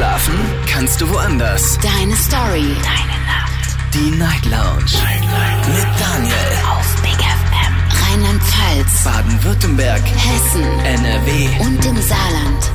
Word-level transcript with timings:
Schlafen 0.00 0.32
kannst 0.66 0.98
du 1.02 1.10
woanders. 1.10 1.78
Deine 1.82 2.16
Story. 2.16 2.74
Deine 2.82 3.20
Nacht. 3.26 3.76
Die 3.92 4.10
Night 4.16 4.46
Lounge. 4.46 4.96
Night, 5.04 5.20
Night. 5.20 5.68
Mit 5.68 6.00
Daniel. 6.00 6.34
Auf 6.70 7.02
Big 7.02 7.18
FM. 7.20 7.74
Rheinland-Pfalz. 8.08 9.04
Baden-Württemberg. 9.04 10.00
Hessen. 10.00 10.62
NRW. 10.86 11.48
Und 11.60 11.84
im 11.84 11.96
Saarland. 12.00 12.72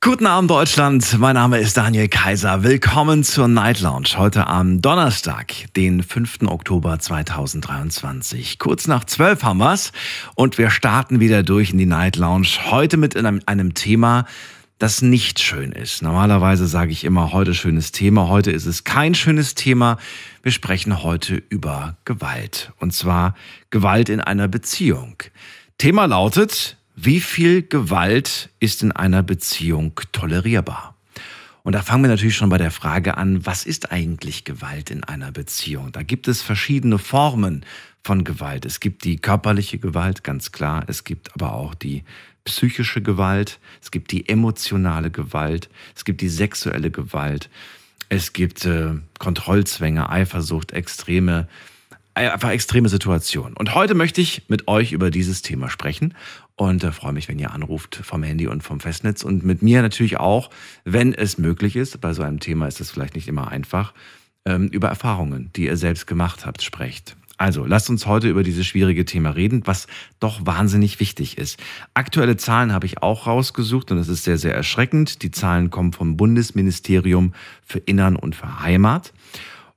Guten 0.00 0.26
Abend 0.26 0.52
Deutschland, 0.52 1.18
mein 1.18 1.34
Name 1.34 1.58
ist 1.58 1.76
Daniel 1.76 2.06
Kaiser. 2.06 2.62
Willkommen 2.62 3.24
zur 3.24 3.48
Night 3.48 3.80
Lounge 3.80 4.10
heute 4.16 4.46
am 4.46 4.80
Donnerstag, 4.80 5.52
den 5.74 6.04
5. 6.04 6.42
Oktober 6.46 7.00
2023. 7.00 8.60
Kurz 8.60 8.86
nach 8.86 9.04
12 9.04 9.42
haben 9.42 9.58
wir's 9.58 9.90
und 10.36 10.58
wir 10.58 10.70
starten 10.70 11.18
wieder 11.18 11.42
durch 11.42 11.72
in 11.72 11.78
die 11.78 11.86
Night 11.86 12.14
Lounge. 12.14 12.46
Heute 12.70 12.96
mit 12.96 13.16
einem, 13.16 13.42
einem 13.46 13.74
Thema, 13.74 14.24
das 14.78 15.02
nicht 15.02 15.40
schön 15.40 15.72
ist. 15.72 16.02
Normalerweise 16.02 16.66
sage 16.66 16.92
ich 16.92 17.04
immer 17.04 17.32
heute 17.32 17.52
schönes 17.52 17.90
Thema. 17.90 18.28
Heute 18.28 18.52
ist 18.52 18.66
es 18.66 18.84
kein 18.84 19.14
schönes 19.14 19.54
Thema. 19.54 19.98
Wir 20.42 20.52
sprechen 20.52 21.02
heute 21.02 21.42
über 21.48 21.96
Gewalt. 22.04 22.72
Und 22.78 22.92
zwar 22.92 23.34
Gewalt 23.70 24.08
in 24.08 24.20
einer 24.20 24.46
Beziehung. 24.46 25.16
Thema 25.78 26.06
lautet, 26.06 26.76
wie 26.94 27.20
viel 27.20 27.62
Gewalt 27.62 28.50
ist 28.60 28.82
in 28.82 28.92
einer 28.92 29.22
Beziehung 29.22 30.00
tolerierbar? 30.12 30.94
Und 31.64 31.74
da 31.74 31.82
fangen 31.82 32.04
wir 32.04 32.08
natürlich 32.08 32.36
schon 32.36 32.48
bei 32.48 32.56
der 32.56 32.70
Frage 32.70 33.16
an, 33.18 33.44
was 33.44 33.66
ist 33.66 33.92
eigentlich 33.92 34.44
Gewalt 34.44 34.90
in 34.90 35.04
einer 35.04 35.32
Beziehung? 35.32 35.92
Da 35.92 36.02
gibt 36.02 36.26
es 36.28 36.40
verschiedene 36.40 36.98
Formen 36.98 37.64
von 38.02 38.24
Gewalt. 38.24 38.64
Es 38.64 38.80
gibt 38.80 39.04
die 39.04 39.18
körperliche 39.18 39.78
Gewalt, 39.78 40.24
ganz 40.24 40.50
klar. 40.50 40.84
Es 40.86 41.04
gibt 41.04 41.34
aber 41.34 41.52
auch 41.52 41.74
die 41.74 42.04
psychische 42.48 43.02
Gewalt. 43.02 43.60
Es 43.80 43.90
gibt 43.90 44.10
die 44.10 44.28
emotionale 44.28 45.10
Gewalt. 45.10 45.68
Es 45.94 46.04
gibt 46.04 46.20
die 46.20 46.28
sexuelle 46.28 46.90
Gewalt. 46.90 47.48
Es 48.08 48.32
gibt 48.32 48.64
äh, 48.64 48.94
Kontrollzwänge, 49.18 50.08
Eifersucht, 50.08 50.72
extreme 50.72 51.46
einfach 52.14 52.50
extreme 52.50 52.88
Situationen. 52.88 53.56
Und 53.56 53.76
heute 53.76 53.94
möchte 53.94 54.20
ich 54.20 54.42
mit 54.48 54.66
euch 54.66 54.90
über 54.90 55.10
dieses 55.10 55.42
Thema 55.42 55.70
sprechen 55.70 56.14
und 56.56 56.82
äh, 56.82 56.90
freue 56.90 57.12
mich, 57.12 57.28
wenn 57.28 57.38
ihr 57.38 57.52
anruft 57.52 57.96
vom 57.96 58.22
Handy 58.22 58.48
und 58.48 58.62
vom 58.62 58.80
Festnetz 58.80 59.22
und 59.22 59.44
mit 59.44 59.62
mir 59.62 59.82
natürlich 59.82 60.16
auch, 60.16 60.50
wenn 60.84 61.14
es 61.14 61.38
möglich 61.38 61.76
ist. 61.76 62.00
Bei 62.00 62.12
so 62.12 62.22
einem 62.22 62.40
Thema 62.40 62.66
ist 62.66 62.80
es 62.80 62.90
vielleicht 62.90 63.14
nicht 63.14 63.28
immer 63.28 63.48
einfach, 63.48 63.94
ähm, 64.44 64.68
über 64.68 64.88
Erfahrungen, 64.88 65.50
die 65.54 65.66
ihr 65.66 65.76
selbst 65.76 66.06
gemacht 66.06 66.44
habt, 66.44 66.62
sprecht. 66.62 67.16
Also, 67.38 67.64
lasst 67.64 67.88
uns 67.88 68.04
heute 68.04 68.28
über 68.28 68.42
dieses 68.42 68.66
schwierige 68.66 69.04
Thema 69.04 69.30
reden, 69.30 69.62
was 69.64 69.86
doch 70.18 70.44
wahnsinnig 70.44 71.00
wichtig 71.00 71.38
ist. 71.38 71.58
Aktuelle 71.94 72.36
Zahlen 72.36 72.72
habe 72.72 72.84
ich 72.84 73.00
auch 73.02 73.26
rausgesucht 73.26 73.90
und 73.92 73.98
es 73.98 74.08
ist 74.08 74.24
sehr, 74.24 74.38
sehr 74.38 74.54
erschreckend. 74.54 75.22
Die 75.22 75.30
Zahlen 75.30 75.70
kommen 75.70 75.92
vom 75.92 76.16
Bundesministerium 76.16 77.32
für 77.64 77.78
Innern 77.78 78.16
und 78.16 78.34
für 78.34 78.60
Heimat. 78.60 79.12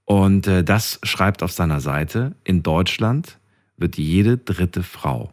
Und 0.05 0.47
äh, 0.47 0.63
das 0.63 0.99
schreibt 1.03 1.43
auf 1.43 1.51
seiner 1.51 1.79
Seite, 1.79 2.35
in 2.43 2.63
Deutschland 2.63 3.37
wird 3.77 3.97
jede 3.97 4.37
dritte 4.37 4.83
Frau 4.83 5.31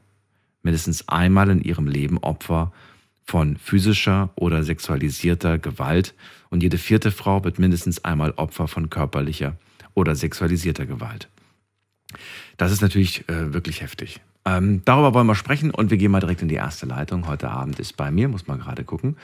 mindestens 0.63 1.09
einmal 1.09 1.49
in 1.49 1.63
ihrem 1.63 1.87
Leben 1.87 2.19
Opfer 2.19 2.73
von 3.25 3.57
physischer 3.57 4.31
oder 4.37 4.63
sexualisierter 4.63 5.59
Gewalt 5.59 6.15
und 6.51 6.63
jede 6.63 6.79
vierte 6.79 7.11
Frau 7.11 7.43
wird 7.43 7.59
mindestens 7.59 8.05
einmal 8.05 8.33
Opfer 8.33 8.69
von 8.69 8.91
körperlicher 8.91 9.57
oder 9.95 10.15
sexualisierter 10.15 10.87
Gewalt. 10.87 11.29
Das 12.57 12.73
ist 12.73 12.83
natürlich 12.83 13.29
äh, 13.29 13.53
wirklich 13.53 13.81
heftig. 13.83 14.21
Ähm, 14.45 14.83
darüber 14.85 15.15
wollen 15.15 15.27
wir 15.27 15.35
sprechen 15.35 15.71
und 15.71 15.91
wir 15.91 15.99
gehen 15.99 16.11
mal 16.11 16.21
direkt 16.21 16.43
in 16.43 16.49
die 16.49 16.55
erste 16.55 16.87
Leitung. 16.87 17.29
Heute 17.29 17.51
Abend 17.51 17.79
ist 17.79 17.97
bei 17.97 18.11
mir, 18.11 18.29
muss 18.29 18.47
man 18.47 18.59
gerade 18.59 18.85
gucken, 18.85 19.17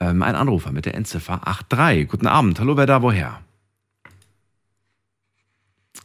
ähm, 0.00 0.22
ein 0.22 0.34
Anrufer 0.34 0.72
mit 0.72 0.86
der 0.86 0.94
Endziffer 0.94 1.40
83. 1.44 2.08
Guten 2.08 2.26
Abend. 2.26 2.60
Hallo, 2.60 2.76
wer 2.76 2.86
da 2.86 3.02
woher? 3.02 3.40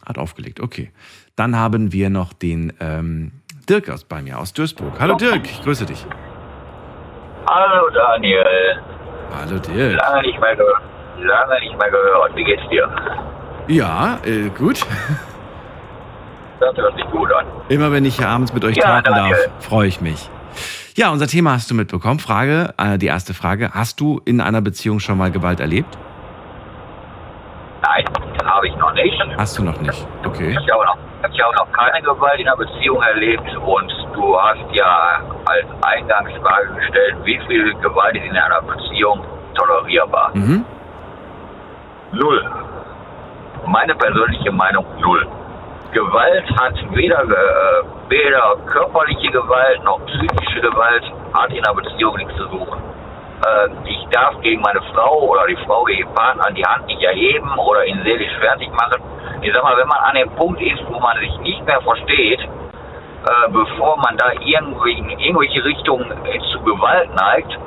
Hat 0.06 0.18
aufgelegt, 0.18 0.60
okay. 0.60 0.92
Dann 1.36 1.56
haben 1.56 1.92
wir 1.92 2.10
noch 2.10 2.34
den 2.34 2.74
ähm, 2.80 3.32
Dirk 3.70 3.90
aus 3.90 4.04
bei 4.04 4.22
mir 4.22 4.40
aus 4.40 4.54
Duisburg. 4.54 5.00
Hallo 5.00 5.16
Dirk, 5.16 5.46
ich 5.46 5.62
grüße 5.64 5.86
dich. 5.86 6.06
Hallo 7.48 7.90
Daniel. 7.94 8.82
Hallo 9.32 9.60
Dirk. 9.60 10.00
Lange 10.00 10.22
nicht 10.22 10.40
mehr, 10.40 10.56
ge 10.56 10.66
lange 11.24 11.60
nicht 11.60 11.78
mehr 11.78 11.90
gehört. 11.90 12.36
Wie 12.36 12.44
geht's 12.44 12.68
dir? 12.70 12.90
Ja, 13.68 14.20
äh, 14.26 14.50
gut. 14.50 14.86
Das 16.60 16.76
hört 16.78 16.96
sich 16.96 17.06
gut 17.12 17.32
an. 17.34 17.46
Immer 17.70 17.92
wenn 17.92 18.06
ich 18.06 18.18
hier 18.18 18.30
abends 18.30 18.54
mit 18.54 18.64
euch 18.64 18.78
Ja, 18.78 19.02
darf, 19.02 19.50
freue 19.60 19.88
ich 19.88 20.02
mich. 20.02 20.30
Ja, 20.96 21.12
unser 21.12 21.28
Thema 21.28 21.52
hast 21.54 21.70
du 21.70 21.76
mitbekommen. 21.76 22.20
Frage, 22.20 22.74
äh, 22.78 22.98
die 22.98 23.08
erste 23.08 23.34
Frage. 23.34 23.72
Hast 23.74 24.00
du 24.00 24.22
in 24.24 24.40
einer 24.40 24.62
Beziehung 24.62 25.00
schon 25.00 25.18
mal 25.18 25.30
Gewalt 25.32 25.60
erlebt? 25.60 25.98
Nein, 27.82 28.06
habe 28.46 28.68
ich 28.68 28.76
noch 28.78 28.94
nicht. 28.94 29.22
Hast 29.38 29.58
du 29.58 29.64
noch 29.64 29.80
nicht. 29.82 30.08
Okay. 30.26 30.52
Ich 30.52 30.72
habe 30.72 30.86
noch, 30.86 30.98
ich 31.30 31.42
habe 31.44 31.56
noch 31.56 31.72
keine 31.74 32.02
Gewalt 32.02 32.40
in 32.40 32.48
einer 32.48 32.56
Beziehung 32.56 33.02
erlebt 33.02 33.58
und 33.58 33.92
du 34.14 34.40
hast 34.40 34.60
ja 34.72 35.22
als 35.46 35.66
Eingangsfrage 35.82 36.74
gestellt, 36.76 37.16
wie 37.26 37.40
viel 37.48 37.74
Gewalt 37.76 38.16
ist 38.16 38.24
in 38.24 38.38
einer 38.38 38.62
Beziehung 38.62 39.24
tolerierbar? 39.54 40.32
Mhm. 40.34 40.64
Null. 42.14 42.52
Meine 43.68 43.96
persönliche 43.96 44.52
Meinung 44.52 44.86
null. 45.02 45.28
Gewalt 45.92 46.46
hat 46.60 46.76
weder, 46.96 47.24
äh, 47.24 48.10
weder 48.10 48.56
körperliche 48.66 49.32
Gewalt 49.32 49.84
noch 49.84 50.00
psychische 50.06 50.62
Gewalt, 50.62 51.04
hat 51.34 51.52
in 51.52 51.66
einer 51.66 51.76
Beziehung 51.76 52.18
nichts 52.18 52.36
zu 52.36 52.48
suchen. 52.48 52.82
Äh, 53.46 53.70
ich 53.90 54.08
darf 54.12 54.40
gegen 54.42 54.62
meine 54.62 54.82
Frau 54.94 55.20
oder 55.22 55.48
die 55.48 55.58
Frau 55.66 55.84
gegen 55.84 56.08
den 56.08 56.16
Partner 56.16 56.52
die 56.52 56.66
Hand 56.66 56.88
nicht 56.88 57.02
erheben 57.02 57.52
oder 57.58 57.86
ihn 57.86 58.02
seelisch 58.04 58.36
fertig 58.40 58.70
machen. 58.72 59.02
Ich 59.42 59.54
sag 59.54 59.64
mal, 59.64 59.78
wenn 59.78 59.88
man 59.88 60.00
an 60.00 60.16
dem 60.16 60.30
Punkt 60.32 60.62
ist, 60.62 60.84
wo 60.90 61.00
man 61.00 61.18
sich 61.20 61.38
nicht 61.40 61.66
mehr 61.66 61.82
versteht, 61.82 62.40
äh, 62.40 63.50
bevor 63.50 63.98
man 63.98 64.18
da 64.18 64.32
irgendwie 64.34 64.98
in 64.98 65.10
irgendwelche 65.10 65.64
Richtungen 65.64 66.12
äh, 66.26 66.40
zu 66.52 66.62
Gewalt 66.62 67.14
neigt, 67.16 67.58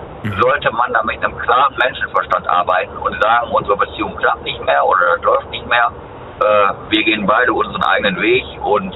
sollte 0.40 0.70
man 0.72 0.92
da 0.92 1.02
mit 1.04 1.22
einem 1.22 1.36
klaren 1.38 1.74
Menschenverstand 1.82 2.48
arbeiten 2.48 2.96
und 2.96 3.22
sagen, 3.22 3.50
unsere 3.52 3.76
Beziehung 3.76 4.16
klappt 4.16 4.42
nicht 4.42 4.62
mehr 4.64 4.84
oder 4.84 5.16
läuft 5.22 5.50
nicht 5.50 5.66
mehr. 5.68 5.90
Äh, 6.40 6.72
wir 6.90 7.04
gehen 7.04 7.26
beide 7.26 7.52
unseren 7.52 7.82
eigenen 7.82 8.20
Weg 8.20 8.44
und 8.64 8.94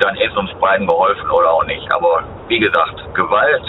dann 0.00 0.16
ist 0.16 0.36
uns 0.36 0.50
beiden 0.60 0.86
geholfen 0.86 1.30
oder 1.30 1.50
auch 1.50 1.64
nicht. 1.66 1.92
Aber 1.92 2.24
wie 2.48 2.58
gesagt, 2.58 3.14
Gewalt, 3.14 3.64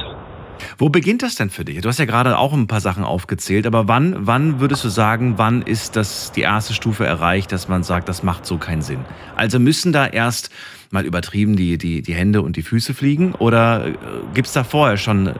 Wo 0.78 0.90
beginnt 0.90 1.22
das 1.22 1.36
denn 1.36 1.50
für 1.50 1.66
dich? 1.66 1.82
Du 1.82 1.90
hast 1.90 2.00
ja 2.00 2.06
gerade 2.06 2.38
auch 2.38 2.54
ein 2.54 2.68
paar 2.68 2.80
Sachen 2.80 3.04
aufgezählt, 3.04 3.68
aber 3.68 3.88
wann, 3.88 4.16
wann 4.28 4.60
würdest 4.60 4.84
du 4.84 4.90
sagen, 4.90 5.34
wann 5.38 5.62
ist 5.62 5.96
das 5.96 6.32
die 6.32 6.42
erste 6.42 6.74
Stufe 6.74 7.06
erreicht, 7.06 7.52
dass 7.52 7.68
man 7.68 7.84
sagt, 7.84 8.10
das 8.10 8.24
macht 8.24 8.46
so 8.46 8.58
keinen 8.58 8.82
Sinn? 8.82 9.06
Also 9.36 9.60
müssen 9.60 9.94
da 9.94 10.06
erst 10.06 10.52
mal 10.92 11.06
übertrieben 11.06 11.56
die, 11.56 11.78
die, 11.78 12.02
die 12.02 12.14
Hände 12.14 12.42
und 12.42 12.56
die 12.56 12.64
Füße 12.64 12.94
fliegen 12.94 13.34
oder 13.36 13.88
äh, 13.88 13.94
gibt's 14.34 14.54
da 14.54 14.64
vorher 14.64 14.98
schon 14.98 15.34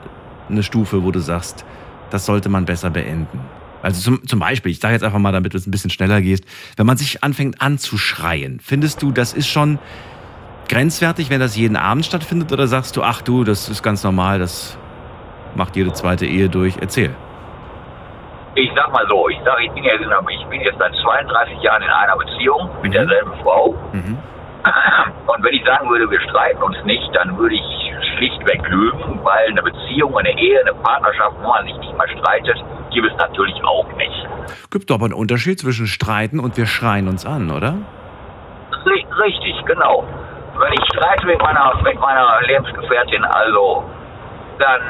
eine 0.48 0.62
Stufe, 0.62 1.02
wo 1.02 1.10
du 1.10 1.20
sagst, 1.20 1.64
das 2.10 2.26
sollte 2.26 2.48
man 2.48 2.64
besser 2.64 2.90
beenden? 2.90 3.40
Also 3.86 4.00
zum, 4.00 4.26
zum 4.26 4.40
Beispiel, 4.40 4.72
ich 4.72 4.80
sage 4.80 4.94
jetzt 4.94 5.04
einfach 5.04 5.20
mal, 5.20 5.30
damit 5.30 5.54
du 5.54 5.56
es 5.58 5.66
ein 5.66 5.70
bisschen 5.70 5.90
schneller 5.90 6.20
gehst, 6.20 6.44
wenn 6.76 6.86
man 6.86 6.96
sich 6.96 7.22
anfängt 7.22 7.62
anzuschreien, 7.62 8.58
findest 8.60 9.00
du, 9.00 9.12
das 9.12 9.32
ist 9.32 9.46
schon 9.46 9.78
grenzwertig, 10.68 11.30
wenn 11.30 11.38
das 11.38 11.56
jeden 11.56 11.76
Abend 11.76 12.04
stattfindet 12.04 12.52
oder 12.52 12.66
sagst 12.66 12.96
du, 12.96 13.02
ach 13.04 13.22
du, 13.22 13.44
das 13.44 13.68
ist 13.68 13.84
ganz 13.84 14.02
normal, 14.02 14.40
das 14.40 14.76
macht 15.54 15.76
jede 15.76 15.92
zweite 15.92 16.26
Ehe 16.26 16.48
durch? 16.48 16.74
Erzähl. 16.80 17.14
ich 18.56 18.70
sag 18.74 18.90
mal 18.90 19.06
so, 19.08 19.28
ich 19.28 19.38
sage, 19.44 19.64
ich 19.66 19.70
bin 19.72 19.84
jetzt, 19.84 20.00
in 20.00 20.10
einer, 20.10 20.26
ich 20.30 20.44
bin 20.46 20.60
jetzt 20.62 20.78
seit 20.78 20.92
32 21.04 21.62
Jahren 21.62 21.82
in 21.82 21.90
einer 21.90 22.16
Beziehung 22.16 22.70
mit 22.82 22.90
Mhm. 22.90 22.92
derselben 22.92 23.32
Frau. 23.42 23.76
Mhm. 23.92 24.16
Und 25.26 25.44
wenn 25.44 25.54
ich 25.54 25.64
sagen 25.64 25.88
würde, 25.90 26.10
wir 26.10 26.20
streiten 26.22 26.62
uns 26.62 26.76
nicht, 26.84 27.08
dann 27.14 27.36
würde 27.38 27.54
ich 27.54 27.62
schlichtweg 28.16 28.66
lügen, 28.68 29.20
weil 29.22 29.46
eine 29.50 29.62
Beziehung, 29.62 30.16
eine 30.18 30.30
Ehe, 30.40 30.58
eine 30.60 30.72
Partnerschaft, 30.74 31.36
wo 31.40 31.48
man 31.48 31.64
sich 31.66 31.76
nicht 31.78 31.96
mal 31.96 32.08
streitet, 32.08 32.56
gibt 32.96 33.12
es 33.12 33.16
natürlich 33.18 33.62
auch 33.64 33.86
nicht. 33.96 34.26
Gibt 34.70 34.90
aber 34.90 35.04
einen 35.04 35.14
Unterschied 35.14 35.60
zwischen 35.60 35.86
streiten 35.86 36.40
und 36.40 36.56
wir 36.56 36.66
schreien 36.66 37.08
uns 37.08 37.24
an, 37.26 37.50
oder? 37.50 37.74
Ri- 38.84 39.06
Richtig, 39.22 39.54
genau. 39.66 40.04
Wenn 40.58 40.72
ich 40.72 40.80
streite 40.94 41.26
mit 41.26 41.40
meiner, 41.42 41.72
mit 41.82 41.98
meiner 42.00 42.40
Lebensgefährtin, 42.46 43.24
also, 43.24 43.84
dann, 44.58 44.80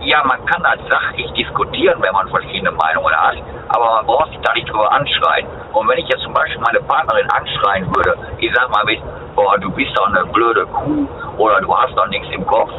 ja, 0.00 0.22
man 0.24 0.44
kann 0.46 0.62
das 0.62 0.78
sachlich 0.90 1.30
diskutieren, 1.32 2.00
wenn 2.00 2.12
man 2.12 2.28
verschiedene 2.28 2.70
Meinungen 2.70 3.14
hat, 3.14 3.36
aber 3.68 3.96
man 3.96 4.06
braucht 4.06 4.30
sich 4.30 4.40
da 4.42 4.52
nicht 4.54 4.68
drüber 4.68 4.90
anschreien. 4.92 5.46
Und 5.72 5.88
wenn 5.88 5.98
ich 5.98 6.08
jetzt 6.08 6.22
zum 6.22 6.32
Beispiel 6.32 6.60
meine 6.60 6.80
Partnerin 6.80 7.28
anschreien 7.30 7.86
würde, 7.94 8.16
ich 8.38 8.52
sag 8.54 8.70
mal, 8.70 8.84
mit, 8.84 9.00
boah, 9.34 9.58
du 9.58 9.70
bist 9.72 9.96
doch 9.96 10.06
eine 10.08 10.24
blöde 10.26 10.66
Kuh 10.66 11.08
oder 11.38 11.60
du 11.60 11.76
hast 11.76 11.96
doch 11.96 12.06
nichts 12.08 12.28
im 12.32 12.46
Kopf, 12.46 12.70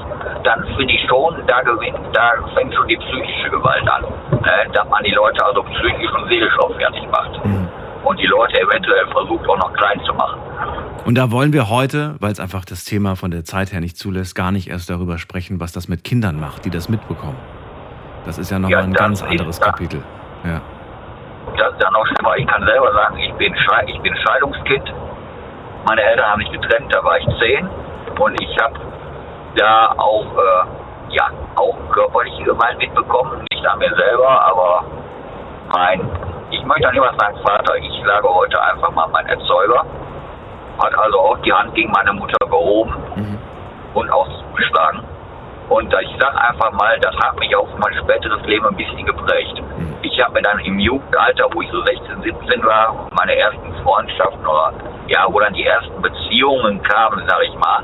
dann 0.44 0.64
finde 0.76 0.94
ich 0.94 1.08
schon, 1.08 1.46
da, 1.48 1.62
gewinnt, 1.62 2.00
da 2.14 2.32
fängt 2.56 2.74
schon 2.74 2.88
die 2.88 2.98
psychische 2.98 3.50
Gewalt 3.50 3.88
an. 3.90 4.04
Ne? 4.32 4.72
Dass 4.74 4.88
man 4.90 5.04
die 5.04 5.12
Leute 5.12 5.46
also 5.46 5.64
psychisch 5.64 6.12
und 6.14 6.30
seelisch 6.30 6.58
auch 6.60 6.74
fertig 6.76 7.08
macht. 7.12 7.67
Und 8.08 8.18
die 8.20 8.26
Leute 8.28 8.60
eventuell 8.62 9.06
versucht 9.12 9.48
auch 9.50 9.58
noch 9.58 9.74
klein 9.74 10.00
zu 10.06 10.14
machen. 10.14 10.40
Und 11.06 11.16
da 11.18 11.32
wollen 11.32 11.52
wir 11.54 11.70
heute, 11.70 12.16
weil 12.20 12.32
es 12.32 12.40
einfach 12.40 12.64
das 12.66 12.86
Thema 12.86 13.16
von 13.16 13.32
der 13.32 13.44
Zeit 13.44 13.72
her 13.74 13.80
nicht 13.82 13.98
zulässt, 13.98 14.36
gar 14.36 14.52
nicht 14.52 14.70
erst 14.70 14.90
darüber 14.90 15.18
sprechen, 15.18 15.60
was 15.60 15.72
das 15.72 15.88
mit 15.88 16.04
Kindern 16.04 16.40
macht, 16.40 16.66
die 16.66 16.70
das 16.70 16.90
mitbekommen. 16.90 17.38
Das 18.26 18.38
ist 18.38 18.50
ja 18.52 18.60
nochmal 18.60 18.80
Ja, 18.80 18.84
ein 18.86 18.94
ganz 18.94 19.22
anderes 19.24 19.60
das- 19.60 19.62
Kapitel. 19.62 20.04
Ja. 20.44 20.62
Das 21.58 21.74
ist 21.74 21.82
ja 21.82 21.90
noch 21.92 22.06
schlimmer. 22.08 22.36
Ich 22.38 22.46
kann 22.48 22.64
selber 22.66 22.92
sagen, 22.94 23.18
ich 23.20 23.34
bin, 23.36 23.54
ich 23.88 24.00
bin 24.02 24.14
Scheidungskind. 24.18 24.94
Meine 25.88 26.02
Eltern 26.02 26.26
haben 26.26 26.42
sich 26.42 26.52
getrennt, 26.52 26.94
da 26.94 27.04
war 27.04 27.18
ich 27.18 27.26
zehn. 27.40 27.68
Und 28.20 28.42
ich 28.42 28.58
habe 28.60 28.74
da 29.56 29.94
auch, 29.98 30.26
äh, 30.26 31.16
ja, 31.16 31.28
auch 31.56 31.78
körperliche 31.92 32.44
Gewalt 32.44 32.78
mitbekommen. 32.78 33.46
Nicht 33.52 33.66
an 33.66 33.80
mir 33.80 33.94
selber, 33.96 34.42
aber 34.46 34.84
mein, 35.74 36.02
ich 36.52 36.64
möchte 36.64 36.88
auch 36.88 36.92
nicht 36.92 37.02
mal 37.02 37.16
sagen 37.20 37.38
Vater, 37.46 37.76
ich 37.78 38.04
sage 38.06 38.28
heute 38.28 38.62
einfach 38.64 38.92
mal 38.92 39.08
mein 39.08 39.26
Erzeuger. 39.28 39.86
Hat 40.82 40.98
also 40.98 41.20
auch 41.20 41.38
die 41.40 41.52
Hand 41.52 41.74
gegen 41.74 41.92
meine 41.92 42.14
Mutter 42.14 42.38
gehoben 42.46 42.94
Mhm. 43.16 43.38
und 43.94 44.10
auch 44.12 44.28
geschlagen. 44.56 45.04
Und 45.70 45.94
ich 46.02 46.16
sage 46.20 46.40
einfach 46.40 46.72
mal, 46.74 46.98
das 47.02 47.16
hat 47.18 47.38
mich 47.40 47.54
auf 47.56 47.68
mein 47.78 47.94
späteres 47.96 48.42
Leben 48.46 48.66
ein 48.68 48.76
bisschen 48.76 49.06
geprägt. 49.06 49.62
Ich 50.02 50.24
habe 50.24 50.36
mir 50.36 50.42
dann 50.42 50.60
im 50.60 50.80
Jugendalter, 50.80 51.46
wo 51.52 51.62
ich 51.62 51.70
so 51.72 51.82
16, 51.84 52.22
17 52.22 52.64
war, 52.66 53.08
meine 53.12 53.36
ersten 53.36 53.74
Freundschaften 53.84 54.46
oder 54.48 54.72
ja, 55.08 55.26
wo 55.30 55.40
dann 55.40 55.54
die 55.54 55.66
ersten 55.66 56.02
Beziehungen 56.02 56.82
kamen, 56.84 57.24
sag 57.28 57.44
ich 57.44 57.54
mal, 57.56 57.84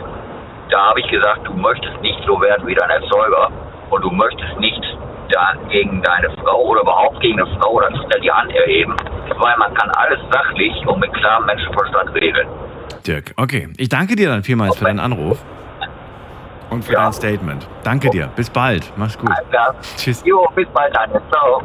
da 0.69 0.89
habe 0.89 0.99
ich 1.01 1.07
gesagt, 1.07 1.41
du 1.45 1.53
möchtest 1.53 1.99
nicht 2.01 2.23
so 2.25 2.39
werden 2.39 2.65
wie 2.67 2.75
dein 2.75 2.89
Erzeuger 2.89 3.49
und 3.89 4.01
du 4.01 4.11
möchtest 4.11 4.57
nicht 4.59 4.81
dann 5.33 5.67
gegen 5.69 6.01
deine 6.01 6.29
Frau 6.37 6.61
oder 6.63 6.81
überhaupt 6.81 7.19
gegen 7.21 7.39
eine 7.41 7.59
Frau 7.59 7.73
oder 7.73 7.87
Kinder 7.89 8.19
die 8.21 8.31
Hand 8.31 8.51
erheben, 8.51 8.95
weil 9.39 9.57
man 9.57 9.73
kann 9.73 9.89
alles 9.91 10.19
sachlich 10.31 10.73
und 10.87 10.99
mit 10.99 11.13
klarem 11.13 11.45
Menschenverstand 11.45 12.13
regeln. 12.13 12.47
Dirk, 13.05 13.33
okay. 13.37 13.69
Ich 13.77 13.89
danke 13.89 14.15
dir 14.15 14.29
dann 14.29 14.43
vielmals 14.43 14.77
für 14.77 14.85
deinen 14.85 14.99
Anruf 14.99 15.43
und 16.69 16.85
für 16.85 16.93
Ja. 16.93 17.03
dein 17.03 17.13
Statement. 17.13 17.67
Danke 17.83 18.09
dir. 18.09 18.27
Bis 18.35 18.49
bald. 18.49 18.91
Mach's 18.95 19.17
gut. 19.17 19.29
Ja. 19.51 19.73
Tschüss. 19.97 20.23
Jo, 20.25 20.47
bis 20.55 20.67
bald, 20.73 20.95
Daniel. 20.95 21.21
Ciao. 21.29 21.61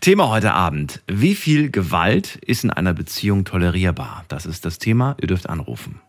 Thema 0.00 0.28
heute 0.30 0.52
Abend. 0.52 1.02
Wie 1.06 1.34
viel 1.34 1.70
Gewalt 1.70 2.36
ist 2.36 2.64
in 2.64 2.70
einer 2.70 2.92
Beziehung 2.92 3.44
tolerierbar? 3.44 4.24
Das 4.28 4.46
ist 4.46 4.64
das 4.64 4.78
Thema. 4.78 5.16
Ihr 5.20 5.28
dürft 5.28 5.48
anrufen. 5.48 6.00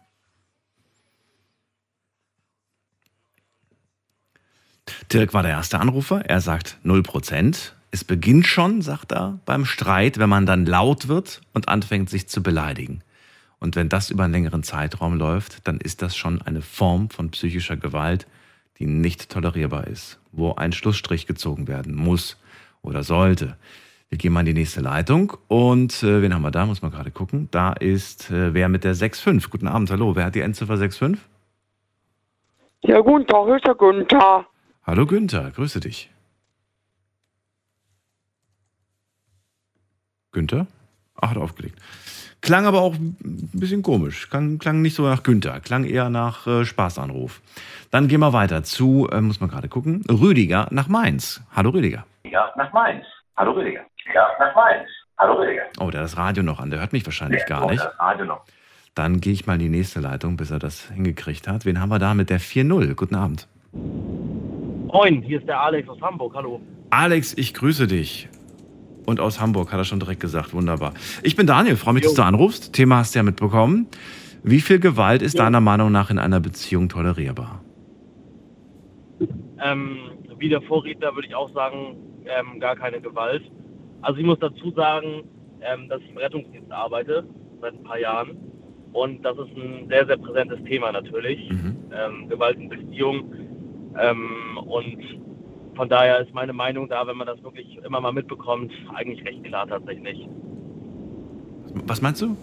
Dirk 5.11 5.33
war 5.33 5.43
der 5.43 5.51
erste 5.51 5.79
Anrufer. 5.79 6.23
Er 6.25 6.39
sagt 6.39 6.77
0%. 6.85 7.73
Es 7.91 8.05
beginnt 8.05 8.47
schon, 8.47 8.81
sagt 8.81 9.11
er, 9.11 9.39
beim 9.45 9.65
Streit, 9.65 10.17
wenn 10.19 10.29
man 10.29 10.45
dann 10.45 10.65
laut 10.65 11.09
wird 11.09 11.41
und 11.53 11.67
anfängt, 11.67 12.09
sich 12.09 12.29
zu 12.29 12.41
beleidigen. 12.41 13.03
Und 13.59 13.75
wenn 13.75 13.89
das 13.89 14.09
über 14.09 14.23
einen 14.23 14.33
längeren 14.33 14.63
Zeitraum 14.63 15.17
läuft, 15.17 15.67
dann 15.67 15.79
ist 15.79 16.01
das 16.01 16.15
schon 16.15 16.41
eine 16.41 16.61
Form 16.61 17.09
von 17.09 17.29
psychischer 17.31 17.75
Gewalt, 17.75 18.25
die 18.79 18.85
nicht 18.85 19.29
tolerierbar 19.29 19.87
ist, 19.87 20.19
wo 20.31 20.55
ein 20.55 20.71
Schlussstrich 20.71 21.27
gezogen 21.27 21.67
werden 21.67 21.93
muss 21.93 22.37
oder 22.81 23.03
sollte. 23.03 23.57
Wir 24.07 24.17
gehen 24.17 24.31
mal 24.31 24.39
in 24.41 24.45
die 24.47 24.53
nächste 24.53 24.79
Leitung 24.79 25.33
und 25.49 26.03
äh, 26.03 26.21
wen 26.21 26.33
haben 26.33 26.41
wir 26.41 26.51
da? 26.51 26.65
Muss 26.65 26.81
man 26.81 26.91
gerade 26.91 27.11
gucken. 27.11 27.49
Da 27.51 27.73
ist 27.73 28.31
äh, 28.31 28.53
wer 28.53 28.69
mit 28.69 28.85
der 28.85 28.95
6.5. 28.95 29.49
Guten 29.49 29.67
Abend, 29.67 29.91
hallo. 29.91 30.15
Wer 30.15 30.25
hat 30.25 30.35
die 30.35 30.41
Endziffer 30.41 30.75
6.5? 30.75 31.17
Ja, 32.83 32.99
guten 33.01 33.27
Tag, 33.27 33.47
ist 33.49 33.67
der 33.67 33.75
Günther. 33.75 34.45
Hallo 34.83 35.05
Günther, 35.05 35.51
grüße 35.51 35.79
dich. 35.79 36.09
Günther? 40.31 40.67
Ach, 41.19 41.29
hat 41.31 41.37
aufgelegt. 41.37 41.77
Klang 42.41 42.65
aber 42.65 42.81
auch 42.81 42.95
ein 42.95 43.15
bisschen 43.53 43.83
komisch. 43.83 44.29
Klang, 44.29 44.57
klang 44.57 44.81
nicht 44.81 44.95
so 44.95 45.03
nach 45.03 45.21
Günther, 45.21 45.59
klang 45.59 45.83
eher 45.83 46.09
nach 46.09 46.47
äh, 46.47 46.65
Spaßanruf. 46.65 47.41
Dann 47.91 48.07
gehen 48.07 48.21
wir 48.21 48.33
weiter 48.33 48.63
zu, 48.63 49.07
äh, 49.11 49.21
muss 49.21 49.39
man 49.39 49.49
gerade 49.49 49.69
gucken, 49.69 50.03
Rüdiger 50.09 50.67
nach 50.71 50.87
Mainz. 50.87 51.41
Hallo 51.55 51.69
Rüdiger. 51.69 52.05
Ja, 52.23 52.51
nach 52.55 52.73
Mainz. 52.73 53.05
Hallo 53.37 53.51
Rüdiger. 53.51 53.81
Ja, 54.15 54.27
nach 54.39 54.55
Mainz. 54.55 54.89
Hallo 55.19 55.33
Rüdiger. 55.35 55.63
Oh, 55.79 55.91
der 55.91 56.01
hat 56.01 56.05
das 56.05 56.17
Radio 56.17 56.41
noch 56.41 56.59
an, 56.59 56.71
der 56.71 56.79
hört 56.79 56.93
mich 56.93 57.05
wahrscheinlich 57.05 57.45
gar 57.45 57.65
Oh, 57.65 57.69
nicht. 57.69 57.83
das 57.83 57.99
Radio 57.99 58.25
noch. 58.25 58.43
Dann 58.95 59.21
gehe 59.21 59.33
ich 59.33 59.45
mal 59.45 59.53
in 59.53 59.59
die 59.59 59.69
nächste 59.69 59.99
Leitung, 59.99 60.35
bis 60.37 60.49
er 60.49 60.59
das 60.59 60.89
hingekriegt 60.89 61.47
hat. 61.47 61.65
Wen 61.65 61.79
haben 61.79 61.89
wir 61.89 61.99
da 61.99 62.13
mit 62.15 62.29
der 62.31 62.41
4.0? 62.41 62.95
Guten 62.95 63.15
Abend. 63.15 63.47
Moin, 64.91 65.21
hier 65.21 65.39
ist 65.39 65.47
der 65.47 65.61
Alex 65.61 65.87
aus 65.87 66.01
Hamburg. 66.01 66.35
Hallo. 66.35 66.59
Alex, 66.89 67.33
ich 67.37 67.53
grüße 67.53 67.87
dich. 67.87 68.27
Und 69.05 69.19
aus 69.19 69.39
Hamburg 69.39 69.71
hat 69.71 69.79
er 69.79 69.85
schon 69.85 69.99
direkt 69.99 70.19
gesagt. 70.19 70.53
Wunderbar. 70.53 70.93
Ich 71.23 71.35
bin 71.35 71.47
Daniel, 71.47 71.77
freue 71.77 71.93
mich, 71.93 72.03
dass 72.03 72.13
du 72.13 72.23
anrufst. 72.23 72.73
Thema 72.73 72.97
hast 72.97 73.15
du 73.15 73.19
ja 73.19 73.23
mitbekommen. 73.23 73.87
Wie 74.43 74.59
viel 74.59 74.79
Gewalt 74.79 75.21
ist 75.21 75.39
deiner 75.39 75.61
Meinung 75.61 75.91
nach 75.91 76.09
in 76.09 76.19
einer 76.19 76.39
Beziehung 76.39 76.89
tolerierbar? 76.89 77.63
Ähm, 79.63 79.97
wie 80.37 80.49
der 80.49 80.61
Vorredner 80.61 81.15
würde 81.15 81.27
ich 81.27 81.35
auch 81.35 81.53
sagen, 81.53 81.95
ähm, 82.25 82.59
gar 82.59 82.75
keine 82.75 82.99
Gewalt. 82.99 83.43
Also 84.01 84.19
ich 84.19 84.25
muss 84.25 84.39
dazu 84.39 84.71
sagen, 84.71 85.23
ähm, 85.61 85.87
dass 85.87 86.01
ich 86.01 86.09
im 86.09 86.17
Rettungsdienst 86.17 86.71
arbeite 86.71 87.25
seit 87.61 87.73
ein 87.73 87.83
paar 87.83 87.99
Jahren. 87.99 88.37
Und 88.93 89.23
das 89.23 89.37
ist 89.37 89.55
ein 89.55 89.87
sehr, 89.87 90.05
sehr 90.05 90.17
präsentes 90.17 90.61
Thema 90.65 90.91
natürlich. 90.91 91.49
Mhm. 91.49 91.77
Ähm, 91.93 92.29
Gewalt 92.29 92.57
in 92.57 92.67
Beziehung. 92.67 93.31
Ähm, 93.99 94.57
und 94.57 94.97
von 95.75 95.89
daher 95.89 96.19
ist 96.19 96.33
meine 96.33 96.53
Meinung 96.53 96.87
da, 96.89 97.05
wenn 97.07 97.17
man 97.17 97.27
das 97.27 97.41
wirklich 97.43 97.77
immer 97.83 98.01
mal 98.01 98.11
mitbekommt, 98.11 98.71
eigentlich 98.93 99.25
recht 99.25 99.43
klar 99.43 99.67
tatsächlich. 99.67 100.27
Was 101.85 102.01
meinst 102.01 102.21
du? 102.21 102.35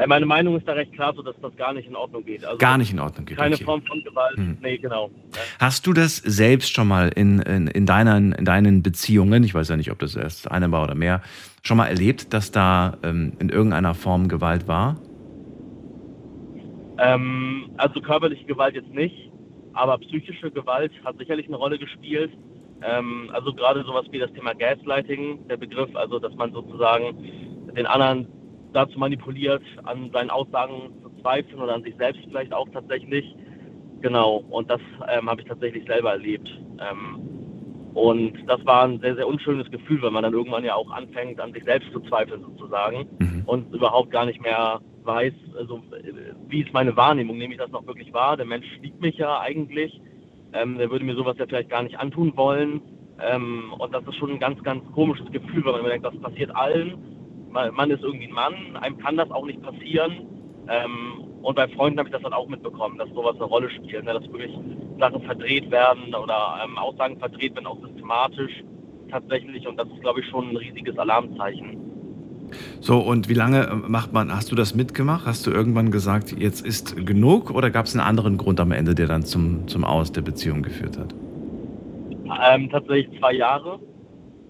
Äh, 0.00 0.06
meine 0.06 0.26
Meinung 0.26 0.56
ist 0.56 0.66
da 0.66 0.72
recht 0.72 0.92
klar, 0.92 1.12
so 1.14 1.22
dass 1.22 1.36
das 1.42 1.54
gar 1.56 1.72
nicht 1.72 1.88
in 1.88 1.96
Ordnung 1.96 2.24
geht. 2.24 2.44
Also 2.44 2.58
Gar 2.58 2.78
nicht 2.78 2.92
in 2.92 3.00
Ordnung 3.00 3.26
geht. 3.26 3.36
Keine 3.36 3.54
okay. 3.54 3.64
Form 3.64 3.82
von 3.82 4.02
Gewalt. 4.02 4.38
Mhm. 4.38 4.58
Nee, 4.62 4.78
genau. 4.78 5.10
Hast 5.58 5.86
du 5.86 5.92
das 5.92 6.16
selbst 6.16 6.72
schon 6.74 6.88
mal 6.88 7.08
in, 7.08 7.40
in, 7.40 7.66
in, 7.66 7.86
deinen, 7.86 8.32
in 8.32 8.44
deinen 8.44 8.82
Beziehungen, 8.82 9.44
ich 9.44 9.54
weiß 9.54 9.68
ja 9.68 9.76
nicht, 9.76 9.90
ob 9.90 9.98
das 9.98 10.16
erst 10.16 10.50
eine 10.50 10.72
war 10.72 10.84
oder 10.84 10.94
mehr, 10.94 11.22
schon 11.62 11.76
mal 11.76 11.86
erlebt, 11.86 12.32
dass 12.32 12.50
da 12.50 12.96
ähm, 13.02 13.32
in 13.38 13.50
irgendeiner 13.50 13.94
Form 13.94 14.28
Gewalt 14.28 14.66
war? 14.66 14.96
Ähm, 16.98 17.70
also 17.76 18.00
körperliche 18.00 18.44
Gewalt 18.44 18.74
jetzt 18.74 18.92
nicht, 18.94 19.29
aber 19.72 19.98
psychische 19.98 20.50
Gewalt 20.50 20.92
hat 21.04 21.18
sicherlich 21.18 21.46
eine 21.46 21.56
Rolle 21.56 21.78
gespielt. 21.78 22.32
Ähm, 22.82 23.30
also 23.32 23.52
gerade 23.52 23.84
sowas 23.84 24.06
wie 24.10 24.18
das 24.18 24.32
Thema 24.32 24.54
Gaslighting, 24.54 25.46
der 25.48 25.56
Begriff, 25.56 25.94
also 25.94 26.18
dass 26.18 26.34
man 26.34 26.52
sozusagen 26.52 27.70
den 27.76 27.86
anderen 27.86 28.26
dazu 28.72 28.98
manipuliert, 28.98 29.62
an 29.84 30.10
seinen 30.12 30.30
Aussagen 30.30 30.92
zu 31.02 31.10
zweifeln 31.20 31.60
oder 31.60 31.74
an 31.74 31.82
sich 31.82 31.94
selbst 31.96 32.22
vielleicht 32.24 32.52
auch 32.52 32.68
tatsächlich. 32.70 33.34
Genau, 34.00 34.44
und 34.50 34.70
das 34.70 34.80
ähm, 35.12 35.28
habe 35.28 35.42
ich 35.42 35.46
tatsächlich 35.48 35.84
selber 35.86 36.12
erlebt. 36.12 36.48
Ähm, 36.80 37.39
und 37.94 38.32
das 38.46 38.64
war 38.64 38.84
ein 38.84 39.00
sehr, 39.00 39.16
sehr 39.16 39.26
unschönes 39.26 39.70
Gefühl, 39.70 40.00
weil 40.02 40.10
man 40.10 40.22
dann 40.22 40.32
irgendwann 40.32 40.64
ja 40.64 40.74
auch 40.74 40.90
anfängt, 40.90 41.40
an 41.40 41.52
sich 41.52 41.64
selbst 41.64 41.92
zu 41.92 42.00
zweifeln 42.00 42.42
sozusagen 42.42 43.06
Mhm. 43.18 43.42
und 43.46 43.74
überhaupt 43.74 44.10
gar 44.10 44.26
nicht 44.26 44.40
mehr 44.40 44.80
weiß, 45.02 45.32
also 45.56 45.82
wie 46.48 46.62
ist 46.62 46.72
meine 46.72 46.96
Wahrnehmung, 46.96 47.38
nehme 47.38 47.54
ich 47.54 47.60
das 47.60 47.70
noch 47.70 47.86
wirklich 47.86 48.12
wahr? 48.12 48.36
Der 48.36 48.46
Mensch 48.46 48.66
liebt 48.82 49.00
mich 49.00 49.16
ja 49.16 49.40
eigentlich, 49.40 50.00
ähm, 50.52 50.78
der 50.78 50.90
würde 50.90 51.04
mir 51.04 51.14
sowas 51.14 51.36
ja 51.38 51.46
vielleicht 51.46 51.70
gar 51.70 51.82
nicht 51.82 51.98
antun 51.98 52.36
wollen. 52.36 52.80
Ähm, 53.22 53.72
und 53.78 53.92
das 53.92 54.06
ist 54.06 54.16
schon 54.16 54.30
ein 54.30 54.38
ganz, 54.38 54.62
ganz 54.62 54.82
komisches 54.92 55.30
Gefühl, 55.30 55.64
weil 55.64 55.72
man 55.72 55.80
immer 55.80 55.90
denkt, 55.90 56.06
das 56.06 56.18
passiert 56.20 56.54
allen. 56.54 56.94
Man, 57.50 57.74
man 57.74 57.90
ist 57.90 58.02
irgendwie 58.02 58.28
ein 58.28 58.32
Mann, 58.34 58.76
einem 58.76 58.98
kann 58.98 59.16
das 59.16 59.30
auch 59.30 59.44
nicht 59.44 59.60
passieren. 59.62 60.26
Ähm, 60.70 61.24
und 61.42 61.56
bei 61.56 61.66
Freunden 61.68 61.98
habe 61.98 62.08
ich 62.08 62.12
das 62.12 62.22
dann 62.22 62.32
auch 62.32 62.48
mitbekommen, 62.48 62.96
dass 62.98 63.08
sowas 63.10 63.34
eine 63.36 63.44
Rolle 63.44 63.70
spielt, 63.70 64.04
ne? 64.04 64.12
dass 64.12 64.22
wirklich 64.30 64.56
Sachen 64.98 65.22
verdreht 65.22 65.70
werden 65.70 66.14
oder 66.14 66.60
ähm, 66.64 66.78
Aussagen 66.78 67.18
verdreht 67.18 67.54
werden, 67.54 67.66
auch 67.66 67.80
systematisch 67.80 68.62
tatsächlich. 69.10 69.66
Und 69.66 69.76
das 69.76 69.88
ist, 69.88 70.00
glaube 70.00 70.20
ich, 70.20 70.26
schon 70.28 70.50
ein 70.50 70.56
riesiges 70.56 70.96
Alarmzeichen. 70.98 71.78
So, 72.80 72.98
und 72.98 73.28
wie 73.28 73.34
lange 73.34 73.66
äh, 73.66 73.74
macht 73.74 74.12
man, 74.12 74.34
hast 74.34 74.52
du 74.52 74.56
das 74.56 74.74
mitgemacht? 74.74 75.26
Hast 75.26 75.46
du 75.46 75.50
irgendwann 75.50 75.90
gesagt, 75.90 76.32
jetzt 76.38 76.64
ist 76.64 77.06
genug 77.06 77.50
oder 77.50 77.70
gab 77.70 77.86
es 77.86 77.94
einen 77.94 78.06
anderen 78.06 78.36
Grund 78.36 78.60
am 78.60 78.70
Ende, 78.70 78.94
der 78.94 79.08
dann 79.08 79.24
zum, 79.24 79.66
zum 79.66 79.84
Aus 79.84 80.12
der 80.12 80.22
Beziehung 80.22 80.62
geführt 80.62 80.98
hat? 80.98 81.14
Ähm, 82.52 82.70
tatsächlich 82.70 83.18
zwei 83.18 83.32
Jahre 83.32 83.80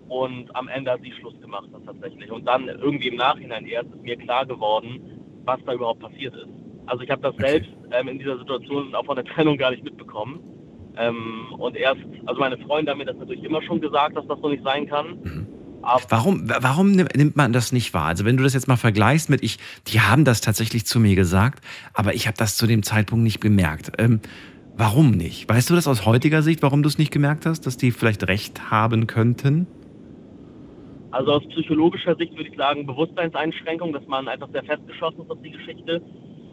und 0.09 0.55
am 0.55 0.69
Ende 0.69 0.91
hat 0.91 1.01
sie 1.03 1.13
Schluss 1.13 1.41
gemacht 1.41 1.69
das 1.73 1.83
tatsächlich. 1.85 2.31
Und 2.31 2.47
dann 2.47 2.69
irgendwie 2.69 3.09
im 3.09 3.17
Nachhinein 3.17 3.65
erst 3.67 3.91
ist 3.95 4.03
mir 4.03 4.17
klar 4.17 4.45
geworden, 4.45 5.20
was 5.51 5.61
da 5.67 5.73
überhaupt 5.75 6.01
passiert 6.01 6.35
ist. 6.35 6.49
Also 6.87 7.03
ich 7.05 7.11
habe 7.11 7.23
das 7.23 7.35
Okay. 7.35 7.51
selbst 7.51 7.71
ähm, 7.93 8.09
in 8.09 8.19
dieser 8.19 8.39
Situation 8.39 8.95
auch 8.95 9.05
von 9.07 9.17
der 9.17 9.25
Trennung 9.25 9.57
gar 9.57 9.71
nicht 9.71 9.85
mitbekommen. 9.85 10.41
Ähm, 10.97 11.47
und 11.59 11.77
erst, 11.77 12.01
also 12.27 12.41
meine 12.41 12.59
Freunde 12.59 12.91
haben 12.91 12.99
mir 12.99 13.05
das 13.07 13.17
natürlich 13.17 13.45
immer 13.45 13.63
schon 13.63 13.81
gesagt, 13.81 14.17
dass 14.17 14.27
das 14.27 14.39
so 14.41 14.49
nicht 14.49 14.65
sein 14.65 14.87
kann. 14.89 15.07
Mhm. 15.23 15.47
Warum, 16.11 16.43
warum 16.61 16.93
nimm- 16.93 17.09
nimmt 17.17 17.37
man 17.37 17.55
das 17.55 17.73
nicht 17.73 17.95
wahr? 17.95 18.05
Also 18.07 18.25
wenn 18.27 18.37
du 18.37 18.43
das 18.43 18.53
jetzt 18.53 18.69
mal 18.69 18.77
vergleichst 18.77 19.31
mit 19.31 19.43
ich, 19.43 19.57
die 19.87 20.01
haben 20.01 20.27
das 20.27 20.43
tatsächlich 20.43 20.85
zu 20.85 21.01
mir 21.01 21.15
gesagt, 21.17 21.65
aber 21.95 22.13
ich 22.15 22.27
habe 22.27 22.37
das 22.37 22.57
zu 22.59 22.67
dem 22.67 22.83
Zeitpunkt 22.83 23.23
nicht 23.25 23.41
bemerkt. 23.41 23.93
Ähm, 23.99 24.21
warum 24.77 25.13
nicht? 25.13 25.49
Weißt 25.49 25.71
du 25.71 25.75
das 25.75 25.89
aus 25.89 26.05
heutiger 26.05 26.43
Sicht, 26.43 26.63
warum 26.63 26.83
du 26.83 26.89
es 26.89 26.99
nicht 26.99 27.11
gemerkt 27.13 27.47
hast, 27.47 27.63
dass 27.67 27.79
die 27.79 27.93
vielleicht 27.93 28.29
recht 28.29 28.71
haben 28.71 29.07
könnten? 29.07 29.67
Also 31.11 31.33
aus 31.33 31.47
psychologischer 31.49 32.15
Sicht 32.17 32.37
würde 32.37 32.51
ich 32.51 32.57
sagen, 32.57 32.87
Bewusstseinseinschränkung, 32.87 33.93
dass 33.93 34.07
man 34.07 34.29
einfach 34.29 34.49
sehr 34.53 34.65
festgeschossen 34.65 35.23
ist 35.23 35.31
auf 35.31 35.43
die 35.43 35.51
Geschichte. 35.51 36.03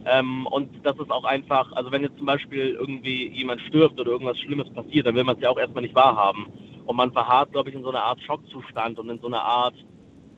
Ähm, 0.06 0.48
und 0.48 0.70
das 0.84 0.98
ist 0.98 1.12
auch 1.12 1.26
einfach, 1.26 1.72
also 1.74 1.92
wenn 1.92 2.02
jetzt 2.02 2.18
zum 2.18 2.26
Beispiel 2.26 2.78
irgendwie 2.80 3.28
jemand 3.28 3.62
stirbt 3.62 4.00
oder 4.00 4.12
irgendwas 4.12 4.40
Schlimmes 4.40 4.70
passiert, 4.74 5.06
dann 5.06 5.16
will 5.16 5.26
man 5.26 5.36
es 5.36 5.42
ja 5.42 5.50
auch 5.50 5.60
erstmal 5.60 5.84
nicht 5.84 5.96
wahrhaben. 5.96 6.48
Und 6.86 6.96
man 6.96 7.12
verharrt, 7.12 7.52
glaube 7.52 7.70
ich, 7.70 7.76
in 7.76 7.84
so 7.84 7.90
einer 7.90 8.04
Art 8.04 8.22
Schockzustand 8.22 8.98
und 9.00 9.10
in 9.10 9.20
so 9.20 9.28
einer 9.28 9.42
Art 9.42 9.76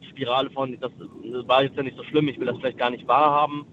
Spirale 0.09 0.49
von, 0.49 0.77
das, 0.79 0.91
war 1.47 1.63
jetzt 1.63 1.77
ja 1.77 1.83
nicht 1.83 1.95
so 1.95 2.03
schlimm, 2.03 2.27
ich 2.27 2.39
will 2.39 2.47
das 2.47 2.57
vielleicht 2.57 2.79
gar 2.79 2.89
nicht 2.89 3.07
wahrhaben. 3.07 3.65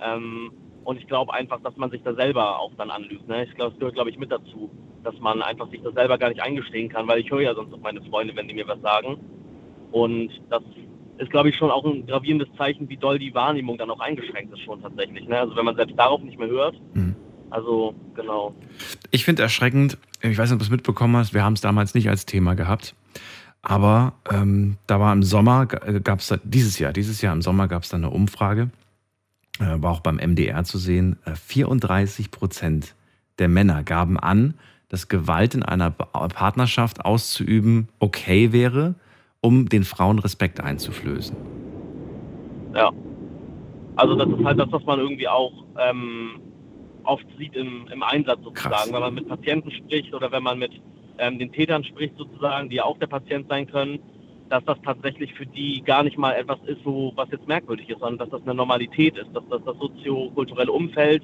Ähm, 0.00 0.50
und 0.84 0.98
ich 0.98 1.06
glaube 1.06 1.32
einfach, 1.32 1.60
dass 1.62 1.76
man 1.76 1.90
sich 1.90 2.02
da 2.02 2.14
selber 2.14 2.58
auch 2.58 2.72
dann 2.76 2.90
anlügt. 2.90 3.26
Ne? 3.26 3.44
Ich 3.44 3.54
glaube, 3.54 3.70
das 3.70 3.78
gehört, 3.78 3.94
glaube 3.94 4.10
ich, 4.10 4.18
mit 4.18 4.30
dazu, 4.30 4.70
dass 5.02 5.18
man 5.20 5.40
einfach 5.40 5.70
sich 5.70 5.80
das 5.82 5.94
selber 5.94 6.18
gar 6.18 6.28
nicht 6.28 6.42
eingestehen 6.42 6.90
kann, 6.90 7.08
weil 7.08 7.20
ich 7.20 7.30
höre 7.30 7.40
ja 7.40 7.54
sonst 7.54 7.72
auf 7.72 7.80
meine 7.80 8.02
Freunde, 8.02 8.36
wenn 8.36 8.48
die 8.48 8.54
mir 8.54 8.68
was 8.68 8.80
sagen. 8.82 9.18
Und 9.94 10.30
das 10.50 10.62
ist, 11.18 11.30
glaube 11.30 11.48
ich, 11.48 11.56
schon 11.56 11.70
auch 11.70 11.84
ein 11.84 12.06
gravierendes 12.06 12.48
Zeichen, 12.58 12.88
wie 12.88 12.96
doll 12.96 13.18
die 13.18 13.32
Wahrnehmung 13.32 13.78
dann 13.78 13.90
auch 13.90 14.00
eingeschränkt 14.00 14.52
ist 14.52 14.62
schon 14.62 14.82
tatsächlich. 14.82 15.28
Ne? 15.28 15.38
Also 15.38 15.54
wenn 15.54 15.64
man 15.64 15.76
selbst 15.76 15.96
darauf 15.96 16.20
nicht 16.22 16.38
mehr 16.38 16.48
hört. 16.48 16.74
Mhm. 16.94 17.14
Also, 17.50 17.94
genau. 18.16 18.52
Ich 19.12 19.24
finde 19.24 19.42
erschreckend, 19.42 19.96
ich 20.20 20.36
weiß 20.36 20.50
nicht, 20.50 20.54
ob 20.54 20.58
du 20.58 20.64
es 20.64 20.70
mitbekommen 20.70 21.16
hast, 21.16 21.34
wir 21.34 21.44
haben 21.44 21.52
es 21.52 21.60
damals 21.60 21.94
nicht 21.94 22.08
als 22.08 22.26
Thema 22.26 22.54
gehabt. 22.54 22.96
Aber 23.62 24.14
ähm, 24.30 24.76
da 24.88 24.98
war 24.98 25.12
im 25.12 25.22
Sommer, 25.22 25.66
gab 25.66 26.18
es 26.18 26.34
dieses 26.42 26.80
Jahr, 26.80 26.92
dieses 26.92 27.22
Jahr 27.22 27.32
im 27.32 27.42
Sommer 27.42 27.68
gab 27.68 27.84
es 27.84 27.90
dann 27.90 28.04
eine 28.04 28.12
Umfrage 28.12 28.70
äh, 29.60 29.80
war 29.80 29.92
auch 29.92 30.00
beim 30.00 30.16
MDR 30.16 30.64
zu 30.64 30.78
sehen, 30.78 31.16
34 31.32 32.26
äh, 32.26 32.28
Prozent 32.28 32.94
der 33.38 33.48
Männer 33.48 33.82
gaben 33.82 34.18
an, 34.18 34.54
dass 34.88 35.08
Gewalt 35.08 35.54
in 35.54 35.62
einer 35.62 35.90
Partnerschaft 35.90 37.04
auszuüben 37.04 37.88
okay 37.98 38.52
wäre, 38.52 38.94
um 39.44 39.68
den 39.68 39.84
Frauen 39.84 40.18
Respekt 40.18 40.58
einzuflößen. 40.60 41.36
Ja. 42.74 42.90
Also 43.96 44.14
das 44.16 44.26
ist 44.26 44.44
halt 44.44 44.58
das, 44.58 44.72
was 44.72 44.82
man 44.84 44.98
irgendwie 44.98 45.28
auch 45.28 45.52
ähm, 45.78 46.40
oft 47.04 47.26
sieht 47.38 47.54
im, 47.54 47.86
im 47.92 48.02
Einsatz 48.02 48.40
sozusagen, 48.42 48.74
Krass. 48.74 48.92
wenn 48.92 49.00
man 49.00 49.14
mit 49.14 49.28
Patienten 49.28 49.70
spricht 49.70 50.14
oder 50.14 50.32
wenn 50.32 50.42
man 50.42 50.58
mit 50.58 50.72
ähm, 51.18 51.38
den 51.38 51.52
Tätern 51.52 51.84
spricht 51.84 52.16
sozusagen, 52.16 52.70
die 52.70 52.80
auch 52.80 52.98
der 52.98 53.06
Patient 53.06 53.46
sein 53.48 53.66
können, 53.66 53.98
dass 54.48 54.64
das 54.64 54.78
tatsächlich 54.82 55.34
für 55.34 55.46
die 55.46 55.82
gar 55.82 56.02
nicht 56.04 56.16
mal 56.16 56.32
etwas 56.32 56.58
ist, 56.66 56.82
so, 56.82 57.12
was 57.14 57.30
jetzt 57.30 57.46
merkwürdig 57.46 57.90
ist, 57.90 58.00
sondern 58.00 58.18
dass 58.18 58.30
das 58.30 58.42
eine 58.42 58.54
Normalität 58.54 59.18
ist, 59.18 59.28
dass 59.34 59.44
das 59.50 59.60
das 59.64 59.76
soziokulturelle 59.78 60.72
Umfeld 60.72 61.22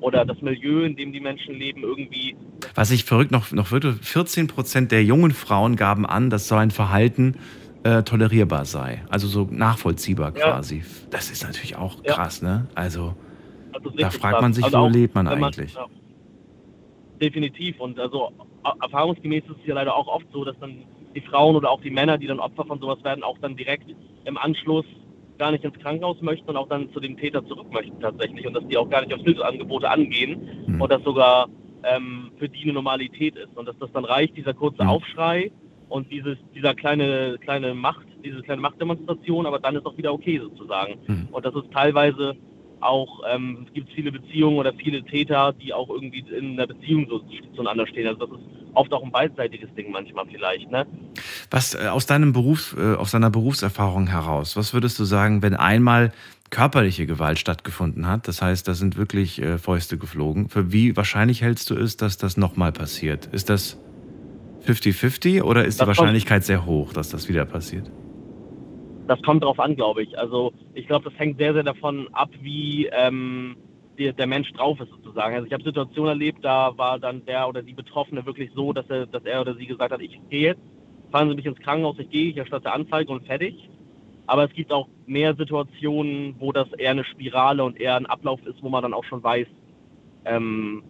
oder 0.00 0.24
das 0.24 0.40
Milieu, 0.40 0.84
in 0.84 0.96
dem 0.96 1.12
die 1.12 1.20
Menschen 1.20 1.54
leben, 1.54 1.82
irgendwie. 1.82 2.36
Was 2.74 2.90
ich 2.90 3.04
verrückt 3.04 3.30
noch, 3.30 3.52
noch 3.52 3.70
würde, 3.70 3.94
14 3.94 4.46
Prozent 4.46 4.92
der 4.92 5.04
jungen 5.04 5.32
Frauen 5.32 5.76
gaben 5.76 6.06
an, 6.06 6.30
dass 6.30 6.48
so 6.48 6.54
ein 6.54 6.70
Verhalten 6.70 7.36
äh, 7.82 8.02
tolerierbar 8.02 8.64
sei. 8.64 9.02
Also 9.08 9.26
so 9.26 9.48
nachvollziehbar 9.50 10.32
quasi. 10.32 10.78
Ja. 10.78 10.84
Das 11.10 11.30
ist 11.30 11.42
natürlich 11.42 11.76
auch 11.76 12.02
krass, 12.02 12.40
ja. 12.40 12.48
ne? 12.48 12.68
Also 12.74 13.14
da 13.96 14.10
fragt 14.10 14.42
man 14.42 14.52
sich, 14.52 14.64
also 14.64 14.78
wo 14.78 14.82
auch, 14.82 14.90
lebt 14.90 15.14
man 15.14 15.26
eigentlich? 15.26 15.74
Man, 15.74 15.84
ja. 15.84 15.90
Definitiv. 17.20 17.80
Und 17.80 17.98
also 17.98 18.32
erfahrungsgemäß 18.82 19.44
ist 19.44 19.56
es 19.60 19.66
ja 19.66 19.74
leider 19.74 19.94
auch 19.94 20.08
oft 20.08 20.26
so, 20.32 20.44
dass 20.44 20.58
dann 20.58 20.84
die 21.14 21.20
Frauen 21.20 21.56
oder 21.56 21.70
auch 21.70 21.80
die 21.80 21.90
Männer, 21.90 22.18
die 22.18 22.26
dann 22.26 22.40
Opfer 22.40 22.64
von 22.64 22.78
sowas 22.80 23.02
werden, 23.04 23.22
auch 23.22 23.38
dann 23.38 23.56
direkt 23.56 23.86
im 24.24 24.38
Anschluss 24.38 24.84
gar 25.40 25.50
nicht 25.50 25.64
ins 25.64 25.78
Krankenhaus 25.78 26.20
möchten 26.20 26.50
und 26.50 26.56
auch 26.58 26.68
dann 26.68 26.92
zu 26.92 27.00
dem 27.00 27.16
Täter 27.16 27.44
zurück 27.46 27.72
möchten 27.72 27.98
tatsächlich 27.98 28.46
und 28.46 28.52
dass 28.52 28.66
die 28.68 28.76
auch 28.76 28.90
gar 28.90 29.00
nicht 29.00 29.14
auf 29.14 29.22
Hilfsangebote 29.22 29.90
angehen 29.90 30.66
mhm. 30.66 30.80
und 30.80 30.92
das 30.92 31.02
sogar 31.02 31.48
ähm, 31.82 32.30
für 32.38 32.48
die 32.48 32.62
eine 32.64 32.74
Normalität 32.74 33.36
ist 33.36 33.56
und 33.56 33.66
dass 33.66 33.78
das 33.78 33.90
dann 33.92 34.04
reicht, 34.04 34.36
dieser 34.36 34.52
kurze 34.52 34.84
mhm. 34.84 34.90
Aufschrei 34.90 35.50
und 35.88 36.12
dieses, 36.12 36.36
dieser 36.54 36.74
kleine, 36.74 37.38
kleine 37.40 37.72
Macht, 37.72 38.06
diese 38.22 38.42
kleine 38.42 38.60
Machtdemonstration, 38.60 39.46
aber 39.46 39.58
dann 39.58 39.76
ist 39.76 39.86
auch 39.86 39.96
wieder 39.96 40.12
okay 40.12 40.38
sozusagen. 40.38 40.98
Mhm. 41.06 41.28
Und 41.32 41.44
das 41.46 41.54
ist 41.54 41.72
teilweise 41.72 42.36
auch, 42.80 43.22
ähm, 43.28 43.66
es 43.66 43.74
gibt 43.74 43.92
viele 43.92 44.12
Beziehungen 44.12 44.58
oder 44.58 44.72
viele 44.72 45.02
Täter, 45.02 45.52
die 45.52 45.72
auch 45.72 45.88
irgendwie 45.88 46.24
in 46.36 46.52
einer 46.52 46.66
Beziehung 46.66 47.06
so 47.08 47.20
zueinander 47.54 47.86
stehen. 47.86 48.06
Also 48.06 48.26
das 48.26 48.38
ist 48.38 48.46
oft 48.74 48.92
auch 48.92 49.02
ein 49.02 49.10
beidseitiges 49.10 49.72
Ding 49.74 49.90
manchmal 49.90 50.26
vielleicht. 50.26 50.70
Ne? 50.70 50.86
Was 51.50 51.74
äh, 51.74 51.88
aus 51.88 52.06
deinem 52.06 52.32
Beruf, 52.32 52.76
äh, 52.78 52.94
aus 52.94 53.10
deiner 53.10 53.30
Berufserfahrung 53.30 54.08
heraus, 54.08 54.56
was 54.56 54.74
würdest 54.74 54.98
du 54.98 55.04
sagen, 55.04 55.42
wenn 55.42 55.54
einmal 55.54 56.12
körperliche 56.50 57.06
Gewalt 57.06 57.38
stattgefunden 57.38 58.08
hat, 58.08 58.26
das 58.26 58.42
heißt, 58.42 58.66
da 58.66 58.74
sind 58.74 58.96
wirklich 58.96 59.40
äh, 59.40 59.58
Fäuste 59.58 59.98
geflogen, 59.98 60.48
für 60.48 60.72
wie 60.72 60.96
wahrscheinlich 60.96 61.42
hältst 61.42 61.70
du 61.70 61.76
es, 61.76 61.96
dass 61.96 62.16
das 62.16 62.36
nochmal 62.36 62.72
passiert? 62.72 63.26
Ist 63.26 63.50
das 63.50 63.78
50-50 64.66 65.42
oder 65.42 65.64
ist 65.64 65.80
das 65.80 65.84
die 65.84 65.88
Wahrscheinlichkeit 65.88 66.44
sehr 66.44 66.66
hoch, 66.66 66.92
dass 66.92 67.08
das 67.08 67.28
wieder 67.28 67.44
passiert? 67.44 67.90
Das 69.10 69.20
kommt 69.22 69.42
drauf 69.42 69.58
an, 69.58 69.74
glaube 69.74 70.04
ich. 70.04 70.16
Also 70.16 70.52
ich 70.72 70.86
glaube, 70.86 71.10
das 71.10 71.18
hängt 71.18 71.36
sehr, 71.36 71.52
sehr 71.52 71.64
davon 71.64 72.06
ab, 72.12 72.30
wie 72.42 72.88
ähm, 72.92 73.56
der, 73.98 74.12
der 74.12 74.28
Mensch 74.28 74.52
drauf 74.52 74.78
ist 74.78 74.88
sozusagen. 74.90 75.34
Also 75.34 75.48
ich 75.48 75.52
habe 75.52 75.64
Situationen 75.64 76.10
erlebt, 76.10 76.44
da 76.44 76.78
war 76.78 76.96
dann 77.00 77.24
der 77.26 77.48
oder 77.48 77.60
die 77.60 77.72
Betroffene 77.72 78.24
wirklich 78.24 78.52
so, 78.54 78.72
dass 78.72 78.88
er, 78.88 79.06
dass 79.06 79.24
er 79.24 79.40
oder 79.40 79.56
sie 79.56 79.66
gesagt 79.66 79.92
hat, 79.92 80.00
ich 80.00 80.20
gehe 80.30 80.50
jetzt, 80.50 80.60
fahren 81.10 81.28
Sie 81.28 81.34
mich 81.34 81.44
ins 81.44 81.58
Krankenhaus, 81.58 81.98
ich 81.98 82.08
gehe, 82.08 82.30
ich 82.30 82.36
erstatte 82.36 82.70
Anzeige 82.70 83.10
und 83.10 83.26
fertig. 83.26 83.68
Aber 84.28 84.44
es 84.44 84.52
gibt 84.52 84.70
auch 84.70 84.86
mehr 85.06 85.34
Situationen, 85.34 86.36
wo 86.38 86.52
das 86.52 86.72
eher 86.74 86.92
eine 86.92 87.02
Spirale 87.02 87.64
und 87.64 87.80
eher 87.80 87.96
ein 87.96 88.06
Ablauf 88.06 88.40
ist, 88.46 88.62
wo 88.62 88.68
man 88.68 88.84
dann 88.84 88.94
auch 88.94 89.02
schon 89.02 89.24
weiß, 89.24 89.48
ähm, 90.24 90.84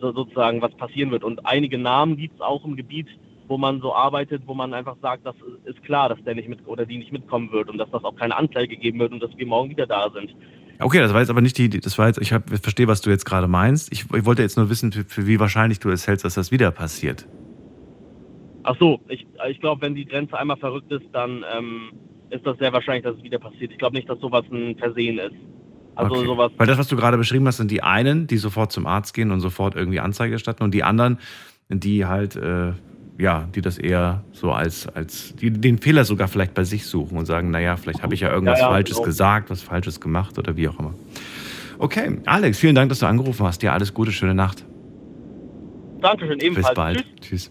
so, 0.00 0.12
sozusagen, 0.12 0.62
was 0.62 0.72
passieren 0.76 1.10
wird. 1.10 1.24
Und 1.24 1.44
einige 1.44 1.78
Namen 1.78 2.16
gibt 2.16 2.36
es 2.36 2.40
auch 2.42 2.64
im 2.64 2.76
Gebiet, 2.76 3.08
wo 3.48 3.58
man 3.58 3.80
so 3.80 3.94
arbeitet, 3.94 4.42
wo 4.46 4.54
man 4.54 4.74
einfach 4.74 4.96
sagt, 5.00 5.24
das 5.26 5.36
ist 5.64 5.82
klar, 5.82 6.08
dass 6.08 6.22
der 6.24 6.34
nicht 6.34 6.48
mit 6.48 6.66
oder 6.66 6.86
die 6.86 6.98
nicht 6.98 7.12
mitkommen 7.12 7.50
wird 7.52 7.68
und 7.68 7.78
dass 7.78 7.90
das 7.90 8.04
auch 8.04 8.16
keine 8.16 8.36
Anzeige 8.36 8.76
geben 8.76 8.98
wird 8.98 9.12
und 9.12 9.22
dass 9.22 9.30
wir 9.36 9.46
morgen 9.46 9.70
wieder 9.70 9.86
da 9.86 10.10
sind. 10.10 10.34
Okay, 10.78 10.98
das 10.98 11.12
war 11.12 11.20
jetzt 11.20 11.30
aber 11.30 11.40
nicht 11.40 11.56
die, 11.56 11.68
das 11.68 11.96
war 11.96 12.06
jetzt, 12.06 12.20
ich, 12.20 12.32
hab, 12.32 12.52
ich 12.52 12.60
verstehe, 12.60 12.86
was 12.86 13.00
du 13.00 13.10
jetzt 13.10 13.24
gerade 13.24 13.48
meinst. 13.48 13.90
Ich, 13.92 14.04
ich, 14.14 14.26
wollte 14.26 14.42
jetzt 14.42 14.56
nur 14.56 14.68
wissen, 14.68 14.92
für, 14.92 15.04
für, 15.04 15.26
wie 15.26 15.40
wahrscheinlich 15.40 15.80
du 15.80 15.88
es 15.90 16.06
hältst, 16.06 16.24
dass 16.24 16.34
das 16.34 16.50
wieder 16.50 16.70
passiert. 16.70 17.26
Ach 18.62 18.76
so, 18.78 19.00
ich, 19.08 19.26
ich 19.48 19.60
glaube, 19.60 19.82
wenn 19.82 19.94
die 19.94 20.04
Grenze 20.04 20.36
einmal 20.38 20.56
verrückt 20.56 20.92
ist, 20.92 21.06
dann 21.12 21.44
ähm, 21.56 21.92
ist 22.30 22.44
das 22.44 22.58
sehr 22.58 22.72
wahrscheinlich, 22.72 23.04
dass 23.04 23.16
es 23.16 23.22
wieder 23.22 23.38
passiert. 23.38 23.72
Ich 23.72 23.78
glaube 23.78 23.96
nicht, 23.96 24.08
dass 24.08 24.18
sowas 24.20 24.44
ein 24.50 24.76
Versehen 24.76 25.18
ist. 25.18 25.36
Also 25.94 26.16
okay. 26.16 26.26
sowas. 26.26 26.52
Weil 26.58 26.66
das, 26.66 26.78
was 26.78 26.88
du 26.88 26.96
gerade 26.96 27.16
beschrieben 27.16 27.46
hast, 27.46 27.56
sind 27.56 27.70
die 27.70 27.82
einen, 27.82 28.26
die 28.26 28.36
sofort 28.36 28.70
zum 28.70 28.86
Arzt 28.86 29.14
gehen 29.14 29.30
und 29.30 29.40
sofort 29.40 29.74
irgendwie 29.74 30.00
Anzeige 30.00 30.34
erstatten 30.34 30.62
und 30.62 30.74
die 30.74 30.82
anderen, 30.82 31.18
die 31.70 32.04
halt 32.04 32.36
äh, 32.36 32.72
ja, 33.18 33.48
die 33.54 33.60
das 33.60 33.78
eher 33.78 34.24
so 34.32 34.52
als, 34.52 34.86
als 34.88 35.34
die 35.36 35.50
den 35.50 35.78
Fehler 35.78 36.04
sogar 36.04 36.28
vielleicht 36.28 36.54
bei 36.54 36.64
sich 36.64 36.86
suchen 36.86 37.16
und 37.16 37.26
sagen, 37.26 37.50
naja, 37.50 37.76
vielleicht 37.76 38.02
habe 38.02 38.14
ich 38.14 38.20
ja 38.20 38.30
irgendwas 38.30 38.58
ja, 38.58 38.66
ja, 38.66 38.70
Falsches 38.70 38.96
genau. 38.96 39.06
gesagt, 39.06 39.50
was 39.50 39.62
Falsches 39.62 40.00
gemacht 40.00 40.38
oder 40.38 40.56
wie 40.56 40.68
auch 40.68 40.78
immer. 40.78 40.94
Okay, 41.78 42.18
Alex, 42.26 42.58
vielen 42.58 42.74
Dank, 42.74 42.88
dass 42.88 43.00
du 43.00 43.06
angerufen 43.06 43.46
hast. 43.46 43.62
Dir 43.62 43.72
alles 43.72 43.94
Gute, 43.94 44.12
schöne 44.12 44.34
Nacht. 44.34 44.64
Dankeschön, 46.00 46.40
ebenfalls. 46.40 46.68
Bis 46.68 46.74
bald. 46.74 47.04
Tschüss. 47.20 47.50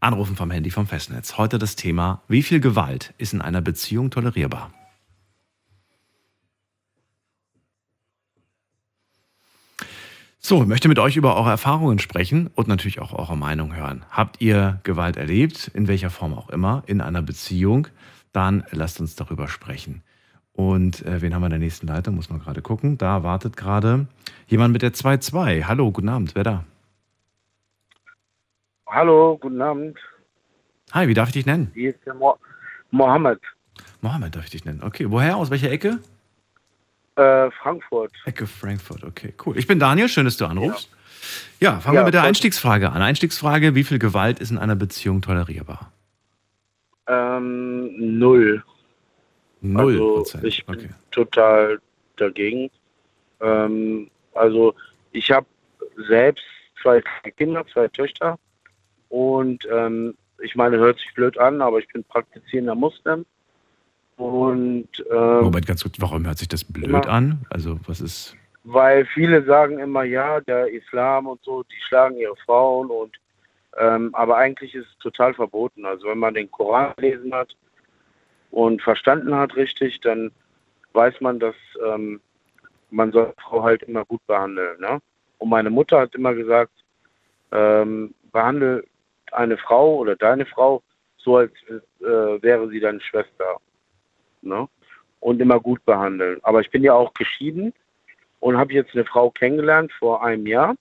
Anrufen 0.00 0.36
vom 0.36 0.50
Handy 0.50 0.70
vom 0.70 0.86
Festnetz. 0.86 1.38
Heute 1.38 1.58
das 1.58 1.76
Thema, 1.76 2.22
wie 2.28 2.42
viel 2.42 2.60
Gewalt 2.60 3.14
ist 3.16 3.32
in 3.32 3.40
einer 3.40 3.62
Beziehung 3.62 4.10
tolerierbar? 4.10 4.70
So, 10.46 10.60
ich 10.60 10.68
möchte 10.68 10.88
mit 10.88 10.98
euch 10.98 11.16
über 11.16 11.36
eure 11.36 11.48
Erfahrungen 11.48 11.98
sprechen 11.98 12.50
und 12.54 12.68
natürlich 12.68 13.00
auch 13.00 13.14
eure 13.14 13.34
Meinung 13.34 13.74
hören. 13.74 14.04
Habt 14.10 14.42
ihr 14.42 14.78
Gewalt 14.82 15.16
erlebt, 15.16 15.70
in 15.72 15.88
welcher 15.88 16.10
Form 16.10 16.34
auch 16.34 16.50
immer, 16.50 16.82
in 16.84 17.00
einer 17.00 17.22
Beziehung? 17.22 17.88
Dann 18.32 18.62
lasst 18.70 19.00
uns 19.00 19.16
darüber 19.16 19.48
sprechen. 19.48 20.02
Und 20.52 21.00
äh, 21.06 21.22
wen 21.22 21.32
haben 21.32 21.40
wir 21.40 21.46
in 21.46 21.52
der 21.52 21.60
nächsten 21.60 21.86
Leitung? 21.86 22.16
Muss 22.16 22.28
man 22.28 22.40
gerade 22.40 22.60
gucken. 22.60 22.98
Da 22.98 23.22
wartet 23.22 23.56
gerade 23.56 24.06
jemand 24.46 24.74
mit 24.74 24.82
der 24.82 24.92
2-2. 24.92 25.64
Hallo, 25.64 25.90
guten 25.90 26.10
Abend, 26.10 26.34
wer 26.34 26.44
da? 26.44 26.64
Hallo, 28.86 29.38
guten 29.40 29.62
Abend. 29.62 29.98
Hi, 30.92 31.08
wie 31.08 31.14
darf 31.14 31.28
ich 31.28 31.32
dich 31.32 31.46
nennen? 31.46 31.70
Hier 31.72 31.94
ist 31.94 32.04
der 32.04 32.12
Mo 32.12 32.36
Mohammed. 32.90 33.40
Mohammed 34.02 34.36
darf 34.36 34.44
ich 34.44 34.50
dich 34.50 34.66
nennen. 34.66 34.82
Okay, 34.82 35.10
woher? 35.10 35.38
Aus 35.38 35.50
welcher 35.50 35.70
Ecke? 35.70 36.00
Äh, 37.16 37.50
Frankfurt. 37.52 38.12
Ecke 38.24 38.46
Frankfurt, 38.46 39.04
okay, 39.04 39.34
cool. 39.46 39.56
Ich 39.56 39.66
bin 39.66 39.78
Daniel, 39.78 40.08
schön, 40.08 40.24
dass 40.24 40.36
du 40.36 40.46
anrufst. 40.46 40.88
Ja, 41.60 41.72
ja 41.74 41.80
fangen 41.80 41.94
ja, 41.94 42.00
wir 42.00 42.06
mit 42.06 42.14
der 42.14 42.22
Einstiegsfrage 42.24 42.90
an. 42.90 43.02
Einstiegsfrage, 43.02 43.74
wie 43.74 43.84
viel 43.84 43.98
Gewalt 43.98 44.40
ist 44.40 44.50
in 44.50 44.58
einer 44.58 44.74
Beziehung 44.74 45.22
tolerierbar? 45.22 45.92
Ähm, 47.06 48.18
null. 48.18 48.64
Null 49.60 49.92
also, 49.92 50.14
Prozent, 50.16 50.44
ich 50.44 50.66
bin 50.66 50.74
okay. 50.74 50.88
total 51.10 51.80
dagegen. 52.16 52.70
Ähm, 53.40 54.10
also 54.34 54.74
ich 55.12 55.30
habe 55.30 55.46
selbst 56.08 56.44
zwei 56.82 57.02
Kinder, 57.36 57.64
zwei 57.72 57.88
Töchter 57.88 58.38
und 59.08 59.66
ähm, 59.70 60.14
ich 60.42 60.56
meine, 60.56 60.78
hört 60.78 60.98
sich 60.98 61.14
blöd 61.14 61.38
an, 61.38 61.62
aber 61.62 61.78
ich 61.78 61.88
bin 61.88 62.02
praktizierender 62.04 62.74
Muslim 62.74 63.24
und, 64.16 64.88
ähm, 65.10 65.40
Moment, 65.42 65.66
ganz 65.66 65.82
kurz, 65.82 65.96
warum 66.00 66.26
hört 66.26 66.38
sich 66.38 66.48
das 66.48 66.64
blöd 66.64 66.86
immer, 66.86 67.08
an? 67.08 67.44
Also, 67.50 67.78
was 67.86 68.00
ist. 68.00 68.36
Weil 68.62 69.04
viele 69.06 69.44
sagen 69.44 69.78
immer, 69.78 70.04
ja, 70.04 70.40
der 70.40 70.68
Islam 70.68 71.26
und 71.26 71.42
so, 71.42 71.62
die 71.64 71.80
schlagen 71.86 72.16
ihre 72.16 72.36
Frauen 72.36 72.90
und. 72.90 73.16
Ähm, 73.76 74.14
aber 74.14 74.36
eigentlich 74.36 74.72
ist 74.74 74.86
es 74.86 74.98
total 74.98 75.34
verboten. 75.34 75.84
Also, 75.84 76.08
wenn 76.08 76.18
man 76.18 76.34
den 76.34 76.50
Koran 76.50 76.92
gelesen 76.96 77.34
hat 77.34 77.56
und 78.52 78.80
verstanden 78.82 79.34
hat 79.34 79.56
richtig, 79.56 80.00
dann 80.00 80.30
weiß 80.92 81.20
man, 81.20 81.40
dass 81.40 81.56
ähm, 81.84 82.20
man 82.90 83.10
soll 83.10 83.34
Frau 83.42 83.64
halt 83.64 83.82
immer 83.82 84.04
gut 84.04 84.24
behandeln. 84.28 84.80
Ne? 84.80 85.00
Und 85.38 85.48
meine 85.48 85.70
Mutter 85.70 85.98
hat 85.98 86.14
immer 86.14 86.34
gesagt, 86.34 86.72
ähm, 87.50 88.14
behandle 88.32 88.84
eine 89.32 89.56
Frau 89.56 89.96
oder 89.96 90.14
deine 90.16 90.46
Frau 90.46 90.82
so, 91.16 91.38
als 91.38 91.52
äh, 91.68 92.42
wäre 92.42 92.68
sie 92.68 92.80
deine 92.80 93.00
Schwester. 93.00 93.56
Ne? 94.44 94.68
Und 95.20 95.40
immer 95.40 95.60
gut 95.60 95.84
behandeln. 95.84 96.38
Aber 96.42 96.60
ich 96.60 96.70
bin 96.70 96.82
ja 96.82 96.94
auch 96.94 97.14
geschieden 97.14 97.72
und 98.40 98.58
habe 98.58 98.74
jetzt 98.74 98.94
eine 98.94 99.04
Frau 99.04 99.30
kennengelernt 99.30 99.92
vor 99.92 100.24
einem 100.24 100.46
Jahr. 100.46 100.76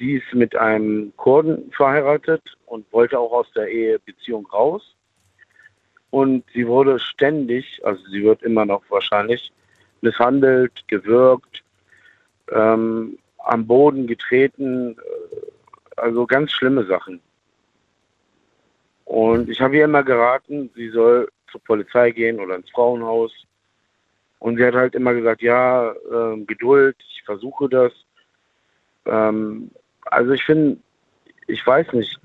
Sie 0.00 0.14
ist 0.14 0.32
mit 0.32 0.56
einem 0.56 1.12
Kurden 1.18 1.70
verheiratet 1.72 2.42
und 2.64 2.90
wollte 2.90 3.18
auch 3.18 3.32
aus 3.32 3.52
der 3.52 3.68
Ehebeziehung 3.68 4.46
raus. 4.46 4.96
Und 6.08 6.42
sie 6.54 6.66
wurde 6.66 6.98
ständig, 6.98 7.82
also 7.84 8.02
sie 8.06 8.24
wird 8.24 8.42
immer 8.42 8.64
noch 8.64 8.82
wahrscheinlich, 8.88 9.52
misshandelt, 10.00 10.88
gewürgt, 10.88 11.62
ähm, 12.50 13.18
am 13.36 13.66
Boden 13.66 14.06
getreten, 14.06 14.96
äh, 14.96 16.00
also 16.00 16.26
ganz 16.26 16.52
schlimme 16.52 16.86
Sachen. 16.86 17.20
Und 19.04 19.50
ich 19.50 19.60
habe 19.60 19.76
ihr 19.76 19.84
immer 19.84 20.02
geraten, 20.02 20.70
sie 20.74 20.88
soll 20.88 21.28
zur 21.50 21.62
Polizei 21.62 22.10
gehen 22.10 22.40
oder 22.40 22.56
ins 22.56 22.70
Frauenhaus. 22.70 23.32
Und 24.38 24.56
sie 24.56 24.64
hat 24.64 24.74
halt 24.74 24.94
immer 24.94 25.14
gesagt, 25.14 25.42
ja, 25.42 25.94
ähm, 26.12 26.46
Geduld, 26.46 26.96
ich 27.10 27.22
versuche 27.24 27.68
das. 27.68 27.92
Ähm, 29.06 29.70
also 30.06 30.32
ich 30.32 30.44
finde, 30.44 30.78
ich 31.46 31.66
weiß 31.66 31.92
nicht, 31.92 32.18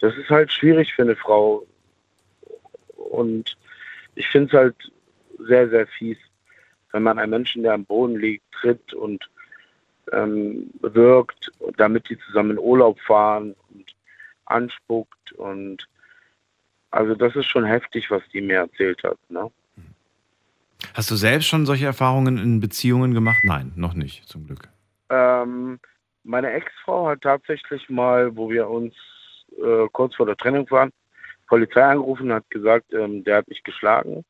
das 0.00 0.16
ist 0.16 0.30
halt 0.30 0.52
schwierig 0.52 0.94
für 0.94 1.02
eine 1.02 1.16
Frau. 1.16 1.66
Und 2.94 3.56
ich 4.14 4.28
finde 4.28 4.48
es 4.48 4.52
halt 4.52 4.92
sehr, 5.38 5.68
sehr 5.68 5.86
fies, 5.86 6.18
wenn 6.92 7.02
man 7.02 7.18
einen 7.18 7.30
Menschen, 7.30 7.62
der 7.62 7.74
am 7.74 7.84
Boden 7.84 8.16
liegt, 8.16 8.44
tritt 8.52 8.94
und 8.94 9.28
ähm, 10.12 10.70
wirkt, 10.80 11.50
damit 11.76 12.08
die 12.08 12.18
zusammen 12.18 12.52
in 12.52 12.58
Urlaub 12.58 13.00
fahren 13.00 13.54
und 13.70 13.94
anspuckt 14.46 15.32
und 15.32 15.88
also 16.90 17.14
das 17.14 17.34
ist 17.36 17.46
schon 17.46 17.64
heftig, 17.64 18.10
was 18.10 18.22
die 18.32 18.40
mir 18.40 18.58
erzählt 18.58 19.02
hat. 19.04 19.18
Ne? 19.28 19.50
Hast 20.94 21.10
du 21.10 21.16
selbst 21.16 21.46
schon 21.48 21.66
solche 21.66 21.86
Erfahrungen 21.86 22.38
in 22.38 22.60
Beziehungen 22.60 23.14
gemacht? 23.14 23.40
Nein, 23.44 23.72
noch 23.76 23.94
nicht, 23.94 24.28
zum 24.28 24.46
Glück. 24.46 24.68
Ähm, 25.10 25.78
meine 26.24 26.52
Ex-Frau 26.52 27.08
hat 27.08 27.22
tatsächlich 27.22 27.88
mal, 27.88 28.36
wo 28.36 28.50
wir 28.50 28.68
uns 28.68 28.94
äh, 29.58 29.86
kurz 29.92 30.14
vor 30.16 30.26
der 30.26 30.36
Trennung 30.36 30.70
waren, 30.70 30.90
Polizei 31.48 31.82
angerufen 31.82 32.30
und 32.30 32.34
hat 32.36 32.50
gesagt, 32.50 32.92
ähm, 32.92 33.22
der 33.24 33.38
hat 33.38 33.48
mich 33.48 33.62
geschlagen. 33.62 34.24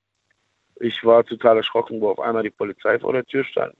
Ich 0.79 1.03
war 1.05 1.25
total 1.25 1.57
erschrocken, 1.59 2.01
wo 2.01 2.11
auf 2.11 2.21
einmal 2.21 2.43
die 2.43 2.51
Polizei 2.51 2.99
vor 2.99 3.13
der 3.13 3.25
Tür 3.25 3.45
stand. 3.45 3.75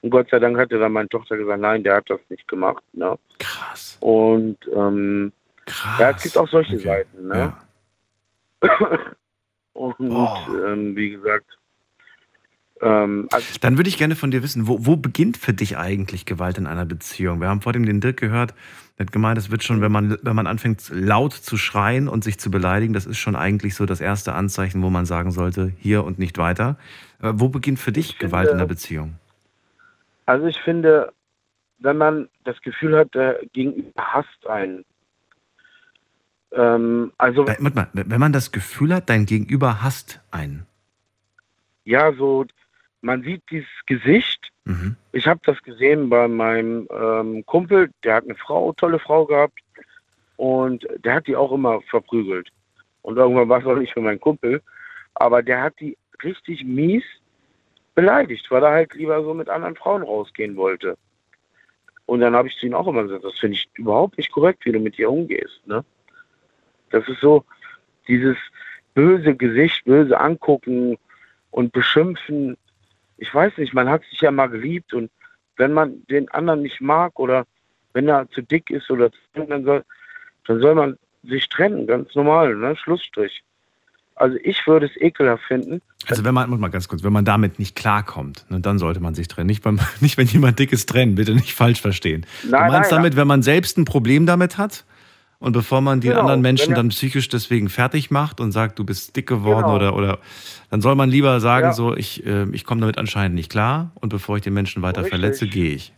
Und 0.00 0.10
Gott 0.10 0.28
sei 0.30 0.38
Dank 0.38 0.58
hatte 0.58 0.78
dann 0.78 0.92
meine 0.92 1.08
Tochter 1.08 1.36
gesagt, 1.36 1.60
nein, 1.60 1.82
der 1.84 1.96
hat 1.96 2.10
das 2.10 2.20
nicht 2.28 2.46
gemacht. 2.48 2.82
Ne? 2.92 3.16
Krass. 3.38 3.96
Und 4.00 4.58
ähm, 4.74 5.32
Krass. 5.66 6.00
ja, 6.00 6.10
es 6.10 6.22
gibt 6.22 6.36
auch 6.38 6.48
solche 6.48 6.74
Okay. 6.74 6.84
Seiten. 6.84 7.28
Ne? 7.28 7.38
Ja. 7.38 7.58
Und 9.74 10.08
Boah. 10.08 10.46
ähm, 10.66 10.96
wie 10.96 11.10
gesagt, 11.10 11.46
ähm, 12.80 13.28
also 13.32 13.46
Dann 13.60 13.76
würde 13.76 13.88
ich 13.88 13.96
gerne 13.98 14.16
von 14.16 14.30
dir 14.30 14.42
wissen, 14.42 14.66
wo, 14.66 14.84
wo 14.86 14.96
beginnt 14.96 15.36
für 15.36 15.52
dich 15.52 15.76
eigentlich 15.78 16.26
Gewalt 16.26 16.58
in 16.58 16.66
einer 16.66 16.84
Beziehung? 16.84 17.40
Wir 17.40 17.48
haben 17.48 17.60
vor 17.60 17.72
dem 17.72 17.86
den 17.86 18.00
Dirk 18.00 18.16
gehört, 18.18 18.54
der 18.98 19.06
hat 19.06 19.12
gemeint, 19.12 19.38
es 19.38 19.50
wird 19.50 19.62
schon, 19.62 19.80
wenn 19.80 19.92
man, 19.92 20.18
wenn 20.22 20.34
man 20.34 20.46
anfängt 20.48 20.88
laut 20.90 21.32
zu 21.32 21.56
schreien 21.56 22.08
und 22.08 22.24
sich 22.24 22.38
zu 22.38 22.50
beleidigen, 22.50 22.92
das 22.92 23.06
ist 23.06 23.18
schon 23.18 23.36
eigentlich 23.36 23.74
so 23.76 23.86
das 23.86 24.00
erste 24.00 24.32
Anzeichen, 24.32 24.82
wo 24.82 24.90
man 24.90 25.06
sagen 25.06 25.30
sollte, 25.30 25.72
hier 25.78 26.02
und 26.04 26.18
nicht 26.18 26.38
weiter. 26.38 26.76
Äh, 27.22 27.32
wo 27.34 27.48
beginnt 27.48 27.78
für 27.78 27.92
dich 27.92 28.10
Ich 28.10 28.18
Gewalt 28.18 28.46
in 28.46 28.50
finde- 28.52 28.64
der 28.64 28.68
Beziehung? 28.68 29.14
Also 30.26 30.46
ich 30.46 30.58
finde, 30.60 31.12
wenn 31.78 31.96
man 31.96 32.28
das 32.44 32.60
Gefühl 32.62 32.96
hat, 32.98 33.14
der 33.14 33.38
Gegenüber 33.52 33.90
hasst 34.12 34.46
einen. 34.48 34.84
Ähm, 36.52 37.12
also 37.18 37.44
Äh, 37.44 37.56
warte 37.60 37.74
mal, 37.74 37.88
wenn 37.92 38.20
man 38.20 38.32
das 38.32 38.52
Gefühl 38.52 38.94
hat, 38.94 39.08
dein 39.10 39.26
Gegenüber 39.26 39.82
hasst 39.82 40.20
einen. 40.30 40.66
ja, 41.84 42.12
so 42.12 42.44
man 43.00 43.22
sieht 43.22 43.42
dieses 43.50 43.68
Gesicht. 43.86 44.50
Mhm. 44.64 44.96
Ich 45.12 45.26
habe 45.26 45.40
das 45.44 45.62
gesehen 45.62 46.08
bei 46.08 46.26
meinem 46.28 46.88
ähm, 46.90 47.46
Kumpel, 47.46 47.90
der 48.04 48.16
hat 48.16 48.24
eine 48.24 48.34
Frau, 48.34 48.72
tolle 48.72 48.98
Frau 48.98 49.24
gehabt 49.24 49.60
und 50.36 50.86
der 51.04 51.14
hat 51.14 51.26
die 51.26 51.36
auch 51.36 51.52
immer 51.52 51.80
verprügelt. 51.82 52.48
Und 53.02 53.16
irgendwann 53.16 53.48
war 53.48 53.60
es 53.60 53.66
auch 53.66 53.76
nicht 53.76 53.92
für 53.92 54.00
meinen 54.00 54.20
Kumpel, 54.20 54.60
aber 55.14 55.42
der 55.42 55.62
hat 55.62 55.74
die 55.80 55.96
richtig 56.22 56.64
mies 56.64 57.04
beleidigt, 57.94 58.50
weil 58.50 58.62
er 58.62 58.72
halt 58.72 58.94
lieber 58.94 59.22
so 59.22 59.32
mit 59.34 59.48
anderen 59.48 59.76
Frauen 59.76 60.02
rausgehen 60.02 60.56
wollte. 60.56 60.96
Und 62.06 62.20
dann 62.20 62.34
habe 62.34 62.48
ich 62.48 62.56
zu 62.56 62.66
ihm 62.66 62.74
auch 62.74 62.86
immer 62.86 63.02
gesagt, 63.04 63.24
das 63.24 63.38
finde 63.38 63.56
ich 63.56 63.68
überhaupt 63.74 64.18
nicht 64.18 64.32
korrekt, 64.32 64.64
wie 64.64 64.72
du 64.72 64.80
mit 64.80 64.98
ihr 64.98 65.10
umgehst. 65.10 65.60
Ne? 65.66 65.84
Das 66.90 67.06
ist 67.08 67.20
so 67.20 67.44
dieses 68.06 68.36
böse 68.94 69.34
Gesicht, 69.34 69.84
böse 69.84 70.18
angucken 70.18 70.96
und 71.50 71.72
beschimpfen. 71.72 72.56
Ich 73.16 73.32
weiß 73.32 73.56
nicht, 73.58 73.74
man 73.74 73.88
hat 73.88 74.02
sich 74.10 74.20
ja 74.20 74.30
mal 74.30 74.48
geliebt 74.48 74.92
und 74.94 75.10
wenn 75.56 75.72
man 75.72 76.06
den 76.06 76.28
anderen 76.30 76.62
nicht 76.62 76.80
mag 76.80 77.18
oder 77.18 77.46
wenn 77.92 78.08
er 78.08 78.28
zu 78.30 78.42
dick 78.42 78.70
ist 78.70 78.90
oder 78.90 79.10
zu 79.10 79.18
dünn, 79.34 79.48
dann 79.48 79.64
soll, 79.64 79.84
dann 80.46 80.60
soll 80.60 80.74
man 80.74 80.98
sich 81.24 81.48
trennen, 81.48 81.86
ganz 81.86 82.14
normal, 82.14 82.54
ne? 82.54 82.76
Schlussstrich. 82.76 83.42
Also 84.14 84.36
ich 84.42 84.66
würde 84.66 84.86
es 84.86 85.00
ekelhaft 85.00 85.44
finden. 85.44 85.80
Also 86.08 86.24
wenn 86.24 86.34
man, 86.34 86.50
mal 86.58 86.70
ganz 86.70 86.88
kurz, 86.88 87.04
wenn 87.04 87.12
man 87.12 87.24
damit 87.24 87.58
nicht 87.58 87.76
klarkommt, 87.76 88.46
ne, 88.48 88.60
dann 88.60 88.78
sollte 88.78 88.98
man 88.98 89.14
sich 89.14 89.28
trennen. 89.28 89.46
Nicht, 89.46 89.62
beim, 89.62 89.78
nicht 90.00 90.18
wenn 90.18 90.26
jemand 90.26 90.58
dickes 90.58 90.86
trennen, 90.86 91.14
bitte 91.14 91.34
nicht 91.34 91.54
falsch 91.54 91.80
verstehen. 91.80 92.26
du 92.42 92.50
Nein, 92.50 92.72
meinst 92.72 92.90
nein, 92.90 92.98
damit, 92.98 93.16
wenn 93.16 93.28
man 93.28 93.42
selbst 93.42 93.78
ein 93.78 93.84
Problem 93.84 94.26
damit 94.26 94.58
hat 94.58 94.84
und 95.40 95.52
bevor 95.52 95.80
man 95.80 96.00
die 96.00 96.08
Genau, 96.08 96.20
anderen 96.20 96.40
Menschen 96.40 96.74
dann 96.74 96.88
psychisch 96.88 97.28
deswegen 97.28 97.68
fertig 97.68 98.10
macht 98.10 98.40
und 98.40 98.52
sagt, 98.52 98.78
du 98.78 98.84
bist 98.84 99.14
dick 99.16 99.26
geworden 99.26 99.66
Genau. 99.66 99.76
oder, 99.76 99.94
oder 99.94 100.18
dann 100.70 100.80
soll 100.80 100.94
man 100.96 101.08
lieber 101.10 101.40
sagen, 101.40 101.68
Ja. 101.68 101.72
so, 101.72 101.96
ich, 101.96 102.26
äh, 102.26 102.44
ich 102.52 102.64
komme 102.64 102.80
damit 102.80 102.98
anscheinend 102.98 103.34
nicht 103.36 103.50
klar 103.50 103.92
und 103.96 104.08
bevor 104.08 104.36
ich 104.36 104.42
den 104.42 104.54
Menschen 104.54 104.82
weiter 104.82 105.02
Richtig. 105.02 105.10
verletze, 105.20 105.46
gehe 105.46 105.70
ich. 105.74 105.92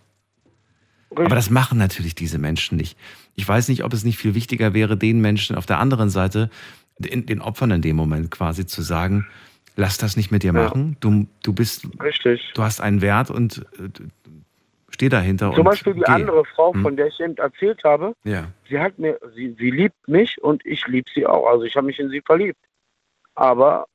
Richtig. 1.11 1.27
Aber 1.27 1.35
das 1.35 1.51
machen 1.51 1.79
natürlich 1.79 2.15
diese 2.15 2.39
Menschen 2.39 2.77
nicht. 2.77 2.97
Ich 3.35 3.49
weiß 3.49 3.69
nicht, 3.69 3.83
ob 3.83 3.93
es 3.93 4.05
nicht 4.05 4.19
viel 4.19 4.35
wichtiger 4.35 4.75
wäre, 4.75 4.97
den 4.97 5.21
Menschen 5.21 5.57
auf 5.57 5.67
der 5.67 5.79
anderen 5.79 6.11
Seite, 6.11 6.51
den, 6.99 7.27
den 7.27 7.41
Opfern 7.41 7.71
in 7.71 7.83
dem 7.83 7.97
Moment 7.97 8.31
quasi 8.31 8.67
zu 8.67 8.83
sagen, 8.83 9.27
lass 9.75 9.97
das 9.99 10.17
nicht 10.17 10.31
mit 10.31 10.43
dir 10.43 10.53
Ja. 10.55 10.65
machen. 10.65 10.97
Du, 11.01 11.27
du 11.43 11.53
bist, 11.55 11.89
Richtig. 12.03 12.41
du 12.55 12.63
hast 12.63 12.81
einen 12.81 13.01
Wert 13.01 13.31
und 13.31 13.65
äh, 15.01 15.07
steh 15.07 15.09
dahinter. 15.09 15.53
Zum 15.55 15.65
Beispiel 15.65 15.95
die 15.95 16.01
geh. 16.01 16.07
andere 16.13 16.45
Frau, 16.45 16.75
Hm. 16.75 16.83
von 16.83 16.97
der 16.97 17.07
ich 17.07 17.19
eben 17.21 17.37
erzählt 17.37 17.83
habe, 17.85 18.15
Ja. 18.25 18.49
sie 18.69 18.79
hat 18.79 18.99
mir, 18.99 19.19
sie, 19.35 19.55
sie 19.59 19.71
liebt 19.71 20.09
mich 20.09 20.41
und 20.43 20.65
ich 20.67 20.87
liebe 20.87 21.11
sie 21.15 21.27
auch. 21.27 21.47
Also 21.49 21.65
ich 21.65 21.77
habe 21.77 21.87
mich 21.87 21.99
in 21.99 22.11
sie 22.11 22.21
verliebt. 22.21 22.59
Aber 23.35 23.87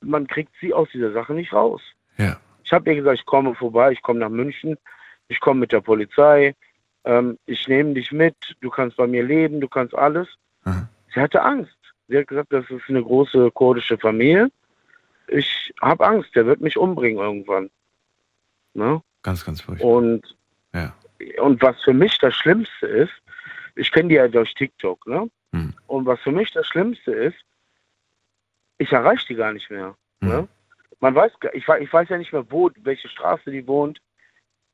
man 0.00 0.26
kriegt 0.26 0.52
sie 0.60 0.72
aus 0.74 0.88
dieser 0.92 1.12
Sache 1.12 1.32
nicht 1.34 1.52
raus. 1.52 1.80
Ja. 2.18 2.36
Ich 2.64 2.72
habe 2.72 2.90
ihr 2.90 2.96
gesagt, 2.96 3.18
ich 3.20 3.26
komme 3.26 3.54
vorbei, 3.54 3.92
ich 3.92 4.02
komme 4.02 4.20
nach 4.20 4.28
München, 4.30 4.76
ich 5.28 5.40
komme 5.40 5.60
mit 5.60 5.72
der 5.72 5.80
Polizei, 5.80 6.54
ähm, 7.04 7.38
ich 7.46 7.66
nehme 7.68 7.94
dich 7.94 8.12
mit, 8.12 8.34
du 8.60 8.70
kannst 8.70 8.96
bei 8.96 9.06
mir 9.06 9.22
leben, 9.22 9.60
du 9.60 9.68
kannst 9.68 9.94
alles. 9.94 10.28
Aha. 10.64 10.88
Sie 11.14 11.20
hatte 11.20 11.42
Angst. 11.42 11.76
Sie 12.08 12.18
hat 12.18 12.26
gesagt, 12.28 12.52
das 12.52 12.68
ist 12.70 12.88
eine 12.88 13.02
große 13.02 13.50
kurdische 13.52 13.96
Familie. 13.98 14.50
Ich 15.28 15.72
habe 15.80 16.04
Angst, 16.06 16.34
der 16.34 16.46
wird 16.46 16.60
mich 16.60 16.76
umbringen 16.76 17.18
irgendwann. 17.22 17.70
Ne? 18.74 19.00
Ganz, 19.22 19.44
ganz 19.44 19.60
furchtbar. 19.60 19.88
Und 19.88 20.36
Ja. 20.74 20.94
und 21.38 21.60
was 21.62 21.80
für 21.82 21.92
mich 21.92 22.18
das 22.18 22.34
Schlimmste 22.34 22.86
ist, 22.86 23.12
ich 23.76 23.90
kenne 23.90 24.08
die 24.08 24.14
ja 24.16 24.28
durch 24.28 24.52
TikTok, 24.54 25.06
ne? 25.06 25.30
Hm. 25.52 25.74
Und 25.86 26.06
was 26.06 26.20
für 26.20 26.32
mich 26.32 26.50
das 26.52 26.66
Schlimmste 26.66 27.12
ist, 27.12 27.38
ich 28.78 28.92
erreiche 28.92 29.26
die 29.28 29.34
gar 29.34 29.52
nicht 29.52 29.70
mehr. 29.70 29.94
Hm. 30.20 30.28
Ne? 30.28 30.48
Man 31.00 31.14
weiß, 31.14 31.32
ich, 31.52 31.66
ich 31.68 31.92
weiß 31.92 32.08
ja 32.08 32.18
nicht 32.18 32.32
mehr, 32.32 32.44
wo, 32.50 32.70
welche 32.82 33.08
Straße 33.08 33.50
die 33.50 33.66
wohnt. 33.66 33.98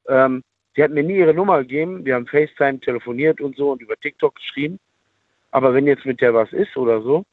Ähm, 0.09 0.43
die 0.77 0.85
hat 0.85 0.91
mir 0.91 1.03
nie 1.03 1.19
ihre 1.19 1.35
Nummer 1.35 1.59
gegeben. 1.59 2.05
Wir 2.05 2.15
haben 2.15 2.27
FaceTime 2.27 2.81
telefoniert 2.81 3.41
und 3.41 3.57
so 3.57 3.73
und 3.73 3.83
über 3.83 3.97
TikTok 3.97 4.35
geschrieben. 4.37 4.79
Aber 5.51 5.75
wenn 5.75 5.87
jetzt 5.87 6.05
mit 6.05 6.21
der 6.21 6.35
was 6.35 6.53
ist 6.53 6.77
oder 6.77 7.03
so, 7.03 7.25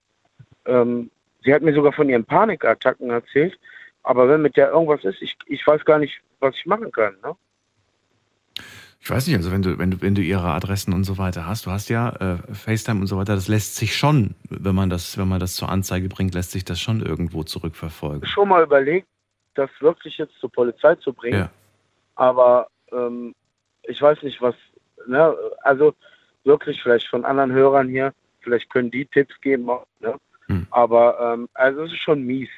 ähm, 0.65 1.11
sie 1.43 1.53
hat 1.53 1.61
mir 1.61 1.73
sogar 1.73 1.91
von 1.93 2.09
ihren 2.09 2.25
Panikattacken 2.25 3.09
erzählt. 3.09 3.59
Aber 4.05 4.29
wenn 4.29 4.43
mit 4.43 4.55
der 4.55 4.69
irgendwas 4.69 5.03
ist, 5.03 5.21
ich, 5.21 5.35
ich 5.47 5.65
weiß 5.65 5.83
gar 5.83 5.97
nicht, 5.97 6.21
was 6.39 6.55
ich 6.55 6.65
machen 6.67 6.91
kann. 6.91 7.15
Ne? 7.23 7.35
Ich 9.01 9.09
weiß 9.09 9.25
nicht, 9.27 9.35
also 9.35 9.51
wenn 9.51 9.63
du, 9.63 9.79
wenn 9.79 9.91
du, 9.91 10.01
wenn 10.01 10.13
du 10.13 10.21
ihre 10.21 10.47
Adressen 10.47 10.93
und 10.93 11.03
so 11.03 11.17
weiter 11.17 11.47
hast, 11.47 11.65
du 11.65 11.71
hast 11.71 11.89
ja 11.89 12.09
äh, 12.09 12.53
FaceTime 12.53 13.01
und 13.01 13.07
so 13.07 13.17
weiter, 13.17 13.33
das 13.33 13.47
lässt 13.47 13.75
sich 13.75 13.95
schon, 13.95 14.35
wenn 14.49 14.75
man 14.75 14.91
das, 14.91 15.17
wenn 15.17 15.27
man 15.27 15.39
das 15.39 15.55
zur 15.55 15.69
Anzeige 15.69 16.07
bringt, 16.07 16.35
lässt 16.35 16.51
sich 16.51 16.63
das 16.63 16.79
schon 16.79 17.01
irgendwo 17.01 17.43
zurückverfolgen. 17.43 18.27
schon 18.27 18.49
mal 18.49 18.63
überlegt, 18.63 19.07
das 19.55 19.69
wirklich 19.79 20.17
jetzt 20.19 20.35
zur 20.39 20.51
Polizei 20.51 20.95
zu 20.95 21.11
bringen. 21.11 21.39
Ja. 21.39 21.49
Aber 22.13 22.67
ähm, 22.91 23.33
ich 23.83 23.99
weiß 23.99 24.21
nicht, 24.21 24.39
was, 24.39 24.55
ne, 25.07 25.35
also 25.63 25.95
wirklich 26.43 26.81
vielleicht 26.81 27.07
von 27.07 27.25
anderen 27.25 27.51
Hörern 27.51 27.89
hier, 27.89 28.13
vielleicht 28.41 28.69
können 28.69 28.91
die 28.91 29.05
Tipps 29.07 29.33
geben. 29.41 29.65
Ne? 29.99 30.15
Hm. 30.47 30.67
Aber 30.69 31.19
ähm, 31.19 31.49
also 31.55 31.83
es 31.83 31.91
ist 31.91 32.01
schon 32.01 32.23
mies. 32.23 32.49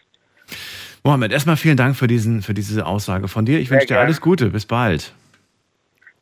Mohammed, 1.03 1.31
erstmal 1.31 1.57
vielen 1.57 1.77
Dank 1.77 1.95
für, 1.95 2.07
diesen, 2.07 2.41
für 2.41 2.53
diese 2.53 2.85
Aussage 2.85 3.27
von 3.27 3.45
dir. 3.45 3.59
Ich 3.59 3.69
wünsche 3.69 3.87
dir 3.87 3.99
alles 3.99 4.21
Gute. 4.21 4.49
Bis 4.49 4.65
bald. 4.65 5.13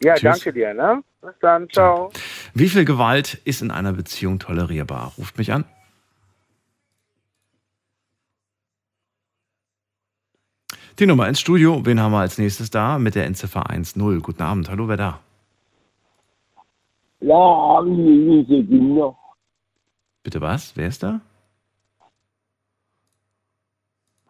Ja, 0.03 0.13
Tschüss. 0.15 0.23
danke 0.23 0.53
dir, 0.53 0.73
ne? 0.73 1.03
Bis 1.21 1.33
dann, 1.41 1.69
ciao. 1.69 2.11
Wie 2.53 2.69
viel 2.69 2.85
Gewalt 2.85 3.41
ist 3.45 3.61
in 3.61 3.71
einer 3.71 3.93
Beziehung 3.93 4.39
tolerierbar? 4.39 5.13
Ruft 5.17 5.37
mich 5.37 5.51
an. 5.51 5.65
Die 10.99 11.05
Nummer 11.07 11.27
ins 11.27 11.39
Studio. 11.41 11.85
Wen 11.85 11.99
haben 11.99 12.11
wir 12.13 12.19
als 12.19 12.37
nächstes 12.37 12.69
da? 12.69 12.99
Mit 12.99 13.15
der 13.15 13.25
Endziffer 13.25 13.69
1.0. 13.69 14.21
Guten 14.21 14.43
Abend. 14.43 14.69
Hallo, 14.69 14.87
wer 14.87 14.97
da? 14.97 15.19
Bitte 20.23 20.41
was? 20.41 20.71
Wer 20.75 20.87
ist 20.87 21.03
da? 21.03 21.21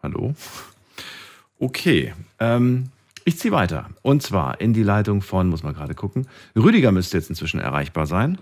Hallo? 0.06 0.34
Okay. 1.58 2.14
Ähm, 2.38 2.90
ich 3.24 3.40
ziehe 3.40 3.50
weiter. 3.50 3.90
Und 4.02 4.22
zwar 4.22 4.60
in 4.60 4.72
die 4.72 4.84
Leitung 4.84 5.20
von, 5.20 5.48
muss 5.48 5.64
man 5.64 5.74
gerade 5.74 5.96
gucken. 5.96 6.28
Rüdiger 6.54 6.92
müsste 6.92 7.16
jetzt 7.16 7.28
inzwischen 7.28 7.58
erreichbar 7.58 8.06
sein. 8.06 8.38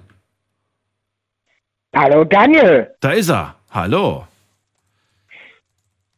Hallo 1.96 2.24
Daniel. 2.24 2.90
Da 3.00 3.12
ist 3.12 3.30
er. 3.30 3.54
Hallo. 3.70 4.26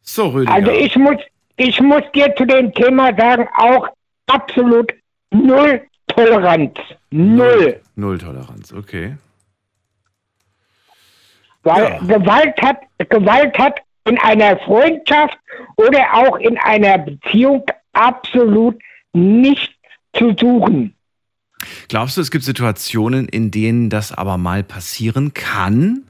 So, 0.01 0.27
Rüdiger. 0.31 0.53
Also 0.53 0.71
ich 0.71 0.97
muss, 0.97 1.15
ich 1.55 1.79
muss 1.79 2.03
dir 2.13 2.35
zu 2.35 2.45
dem 2.45 2.73
Thema 2.73 3.15
sagen, 3.15 3.47
auch 3.55 3.87
absolut 4.25 4.91
null 5.31 5.81
Toleranz. 6.07 6.73
Null. 7.11 7.79
Null 7.95 8.17
Toleranz, 8.17 8.73
okay. 8.73 9.15
Weil 11.63 11.83
Ja. 11.83 11.99
Gewalt 11.99 12.61
hat, 12.61 12.81
Gewalt 13.09 13.57
hat 13.57 13.79
in 14.07 14.17
einer 14.19 14.57
Freundschaft 14.59 15.37
oder 15.75 16.13
auch 16.13 16.37
in 16.37 16.57
einer 16.57 16.97
Beziehung 16.97 17.63
absolut 17.93 18.81
nichts 19.13 19.73
zu 20.13 20.35
suchen. 20.39 20.93
Glaubst 21.89 22.17
du, 22.17 22.21
es 22.21 22.31
gibt 22.31 22.43
Situationen, 22.43 23.27
in 23.27 23.51
denen 23.51 23.89
das 23.89 24.11
aber 24.11 24.37
mal 24.37 24.63
passieren 24.63 25.33
kann? 25.33 26.03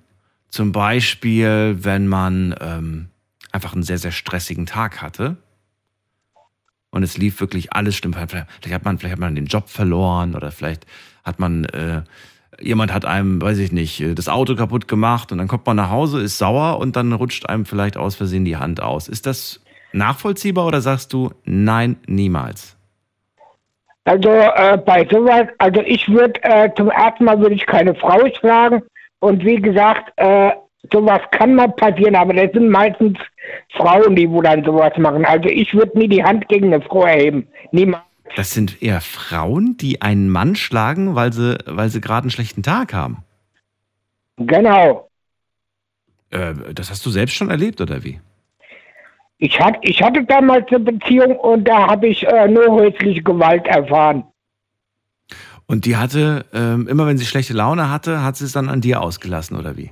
Zum 0.49 0.71
Beispiel, 0.71 1.77
wenn 1.79 2.07
man 2.07 2.55
ähm, 2.60 3.07
einfach 3.51 3.73
einen 3.73 3.83
sehr, 3.83 3.97
sehr 3.97 4.12
stressigen 4.12 4.65
Tag 4.65 5.01
hatte 5.01 5.38
und 6.89 7.03
es 7.03 7.17
lief 7.17 7.39
wirklich 7.39 7.73
alles 7.73 7.95
stimmt. 7.95 8.15
Vielleicht, 8.15 8.31
vielleicht 8.62 8.73
hat 8.73 8.86
man, 8.86 8.97
vielleicht 8.97 9.13
hat 9.13 9.19
man 9.19 9.36
den 9.36 9.45
Job 9.45 9.69
verloren 9.69 10.36
oder 10.36 10.51
vielleicht 10.51 10.86
hat 11.23 11.39
man, 11.39 11.65
äh, 11.65 12.03
jemand 12.59 12.93
hat 12.93 13.05
einem, 13.05 13.41
weiß 13.41 13.59
ich 13.59 13.71
nicht, 13.71 14.01
äh, 14.01 14.13
das 14.13 14.29
Auto 14.29 14.55
kaputt 14.55 14.87
gemacht 14.87 15.31
und 15.31 15.37
dann 15.37 15.47
kommt 15.47 15.65
man 15.65 15.77
nach 15.77 15.89
Hause, 15.89 16.21
ist 16.21 16.37
sauer 16.37 16.79
und 16.79 16.95
dann 16.95 17.13
rutscht 17.13 17.47
einem 17.47 17.65
vielleicht 17.65 17.97
aus 17.97 18.15
Versehen 18.15 18.45
die 18.45 18.57
Hand 18.57 18.81
aus. 18.81 19.07
Ist 19.07 19.25
das 19.25 19.63
nachvollziehbar 19.93 20.65
oder 20.65 20.81
sagst 20.81 21.13
du, 21.13 21.31
nein, 21.43 21.97
niemals? 22.07 22.75
Also 24.05 24.29
äh, 24.29 24.77
bei 24.85 25.05
sowas, 25.11 25.47
also 25.57 25.81
ich 25.81 26.07
würde 26.07 26.41
äh, 26.43 26.69
zum 26.75 26.89
ersten 26.89 27.25
Mal 27.25 27.39
würde 27.39 27.55
ich 27.55 27.65
keine 27.65 27.93
Frau 27.93 28.19
schlagen 28.39 28.81
und 29.19 29.43
wie 29.43 29.57
gesagt, 29.57 30.13
äh, 30.15 30.51
sowas 30.93 31.19
kann 31.31 31.55
mal 31.55 31.67
passieren, 31.69 32.15
aber 32.15 32.33
das 32.33 32.51
sind 32.53 32.69
meistens 32.69 33.17
Frauen, 33.73 34.15
die 34.15 34.29
wo 34.29 34.41
dann 34.41 34.63
sowas 34.63 34.93
machen. 34.97 35.25
Also 35.25 35.49
ich 35.49 35.73
würde 35.73 35.97
nie 35.97 36.07
die 36.07 36.23
Hand 36.23 36.47
gegen 36.47 36.73
eine 36.73 36.81
Frau 36.81 37.03
erheben. 37.03 37.47
Niemals. 37.71 38.06
Das 38.35 38.51
sind 38.51 38.81
eher 38.81 39.01
Frauen, 39.01 39.77
die 39.77 40.01
einen 40.01 40.29
Mann 40.29 40.55
schlagen, 40.55 41.15
weil 41.15 41.33
sie, 41.33 41.57
weil 41.65 41.89
sie 41.89 42.01
gerade 42.01 42.23
einen 42.23 42.31
schlechten 42.31 42.63
Tag 42.63 42.93
haben. 42.93 43.23
Genau. 44.37 45.09
Äh, 46.29 46.53
das 46.73 46.91
hast 46.91 47.05
du 47.05 47.09
selbst 47.09 47.35
schon 47.35 47.49
erlebt, 47.49 47.81
oder 47.81 48.03
wie? 48.03 48.19
Ich, 49.39 49.59
hat, 49.59 49.77
ich 49.81 50.01
hatte 50.01 50.23
damals 50.23 50.67
eine 50.69 50.79
Beziehung 50.79 51.35
und 51.37 51.63
da 51.67 51.87
habe 51.87 52.07
ich 52.07 52.25
äh, 52.25 52.47
nur 52.47 52.67
häusliche 52.67 53.21
Gewalt 53.21 53.67
erfahren. 53.67 54.23
Und 55.67 55.85
die 55.85 55.97
hatte, 55.97 56.45
ähm, 56.53 56.87
immer 56.87 57.05
wenn 57.07 57.17
sie 57.17 57.25
schlechte 57.25 57.53
Laune 57.53 57.91
hatte, 57.91 58.23
hat 58.23 58.37
sie 58.37 58.45
es 58.45 58.53
dann 58.53 58.69
an 58.69 58.81
dir 58.81 59.01
ausgelassen, 59.01 59.57
oder 59.57 59.77
wie? 59.77 59.91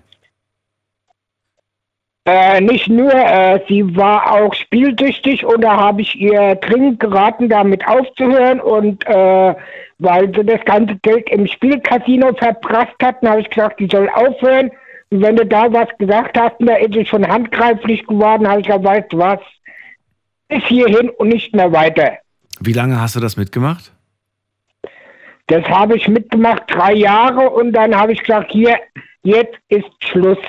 Äh, 2.28 2.60
nicht 2.60 2.88
nur, 2.90 3.14
äh, 3.14 3.60
sie 3.68 3.96
war 3.96 4.32
auch 4.32 4.54
spielsüchtig 4.56 5.46
und 5.46 5.62
da 5.62 5.78
habe 5.78 6.02
ich 6.02 6.16
ihr 6.16 6.56
dringend 6.56 7.00
geraten, 7.00 7.50
damit 7.50 7.88
aufzuhören 7.88 8.60
und 8.60 9.06
äh, 9.06 9.54
weil 10.00 10.34
sie 10.36 10.44
das 10.44 10.64
ganze 10.66 10.96
Geld 11.04 11.30
im 11.30 11.46
Spielcasino 11.46 12.34
verprasst 12.34 12.96
hatten, 13.02 13.30
habe 13.30 13.42
ich 13.42 13.50
gesagt, 13.50 13.80
die 13.80 13.88
soll 13.92 14.10
aufhören. 14.10 14.72
Und 15.12 15.22
wenn 15.22 15.36
du 15.36 15.46
da 15.46 15.72
was 15.72 15.88
gesagt 16.00 16.38
hast, 16.38 16.56
da 16.60 16.76
ist 16.78 16.94
sie 16.94 17.06
schon 17.06 17.28
handgreiflich 17.28 18.06
geworden, 18.08 18.48
habe 18.48 18.62
ich 18.62 18.68
gesagt, 18.68 18.84
weißt 18.84 19.14
du 19.14 19.18
was, 19.20 19.40
bis 20.48 20.64
hierhin 20.66 21.10
und 21.12 21.30
nicht 21.30 21.54
mehr 21.56 21.72
weiter. 21.72 22.18
Wie 22.60 22.74
lange 22.74 23.00
hast 23.00 23.16
du 23.16 23.20
das 23.20 23.38
mitgemacht? 23.38 23.92
Das 25.48 25.64
habe 25.66 25.96
ich 25.96 26.08
mitgemacht, 26.08 26.64
drei 26.68 26.94
Jahre 26.94 27.52
und 27.52 27.72
dann 27.74 27.96
habe 27.96 28.14
ich 28.14 28.22
gesagt, 28.22 28.52
hier, 28.52 28.80
jetzt 29.22 29.58
ist 29.70 29.86
Schluss. 30.00 30.40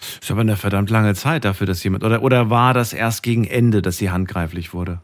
Das 0.00 0.20
ist 0.22 0.30
aber 0.30 0.40
eine 0.40 0.56
verdammt 0.56 0.90
lange 0.90 1.14
Zeit 1.14 1.44
dafür, 1.44 1.66
dass 1.66 1.84
jemand. 1.84 2.04
Oder, 2.04 2.22
oder 2.22 2.50
war 2.50 2.74
das 2.74 2.92
erst 2.92 3.22
gegen 3.22 3.44
Ende, 3.44 3.82
dass 3.82 3.98
sie 3.98 4.10
handgreiflich 4.10 4.72
wurde? 4.72 5.00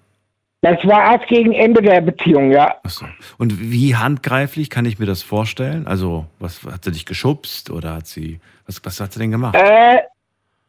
Das 0.63 0.85
war 0.85 1.13
erst 1.13 1.29
gegen 1.29 1.53
Ende 1.53 1.83
der 1.83 2.01
Beziehung, 2.01 2.51
ja. 2.51 2.75
Achso. 2.83 3.07
Und 3.39 3.71
wie 3.71 3.95
handgreiflich 3.95 4.71
kann 4.71 4.85
ich 4.85 4.99
mir 4.99 5.07
das 5.07 5.23
vorstellen? 5.23 5.87
Also, 5.87 6.27
was 6.41 6.63
hat 6.65 6.85
sie 6.85 6.93
dich 6.93 7.07
geschubst 7.07 7.71
oder 7.71 7.95
hat 7.95 8.07
sie. 8.07 8.41
Was, 8.67 8.81
was 8.85 8.99
hat 8.99 9.13
sie 9.13 9.21
denn 9.21 9.31
gemacht? 9.31 9.55
Äh, 9.55 9.99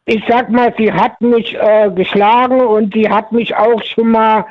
ich 0.04 0.22
sag 0.28 0.50
mal, 0.50 0.72
sie 0.78 0.92
hat 0.92 1.20
mich 1.20 1.54
äh, 1.54 1.90
geschlagen 1.94 2.60
und 2.60 2.94
sie 2.94 3.08
hat 3.08 3.32
mich 3.32 3.56
auch 3.56 3.82
schon 3.82 4.12
mal 4.12 4.46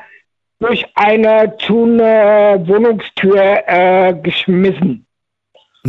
durch 0.60 0.84
eine 0.94 1.56
zu 1.58 1.84
eine 1.84 2.62
Wohnungstür 2.66 3.62
äh, 3.66 4.14
geschmissen. 4.22 5.06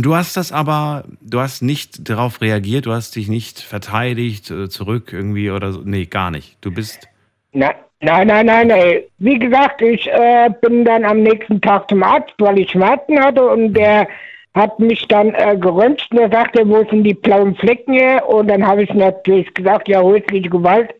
Und 0.00 0.06
du 0.06 0.16
hast 0.16 0.38
das 0.38 0.50
aber, 0.50 1.04
du 1.20 1.40
hast 1.40 1.60
nicht 1.60 2.08
darauf 2.08 2.40
reagiert, 2.40 2.86
du 2.86 2.92
hast 2.92 3.16
dich 3.16 3.28
nicht 3.28 3.60
verteidigt, 3.60 4.50
äh, 4.50 4.70
zurück 4.70 5.12
irgendwie 5.12 5.50
oder 5.50 5.72
so. 5.72 5.82
Nee, 5.84 6.06
gar 6.06 6.30
nicht. 6.30 6.56
Du 6.62 6.72
bist. 6.72 7.06
Na, 7.52 7.74
nein, 8.00 8.28
nein, 8.28 8.46
nein, 8.46 8.68
nein. 8.68 9.02
Wie 9.18 9.38
gesagt, 9.38 9.82
ich 9.82 10.10
äh, 10.10 10.48
bin 10.62 10.86
dann 10.86 11.04
am 11.04 11.22
nächsten 11.22 11.60
Tag 11.60 11.90
zum 11.90 12.02
Arzt, 12.02 12.32
weil 12.38 12.60
ich 12.60 12.70
Schmerzen 12.70 13.20
hatte 13.20 13.44
und 13.44 13.74
der 13.74 14.08
hat 14.54 14.78
mich 14.80 15.06
dann 15.08 15.34
äh, 15.34 15.58
geröntgt 15.58 16.08
und 16.12 16.16
er 16.16 16.30
sagte, 16.30 16.66
wo 16.66 16.82
sind 16.88 17.04
die 17.04 17.12
blauen 17.12 17.54
Flecken 17.56 17.92
her? 17.92 18.26
Und 18.26 18.48
dann 18.48 18.66
habe 18.66 18.84
ich 18.84 18.94
natürlich 18.94 19.52
gesagt, 19.52 19.86
ja, 19.86 20.00
häusliche 20.00 20.48
Gewalt. 20.48 20.94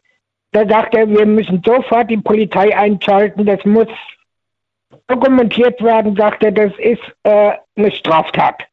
Da 0.53 0.69
sagt 0.69 0.95
er, 0.95 1.09
wir 1.09 1.25
müssen 1.25 1.63
sofort 1.65 2.11
die 2.11 2.19
Polizei 2.19 2.77
einschalten, 2.77 3.47
das 3.47 3.65
muss 3.65 3.89
dokumentiert 5.07 5.83
werden, 5.83 6.15
sagt 6.17 6.43
er, 6.43 6.53
das 6.53 6.73
ist 6.77 7.01
äh, 7.23 7.53
eine 7.77 7.93
Straftat. 7.93 8.67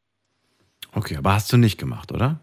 Okay, 0.97 1.15
aber 1.15 1.33
hast 1.33 1.53
du 1.53 1.57
nicht 1.57 1.77
gemacht, 1.77 2.11
oder? 2.11 2.39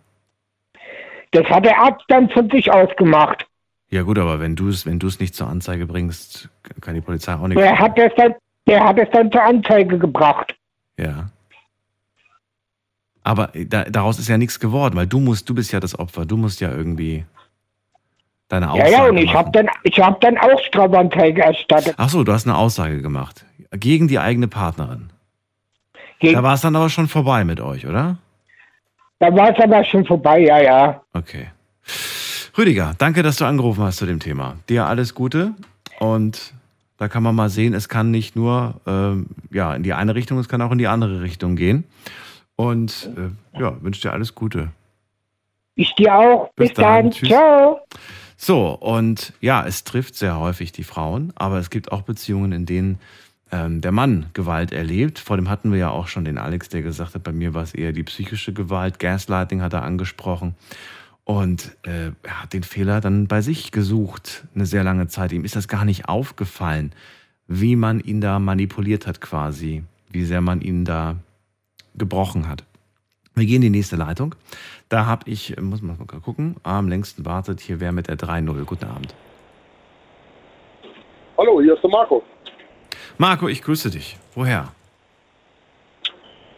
Das 1.33 1.45
hat 1.47 1.65
der 1.65 1.77
Arzt 1.77 2.05
dann 2.07 2.31
von 2.31 2.49
sich 2.51 2.71
ausgemacht. 2.71 3.45
Ja 3.91 4.03
gut, 4.03 4.17
aber 4.17 4.39
wenn 4.39 4.55
du 4.55 4.69
es, 4.69 4.87
wenn 4.87 4.99
nicht 4.99 5.35
zur 5.35 5.49
Anzeige 5.49 5.87
bringst, 5.87 6.49
kann 6.81 6.95
die 6.95 7.01
Polizei 7.01 7.35
auch 7.35 7.49
nichts. 7.49 7.61
Der 7.61 7.77
hat 7.77 7.99
es 7.99 8.13
dann, 8.17 8.35
der 8.69 8.85
hat 8.85 8.97
es 8.97 9.09
dann 9.11 9.33
zur 9.33 9.43
Anzeige 9.43 9.99
gebracht. 9.99 10.55
Ja. 10.97 11.31
Aber 13.25 13.51
da, 13.53 13.85
daraus 13.85 14.21
ist 14.21 14.29
ja 14.29 14.39
nichts 14.39 14.61
geworden, 14.61 14.95
weil 14.95 15.09
du 15.09 15.19
musst, 15.19 15.49
du 15.49 15.55
bist 15.57 15.73
ja 15.73 15.81
das 15.81 15.99
Opfer, 15.99 16.25
du 16.25 16.37
musst 16.37 16.61
ja 16.61 16.71
irgendwie 16.71 17.25
deine 18.49 18.67
Ja, 18.67 18.73
Aussage 18.73 18.93
ja, 18.93 19.05
und 19.07 19.17
ich 19.17 19.35
habe 19.35 19.51
dann, 19.51 19.69
ich 19.83 19.99
habe 19.99 20.19
dann 20.21 20.39
auch 20.39 20.61
Strafanzeige 20.61 21.43
erstattet. 21.43 21.95
Ach 21.97 22.09
so, 22.09 22.23
du 22.23 22.33
hast 22.33 22.47
eine 22.47 22.57
Aussage 22.57 23.03
gemacht 23.03 23.45
gegen 23.73 24.07
die 24.07 24.21
eigene 24.21 24.47
Partnerin. 24.47 25.11
Gegen, 26.21 26.35
Da 26.35 26.45
war 26.45 26.55
es 26.55 26.61
dann 26.61 26.77
aber 26.77 26.89
schon 26.89 27.09
vorbei 27.09 27.43
mit 27.45 27.61
euch, 27.61 27.89
oder? 27.89 28.19
Da 29.25 29.35
war 29.35 29.51
es 29.51 29.63
aber 29.63 29.83
schon 29.85 30.05
vorbei, 30.05 30.41
ja, 30.41 30.61
ja. 30.61 31.03
Okay. 31.15 31.49
Rüdiger, 32.59 32.95
danke, 32.99 33.23
dass 33.23 33.37
du 33.37 33.47
angerufen 33.47 33.83
hast 33.83 33.97
zu 33.97 34.07
dem 34.07 34.21
Thema. 34.21 34.57
Dir 34.69 34.87
alles 34.87 35.15
Gute 35.15 35.53
und 35.99 36.53
da 36.99 37.09
kann 37.09 37.23
man 37.23 37.35
mal 37.35 37.49
sehen, 37.49 37.73
es 37.73 37.89
kann 37.89 38.11
nicht 38.11 38.37
nur 38.37 38.81
ähm, 38.87 39.27
ja, 39.51 39.75
in 39.75 39.83
die 39.83 39.95
eine 39.95 40.15
Richtung, 40.15 40.39
es 40.39 40.49
kann 40.49 40.61
auch 40.61 40.71
in 40.73 40.79
die 40.79 40.89
andere 40.89 41.23
Richtung 41.23 41.57
gehen. 41.57 41.85
Und 42.57 43.11
äh, 43.17 43.59
ja, 43.59 43.83
wünsche 43.83 44.03
dir 44.03 44.13
alles 44.13 44.35
Gute. 44.35 44.69
Ich 45.75 45.95
dir 45.95 46.15
auch. 46.15 46.53
Bis 46.55 46.69
Bis, 46.69 46.77
dann. 46.77 47.11
dann. 47.11 47.13
Ciao. 47.13 47.81
So, 48.37 48.69
und 48.75 49.33
ja, 49.41 49.65
es 49.67 49.85
trifft 49.85 50.15
sehr 50.15 50.39
häufig 50.39 50.71
die 50.71 50.85
Frauen, 50.85 51.33
aber 51.35 51.59
es 51.59 51.71
gibt 51.71 51.91
auch 51.91 52.03
Beziehungen, 52.03 52.53
in 52.53 52.67
denen 52.67 52.99
ähm, 53.55 53.81
der 53.81 53.93
Mann 53.93 54.27
Gewalt 54.33 54.73
erlebt. 54.73 55.21
Vor 55.21 55.37
dem 55.37 55.49
hatten 55.49 55.71
wir 55.71 55.79
ja 55.79 55.91
auch 55.91 56.09
schon 56.09 56.25
den 56.25 56.39
Alex, 56.39 56.69
der 56.71 56.83
gesagt 56.83 57.15
hat, 57.15 57.23
bei 57.23 57.33
mir 57.33 57.55
war 57.55 57.63
es 57.63 57.73
eher 57.73 57.93
die 57.93 58.03
psychische 58.03 58.53
Gewalt. 58.53 58.99
Gaslighting 58.99 59.63
hat 59.63 59.73
er 59.73 59.85
angesprochen. 59.85 60.57
Und 61.23 61.77
äh, 61.87 62.11
er 62.23 62.43
hat 62.43 62.53
den 62.53 62.65
Fehler 62.65 63.01
dann 63.01 63.29
bei 63.29 63.41
sich 63.41 63.71
gesucht, 63.71 64.45
eine 64.55 64.67
sehr 64.67 64.83
lange 64.83 65.07
Zeit. 65.07 65.33
Ihm 65.33 65.45
ist 65.45 65.55
das 65.55 65.69
gar 65.69 65.85
nicht 65.85 66.09
aufgefallen, 66.09 66.93
wie 67.47 67.77
man 67.77 68.01
ihn 68.01 68.21
da 68.21 68.39
manipuliert 68.39 69.07
hat 69.07 69.21
quasi, 69.21 69.85
wie 70.11 70.25
sehr 70.25 70.41
man 70.41 70.61
ihn 70.61 70.85
da 70.85 71.17
gebrochen 71.95 72.49
hat. 72.49 72.65
Wir 73.35 73.47
gehen 73.47 73.63
in 73.63 73.73
die 73.73 73.79
nächste 73.79 73.97
Leitung. 73.97 74.35
Da 74.89 75.07
habe 75.07 75.31
ich, 75.31 75.59
muss 75.61 75.81
man 75.81 75.97
mal 75.97 76.07
gucken, 76.07 76.57
am 76.63 76.89
längsten 76.89 77.25
wartet 77.25 77.61
hier 77.61 77.81
wer 77.81 77.93
mit 77.93 78.09
der 78.09 78.19
3.0. 78.19 78.65
Guten 78.65 78.85
Abend. 78.85 79.15
Hallo, 81.39 81.61
hier 81.61 81.75
ist 81.75 81.83
der 81.83 81.91
Marco. 81.91 82.23
Marco, 83.19 83.49
ich 83.49 83.63
grüße 83.63 83.91
dich. 83.91 84.17
Woher? 84.35 84.69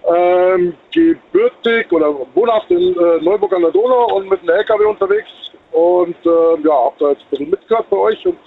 ähm, 0.08 0.74
gebürtig 0.92 1.90
oder 1.90 2.14
wohnhaft 2.34 2.70
in 2.70 2.94
äh, 2.94 3.20
Neuburg 3.22 3.52
an 3.52 3.62
der 3.62 3.72
Donau 3.72 4.14
und 4.14 4.28
mit 4.28 4.40
einem 4.40 4.50
LKW 4.50 4.84
unterwegs. 4.84 5.28
Und 5.72 6.16
äh, 6.24 6.60
ja, 6.64 6.72
hab 6.84 6.96
da 6.98 7.10
jetzt 7.10 7.22
ein 7.22 7.30
bisschen 7.30 7.50
mitgehört 7.50 7.90
bei 7.90 7.96
euch 7.96 8.26
und 8.26 8.38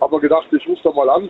habe 0.00 0.14
mir 0.14 0.20
gedacht, 0.20 0.46
ich 0.52 0.66
rufe 0.68 0.80
da 0.84 0.92
mal 0.92 1.10
an. 1.10 1.28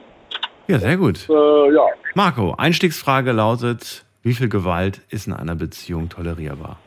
Ja, 0.69 0.79
sehr 0.79 0.97
gut. 0.99 1.29
Äh, 1.29 1.75
ja, 1.75 1.87
Marco, 2.15 2.55
Einstiegsfrage 2.59 3.33
lautet, 3.33 4.05
wie 4.23 4.35
viel 4.35 4.49
Gewalt 4.51 5.01
ist 5.09 5.27
in 5.27 5.33
einer 5.33 5.55
Beziehung 5.55 6.09
tolerierbar? 6.09 6.79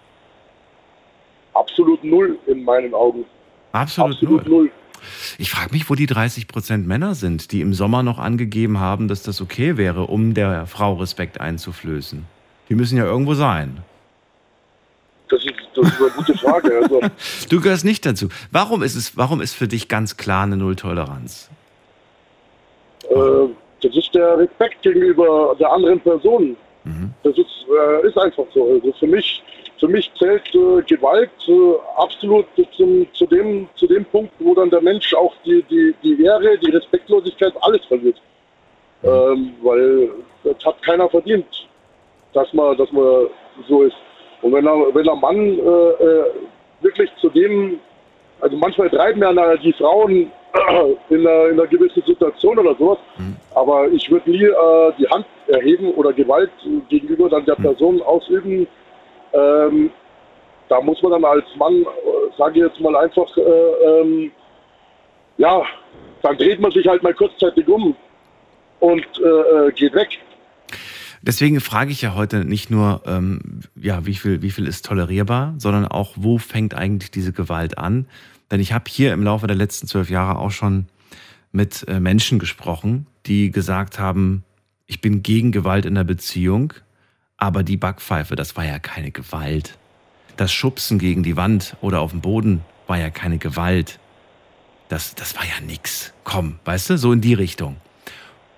absolut 1.54 2.04
null 2.04 2.38
in 2.48 2.64
meinen 2.64 2.94
Augen. 2.94 3.26
Absolut, 3.72 4.14
Absolut 4.14 4.48
null. 4.48 4.64
null. 4.64 4.72
Ich 5.38 5.52
frage 5.52 5.72
mich, 5.72 5.90
wo 5.90 5.96
die 5.96 6.06
30 6.06 6.48
Prozent 6.48 6.88
Männer 6.88 7.16
sind, 7.16 7.52
die 7.52 7.62
im 7.62 7.74
Sommer 7.74 8.04
noch 8.04 8.20
angegeben 8.20 8.80
haben, 8.80 9.08
dass 9.08 9.24
das 9.24 9.42
okay 9.42 9.78
wäre, 9.78 10.08
um 10.08 10.34
der 10.34 10.66
Frau 10.68 10.94
Respekt 10.94 11.40
einzuflößen. 11.40 12.26
Die 12.70 12.76
müssen 12.76 12.98
ja 12.98 13.06
irgendwo 13.06 13.34
sein. 13.34 13.78
Das 15.30 15.44
ist, 15.46 15.54
das 15.76 15.88
ist 15.88 16.02
eine 16.02 16.10
gute 16.10 16.38
Frage. 16.38 16.80
Also, 16.82 17.02
Du 17.50 17.62
gehörst 17.62 17.86
nicht 17.86 18.06
dazu. 18.06 18.28
Warum 18.52 18.84
ist 18.84 18.96
es, 18.96 19.16
warum 19.18 19.42
ist 19.42 19.54
für 19.54 19.68
dich 19.68 19.88
ganz 19.88 20.18
klar 20.18 20.44
eine 20.44 20.58
Nulltoleranz? 20.58 21.50
äh, 23.10 23.48
das 23.82 23.96
ist 23.96 24.14
der 24.14 24.38
Respekt 24.38 24.82
gegenüber 24.84 25.56
der 25.60 25.72
anderen 25.72 26.00
Person. 26.00 26.56
Das 27.24 27.38
ist, 27.38 27.48
äh, 27.70 28.08
ist 28.08 28.18
einfach 28.18 28.46
so. 28.54 28.74
Also 28.74 28.92
für 29.00 29.08
mich, 29.08 29.44
für 29.82 29.88
mich 29.88 30.12
zählt 30.20 30.48
äh, 30.54 30.84
Gewalt 30.84 31.32
äh, 31.48 31.74
absolut 31.98 32.46
zum, 32.78 33.08
zu, 33.14 33.26
dem, 33.26 33.68
zu 33.76 33.88
dem 33.88 34.06
Punkt, 34.06 34.32
wo 34.38 34.54
dann 34.54 34.70
der 34.70 34.82
Mensch 34.82 35.12
auch 35.16 35.34
die, 35.44 35.64
die, 35.64 35.96
die 36.04 36.24
Ehre, 36.24 36.56
die 36.60 36.70
Respektlosigkeit, 36.70 37.54
alles 37.62 37.84
verliert. 37.86 38.22
Ähm, 39.04 39.56
weil 39.64 40.12
das 40.44 40.64
hat 40.64 40.80
keiner 40.84 41.10
verdient, 41.10 41.68
dass 42.34 42.54
man, 42.54 42.78
dass 42.78 42.92
man 42.92 43.26
so 43.68 43.82
ist. 43.82 43.96
Und 44.44 44.54
wenn 44.54 44.68
er, 44.68 44.94
wenn 44.94 45.04
der 45.04 45.16
Mann 45.16 45.58
äh, 45.58 46.04
äh, 46.04 46.26
wirklich 46.82 47.10
zu 47.20 47.30
dem, 47.30 47.80
also 48.40 48.56
manchmal 48.58 48.90
treiben 48.92 49.22
ja 49.22 49.58
die 49.58 49.74
Frauen 49.74 50.32
in 51.10 51.28
einer, 51.28 51.48
in 51.48 51.60
einer 51.60 51.66
gewissen 51.66 52.04
Situation 52.06 52.60
oder 52.60 52.76
sowas, 52.76 53.00
aber 53.56 53.88
ich 53.88 54.12
würde 54.12 54.30
nie 54.30 54.44
äh, 54.44 54.92
die 55.00 55.08
Hand 55.08 55.26
erheben 55.48 55.92
oder 55.96 56.14
Gewalt 56.14 56.52
gegenüber 56.88 57.30
dann 57.30 57.46
der 57.46 57.56
Person 57.56 58.00
ausüben. 58.04 58.68
Ähm, 59.34 59.92
da 60.70 60.82
muss 60.82 61.02
man 61.02 61.12
dann 61.12 61.26
als 61.26 61.46
Mann, 61.58 61.82
äh, 61.82 61.86
sage 62.38 62.60
ich 62.60 62.66
jetzt 62.66 62.80
mal 62.80 62.96
einfach, 62.96 63.28
äh, 63.38 63.42
ähm, 63.42 64.32
ja, 65.38 65.64
dann 66.22 66.38
dreht 66.38 66.60
man 66.60 66.72
sich 66.72 66.88
halt 66.88 67.04
mal 67.04 67.14
kurzzeitig 67.14 67.68
um 67.68 67.96
und 68.80 69.06
äh, 69.20 69.68
äh, 69.68 69.72
geht 69.72 69.94
weg. 69.94 70.20
Deswegen 71.24 71.60
frage 71.60 71.92
ich 71.92 72.02
ja 72.02 72.16
heute 72.16 72.46
nicht 72.46 72.72
nur, 72.72 73.02
ähm, 73.06 73.62
ja, 73.76 74.06
wie 74.06 74.16
viel, 74.16 74.42
wie 74.42 74.50
viel 74.50 74.66
ist 74.66 74.86
tolerierbar, 74.86 75.54
sondern 75.58 75.86
auch, 75.86 76.14
wo 76.16 76.40
fängt 76.40 76.74
eigentlich 76.74 77.12
diese 77.12 77.32
Gewalt 77.32 77.78
an? 77.78 78.08
Denn 78.50 78.60
ich 78.60 78.74
habe 78.74 78.86
hier 78.88 79.14
im 79.14 79.24
Laufe 79.24 79.46
der 79.46 79.56
letzten 79.56 79.88
zwölf 79.88 80.10
Jahre 80.10 80.40
auch 80.40 80.52
schon 80.52 80.88
mit 81.52 81.86
äh, 81.88 82.00
Menschen 82.00 82.40
gesprochen, 82.40 83.06
die 83.28 83.52
gesagt 83.52 84.00
haben, 84.00 84.44
ich 84.88 85.00
bin 85.00 85.22
gegen 85.22 85.52
Gewalt 85.52 85.86
in 85.86 85.96
der 85.96 86.04
Beziehung, 86.04 86.74
aber 87.42 87.64
die 87.64 87.76
Backpfeife, 87.76 88.36
das 88.36 88.56
war 88.56 88.66
ja 88.66 88.78
keine 88.78 89.10
Gewalt. 89.10 89.76
Das 90.38 90.54
Schubsen 90.54 91.00
gegen 91.00 91.24
die 91.24 91.36
Wand 91.36 91.76
oder 91.82 92.00
auf 92.02 92.12
dem 92.12 92.22
Boden 92.22 92.62
war 92.86 93.00
ja 93.00 93.10
keine 93.10 93.40
Gewalt. 93.40 93.98
Das, 94.90 95.16
das 95.16 95.36
war 95.36 95.44
ja 95.44 95.66
nix. 95.66 96.14
Komm, 96.24 96.60
weißt 96.66 96.92
du, 96.92 96.98
so 97.00 97.12
in 97.12 97.20
die 97.20 97.34
Richtung. 97.34 97.78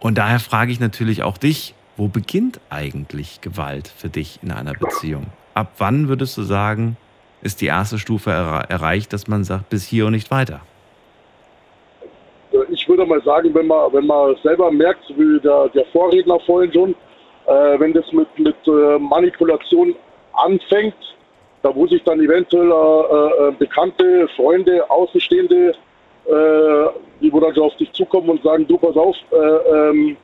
Und 0.02 0.18
daher 0.18 0.42
frage 0.42 0.74
ich 0.74 0.82
natürlich 0.82 1.24
auch 1.24 1.38
dich, 1.38 1.76
wo 1.96 2.10
beginnt 2.10 2.60
eigentlich 2.70 3.40
Gewalt 3.40 3.88
für 3.88 4.10
dich 4.10 4.40
in 4.44 4.52
einer 4.52 4.74
Beziehung? 4.74 5.28
Ab 5.54 5.76
wann 5.78 6.10
würdest 6.10 6.38
du 6.38 6.44
sagen, 6.44 6.98
ist 7.42 7.62
die 7.62 7.68
erste 7.68 7.98
Stufe 7.98 8.32
erre- 8.32 8.70
erreicht, 8.70 9.14
dass 9.14 9.30
man 9.30 9.46
sagt, 9.46 9.70
bis 9.70 9.86
hier 9.86 10.08
und 10.08 10.12
nicht 10.12 10.30
weiter? 10.30 10.60
Ich 12.70 12.86
würde 12.90 13.06
mal 13.06 13.22
sagen, 13.24 13.54
wenn 13.54 13.68
man, 13.68 13.94
wenn 13.94 14.08
man 14.08 14.36
selber 14.44 14.70
merkt, 14.72 15.08
wie 15.16 15.40
der, 15.40 15.70
der 15.70 15.86
Vorredner 15.94 16.38
vorhin 16.46 16.74
schon, 16.74 16.96
äh, 17.46 17.80
wenn 17.80 17.94
das 17.94 18.12
mit, 18.12 18.28
mit 18.40 18.56
äh, 18.68 19.00
Manipulation 19.00 19.96
anfängt, 20.34 20.96
da 21.62 21.74
wo 21.74 21.88
sich 21.88 22.04
dann 22.04 22.20
eventuell 22.20 22.72
äh, 22.72 23.48
äh, 23.48 23.52
Bekannte, 23.58 24.28
Freunde, 24.36 24.90
Außenstehende, 24.90 25.74
äh, 26.26 26.86
die 27.22 27.32
wo 27.32 27.40
dann 27.40 27.54
so 27.54 27.66
auf 27.66 27.76
dich 27.78 27.92
zukommen 27.94 28.30
und 28.30 28.44
sagen, 28.44 28.68
du 28.68 28.78
pass 28.78 28.96
auf, 28.96 29.16
äh, 29.32 29.36
ähm, 29.36 30.18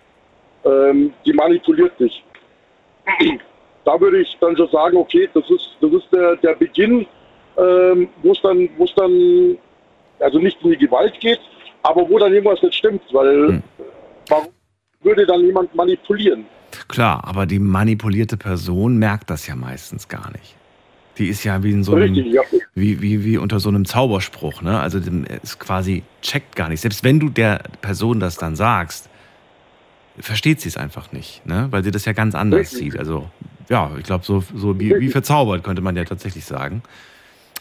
ähm, 0.65 1.13
die 1.25 1.33
manipuliert 1.33 1.99
dich. 1.99 2.23
Da 3.85 3.99
würde 3.99 4.19
ich 4.19 4.37
dann 4.39 4.55
schon 4.55 4.69
sagen, 4.69 4.97
okay, 4.97 5.27
das 5.33 5.49
ist, 5.49 5.69
das 5.79 5.91
ist 5.93 6.07
der, 6.11 6.35
der 6.35 6.53
Beginn, 6.53 7.07
ähm, 7.57 8.09
wo 8.21 8.33
es 8.33 8.41
dann, 8.41 8.69
dann, 8.95 9.57
also 10.19 10.37
nicht 10.37 10.61
in 10.61 10.71
die 10.71 10.77
Gewalt 10.77 11.19
geht, 11.19 11.39
aber 11.81 12.07
wo 12.07 12.19
dann 12.19 12.33
irgendwas 12.33 12.61
nicht 12.61 12.75
stimmt, 12.75 13.01
weil 13.13 13.63
warum 14.27 14.49
würde 15.01 15.25
dann 15.25 15.43
jemand 15.43 15.73
manipulieren? 15.73 16.45
Klar, 16.89 17.23
aber 17.23 17.45
die 17.45 17.59
manipulierte 17.59 18.35
Person 18.35 18.97
merkt 18.97 19.29
das 19.29 19.47
ja 19.47 19.55
meistens 19.55 20.07
gar 20.07 20.31
nicht. 20.31 20.55
Die 21.19 21.27
ist 21.27 21.43
ja 21.43 21.61
wie 21.63 21.71
in 21.71 21.83
so 21.83 21.93
einem, 21.93 22.13
Richtig, 22.13 22.33
ja. 22.33 22.41
wie, 22.73 23.01
wie, 23.01 23.23
wie 23.23 23.37
unter 23.37 23.59
so 23.59 23.69
einem 23.69 23.85
Zauberspruch, 23.85 24.61
ne? 24.61 24.79
Also 24.79 24.99
ist 25.43 25.59
quasi 25.59 26.03
checkt 26.21 26.55
gar 26.55 26.67
nicht. 26.67 26.81
Selbst 26.81 27.03
wenn 27.03 27.19
du 27.19 27.29
der 27.29 27.61
Person 27.81 28.19
das 28.19 28.37
dann 28.37 28.55
sagst, 28.55 29.07
versteht 30.17 30.61
sie 30.61 30.69
es 30.69 30.77
einfach 30.77 31.11
nicht, 31.11 31.45
ne? 31.45 31.67
Weil 31.69 31.83
sie 31.83 31.91
das 31.91 32.05
ja 32.05 32.13
ganz 32.13 32.33
anders 32.35 32.71
Richtig. 32.71 32.79
sieht. 32.93 32.99
Also 32.99 33.29
ja, 33.69 33.91
ich 33.97 34.03
glaube 34.03 34.25
so, 34.25 34.43
so 34.55 34.79
wie, 34.79 34.99
wie 34.99 35.09
verzaubert 35.09 35.63
könnte 35.63 35.83
man 35.83 35.95
ja 35.95 36.05
tatsächlich 36.05 36.45
sagen. 36.45 36.81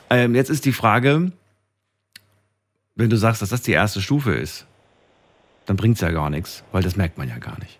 Ähm, 0.09 0.35
jetzt 0.35 0.49
ist 0.49 0.65
die 0.65 0.73
Frage, 0.73 1.33
wenn 2.95 3.11
du 3.11 3.17
sagst, 3.17 3.43
dass 3.43 3.51
das 3.51 3.61
die 3.61 3.73
erste 3.73 4.01
Stufe 4.01 4.33
ist, 4.33 4.67
dann 5.67 5.77
bringt 5.77 5.97
es 5.97 6.01
ja 6.01 6.11
gar 6.13 6.31
nichts, 6.31 6.65
weil 6.73 6.83
das 6.83 6.97
merkt 6.97 7.19
man 7.19 7.29
ja 7.29 7.37
gar 7.37 7.59
nicht. 7.59 7.79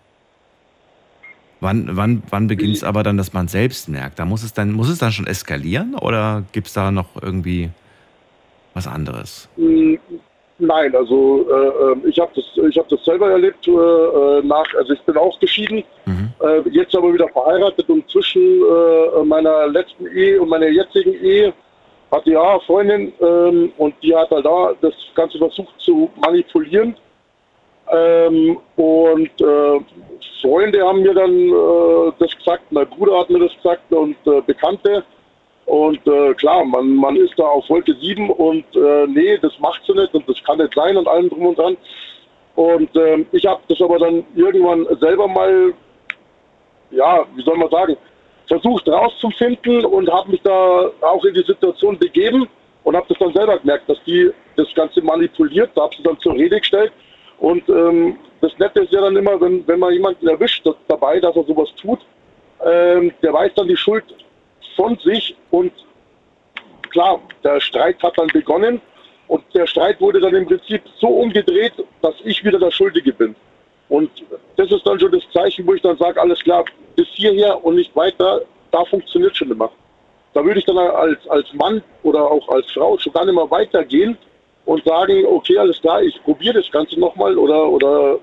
Wann, 1.61 1.89
wann, 1.91 2.23
wann 2.29 2.47
beginnt 2.47 2.77
es 2.77 2.83
aber 2.83 3.03
dann, 3.03 3.17
dass 3.17 3.33
man 3.33 3.47
selbst 3.47 3.89
merkt? 3.89 4.19
Da 4.19 4.25
muss 4.25 4.43
es 4.43 4.53
dann, 4.53 4.71
muss 4.71 4.89
es 4.89 4.99
dann 4.99 5.11
schon 5.11 5.27
eskalieren 5.27 5.95
oder 5.95 6.43
gibt 6.53 6.67
es 6.67 6.73
da 6.73 6.91
noch 6.91 7.21
irgendwie 7.21 7.69
was 8.73 8.87
anderes? 8.87 9.49
Mm, 9.57 9.95
Nein, 10.59 10.93
also 10.93 11.47
äh, 11.49 11.91
ähm, 11.91 12.03
ich 12.05 12.19
habe 12.19 12.31
das, 12.35 12.43
ich 12.69 12.77
habe 12.77 12.87
das 12.89 13.03
selber 13.05 13.31
erlebt. 13.31 13.65
Äh, 13.65 13.71
äh, 13.71 14.41
nach, 14.43 14.65
also 14.77 14.93
ich 14.93 15.01
bin 15.01 15.15
auch 15.15 15.39
geschieden, 15.39 15.83
äh, 16.41 16.69
jetzt 16.71 16.93
aber 16.95 17.13
wieder 17.13 17.29
verheiratet 17.29 17.89
und 17.89 18.09
zwischen 18.09 18.61
äh, 18.61 19.23
meiner 19.23 19.67
letzten 19.67 20.05
Ehe 20.07 20.41
und 20.41 20.49
meiner 20.49 20.67
jetzigen 20.67 21.13
Ehe 21.13 21.53
hatte 22.11 22.31
ja 22.31 22.41
eine 22.41 22.59
Freundin 22.61 23.13
ähm, 23.21 23.71
und 23.77 23.95
die 24.03 24.13
hat 24.13 24.29
halt 24.31 24.45
da 24.45 24.73
das 24.81 24.93
Ganze 25.15 25.37
versucht 25.37 25.73
zu 25.79 26.09
manipulieren. 26.21 26.95
Ähm, 27.91 28.57
und 28.75 29.41
äh, 29.41 29.79
Freunde 30.41 30.85
haben 30.85 31.01
mir 31.01 31.13
dann 31.13 31.49
äh, 31.49 32.11
das 32.19 32.35
gesagt, 32.37 32.71
mein 32.71 32.87
Bruder 32.89 33.19
hat 33.19 33.29
mir 33.29 33.39
das 33.39 33.55
gesagt 33.55 33.91
und 33.91 34.15
äh, 34.25 34.41
Bekannte. 34.41 35.03
Und 35.65 36.05
äh, 36.07 36.33
klar, 36.33 36.65
man, 36.65 36.95
man 36.95 37.15
ist 37.15 37.37
da 37.37 37.43
auf 37.43 37.69
Wolke 37.69 37.93
7 37.93 38.29
und 38.31 38.65
äh, 38.75 39.05
nee, 39.07 39.37
das 39.37 39.57
macht 39.59 39.81
sie 39.85 39.93
nicht 39.93 40.13
und 40.13 40.27
das 40.27 40.43
kann 40.43 40.57
nicht 40.57 40.73
sein 40.73 40.97
und 40.97 41.07
allem 41.07 41.29
drum 41.29 41.47
und 41.47 41.59
dran. 41.59 41.77
Und 42.55 42.95
ähm, 42.95 43.27
ich 43.31 43.45
habe 43.45 43.61
das 43.67 43.81
aber 43.81 43.99
dann 43.99 44.25
irgendwann 44.35 44.87
selber 44.99 45.27
mal, 45.27 45.73
ja, 46.91 47.25
wie 47.35 47.43
soll 47.43 47.57
man 47.57 47.69
sagen, 47.69 47.95
versucht 48.47 48.89
rauszufinden 48.89 49.85
und 49.85 50.11
habe 50.11 50.31
mich 50.31 50.41
da 50.41 50.89
auch 51.01 51.23
in 51.23 51.35
die 51.35 51.43
Situation 51.43 51.97
begeben 51.99 52.49
und 52.83 52.95
habe 52.95 53.05
das 53.07 53.19
dann 53.19 53.33
selber 53.33 53.59
gemerkt, 53.59 53.87
dass 53.87 54.03
die 54.05 54.31
das 54.55 54.73
Ganze 54.73 55.01
manipuliert, 55.01 55.69
da 55.75 55.83
habe 55.83 55.95
sie 55.95 56.03
dann 56.03 56.19
zur 56.19 56.33
Rede 56.33 56.59
gestellt. 56.59 56.91
Und 57.39 57.67
ähm, 57.69 58.17
das 58.41 58.51
Nette 58.57 58.81
ist 58.81 58.91
ja 58.91 59.01
dann 59.01 59.15
immer, 59.15 59.39
wenn, 59.39 59.65
wenn 59.67 59.79
man 59.79 59.93
jemanden 59.93 60.27
erwischt 60.27 60.65
dass, 60.65 60.75
dabei, 60.87 61.19
dass 61.19 61.35
er 61.35 61.43
sowas 61.43 61.69
tut, 61.81 61.99
ähm, 62.65 63.13
der 63.21 63.33
weiß 63.33 63.53
dann 63.55 63.67
die 63.67 63.77
Schuld 63.77 64.03
von 64.75 64.97
sich 64.97 65.35
und 65.51 65.71
klar, 66.89 67.21
der 67.43 67.59
Streit 67.61 68.01
hat 68.03 68.17
dann 68.17 68.27
begonnen 68.27 68.81
und 69.27 69.43
der 69.53 69.67
Streit 69.67 70.01
wurde 70.01 70.19
dann 70.19 70.35
im 70.35 70.45
Prinzip 70.45 70.81
so 70.99 71.07
umgedreht, 71.07 71.73
dass 72.01 72.15
ich 72.23 72.43
wieder 72.43 72.59
der 72.59 72.71
Schuldige 72.71 73.13
bin. 73.13 73.35
Und 73.87 74.11
das 74.55 74.71
ist 74.71 74.85
dann 74.85 74.99
schon 74.99 75.11
das 75.11 75.23
Zeichen, 75.33 75.65
wo 75.65 75.73
ich 75.73 75.81
dann 75.81 75.97
sage, 75.97 76.19
alles 76.21 76.39
klar, 76.41 76.65
bis 76.95 77.07
hierher 77.09 77.63
und 77.63 77.75
nicht 77.75 77.95
weiter, 77.95 78.41
da 78.71 78.85
funktioniert 78.85 79.35
schon 79.35 79.51
immer. 79.51 79.71
Da 80.33 80.43
würde 80.43 80.59
ich 80.59 80.65
dann 80.65 80.77
als, 80.77 81.27
als 81.29 81.51
Mann 81.53 81.81
oder 82.03 82.29
auch 82.29 82.47
als 82.49 82.71
Frau 82.71 82.97
schon 82.97 83.13
gar 83.13 83.25
nicht 83.25 83.33
mehr 83.33 83.49
weitergehen 83.49 84.17
und 84.69 84.83
sagen, 84.85 85.25
okay, 85.25 85.57
alles 85.57 85.81
klar, 85.81 86.03
ich 86.03 86.21
probiere 86.23 86.61
das 86.61 86.69
Ganze 86.71 86.99
nochmal 86.99 87.35
oder, 87.39 87.67
oder, 87.67 88.19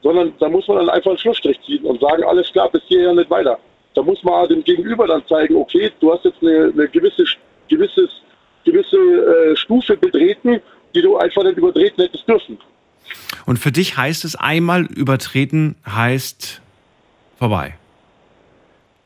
sondern 0.00 0.32
da 0.38 0.48
muss 0.48 0.68
man 0.68 0.76
dann 0.76 0.88
einfach 0.90 1.10
einen 1.10 1.18
Schlussstrich 1.18 1.58
ziehen 1.66 1.84
und 1.84 2.00
sagen, 2.00 2.22
alles 2.22 2.52
klar, 2.52 2.70
bis 2.70 2.82
hierher 2.86 3.12
nicht 3.12 3.28
weiter. 3.28 3.58
Da 3.94 4.02
muss 4.02 4.22
man 4.22 4.48
dem 4.48 4.62
Gegenüber 4.62 5.08
dann 5.08 5.26
zeigen, 5.26 5.56
okay, 5.56 5.90
du 5.98 6.12
hast 6.12 6.24
jetzt 6.24 6.40
eine, 6.40 6.72
eine 6.72 6.86
gewisse, 6.86 7.24
gewisses, 7.68 8.10
gewisse 8.64 8.96
äh, 8.96 9.56
Stufe 9.56 9.96
betreten, 9.96 10.60
die 10.94 11.02
du 11.02 11.16
einfach 11.16 11.42
nicht 11.42 11.58
übertreten 11.58 12.00
hättest 12.04 12.28
dürfen. 12.28 12.58
Und 13.44 13.58
für 13.58 13.72
dich 13.72 13.96
heißt 13.96 14.24
es, 14.24 14.36
einmal 14.36 14.84
übertreten 14.84 15.74
heißt 15.84 16.62
vorbei. 17.40 17.74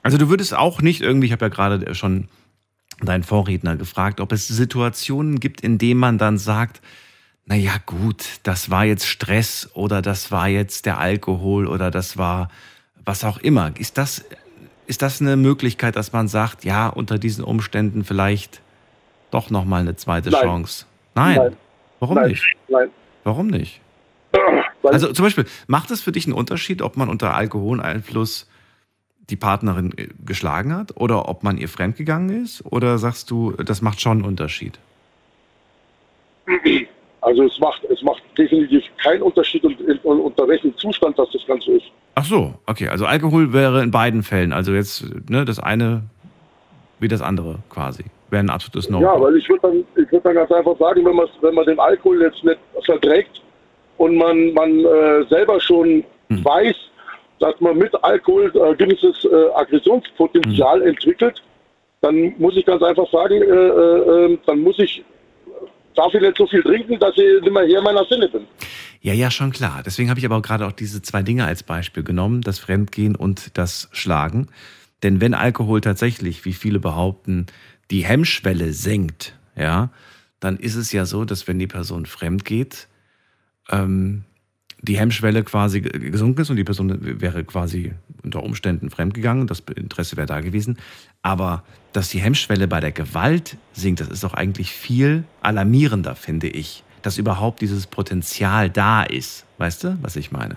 Also 0.03 0.19
du 0.19 0.29
würdest 0.29 0.55
auch 0.55 0.83
nicht 0.83 1.01
irgendwie, 1.01 1.29
ich 1.29 1.33
habe 1.33 1.47
ja 1.47 1.49
gerade 1.49 1.95
schon 1.95 2.29
deinen 3.03 3.23
Vorredner 3.25 3.77
gefragt, 3.77 4.21
ob 4.21 4.33
es 4.33 4.49
Situationen 4.49 5.39
gibt, 5.41 5.61
in 5.61 5.79
denen 5.79 6.01
man 6.01 6.19
dann 6.19 6.39
sagt, 6.39 6.81
naja 7.45 7.73
gut, 7.85 8.25
das 8.43 8.71
war 8.71 8.85
jetzt 8.85 9.07
Stress 9.07 9.71
oder 9.75 10.03
das 10.03 10.33
war 10.33 10.49
jetzt 10.49 10.87
der 10.87 10.99
Alkohol 10.99 11.67
oder 11.67 11.91
das 11.91 12.17
war 12.17 12.49
was 13.05 13.23
auch 13.23 13.39
immer. 13.39 13.71
Ist 13.79 13.99
das, 13.99 14.25
ist 14.87 15.03
das 15.03 15.21
eine 15.21 15.37
Möglichkeit, 15.37 15.95
dass 15.95 16.13
man 16.13 16.27
sagt, 16.27 16.65
ja, 16.65 16.89
unter 16.89 17.19
diesen 17.19 17.45
Umständen 17.45 18.03
vielleicht 18.05 18.61
doch 19.31 19.51
nochmal 19.51 19.83
eine 19.83 19.95
zweite 19.97 20.31
Nein. 20.31 20.41
Chance? 20.43 20.87
Nein. 21.15 21.37
Nein. 21.37 21.57
Warum 22.01 22.17
Nein. 22.17 22.29
nicht? 22.29 22.45
Nein. 22.69 22.89
Warum 23.23 23.47
nicht? 23.47 23.81
Weil- 24.83 24.93
Also 24.93 25.13
zum 25.13 25.25
Beispiel, 25.25 25.47
macht 25.69 25.91
es 25.93 26.01
für 26.01 26.13
dich 26.13 26.27
einen 26.27 26.35
Unterschied, 26.35 26.83
ob 26.83 26.97
man 26.97 27.09
unter 27.09 27.35
Alkoholeinfluss 27.35 28.49
die 29.31 29.37
Partnerin 29.37 29.93
äh, 29.97 30.09
geschlagen 30.25 30.75
hat 30.75 30.97
oder 30.97 31.29
ob 31.29 31.43
man 31.43 31.59
ihr 31.59 31.69
fremdgegangen 31.69 32.45
ist? 32.45 32.65
Oder 32.65 32.99
sagst 32.99 33.31
du, 33.31 33.53
das 33.53 33.83
macht 33.83 34.01
schon 34.01 34.19
einen 34.19 34.27
Unterschied? 34.27 34.79
Also 37.21 37.43
es 37.43 37.59
macht, 37.59 37.85
es 37.85 38.03
macht 38.03 38.23
definitiv 38.39 38.85
keinen 39.03 39.23
Unterschied, 39.23 39.65
und, 39.65 39.81
und, 40.05 40.21
unter 40.21 40.47
welchem 40.47 40.77
Zustand 40.77 41.19
das 41.19 41.29
das 41.33 41.45
Ganze 41.47 41.73
ist. 41.73 41.87
Ach 42.15 42.25
so, 42.25 42.55
okay. 42.67 42.89
Also 42.89 43.05
Alkohol 43.05 43.53
wäre 43.53 43.83
in 43.83 43.91
beiden 43.91 44.23
Fällen, 44.23 44.53
also 44.53 44.73
jetzt 44.73 45.05
ne, 45.29 45.45
das 45.45 45.59
eine 45.59 46.03
wie 46.99 47.09
das 47.09 47.21
andere 47.21 47.59
quasi, 47.69 48.05
wäre 48.31 48.43
ein 48.43 48.49
absolutes 48.49 48.89
No. 48.89 49.01
Ja, 49.01 49.21
weil 49.21 49.37
ich 49.37 49.49
würde 49.49 49.63
dann, 49.63 49.85
ich 50.03 50.11
würd 50.11 50.25
dann 50.25 50.35
ganz 50.35 50.51
einfach 50.51 50.79
sagen, 50.79 51.05
wenn 51.05 51.15
man, 51.15 51.29
wenn 51.43 51.55
man 51.55 51.67
den 51.67 51.79
Alkohol 51.79 52.23
jetzt 52.23 52.43
nicht 52.43 52.59
verträgt 52.85 53.43
und 53.99 54.17
man, 54.17 54.55
man 54.55 54.79
äh, 54.79 55.25
selber 55.29 55.61
schon 55.61 56.05
Hm. 56.29 56.45
weiß, 56.45 56.75
dass 57.39 57.61
man 57.61 57.77
mit 57.79 57.93
Alkohol 58.03 58.53
äh, 58.55 58.75
gewisses 58.77 59.25
äh, 59.25 59.53
Aggressionspotenzial 59.55 60.81
Hm. 60.81 60.89
entwickelt, 60.89 61.43
dann 62.01 62.35
muss 62.39 62.57
ich 62.57 62.65
ganz 62.65 62.83
einfach 62.83 63.11
sagen, 63.11 63.43
äh, 63.43 63.45
äh, 63.45 64.33
äh, 64.33 64.39
dann 64.47 64.61
muss 64.61 64.79
ich, 64.79 65.05
darf 65.95 66.13
ich 66.15 66.21
nicht 66.21 66.37
so 66.37 66.47
viel 66.47 66.63
trinken, 66.63 66.99
dass 66.99 67.17
ich 67.17 67.43
nicht 67.43 67.53
mehr 67.53 67.65
hier 67.65 67.79
in 67.79 67.85
meiner 67.85 68.05
Sinne 68.05 68.29
bin. 68.29 68.47
Ja, 69.01 69.13
ja, 69.13 69.31
schon 69.31 69.53
klar. 69.53 69.83
Deswegen 69.85 70.11
habe 70.11 70.19
ich 70.19 70.27
aber 70.27 70.37
auch 70.37 70.43
gerade 70.43 70.67
auch 70.67 70.73
diese 70.73 71.03
zwei 71.03 71.23
Dinge 71.23 71.45
als 71.45 71.63
Beispiel 71.63 72.03
genommen, 72.03 72.41
das 72.43 72.59
Fremdgehen 72.59 73.15
und 73.15 73.57
das 73.59 73.89
Schlagen. 73.93 74.49
Denn 75.03 75.21
wenn 75.21 75.35
Alkohol 75.35 75.81
tatsächlich, 75.81 76.45
wie 76.45 76.53
viele 76.53 76.81
behaupten, 76.81 77.47
die 77.91 78.05
Hemmschwelle 78.05 78.73
senkt, 78.73 79.37
ja, 79.57 79.91
dann 80.41 80.57
ist 80.59 80.75
es 80.75 80.93
ja 80.93 81.05
so, 81.05 81.25
dass 81.25 81.47
wenn 81.49 81.59
die 81.59 81.67
Person 81.67 82.07
fremd 82.07 82.45
geht, 82.45 82.89
ähm, 83.71 84.25
die 84.83 84.99
Hemmschwelle 84.99 85.43
quasi 85.43 85.81
ge- 85.81 86.11
gesunken 86.11 86.43
ist 86.43 86.51
und 86.51 86.57
die 86.57 86.65
Person 86.65 86.99
wäre 87.21 87.45
quasi 87.45 87.93
unter 88.23 88.43
Umständen 88.43 88.91
fremdgegangen, 88.91 89.47
das 89.47 89.61
Interesse 89.75 90.17
wäre 90.17 90.27
da 90.27 90.41
gewesen. 90.41 90.79
Aber 91.23 91.65
dass 91.93 92.11
die 92.11 92.19
Hemmschwelle 92.19 92.69
bei 92.69 92.81
der 92.81 92.93
Gewalt 92.93 93.57
sinkt, 93.73 94.01
das 94.01 94.09
ist 94.09 94.23
doch 94.23 94.35
eigentlich 94.35 94.71
viel 94.73 95.25
alarmierender, 95.41 96.15
finde 96.15 96.49
ich, 96.49 96.85
dass 97.03 97.19
überhaupt 97.19 97.61
dieses 97.63 97.87
Potenzial 97.87 98.69
da 98.71 99.03
ist. 99.03 99.47
Weißt 99.59 99.85
du, 99.85 99.99
was 100.03 100.17
ich 100.17 100.31
meine? 100.31 100.57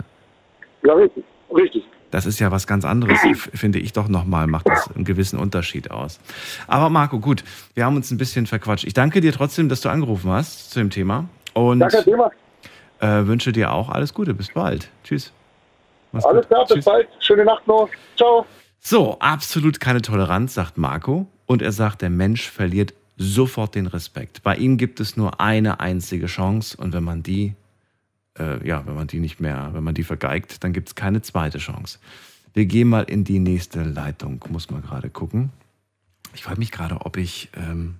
Ja, 0.84 0.94
richtig. 0.94 1.24
Richtig. 1.56 1.84
Das 2.12 2.26
ist 2.26 2.40
ja 2.40 2.52
was 2.52 2.66
ganz 2.66 2.86
anderes, 2.86 3.20
finde 3.36 3.78
ich 3.78 3.94
doch 3.94 4.08
nochmal, 4.08 4.48
macht 4.48 4.68
das 4.68 4.90
einen 4.96 5.06
gewissen 5.06 5.38
Unterschied 5.38 5.92
aus. 5.92 6.20
Aber 6.68 6.90
Marco, 6.90 7.20
gut, 7.20 7.44
wir 7.76 7.86
haben 7.86 7.96
uns 7.96 8.10
ein 8.10 8.18
bisschen 8.18 8.48
verquatscht. 8.48 8.86
Ich 8.86 8.94
danke 8.96 9.22
dir 9.22 9.32
trotzdem, 9.32 9.70
dass 9.70 9.82
du 9.82 9.90
angerufen 9.90 10.32
hast 10.32 10.72
zu 10.72 10.80
dem 10.80 10.90
Thema 10.90 11.30
und 11.54 11.80
kein 11.80 12.04
Thema. 12.04 12.32
Äh, 13.00 13.26
wünsche 13.26 13.52
dir 13.52 13.72
auch 13.74 13.90
alles 13.90 14.14
Gute. 14.14 14.34
Bis 14.34 14.52
bald. 14.54 14.90
Tschüss. 15.04 15.32
Mach's 16.12 16.26
Alles 16.26 16.42
gut. 16.42 16.48
klar, 16.50 16.66
bis 16.66 16.76
Tschüss. 16.76 16.86
bald. 16.86 17.08
Schöne 17.20 17.46
Nacht 17.46 17.68
noch. 17.68 17.90
Ciao. 18.16 18.46
So, 18.80 19.20
absolut 19.20 19.80
keine 19.80 20.02
Toleranz, 20.02 20.54
sagt 20.54 20.78
Marco. 20.78 21.28
Und 21.46 21.62
er 21.62 21.72
sagt, 21.72 22.02
der 22.02 22.10
Mensch 22.10 22.50
verliert 22.50 22.94
sofort 23.18 23.76
den 23.76 23.88
Respekt. 23.88 24.44
Bei 24.44 24.56
ihm 24.56 24.78
gibt 24.78 25.00
es 25.00 25.18
nur 25.18 25.42
eine 25.42 25.80
einzige 25.82 26.28
Chance 26.28 26.78
und 26.78 26.94
wenn 26.94 27.04
man 27.04 27.22
die, 27.22 27.54
äh, 28.38 28.66
ja, 28.66 28.86
wenn 28.88 28.96
man 28.96 29.08
die 29.08 29.20
nicht 29.20 29.40
mehr, 29.42 29.72
wenn 29.74 29.84
man 29.84 29.94
die 29.94 30.04
vergeigt, 30.04 30.64
dann 30.64 30.72
gibt 30.72 30.88
es 30.88 30.96
keine 30.96 31.22
zweite 31.22 31.58
Chance. 31.58 32.00
Wir 32.54 32.66
gehen 32.66 32.88
mal 32.88 33.04
in 33.04 33.26
die 33.26 33.40
nächste 33.40 33.84
Leitung, 33.84 34.44
muss 34.50 34.70
man 34.70 34.82
gerade 34.82 35.10
gucken. 35.10 35.52
Ich 36.34 36.44
frage 36.44 36.60
mich 36.60 36.72
gerade, 36.72 37.02
ob 37.02 37.18
ich, 37.18 37.50
ähm, 37.58 37.96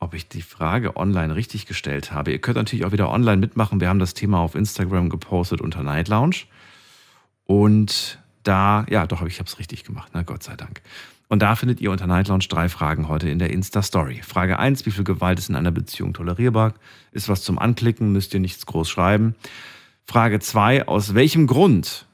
ob 0.00 0.14
ich 0.14 0.28
die 0.28 0.42
Frage 0.42 0.96
online 0.96 1.34
richtig 1.34 1.66
gestellt 1.66 2.10
habe. 2.10 2.32
Ihr 2.32 2.40
könnt 2.40 2.56
natürlich 2.56 2.84
auch 2.86 2.92
wieder 2.92 3.10
online 3.10 3.36
mitmachen. 3.36 3.80
Wir 3.80 3.88
haben 3.88 3.98
das 3.98 4.14
Thema 4.14 4.40
auf 4.40 4.54
Instagram 4.54 5.10
gepostet 5.10 5.60
unter 5.60 5.82
Night 5.82 6.08
Lounge. 6.08 6.36
Und 7.44 8.18
da, 8.42 8.86
ja, 8.88 9.06
doch, 9.06 9.22
ich 9.22 9.38
habe 9.38 9.46
es 9.46 9.58
richtig 9.58 9.84
gemacht, 9.84 10.10
na 10.14 10.22
Gott 10.22 10.42
sei 10.42 10.56
Dank. 10.56 10.80
Und 11.28 11.42
da 11.42 11.54
findet 11.54 11.80
ihr 11.80 11.92
unter 11.92 12.06
Night 12.06 12.28
Lounge 12.28 12.46
drei 12.48 12.68
Fragen 12.68 13.08
heute 13.08 13.28
in 13.28 13.38
der 13.38 13.50
Insta-Story. 13.50 14.22
Frage 14.22 14.58
1, 14.58 14.86
wie 14.86 14.90
viel 14.90 15.04
Gewalt 15.04 15.38
ist 15.38 15.50
in 15.50 15.54
einer 15.54 15.70
Beziehung 15.70 16.14
tolerierbar? 16.14 16.74
Ist 17.12 17.28
was 17.28 17.42
zum 17.42 17.58
Anklicken, 17.58 18.10
müsst 18.10 18.32
ihr 18.34 18.40
nichts 18.40 18.66
groß 18.66 18.88
schreiben. 18.88 19.36
Frage 20.06 20.40
2, 20.40 20.88
aus 20.88 21.14
welchem 21.14 21.46
Grund 21.46 22.06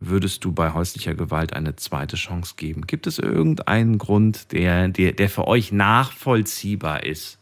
würdest 0.00 0.44
du 0.44 0.52
bei 0.52 0.72
häuslicher 0.72 1.14
Gewalt 1.14 1.52
eine 1.52 1.76
zweite 1.76 2.16
Chance 2.16 2.54
geben? 2.56 2.86
Gibt 2.86 3.06
es 3.06 3.18
irgendeinen 3.18 3.98
Grund, 3.98 4.52
der, 4.52 4.88
der, 4.88 5.12
der 5.12 5.28
für 5.28 5.46
euch 5.46 5.72
nachvollziehbar 5.72 7.04
ist, 7.04 7.38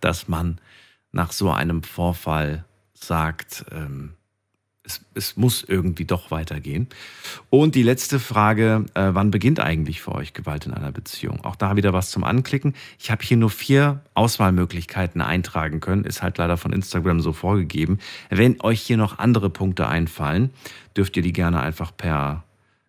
dass 0.00 0.28
man 0.28 0.60
nach 1.12 1.32
so 1.32 1.50
einem 1.50 1.82
Vorfall 1.82 2.64
sagt, 2.92 3.66
ähm, 3.70 4.14
es, 4.84 5.00
es 5.14 5.36
muss 5.36 5.64
irgendwie 5.66 6.04
doch 6.04 6.30
weitergehen. 6.30 6.88
Und 7.50 7.74
die 7.74 7.82
letzte 7.82 8.20
Frage, 8.20 8.84
äh, 8.94 9.10
wann 9.12 9.30
beginnt 9.30 9.58
eigentlich 9.58 10.02
für 10.02 10.12
euch 10.12 10.34
Gewalt 10.34 10.66
in 10.66 10.74
einer 10.74 10.92
Beziehung? 10.92 11.44
Auch 11.44 11.56
da 11.56 11.76
wieder 11.76 11.92
was 11.92 12.10
zum 12.10 12.22
Anklicken. 12.22 12.74
Ich 12.98 13.10
habe 13.10 13.24
hier 13.24 13.38
nur 13.38 13.50
vier 13.50 14.02
Auswahlmöglichkeiten 14.14 15.20
eintragen 15.22 15.80
können, 15.80 16.04
ist 16.04 16.22
halt 16.22 16.38
leider 16.38 16.56
von 16.56 16.72
Instagram 16.72 17.20
so 17.20 17.32
vorgegeben. 17.32 17.98
Wenn 18.28 18.60
euch 18.60 18.82
hier 18.82 18.98
noch 18.98 19.18
andere 19.18 19.48
Punkte 19.50 19.88
einfallen, 19.88 20.50
dürft 20.96 21.16
ihr 21.16 21.22
die 21.22 21.32
gerne 21.32 21.60
einfach 21.60 21.96
per, 21.96 22.44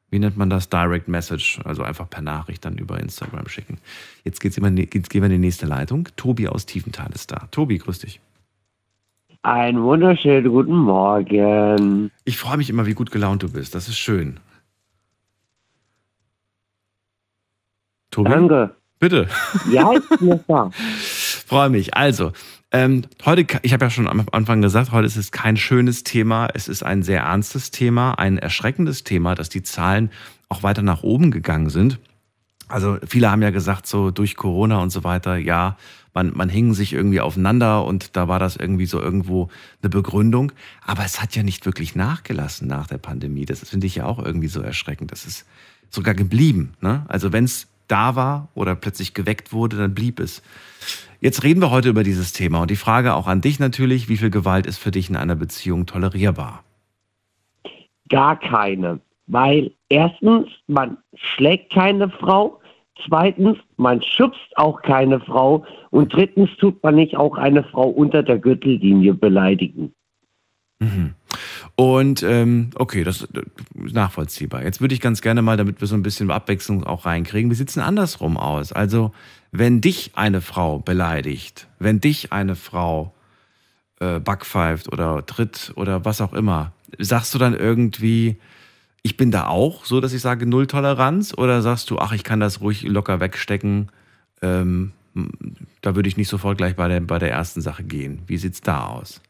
wie 0.10 0.20
nennt 0.20 0.36
man 0.36 0.50
das, 0.50 0.70
Direct 0.70 1.08
Message, 1.08 1.62
also 1.64 1.84
einfach 1.84 2.10
per 2.10 2.22
Nachricht 2.22 2.66
dann 2.66 2.78
über 2.78 3.00
Instagram 3.00 3.48
schicken. 3.48 3.78
Jetzt, 4.26 4.42
geht's 4.42 4.58
immer, 4.58 4.70
jetzt 4.70 5.10
gehen 5.10 5.22
wir 5.22 5.28
in 5.28 5.32
die 5.32 5.38
nächste 5.38 5.66
Leitung. 5.66 6.10
Tobi 6.18 6.50
aus 6.50 6.66
Tiefenthal 6.66 7.12
ist 7.14 7.32
da. 7.32 7.48
Tobi, 7.52 7.78
grüß 7.78 8.00
dich. 8.00 8.20
Einen 9.46 9.84
wunderschönen 9.84 10.52
guten 10.52 10.76
Morgen. 10.76 12.10
Ich 12.24 12.40
freue 12.40 12.58
mich 12.58 12.72
immer, 12.72 12.88
wie 12.88 12.96
gut 12.96 13.12
gelaunt 13.12 13.44
du 13.44 13.52
bist. 13.52 13.76
Das 13.76 13.88
ist 13.88 14.00
schön. 14.00 14.40
Tobi? 18.10 18.32
Danke. 18.32 18.76
Bitte. 18.98 19.28
Ja, 19.72 19.92
ich 19.94 20.10
bin 20.20 20.40
da. 20.48 20.72
Freue 20.72 21.70
mich. 21.70 21.96
Also, 21.96 22.32
ähm, 22.72 23.04
heute, 23.24 23.46
ich 23.62 23.72
habe 23.72 23.86
ja 23.86 23.92
schon 23.92 24.08
am 24.08 24.26
Anfang 24.32 24.64
gesagt, 24.64 24.92
heute 24.92 25.06
ist 25.06 25.16
es 25.16 25.32
kein 25.32 25.58
schönes 25.58 26.02
Thema. 26.02 26.48
Es 26.52 26.68
ist 26.68 26.82
ein 26.82 27.04
sehr 27.04 27.22
ernstes 27.22 27.70
Thema, 27.70 28.14
ein 28.18 28.40
erschreckendes 28.40 29.04
Thema, 29.04 29.36
dass 29.36 29.50
die 29.50 29.62
Zahlen 29.62 30.10
auch 30.50 30.64
weiter 30.64 30.82
nach 30.82 31.04
oben 31.04 31.30
gegangen 31.30 31.70
sind. 31.70 32.00
Also 32.68 32.98
viele 33.06 33.30
haben 33.30 33.44
ja 33.44 33.52
gesagt, 33.52 33.86
so 33.86 34.10
durch 34.10 34.38
Corona 34.38 34.80
und 34.80 34.90
so 34.90 35.04
weiter, 35.04 35.38
ja, 35.38 35.78
man, 36.16 36.32
man 36.34 36.50
hing 36.50 36.74
sich 36.74 36.94
irgendwie 36.94 37.20
aufeinander 37.20 37.86
und 37.86 38.16
da 38.16 38.28
war 38.28 38.40
das 38.40 38.56
irgendwie 38.56 38.86
so 38.86 39.00
irgendwo 39.00 39.50
eine 39.84 39.90
Begründung. 39.90 40.54
Aber 40.86 41.04
es 41.04 41.22
hat 41.22 41.36
ja 41.36 41.44
nicht 41.44 41.66
wirklich 41.66 41.94
nachgelassen 41.94 42.68
nach 42.68 42.88
der 42.88 42.98
Pandemie. 42.98 43.46
Das 43.46 43.68
finde 43.70 43.86
ich 43.86 43.96
ja 43.96 44.06
auch 44.06 44.18
irgendwie 44.18 44.48
so 44.48 44.62
erschreckend. 44.62 45.12
Das 45.12 45.26
ist 45.26 45.46
sogar 45.90 46.16
geblieben. 46.16 46.74
Ne? 46.82 47.06
Also 47.10 47.34
wenn 47.34 47.44
es 47.44 47.68
da 47.88 48.16
war 48.16 48.48
oder 48.56 48.76
plötzlich 48.76 49.14
geweckt 49.14 49.54
wurde, 49.54 49.78
dann 49.78 49.94
blieb 49.94 50.20
es. 50.20 50.42
Jetzt 51.20 51.44
reden 51.44 51.62
wir 51.62 51.70
heute 51.70 51.90
über 51.90 52.04
dieses 52.04 52.34
Thema 52.34 52.62
und 52.62 52.72
die 52.72 52.76
Frage 52.76 53.14
auch 53.14 53.28
an 53.28 53.42
dich 53.42 53.60
natürlich, 53.60 54.10
wie 54.10 54.18
viel 54.18 54.30
Gewalt 54.30 54.66
ist 54.66 54.78
für 54.78 54.92
dich 54.92 55.10
in 55.10 55.16
einer 55.16 55.36
Beziehung 55.36 55.86
tolerierbar? 55.86 56.64
Gar 58.10 58.40
keine. 58.40 59.02
Weil 59.28 59.72
erstens, 59.90 60.48
man 60.68 60.98
schlägt 61.16 61.74
keine 61.74 62.10
Frau. 62.10 62.62
Zweitens, 63.08 63.58
man 63.78 64.02
schubst 64.02 64.56
auch 64.56 64.82
keine 64.82 65.20
Frau. 65.20 65.66
Und 65.92 66.14
drittens 66.14 66.50
tut 66.58 66.82
man 66.84 66.96
nicht 66.96 67.18
auch 67.18 67.38
eine 67.38 67.64
Frau 67.64 67.88
unter 67.90 68.24
der 68.24 68.40
Gürtellinie 68.40 69.14
beleidigen. 69.14 69.94
Mhm. 70.80 71.14
Und 71.76 72.24
ähm, 72.24 72.70
okay, 72.76 73.04
das 73.04 73.22
ist 73.24 73.94
nachvollziehbar. 73.94 74.64
Jetzt 74.64 74.80
würde 74.80 74.94
ich 74.94 75.02
ganz 75.02 75.22
gerne 75.22 75.42
mal, 75.42 75.58
damit 75.58 75.82
wir 75.82 75.88
so 75.88 75.96
ein 75.96 76.04
bisschen 76.04 76.32
Abwechslung 76.32 76.86
auch 76.86 77.06
reinkriegen, 77.06 77.50
es 77.70 77.76
denn 77.76 77.84
andersrum 77.84 78.38
aus? 78.38 78.72
Also, 78.72 79.12
wenn 79.52 79.82
dich 79.82 80.12
eine 80.16 80.42
Frau 80.42 80.80
beleidigt, 80.80 81.68
wenn 81.80 82.00
dich 82.00 82.32
eine 82.32 82.56
Frau 82.56 83.14
äh, 84.00 84.20
backpfeift 84.20 84.92
oder 84.92 85.26
tritt 85.26 85.74
oder 85.76 86.06
was 86.06 86.22
auch 86.22 86.34
immer, 86.34 86.72
sagst 86.98 87.34
du 87.34 87.40
dann 87.40 87.54
irgendwie, 87.54 88.38
ich 89.06 89.18
bin 89.18 89.30
da 89.30 89.48
auch 89.48 89.86
so, 89.86 90.02
dass 90.02 90.14
ich 90.14 90.22
sage 90.22 90.48
Null 90.48 90.66
Toleranz 90.66 91.38
oder 91.38 91.62
sagst 91.62 91.92
du, 91.92 92.00
ach, 92.00 92.12
ich 92.12 92.24
kann 92.24 92.40
das 92.40 92.62
ruhig 92.62 92.82
locker 92.82 93.20
wegstecken, 93.20 93.92
ähm, 94.42 94.94
da 95.82 95.96
würde 95.96 96.10
ich 96.10 96.18
nicht 96.18 96.28
sofort 96.28 96.58
gleich 96.58 96.76
bei 96.76 96.88
der, 96.88 97.02
bei 97.02 97.20
der 97.20 97.30
ersten 97.30 97.62
Sache 97.62 97.84
gehen. 97.84 98.24
Wie 98.26 98.38
sieht's 98.38 98.62
da 98.62 98.88
aus? 98.88 99.22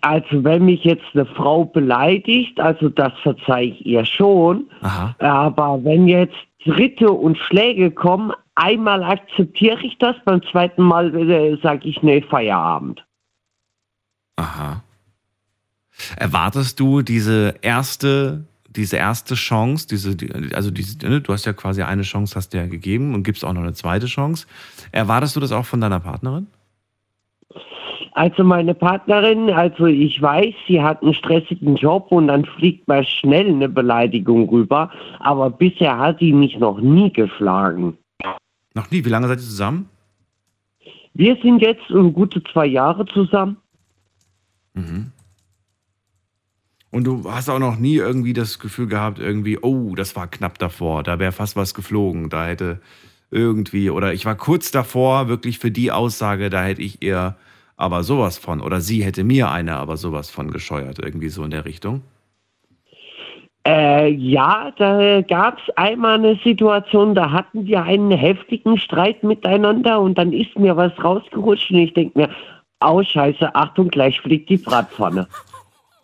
Also 0.00 0.42
wenn 0.42 0.64
mich 0.64 0.82
jetzt 0.82 1.04
eine 1.14 1.26
Frau 1.26 1.64
beleidigt, 1.64 2.58
also 2.58 2.88
das 2.88 3.12
verzeih 3.22 3.66
ich 3.66 3.86
ihr 3.86 4.04
schon. 4.04 4.68
Aha. 4.80 5.14
Aber 5.20 5.84
wenn 5.84 6.08
jetzt 6.08 6.34
Dritte 6.64 7.12
und 7.12 7.38
Schläge 7.38 7.92
kommen, 7.92 8.32
einmal 8.56 9.04
akzeptiere 9.04 9.80
ich 9.82 9.96
das, 9.98 10.16
beim 10.24 10.42
zweiten 10.50 10.82
Mal 10.82 11.14
äh, 11.14 11.56
sage 11.62 11.88
ich, 11.88 12.02
nee, 12.02 12.20
Feierabend. 12.20 13.04
Aha. 14.34 14.82
Erwartest 16.16 16.80
du 16.80 17.02
diese 17.02 17.54
erste, 17.62 18.44
diese 18.76 18.96
erste 18.96 19.34
Chance, 19.34 19.86
diese, 19.88 20.16
die- 20.16 20.54
also 20.54 20.70
diese, 20.70 20.98
ne, 21.06 21.20
du 21.20 21.32
hast 21.32 21.44
ja 21.44 21.52
quasi 21.52 21.82
eine 21.82 22.02
Chance, 22.02 22.34
hast 22.36 22.50
du 22.52 22.58
ja 22.58 22.66
gegeben 22.66 23.14
und 23.14 23.22
gibst 23.22 23.44
auch 23.44 23.52
noch 23.52 23.62
eine 23.62 23.74
zweite 23.74 24.06
Chance. 24.06 24.46
Erwartest 24.92 25.36
du 25.36 25.40
das 25.40 25.52
auch 25.52 25.64
von 25.66 25.80
deiner 25.80 26.00
Partnerin? 26.00 26.46
Also 28.14 28.44
meine 28.44 28.74
Partnerin, 28.74 29.48
also 29.50 29.86
ich 29.86 30.20
weiß, 30.20 30.54
sie 30.68 30.82
hat 30.82 31.02
einen 31.02 31.14
stressigen 31.14 31.76
Job 31.76 32.08
und 32.12 32.28
dann 32.28 32.44
fliegt 32.44 32.86
mal 32.86 33.04
schnell 33.06 33.48
eine 33.48 33.70
Beleidigung 33.70 34.48
rüber, 34.50 34.90
aber 35.20 35.48
bisher 35.48 35.96
hat 35.98 36.18
sie 36.18 36.32
mich 36.34 36.58
noch 36.58 36.78
nie 36.78 37.10
geschlagen. 37.10 37.96
Noch 38.74 38.90
nie. 38.90 39.02
Wie 39.04 39.08
lange 39.08 39.28
seid 39.28 39.38
ihr 39.38 39.44
zusammen? 39.44 39.88
Wir 41.14 41.36
sind 41.42 41.60
jetzt 41.60 41.90
um 41.90 42.12
gute 42.12 42.42
zwei 42.44 42.66
Jahre 42.66 43.06
zusammen. 43.06 43.56
Mhm. 44.74 45.12
Und 46.92 47.04
du 47.04 47.24
hast 47.24 47.48
auch 47.48 47.58
noch 47.58 47.78
nie 47.78 47.96
irgendwie 47.96 48.34
das 48.34 48.58
Gefühl 48.58 48.86
gehabt, 48.86 49.18
irgendwie, 49.18 49.58
oh, 49.58 49.94
das 49.94 50.14
war 50.14 50.26
knapp 50.26 50.58
davor, 50.58 51.02
da 51.02 51.18
wäre 51.18 51.32
fast 51.32 51.56
was 51.56 51.72
geflogen, 51.72 52.28
da 52.28 52.46
hätte 52.46 52.80
irgendwie, 53.30 53.88
oder 53.88 54.12
ich 54.12 54.26
war 54.26 54.34
kurz 54.34 54.70
davor, 54.70 55.26
wirklich 55.26 55.58
für 55.58 55.70
die 55.70 55.90
Aussage, 55.90 56.50
da 56.50 56.62
hätte 56.62 56.82
ich 56.82 57.02
ihr 57.02 57.34
aber 57.78 58.02
sowas 58.02 58.36
von, 58.36 58.60
oder 58.60 58.82
sie 58.82 59.02
hätte 59.02 59.24
mir 59.24 59.50
eine 59.50 59.76
aber 59.76 59.96
sowas 59.96 60.28
von 60.30 60.50
gescheuert, 60.50 60.98
irgendwie 60.98 61.30
so 61.30 61.42
in 61.44 61.50
der 61.50 61.64
Richtung. 61.64 62.02
Äh, 63.66 64.10
ja, 64.10 64.70
da 64.76 65.22
gab 65.22 65.58
es 65.60 65.74
einmal 65.76 66.18
eine 66.18 66.38
Situation, 66.44 67.14
da 67.14 67.30
hatten 67.30 67.64
wir 67.64 67.84
einen 67.84 68.10
heftigen 68.10 68.76
Streit 68.76 69.22
miteinander 69.22 69.98
und 69.98 70.18
dann 70.18 70.34
ist 70.34 70.58
mir 70.58 70.76
was 70.76 70.92
rausgerutscht 71.02 71.70
und 71.70 71.78
ich 71.78 71.94
denke 71.94 72.18
mir, 72.18 72.28
au 72.80 73.02
scheiße, 73.02 73.54
Achtung, 73.54 73.88
gleich 73.88 74.20
fliegt 74.20 74.50
die 74.50 74.58
Bratpfanne. 74.58 75.26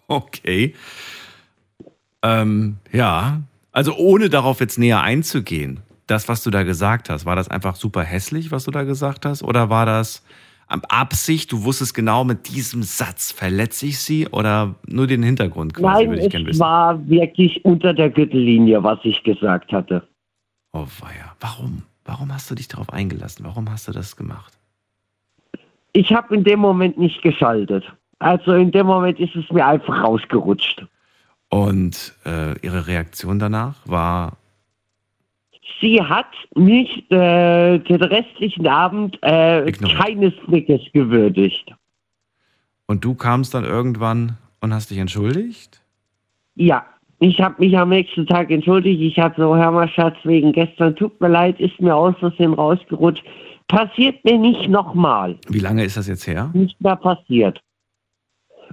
Okay. 0.11 0.75
Ähm, 2.23 2.79
ja, 2.93 3.43
also 3.73 3.95
ohne 3.97 4.31
darauf 4.31 4.61
jetzt 4.61 4.79
näher 4.79 5.03
einzugehen, 5.03 5.81
das, 6.07 6.29
was 6.29 6.43
du 6.43 6.51
da 6.51 6.63
gesagt 6.63 7.11
hast, 7.11 7.27
war 7.27 7.37
das 7.37 7.49
einfach 7.49 7.77
super 7.77 8.03
hässlich, 8.03 8.51
was 8.51 8.65
du 8.65 8.71
da 8.71 8.85
gesagt 8.85 9.27
hast? 9.27 9.43
Oder 9.43 9.69
war 9.69 9.87
das 9.87 10.25
am 10.67 10.83
Absicht, 10.89 11.53
du 11.53 11.65
wusstest 11.65 11.95
genau, 11.95 12.25
mit 12.25 12.49
diesem 12.49 12.83
Satz 12.83 13.33
verletze 13.33 13.87
ich 13.87 13.99
sie? 13.99 14.27
Oder 14.29 14.75
nur 14.87 15.07
den 15.07 15.23
Hintergrund 15.23 15.75
quasi, 15.75 16.05
Nein, 16.05 16.11
würde 16.11 16.23
ich 16.25 16.31
gerne 16.31 16.45
es 16.45 16.49
wissen. 16.51 16.61
war 16.61 17.09
wirklich 17.09 17.65
unter 17.65 17.95
der 17.95 18.11
Gürtellinie, 18.11 18.83
was 18.83 18.99
ich 19.05 19.23
gesagt 19.23 19.71
hatte. 19.73 20.07
Oh 20.73 20.87
weia, 21.01 21.37
warum? 21.41 21.83
Warum 22.05 22.33
hast 22.33 22.51
du 22.51 22.55
dich 22.55 22.69
darauf 22.69 22.91
eingelassen? 22.91 23.45
Warum 23.45 23.71
hast 23.71 23.87
du 23.87 23.93
das 23.93 24.17
gemacht? 24.17 24.59
Ich 25.93 26.13
habe 26.13 26.35
in 26.35 26.45
dem 26.45 26.61
Moment 26.61 26.99
nicht 26.99 27.23
geschaltet. 27.23 27.85
Also 28.19 28.55
in 28.55 28.71
dem 28.71 28.87
Moment 28.87 29.21
ist 29.21 29.35
es 29.37 29.51
mir 29.51 29.65
einfach 29.67 30.03
rausgerutscht. 30.03 30.85
Und 31.51 32.15
äh, 32.27 32.59
ihre 32.61 32.87
Reaktion 32.87 33.39
danach 33.39 33.77
war, 33.87 34.37
Sie 35.81 36.03
hat 36.03 36.27
mich 36.57 37.09
äh, 37.13 37.79
den 37.79 38.03
restlichen 38.03 38.67
Abend 38.67 39.17
äh, 39.23 39.71
keines 39.71 40.35
Blickes 40.47 40.81
gewürdigt. 40.93 41.73
und 42.87 43.05
du 43.05 43.15
kamst 43.15 43.55
dann 43.55 43.65
irgendwann 43.65 44.39
und 44.61 44.75
hast 44.75 44.91
dich 44.91 44.99
entschuldigt? 44.99 45.81
Ja, 46.57 46.85
ich 47.21 47.41
habe 47.41 47.55
mich 47.59 47.79
am 47.79 47.91
nächsten 47.91 48.27
Tag 48.27 48.51
entschuldigt. 48.51 49.01
Ich 49.01 49.19
habe 49.21 49.35
so, 49.37 49.57
Herr 49.57 49.71
mal, 49.71 49.89
Schatz, 49.89 50.17
wegen 50.25 50.53
gestern, 50.53 50.97
tut 50.97 51.21
mir 51.21 51.29
leid, 51.29 51.61
ist 51.61 51.81
mir 51.81 51.95
aus 51.95 52.17
Versehen 52.19 52.55
rausgerutscht. 52.55 53.25
Passiert 53.69 54.25
mir 54.25 54.39
nicht 54.39 54.69
nochmal. 54.69 55.37
Wie 55.49 55.61
lange 55.61 55.85
ist 55.85 55.97
das 55.97 56.09
jetzt 56.09 56.27
her? 56.27 56.51
Nicht 56.55 56.81
mehr 56.81 56.97
passiert. 56.97 57.61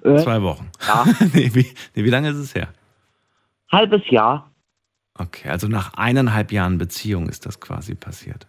Äh, 0.06 0.18
Zwei 0.22 0.42
Wochen. 0.42 0.70
Ja. 0.88 1.06
nee, 1.34 1.50
wie, 1.54 1.66
nee, 1.96 2.04
wie 2.04 2.10
lange 2.10 2.30
ist 2.30 2.38
es 2.38 2.54
her? 2.54 2.70
Halbes 3.72 4.08
Jahr. 4.10 4.52
Okay, 5.18 5.50
also 5.50 5.68
nach 5.68 5.94
eineinhalb 5.96 6.52
Jahren 6.52 6.78
Beziehung 6.78 7.28
ist 7.30 7.46
das 7.46 7.60
quasi 7.60 7.96
passiert. 7.96 8.48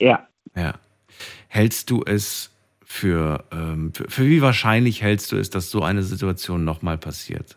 Ja. 0.00 0.26
Ja. 0.54 0.74
Hältst 1.48 1.90
du 1.90 2.02
es 2.04 2.50
für, 2.84 3.44
ähm, 3.50 3.92
für, 3.94 4.08
für 4.08 4.26
wie 4.26 4.42
wahrscheinlich 4.42 5.02
hältst 5.02 5.32
du 5.32 5.36
es, 5.36 5.50
dass 5.50 5.70
so 5.70 5.82
eine 5.82 6.02
Situation 6.02 6.64
nochmal 6.64 6.98
passiert? 6.98 7.56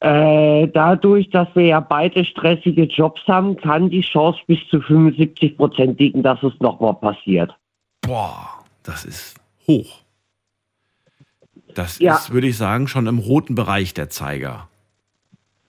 Äh, 0.00 0.68
dadurch, 0.68 1.30
dass 1.30 1.48
wir 1.54 1.64
ja 1.64 1.80
beide 1.80 2.24
stressige 2.24 2.84
Jobs 2.84 3.22
haben, 3.26 3.56
kann 3.56 3.88
die 3.88 4.02
Chance 4.02 4.38
bis 4.46 4.58
zu 4.68 4.80
75 4.80 5.56
Prozent 5.56 5.98
liegen, 5.98 6.22
dass 6.22 6.42
es 6.42 6.52
nochmal 6.60 6.94
passiert. 6.94 7.56
Boah, 8.02 8.62
das 8.82 9.04
ist 9.06 9.40
hoch. 9.66 10.05
Das 11.76 11.98
Ja. 11.98 12.14
ist, 12.16 12.32
würde 12.32 12.46
ich 12.48 12.56
sagen, 12.56 12.88
schon 12.88 13.06
im 13.06 13.18
roten 13.18 13.54
Bereich 13.54 13.92
der 13.92 14.08
Zeiger. 14.08 14.68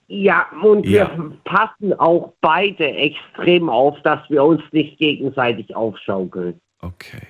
Ja, 0.08 0.46
und 0.62 0.86
Ja. 0.86 1.10
wir 1.16 1.32
passen 1.44 1.92
auch 1.92 2.32
beide 2.40 2.86
extrem 2.90 3.68
auf, 3.68 4.00
dass 4.02 4.20
wir 4.30 4.42
uns 4.42 4.62
nicht 4.72 4.98
gegenseitig 4.98 5.76
aufschaukeln. 5.76 6.58
Okay. 6.80 7.26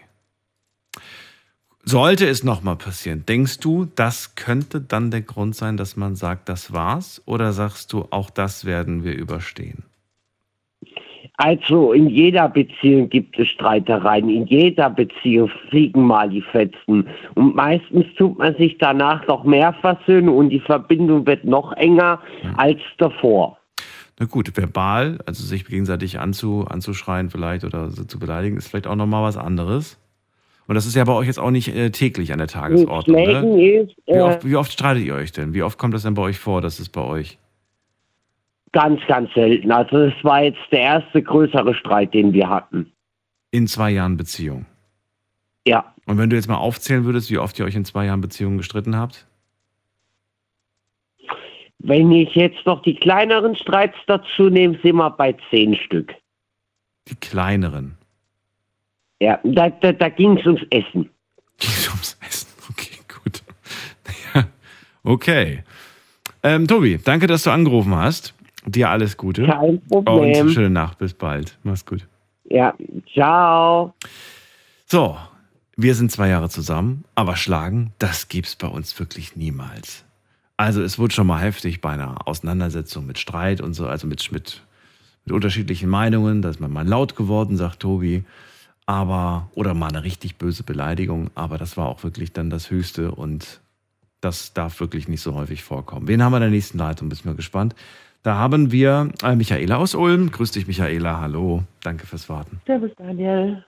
Sollte 1.82 2.28
es 2.28 2.44
nochmal 2.44 2.76
passieren, 2.76 3.24
denkst 3.26 3.58
du, 3.58 3.86
das 3.86 4.36
könnte 4.36 4.80
dann 4.80 5.10
der 5.10 5.22
Grund 5.22 5.56
sein, 5.56 5.76
dass 5.76 5.96
man 5.96 6.14
sagt, 6.14 6.48
das 6.48 6.72
war's? 6.72 7.20
Oder 7.24 7.52
sagst 7.52 7.92
du, 7.92 8.06
auch 8.10 8.30
das 8.30 8.64
werden 8.64 9.02
wir 9.02 9.16
überstehen? 9.16 9.87
Also 11.40 11.92
in 11.92 12.08
jeder 12.08 12.48
Beziehung 12.48 13.08
gibt 13.08 13.38
es 13.38 13.46
Streitereien, 13.48 14.28
in 14.28 14.46
jeder 14.46 14.90
Beziehung 14.90 15.48
fliegen 15.68 16.02
mal 16.02 16.28
die 16.28 16.42
Fetzen. 16.42 17.06
Und 17.36 17.54
meistens 17.54 18.06
tut 18.16 18.38
man 18.38 18.56
sich 18.56 18.76
danach 18.78 19.24
noch 19.28 19.44
mehr 19.44 19.72
versöhnen 19.74 20.30
und 20.30 20.50
die 20.50 20.58
Verbindung 20.58 21.24
wird 21.26 21.44
noch 21.44 21.72
enger 21.74 22.20
als 22.56 22.80
davor. 22.98 23.56
Na 24.18 24.26
gut, 24.26 24.56
verbal, 24.56 25.18
also 25.26 25.44
sich 25.44 25.64
gegenseitig 25.64 26.18
anzu, 26.18 26.66
anzuschreien 26.68 27.30
vielleicht 27.30 27.64
oder 27.64 27.90
so 27.90 28.02
zu 28.02 28.18
beleidigen, 28.18 28.56
ist 28.56 28.66
vielleicht 28.66 28.88
auch 28.88 28.96
nochmal 28.96 29.22
was 29.22 29.36
anderes. 29.36 29.96
Und 30.66 30.74
das 30.74 30.86
ist 30.86 30.96
ja 30.96 31.04
bei 31.04 31.12
euch 31.12 31.28
jetzt 31.28 31.38
auch 31.38 31.52
nicht 31.52 31.68
äh, 31.68 31.90
täglich 31.90 32.32
an 32.32 32.38
der 32.38 32.48
Tagesordnung. 32.48 33.16
Ne? 33.16 33.80
ist 33.80 33.96
Wie, 34.06 34.10
äh, 34.12 34.20
oft, 34.20 34.44
wie 34.44 34.56
oft 34.56 34.72
streitet 34.72 35.04
ihr 35.04 35.14
euch 35.14 35.30
denn? 35.30 35.54
Wie 35.54 35.62
oft 35.62 35.78
kommt 35.78 35.94
das 35.94 36.02
denn 36.02 36.14
bei 36.14 36.22
euch 36.22 36.40
vor, 36.40 36.60
dass 36.60 36.80
es 36.80 36.88
bei 36.88 37.00
euch? 37.00 37.38
Ganz, 38.72 39.00
ganz 39.06 39.32
selten. 39.34 39.70
Also 39.72 39.98
es 39.98 40.24
war 40.24 40.44
jetzt 40.44 40.60
der 40.70 40.80
erste 40.80 41.22
größere 41.22 41.74
Streit, 41.74 42.14
den 42.14 42.32
wir 42.32 42.48
hatten. 42.48 42.92
In 43.50 43.66
zwei 43.66 43.90
Jahren 43.90 44.16
Beziehung. 44.16 44.66
Ja. 45.66 45.94
Und 46.06 46.18
wenn 46.18 46.30
du 46.30 46.36
jetzt 46.36 46.48
mal 46.48 46.56
aufzählen 46.56 47.04
würdest, 47.04 47.30
wie 47.30 47.38
oft 47.38 47.58
ihr 47.58 47.64
euch 47.64 47.74
in 47.74 47.84
zwei 47.84 48.06
Jahren 48.06 48.20
Beziehung 48.20 48.56
gestritten 48.56 48.96
habt? 48.96 49.26
Wenn 51.78 52.10
ich 52.10 52.34
jetzt 52.34 52.64
noch 52.66 52.82
die 52.82 52.94
kleineren 52.94 53.54
Streits 53.54 53.96
dazu 54.06 54.50
nehme, 54.50 54.78
sind 54.82 54.96
wir 54.96 55.10
bei 55.10 55.36
zehn 55.50 55.76
Stück. 55.76 56.12
Die 57.08 57.14
kleineren. 57.14 57.96
Ja, 59.20 59.38
da, 59.44 59.70
da, 59.70 59.92
da 59.92 60.08
ging 60.08 60.38
es 60.38 60.46
ums 60.46 60.62
Essen. 60.70 61.10
Ging 61.58 61.90
ums 61.90 62.18
Essen, 62.26 62.48
okay, 62.70 62.98
gut. 63.22 63.42
Ja, 64.34 64.48
okay. 65.02 65.62
Ähm, 66.42 66.66
Tobi, 66.66 66.98
danke, 67.02 67.26
dass 67.26 67.42
du 67.42 67.50
angerufen 67.50 67.94
hast. 67.94 68.34
Dir 68.70 68.90
alles 68.90 69.16
Gute. 69.16 69.46
Kein 69.46 69.80
Problem. 69.80 70.46
Und 70.46 70.52
schöne 70.52 70.70
Nacht. 70.70 70.98
Bis 70.98 71.14
bald. 71.14 71.58
Mach's 71.62 71.84
gut. 71.84 72.06
Ja, 72.44 72.74
ciao. 73.12 73.94
So, 74.86 75.16
wir 75.76 75.94
sind 75.94 76.10
zwei 76.10 76.28
Jahre 76.28 76.48
zusammen, 76.48 77.04
aber 77.14 77.36
schlagen, 77.36 77.92
das 77.98 78.28
gibt's 78.28 78.56
bei 78.56 78.68
uns 78.68 78.98
wirklich 78.98 79.36
niemals. 79.36 80.04
Also 80.56 80.82
es 80.82 80.98
wurde 80.98 81.14
schon 81.14 81.26
mal 81.26 81.40
heftig 81.40 81.80
bei 81.80 81.90
einer 81.90 82.26
Auseinandersetzung 82.26 83.06
mit 83.06 83.18
Streit 83.18 83.60
und 83.60 83.74
so, 83.74 83.86
also 83.86 84.06
mit, 84.06 84.32
mit, 84.32 84.62
mit 85.24 85.34
unterschiedlichen 85.34 85.88
Meinungen. 85.88 86.42
Da 86.42 86.50
ist 86.50 86.60
man 86.60 86.72
mal 86.72 86.86
laut 86.86 87.16
geworden, 87.16 87.56
sagt 87.56 87.80
Tobi. 87.80 88.24
Aber, 88.86 89.50
oder 89.54 89.74
mal 89.74 89.88
eine 89.88 90.02
richtig 90.02 90.36
böse 90.36 90.62
Beleidigung, 90.62 91.30
aber 91.34 91.58
das 91.58 91.76
war 91.76 91.86
auch 91.86 92.02
wirklich 92.02 92.32
dann 92.32 92.48
das 92.48 92.70
Höchste 92.70 93.12
und 93.12 93.60
das 94.20 94.54
darf 94.54 94.80
wirklich 94.80 95.06
nicht 95.06 95.20
so 95.20 95.34
häufig 95.34 95.62
vorkommen. 95.62 96.08
Wen 96.08 96.22
haben 96.22 96.32
wir 96.32 96.38
in 96.38 96.42
der 96.42 96.50
nächsten 96.50 96.78
Leitung? 96.78 97.08
Bist 97.08 97.24
mir 97.24 97.34
gespannt. 97.34 97.74
Da 98.22 98.36
haben 98.36 98.72
wir 98.72 99.10
äh, 99.22 99.36
Michaela 99.36 99.76
aus 99.76 99.94
Ulm. 99.94 100.30
Grüß 100.30 100.52
dich, 100.52 100.66
Michaela. 100.66 101.20
Hallo. 101.20 101.62
Danke 101.82 102.06
fürs 102.06 102.28
Warten. 102.28 102.60
Servus 102.66 102.90
Daniel. 102.96 103.64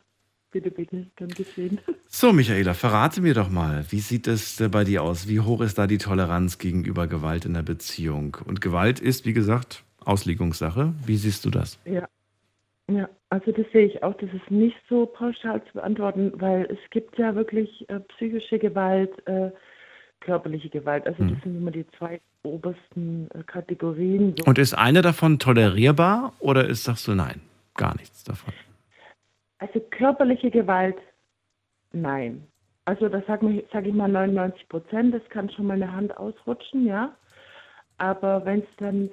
Bitte, 0.53 0.71
bitte, 0.73 1.07
gern 1.15 1.29
geschehen. 1.29 1.79
So, 2.09 2.33
Michaela, 2.33 2.75
verrate 2.75 3.21
mir 3.21 3.35
doch 3.35 3.51
mal, 3.51 3.85
wie 3.91 4.01
sieht 4.01 4.27
es 4.27 4.61
äh, 4.61 4.69
bei 4.69 4.83
dir 4.83 5.05
aus? 5.05 5.29
Wie 5.29 5.39
hoch 5.39 5.61
ist 5.61 5.79
da 5.79 5.87
die 5.87 5.99
Toleranz 5.99 6.59
gegenüber 6.59 7.07
Gewalt 7.07 7.45
in 7.45 7.55
der 7.55 7.63
Beziehung? 7.63 8.37
Und 8.45 8.61
Gewalt 8.61 8.99
ist, 8.99 9.27
wie 9.27 9.33
gesagt, 9.33 9.85
Auslegungssache. 10.05 10.93
Wie 11.07 11.17
siehst 11.17 11.45
du 11.45 11.51
das? 11.51 11.79
Ja. 11.85 12.09
Ja, 12.91 13.09
also 13.29 13.53
das 13.53 13.67
sehe 13.73 13.87
ich 13.87 14.03
auch. 14.03 14.15
Das 14.15 14.31
ist 14.33 14.51
nicht 14.51 14.77
so 14.89 15.07
pauschal 15.07 15.63
zu 15.67 15.75
beantworten, 15.75 16.33
weil 16.35 16.65
es 16.65 16.91
gibt 16.91 17.17
ja 17.19 17.37
wirklich 17.37 17.89
äh, 17.89 18.01
psychische 18.01 18.59
Gewalt, 18.59 19.13
äh, 19.29 19.53
körperliche 20.21 20.69
Gewalt. 20.69 21.07
Also 21.07 21.23
das 21.25 21.33
Mhm. 21.33 21.41
sind 21.43 21.57
immer 21.57 21.71
die 21.71 21.87
zwei 21.99 22.21
obersten 22.43 23.29
äh, 23.35 23.43
Kategorien. 23.45 24.35
Und 24.47 24.59
ist 24.59 24.75
eine 24.75 25.03
davon 25.03 25.39
tolerierbar 25.39 26.33
oder 26.41 26.67
ist, 26.67 26.85
sagst 26.85 27.09
du 27.09 27.15
nein, 27.15 27.41
gar 27.75 27.97
nichts 27.97 28.25
davon? 28.25 28.53
Also 29.59 29.81
körperliche 29.91 30.51
Gewalt, 30.51 30.97
nein. 31.93 32.47
Also 32.87 33.09
das 33.09 33.25
sage 33.27 33.63
sag 33.73 33.87
ich 33.87 33.95
mal 33.95 34.09
99 34.09 34.69
Prozent, 34.69 35.15
das 35.15 35.23
kann 35.29 35.51
schon 35.51 35.67
mal 35.67 35.75
eine 35.75 35.93
Hand 35.93 36.17
ausrutschen, 36.17 36.87
ja. 36.87 37.15
Aber 37.99 38.45
wenn 38.47 38.61
es 38.61 38.67
dann, 38.79 39.11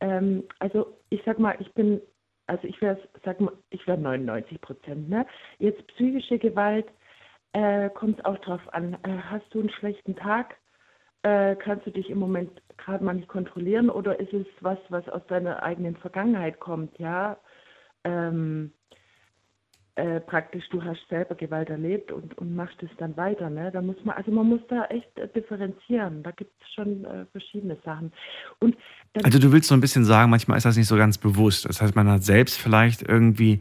ähm, 0.00 0.42
also 0.58 0.96
ich 1.10 1.20
sag 1.26 1.38
mal, 1.38 1.54
ich 1.60 1.70
bin, 1.74 2.00
also 2.46 2.66
ich 2.66 2.80
wäre, 2.80 2.98
sag 3.24 3.40
mal, 3.40 3.52
ich 3.68 3.86
wäre 3.86 3.98
99 3.98 4.60
Prozent, 4.62 5.08
ne? 5.10 5.26
Jetzt 5.58 5.86
psychische 5.88 6.38
Gewalt, 6.38 6.86
äh, 7.52 7.90
kommt 7.90 8.18
es 8.18 8.24
auch 8.24 8.38
drauf 8.38 8.62
an. 8.72 8.94
Äh, 9.02 9.18
hast 9.30 9.46
du 9.50 9.60
einen 9.60 9.70
schlechten 9.70 10.16
Tag? 10.16 10.56
Äh, 11.22 11.56
kannst 11.56 11.86
du 11.86 11.90
dich 11.90 12.08
im 12.10 12.18
Moment 12.18 12.50
gerade 12.78 13.04
mal 13.04 13.14
nicht 13.14 13.28
kontrollieren 13.28 13.90
oder 13.90 14.18
ist 14.18 14.32
es 14.32 14.46
was, 14.60 14.78
was 14.88 15.08
aus 15.08 15.26
deiner 15.28 15.62
eigenen 15.62 15.96
Vergangenheit 15.96 16.60
kommt, 16.60 16.98
ja? 16.98 17.36
Ähm, 18.04 18.72
äh, 19.96 20.20
praktisch, 20.20 20.64
du 20.70 20.82
hast 20.82 21.00
selber 21.10 21.34
Gewalt 21.34 21.68
erlebt 21.68 22.10
und, 22.10 22.38
und 22.38 22.54
machst 22.56 22.82
es 22.82 22.88
dann 22.96 23.16
weiter. 23.18 23.50
Ne? 23.50 23.70
Da 23.70 23.82
muss 23.82 23.96
man, 24.02 24.16
also 24.16 24.30
man 24.30 24.46
muss 24.46 24.60
da 24.68 24.86
echt 24.86 25.18
äh, 25.18 25.28
differenzieren. 25.28 26.22
Da 26.22 26.30
gibt 26.30 26.52
es 26.62 26.72
schon 26.72 27.04
äh, 27.04 27.26
verschiedene 27.32 27.76
Sachen. 27.84 28.10
Und 28.60 28.76
Also 29.24 29.38
du 29.38 29.52
willst 29.52 29.68
so 29.68 29.74
ein 29.74 29.80
bisschen 29.82 30.04
sagen, 30.04 30.30
manchmal 30.30 30.56
ist 30.56 30.64
das 30.64 30.78
nicht 30.78 30.86
so 30.86 30.96
ganz 30.96 31.18
bewusst. 31.18 31.68
Das 31.68 31.82
heißt, 31.82 31.94
man 31.96 32.08
hat 32.08 32.22
selbst 32.22 32.58
vielleicht 32.58 33.02
irgendwie 33.02 33.60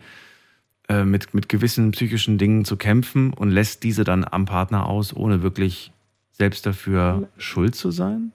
äh, 0.89 1.05
mit, 1.05 1.33
mit 1.33 1.47
gewissen 1.49 1.91
psychischen 1.91 2.37
Dingen 2.37 2.65
zu 2.65 2.75
kämpfen 2.75 3.33
und 3.33 3.51
lässt 3.51 3.83
diese 3.83 4.03
dann 4.03 4.25
am 4.29 4.45
Partner 4.45 4.87
aus, 4.87 5.15
ohne 5.15 5.43
wirklich 5.43 5.91
selbst 6.31 6.65
dafür 6.65 7.29
schuld 7.37 7.75
zu 7.75 7.91
sein? 7.91 8.33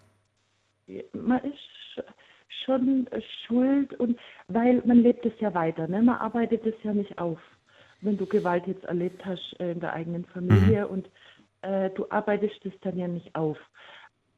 man 1.13 1.39
ist 1.41 1.59
sch- 1.95 2.05
schon 2.65 3.09
schuld 3.47 3.95
und 3.95 4.19
weil 4.49 4.83
man 4.85 4.99
lebt 4.99 5.25
es 5.27 5.33
ja 5.41 5.55
weiter, 5.55 5.89
ne? 5.89 6.03
Man 6.03 6.17
arbeitet 6.17 6.65
es 6.67 6.75
ja 6.83 6.93
nicht 6.93 7.19
auf. 7.19 7.39
Wenn 8.01 8.19
du 8.19 8.27
Gewalt 8.27 8.67
jetzt 8.67 8.85
erlebt 8.85 9.25
hast 9.25 9.57
äh, 9.61 9.73
in 9.73 9.81
der 9.81 9.95
eigenen 9.95 10.25
Familie 10.27 10.87
und 10.87 11.09
äh, 11.63 11.91
du 11.91 12.07
arbeitest 12.11 12.65
es 12.65 12.73
dann 12.83 12.99
ja 12.99 13.09
nicht 13.09 13.35
auf. 13.35 13.57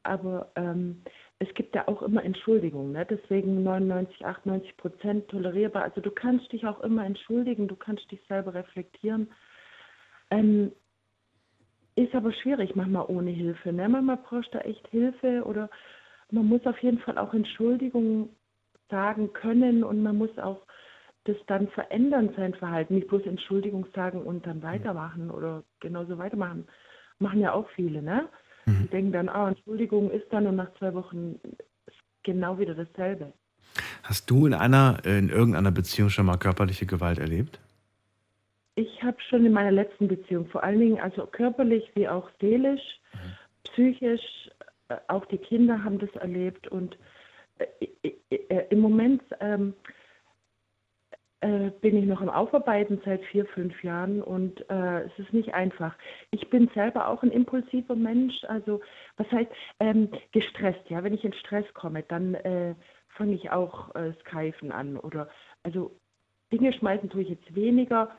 Aber 0.03 0.51
ähm, 0.55 1.01
es 1.39 1.53
gibt 1.53 1.75
ja 1.75 1.87
auch 1.87 2.01
immer 2.01 2.23
Entschuldigungen, 2.23 2.93
ne? 2.93 3.05
deswegen 3.05 3.61
99, 3.63 4.25
98 4.25 4.77
Prozent 4.77 5.27
tolerierbar. 5.27 5.83
Also 5.83 6.01
du 6.01 6.09
kannst 6.09 6.51
dich 6.51 6.65
auch 6.65 6.79
immer 6.81 7.05
entschuldigen, 7.05 7.67
du 7.67 7.75
kannst 7.75 8.09
dich 8.11 8.21
selber 8.27 8.53
reflektieren. 8.55 9.29
Ähm, 10.31 10.71
ist 11.95 12.13
aber 12.15 12.31
schwierig 12.31 12.75
manchmal 12.75 13.05
ohne 13.07 13.31
Hilfe. 13.31 13.71
Ne? 13.71 13.87
Manchmal 13.87 14.17
brauchst 14.17 14.53
du 14.53 14.59
echt 14.59 14.87
Hilfe 14.87 15.43
oder 15.45 15.69
man 16.31 16.45
muss 16.45 16.65
auf 16.65 16.77
jeden 16.79 16.99
Fall 16.99 17.17
auch 17.17 17.33
Entschuldigungen 17.33 18.29
sagen 18.89 19.33
können 19.33 19.83
und 19.83 20.01
man 20.01 20.17
muss 20.17 20.35
auch 20.39 20.65
das 21.25 21.37
dann 21.47 21.67
verändern, 21.69 22.33
sein 22.35 22.53
Verhalten. 22.55 22.95
Nicht 22.95 23.07
bloß 23.07 23.25
Entschuldigung 23.25 23.85
sagen 23.93 24.21
und 24.21 24.45
dann 24.47 24.63
weitermachen 24.63 25.29
oder 25.29 25.63
genauso 25.79 26.17
weitermachen. 26.17 26.67
Machen 27.19 27.41
ja 27.41 27.53
auch 27.53 27.69
viele, 27.71 28.01
ne? 28.01 28.29
Die 28.67 28.87
denken 28.87 29.11
dann, 29.13 29.29
ah, 29.29 29.49
Entschuldigung 29.49 30.11
ist 30.11 30.25
dann 30.31 30.45
und 30.45 30.57
nach 30.57 30.73
zwei 30.77 30.93
Wochen 30.93 31.39
ist 31.85 31.97
genau 32.23 32.59
wieder 32.59 32.75
dasselbe. 32.75 33.31
Hast 34.03 34.29
du 34.29 34.45
in 34.45 34.53
einer, 34.53 34.99
in 35.05 35.29
irgendeiner 35.29 35.71
Beziehung 35.71 36.09
schon 36.09 36.25
mal 36.25 36.37
körperliche 36.37 36.85
Gewalt 36.85 37.19
erlebt? 37.19 37.59
Ich 38.75 39.01
habe 39.01 39.17
schon 39.29 39.45
in 39.45 39.53
meiner 39.53 39.71
letzten 39.71 40.07
Beziehung, 40.07 40.47
vor 40.47 40.63
allen 40.63 40.79
Dingen 40.79 40.99
also 40.99 41.25
körperlich 41.25 41.89
wie 41.95 42.07
auch 42.07 42.29
seelisch, 42.39 42.99
psychisch, 43.63 44.49
äh, 44.89 44.97
auch 45.07 45.25
die 45.25 45.37
Kinder 45.37 45.83
haben 45.83 45.97
das 45.99 46.11
erlebt 46.11 46.67
und 46.67 46.97
äh, 47.57 48.09
äh, 48.29 48.65
im 48.69 48.79
Moment 48.79 49.23
ähm, 49.39 49.73
äh, 51.41 51.71
bin 51.81 51.97
ich 51.97 52.05
noch 52.05 52.21
im 52.21 52.29
Aufarbeiten 52.29 53.01
seit 53.05 53.23
vier, 53.25 53.45
fünf 53.45 53.83
Jahren 53.83 54.21
und 54.21 54.67
äh, 54.69 55.01
es 55.01 55.19
ist 55.19 55.33
nicht 55.33 55.53
einfach. 55.53 55.95
Ich 56.31 56.49
bin 56.49 56.69
selber 56.73 57.07
auch 57.07 57.21
ein 57.23 57.31
impulsiver 57.31 57.95
Mensch, 57.95 58.43
also 58.45 58.81
was 59.17 59.31
heißt 59.31 59.51
ähm, 59.79 60.09
gestresst, 60.31 60.89
ja, 60.89 61.03
wenn 61.03 61.13
ich 61.13 61.23
in 61.23 61.33
Stress 61.33 61.65
komme, 61.73 62.03
dann 62.03 62.35
äh, 62.35 62.75
fange 63.09 63.33
ich 63.33 63.51
auch 63.51 63.93
äh, 63.95 64.13
Skyfen 64.21 64.71
an 64.71 64.97
oder 64.97 65.29
also 65.63 65.91
Dinge 66.51 66.71
schmeißen 66.73 67.09
tue 67.09 67.23
ich 67.23 67.29
jetzt 67.29 67.55
weniger, 67.55 68.15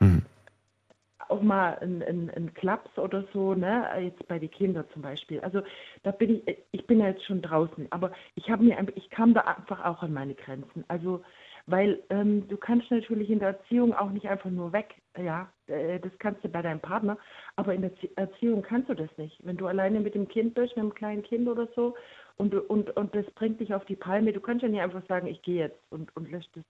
auch 1.29 1.41
mal 1.41 1.77
ein, 1.81 2.01
ein, 2.03 2.29
ein 2.35 2.53
Klaps 2.53 2.97
oder 2.97 3.23
so, 3.33 3.53
ne? 3.53 3.87
Jetzt 4.01 4.27
bei 4.27 4.39
den 4.39 4.51
Kindern 4.51 4.85
zum 4.93 5.01
Beispiel. 5.01 5.39
Also 5.41 5.61
da 6.03 6.11
bin 6.11 6.41
ich, 6.45 6.57
ich 6.71 6.87
bin 6.87 6.99
ja 6.99 7.07
jetzt 7.07 7.25
schon 7.25 7.41
draußen, 7.41 7.87
aber 7.91 8.11
ich 8.35 8.49
habe 8.49 8.63
mir, 8.63 8.77
ich 8.95 9.09
kam 9.09 9.33
da 9.33 9.41
einfach 9.41 9.85
auch 9.85 10.01
an 10.01 10.13
meine 10.13 10.35
Grenzen. 10.35 10.83
Also 10.87 11.21
weil 11.69 11.99
ähm, 12.09 12.47
du 12.47 12.57
kannst 12.57 12.89
natürlich 12.91 13.29
in 13.29 13.39
der 13.39 13.49
Erziehung 13.49 13.93
auch 13.93 14.11
nicht 14.11 14.27
einfach 14.27 14.49
nur 14.49 14.73
weg, 14.73 14.95
ja, 15.17 15.47
äh, 15.67 15.99
das 15.99 16.11
kannst 16.19 16.43
du 16.43 16.49
bei 16.49 16.61
deinem 16.61 16.79
Partner, 16.79 17.17
aber 17.55 17.73
in 17.73 17.81
der 17.81 17.91
Erzie- 17.91 18.11
Erziehung 18.15 18.61
kannst 18.61 18.89
du 18.89 18.93
das 18.95 19.09
nicht. 19.17 19.37
Wenn 19.43 19.57
du 19.57 19.67
alleine 19.67 19.99
mit 19.99 20.15
dem 20.15 20.27
Kind 20.27 20.53
bist, 20.55 20.75
mit 20.75 20.83
einem 20.83 20.93
kleinen 20.93 21.23
Kind 21.23 21.47
oder 21.47 21.67
so, 21.75 21.95
und, 22.37 22.53
und, 22.53 22.95
und 22.95 23.13
das 23.13 23.25
bringt 23.35 23.59
dich 23.59 23.73
auf 23.73 23.83
die 23.85 23.97
Palme, 23.97 24.31
du 24.31 24.39
kannst 24.39 24.63
ja 24.63 24.69
nicht 24.69 24.81
einfach 24.81 25.05
sagen, 25.07 25.27
ich 25.27 25.41
gehe 25.41 25.59
jetzt 25.59 25.79
und, 25.89 26.15
und 26.15 26.31
lässt 26.31 26.49
das 26.55 26.63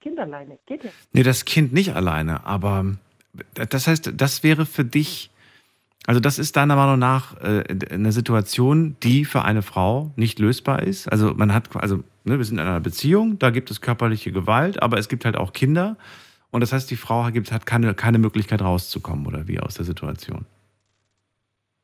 Kind 0.00 0.18
alleine. 0.18 0.58
Geht 0.66 0.84
ja. 0.84 0.90
Nee, 1.12 1.24
das 1.24 1.44
Kind 1.44 1.72
nicht 1.72 1.94
alleine, 1.94 2.46
aber 2.46 2.84
das 3.54 3.86
heißt, 3.86 4.12
das 4.16 4.44
wäre 4.44 4.64
für 4.64 4.84
dich, 4.84 5.30
also 6.06 6.20
das 6.20 6.38
ist 6.38 6.56
deiner 6.56 6.76
Meinung 6.76 6.98
nach 6.98 7.36
äh, 7.42 7.64
eine 7.90 8.12
Situation, 8.12 8.96
die 9.02 9.24
für 9.24 9.42
eine 9.42 9.62
Frau 9.62 10.12
nicht 10.16 10.38
lösbar 10.38 10.82
ist. 10.84 11.10
Also 11.10 11.34
man 11.34 11.52
hat, 11.52 11.74
also 11.76 12.04
ne, 12.28 12.38
wir 12.38 12.44
sind 12.44 12.58
in 12.58 12.66
einer 12.66 12.80
Beziehung, 12.80 13.38
da 13.38 13.50
gibt 13.50 13.70
es 13.70 13.80
körperliche 13.80 14.32
Gewalt, 14.32 14.82
aber 14.82 14.98
es 14.98 15.08
gibt 15.08 15.24
halt 15.24 15.36
auch 15.36 15.52
Kinder 15.52 15.96
und 16.50 16.60
das 16.60 16.72
heißt, 16.72 16.90
die 16.90 16.96
Frau 16.96 17.24
hat 17.24 17.66
keine, 17.66 17.94
keine 17.94 18.18
Möglichkeit 18.18 18.62
rauszukommen 18.62 19.26
oder 19.26 19.48
wie 19.48 19.60
aus 19.60 19.74
der 19.74 19.84
Situation. 19.84 20.46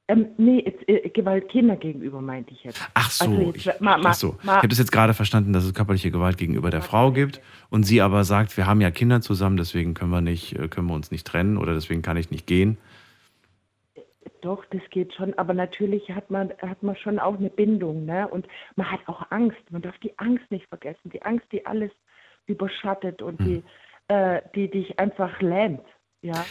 Ähm, 0.06 0.26
nee, 0.36 0.62
jetzt, 0.64 0.86
äh, 0.86 1.08
Gewalt 1.08 1.48
Kinder 1.48 1.76
gegenüber 1.76 2.20
meinte 2.20 2.52
ich 2.52 2.62
jetzt. 2.64 2.80
Ach 2.92 3.10
so, 3.10 3.24
Also 3.24 3.40
jetzt, 3.40 3.56
ich, 3.56 3.80
ma, 3.80 3.96
ma, 3.96 4.10
ach 4.10 4.14
so. 4.14 4.36
ich 4.42 4.48
habe 4.48 4.68
das 4.68 4.78
jetzt 4.78 4.92
gerade 4.92 5.14
verstanden, 5.14 5.54
dass 5.54 5.64
es 5.64 5.72
körperliche 5.72 6.10
Gewalt 6.10 6.36
gegenüber 6.36 6.70
der 6.70 6.82
Frau 6.82 7.10
gibt 7.10 7.40
und 7.70 7.84
sie 7.84 8.02
aber 8.02 8.24
sagt, 8.24 8.54
wir 8.58 8.66
haben 8.66 8.82
ja 8.82 8.90
Kinder 8.90 9.22
zusammen, 9.22 9.56
deswegen 9.56 9.94
können 9.94 10.10
wir 10.10 10.20
nicht, 10.20 10.58
äh, 10.58 10.68
können 10.68 10.88
wir 10.88 10.94
uns 10.94 11.10
nicht 11.10 11.26
trennen 11.26 11.56
oder 11.56 11.72
deswegen 11.72 12.02
kann 12.02 12.18
ich 12.18 12.30
nicht 12.30 12.46
gehen. 12.46 12.76
Doch, 14.40 14.64
das 14.66 14.82
geht 14.90 15.14
schon, 15.14 15.34
aber 15.34 15.54
natürlich 15.54 16.10
hat 16.10 16.30
man, 16.30 16.52
hat 16.60 16.82
man 16.82 16.96
schon 16.96 17.18
auch 17.18 17.38
eine 17.38 17.50
Bindung, 17.50 18.04
ne? 18.04 18.28
Und 18.28 18.46
man 18.76 18.90
hat 18.90 19.00
auch 19.06 19.30
Angst. 19.30 19.60
Man 19.70 19.82
darf 19.82 19.98
die 19.98 20.18
Angst 20.18 20.50
nicht 20.50 20.66
vergessen. 20.68 21.10
Die 21.10 21.22
Angst, 21.22 21.46
die 21.52 21.64
alles 21.66 21.90
überschattet 22.46 23.22
und 23.22 23.40
die, 23.40 23.62
äh, 24.08 24.42
die 24.54 24.70
dich 24.70 24.98
einfach 24.98 25.40
lähmt. 25.40 25.84
Ja, 26.22 26.44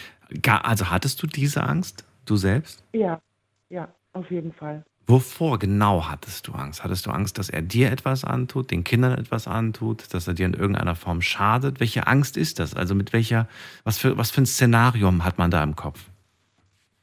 also 0.61 0.89
hattest 0.89 1.21
du 1.21 1.27
diese 1.27 1.63
Angst, 1.63 2.05
du 2.25 2.35
selbst? 2.35 2.83
ja, 2.93 3.21
ja, 3.69 3.87
auf 4.13 4.29
jeden 4.29 4.53
Fall. 4.53 4.85
Wovor 5.05 5.59
genau 5.59 6.07
hattest 6.07 6.47
du 6.47 6.53
Angst? 6.53 6.83
Hattest 6.83 7.05
du 7.05 7.11
Angst, 7.11 7.37
dass 7.37 7.49
er 7.49 7.61
dir 7.61 7.91
etwas 7.91 8.23
antut, 8.23 8.71
den 8.71 8.85
Kindern 8.85 9.17
etwas 9.17 9.47
antut, 9.47 10.13
dass 10.13 10.27
er 10.27 10.33
dir 10.33 10.45
in 10.45 10.53
irgendeiner 10.53 10.95
Form 10.95 11.21
schadet? 11.21 11.81
Welche 11.81 12.07
Angst 12.07 12.37
ist 12.37 12.59
das? 12.59 12.73
Also 12.73 12.95
mit 12.95 13.11
welcher, 13.11 13.49
was 13.83 13.97
für, 13.97 14.17
was 14.17 14.31
für 14.31 14.41
ein 14.41 14.45
Szenarium 14.45 15.25
hat 15.25 15.37
man 15.37 15.51
da 15.51 15.61
im 15.61 15.75
Kopf? 15.75 15.99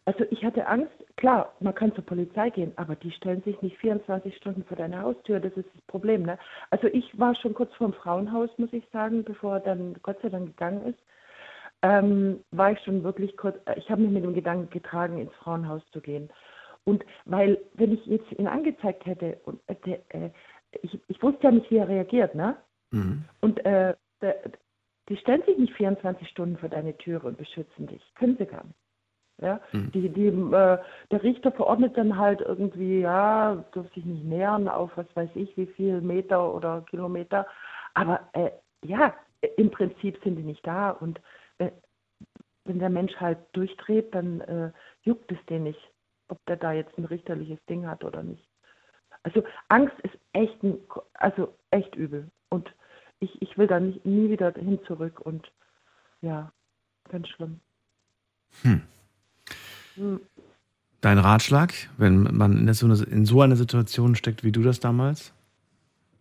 Also 0.06 0.24
ich 0.30 0.44
hatte 0.44 0.66
Angst, 0.66 0.92
klar, 1.16 1.52
man 1.60 1.74
kann 1.74 1.94
zur 1.94 2.04
Polizei 2.04 2.50
gehen, 2.50 2.72
aber 2.76 2.96
die 2.96 3.10
stellen 3.12 3.42
sich 3.42 3.60
nicht 3.62 3.76
24 3.78 4.34
Stunden 4.36 4.64
vor 4.64 4.76
deine 4.76 5.00
Haustür, 5.02 5.40
das 5.40 5.52
ist 5.52 5.68
das 5.74 5.82
Problem. 5.82 6.22
Ne? 6.22 6.38
Also 6.70 6.86
ich 6.88 7.18
war 7.18 7.34
schon 7.34 7.54
kurz 7.54 7.72
vor 7.74 7.88
dem 7.88 7.94
Frauenhaus, 7.94 8.50
muss 8.56 8.72
ich 8.72 8.84
sagen, 8.92 9.24
bevor 9.24 9.54
er 9.54 9.60
dann 9.60 9.96
Gott 10.02 10.20
sei 10.22 10.30
Dank 10.30 10.46
gegangen 10.46 10.86
ist, 10.86 10.98
ähm, 11.82 12.44
war 12.50 12.72
ich 12.72 12.80
schon 12.80 13.04
wirklich 13.04 13.36
kurz, 13.36 13.56
äh, 13.66 13.78
ich 13.78 13.90
habe 13.90 14.02
mich 14.02 14.10
mit 14.10 14.24
dem 14.24 14.34
Gedanken 14.34 14.70
getragen, 14.70 15.18
ins 15.18 15.34
Frauenhaus 15.34 15.82
zu 15.92 16.00
gehen. 16.00 16.30
Und 16.84 17.04
weil, 17.24 17.58
wenn 17.74 17.92
ich 17.92 18.04
jetzt 18.06 18.30
ihn 18.32 18.46
angezeigt 18.46 19.06
hätte, 19.06 19.38
und, 19.44 19.60
äh, 19.66 19.98
äh, 20.08 20.30
ich, 20.82 20.98
ich 21.08 21.22
wusste 21.22 21.44
ja 21.44 21.50
nicht, 21.50 21.70
wie 21.70 21.76
er 21.76 21.88
reagiert, 21.88 22.34
ne? 22.34 22.56
Und 23.40 23.64
äh, 23.64 23.94
der, 24.20 24.36
die 25.08 25.16
stellen 25.16 25.42
sich 25.46 25.58
nicht 25.58 25.74
24 25.74 26.28
Stunden 26.28 26.56
vor 26.56 26.68
deine 26.68 26.96
Türe 26.98 27.26
und 27.26 27.38
beschützen 27.38 27.86
dich. 27.86 28.02
Können 28.14 28.36
sie 28.36 28.46
gar 28.46 28.64
nicht. 28.64 28.76
Ja? 29.40 29.60
Die, 29.72 30.08
die, 30.08 30.26
äh, 30.26 30.78
der 31.10 31.22
Richter 31.22 31.52
verordnet 31.52 31.96
dann 31.96 32.16
halt 32.16 32.40
irgendwie, 32.40 33.00
ja, 33.00 33.64
darf 33.72 33.92
sich 33.94 34.04
nicht 34.04 34.24
nähern 34.24 34.68
auf 34.68 34.90
was 34.96 35.06
weiß 35.14 35.30
ich, 35.34 35.56
wie 35.56 35.66
viel 35.66 36.00
Meter 36.00 36.54
oder 36.54 36.82
Kilometer. 36.82 37.46
Aber 37.94 38.20
äh, 38.32 38.50
ja, 38.84 39.14
im 39.56 39.70
Prinzip 39.70 40.18
sind 40.22 40.36
die 40.36 40.42
nicht 40.42 40.66
da. 40.66 40.90
Und 40.90 41.20
äh, 41.58 41.70
wenn 42.64 42.78
der 42.78 42.90
Mensch 42.90 43.14
halt 43.16 43.38
durchdreht, 43.52 44.14
dann 44.14 44.40
äh, 44.42 44.70
juckt 45.02 45.32
es 45.32 45.38
den 45.48 45.64
nicht, 45.64 45.90
ob 46.28 46.38
der 46.46 46.56
da 46.56 46.72
jetzt 46.72 46.96
ein 46.98 47.06
richterliches 47.06 47.58
Ding 47.66 47.86
hat 47.86 48.04
oder 48.04 48.22
nicht. 48.22 48.46
Also 49.22 49.42
Angst 49.68 49.98
ist 50.02 50.16
echt, 50.32 50.62
ein, 50.62 50.78
also 51.14 51.54
echt 51.70 51.94
übel. 51.94 52.30
Und 52.48 52.70
ich, 53.20 53.40
ich 53.42 53.56
will 53.58 53.66
da 53.66 53.80
nicht, 53.80 54.04
nie 54.04 54.30
wieder 54.30 54.52
hin 54.52 54.80
zurück. 54.86 55.20
Und 55.20 55.50
ja, 56.20 56.52
ganz 57.08 57.28
schlimm. 57.28 57.60
Hm. 58.62 58.82
Hm. 59.96 60.20
Dein 61.00 61.18
Ratschlag, 61.18 61.72
wenn 61.96 62.22
man 62.36 62.58
in 62.58 62.74
so, 62.74 62.86
eine, 62.86 63.02
in 63.04 63.24
so 63.24 63.40
einer 63.40 63.56
Situation 63.56 64.14
steckt 64.14 64.44
wie 64.44 64.52
du 64.52 64.62
das 64.62 64.80
damals? 64.80 65.32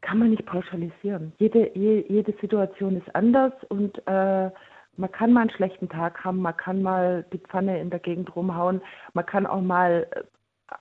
Kann 0.02 0.20
man 0.20 0.30
nicht 0.30 0.46
pauschalisieren. 0.46 1.34
Jede, 1.38 1.70
je, 1.78 2.06
jede 2.08 2.34
Situation 2.40 2.96
ist 2.96 3.14
anders 3.14 3.52
und 3.68 3.98
äh, 4.08 4.50
man 4.96 5.12
kann 5.12 5.34
mal 5.34 5.42
einen 5.42 5.50
schlechten 5.50 5.90
Tag 5.90 6.24
haben, 6.24 6.42
man 6.42 6.56
kann 6.56 6.82
mal 6.82 7.26
die 7.34 7.40
Pfanne 7.40 7.80
in 7.82 7.90
der 7.90 8.00
Gegend 8.00 8.34
rumhauen, 8.36 8.82
man 9.14 9.26
kann 9.26 9.46
auch 9.46 9.62
mal 9.62 10.08
äh, 10.12 10.24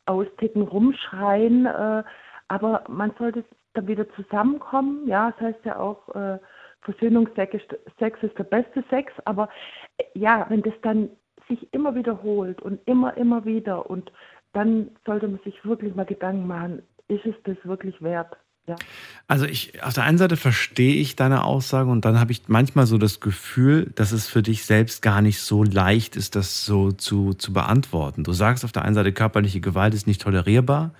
austicken, 0.06 0.62
rumschreien, 0.62 1.66
äh, 1.66 2.04
aber 2.46 2.84
man 2.88 3.12
sollte 3.18 3.44
dann 3.74 3.88
wieder 3.88 4.08
zusammenkommen. 4.14 5.08
Ja, 5.08 5.32
das 5.32 5.40
heißt 5.40 5.64
ja 5.64 5.78
auch, 5.78 6.08
äh, 6.14 6.38
Versöhnungsex 6.82 7.56
Sex 7.98 8.22
ist 8.22 8.38
der 8.38 8.44
beste 8.44 8.84
Sex, 8.90 9.12
aber 9.24 9.48
äh, 9.98 10.04
ja, 10.14 10.46
wenn 10.48 10.62
das 10.62 10.74
dann 10.82 11.10
sich 11.48 11.72
immer 11.72 11.94
wiederholt 11.94 12.62
und 12.62 12.80
immer, 12.86 13.16
immer 13.16 13.44
wieder 13.44 13.88
und 13.88 14.12
dann 14.52 14.90
sollte 15.04 15.28
man 15.28 15.40
sich 15.44 15.64
wirklich 15.64 15.94
mal 15.94 16.06
Gedanken 16.06 16.46
machen, 16.46 16.82
ist 17.08 17.24
es 17.26 17.34
das 17.44 17.56
wirklich 17.64 18.00
wert? 18.02 18.36
Ja. 18.68 18.76
Also 19.26 19.46
ich, 19.46 19.82
auf 19.82 19.94
der 19.94 20.04
einen 20.04 20.18
Seite 20.18 20.36
verstehe 20.36 20.94
ich 20.94 21.16
deine 21.16 21.44
Aussage 21.44 21.90
und 21.90 22.04
dann 22.04 22.20
habe 22.20 22.32
ich 22.32 22.42
manchmal 22.48 22.86
so 22.86 22.98
das 22.98 23.18
Gefühl, 23.20 23.90
dass 23.94 24.12
es 24.12 24.28
für 24.28 24.42
dich 24.42 24.66
selbst 24.66 25.00
gar 25.00 25.22
nicht 25.22 25.40
so 25.40 25.64
leicht 25.64 26.16
ist, 26.16 26.36
das 26.36 26.66
so 26.66 26.92
zu, 26.92 27.32
zu 27.32 27.54
beantworten. 27.54 28.24
Du 28.24 28.32
sagst 28.32 28.64
auf 28.64 28.72
der 28.72 28.84
einen 28.84 28.94
Seite, 28.94 29.12
körperliche 29.12 29.60
Gewalt 29.60 29.94
ist 29.94 30.06
nicht 30.06 30.20
tolerierbar, 30.20 30.92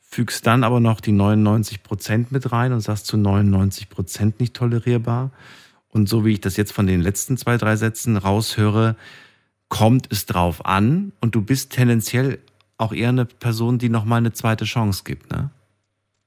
fügst 0.00 0.46
dann 0.46 0.64
aber 0.64 0.80
noch 0.80 1.00
die 1.00 1.12
99 1.12 1.82
Prozent 1.82 2.30
mit 2.30 2.52
rein 2.52 2.72
und 2.72 2.80
sagst 2.80 3.06
zu 3.06 3.16
99 3.16 3.88
Prozent 3.88 4.38
nicht 4.38 4.54
tolerierbar. 4.54 5.30
Und 5.88 6.10
so 6.10 6.26
wie 6.26 6.32
ich 6.32 6.40
das 6.42 6.58
jetzt 6.58 6.72
von 6.72 6.86
den 6.86 7.00
letzten 7.00 7.38
zwei, 7.38 7.56
drei 7.56 7.76
Sätzen 7.76 8.18
raushöre, 8.18 8.96
kommt 9.68 10.10
es 10.10 10.26
drauf 10.26 10.64
an 10.64 11.12
und 11.20 11.34
du 11.34 11.42
bist 11.42 11.72
tendenziell 11.72 12.38
auch 12.78 12.92
eher 12.92 13.10
eine 13.10 13.24
Person, 13.24 13.78
die 13.78 13.88
nochmal 13.88 14.18
eine 14.18 14.32
zweite 14.32 14.64
Chance 14.64 15.02
gibt, 15.04 15.30
ne? 15.30 15.50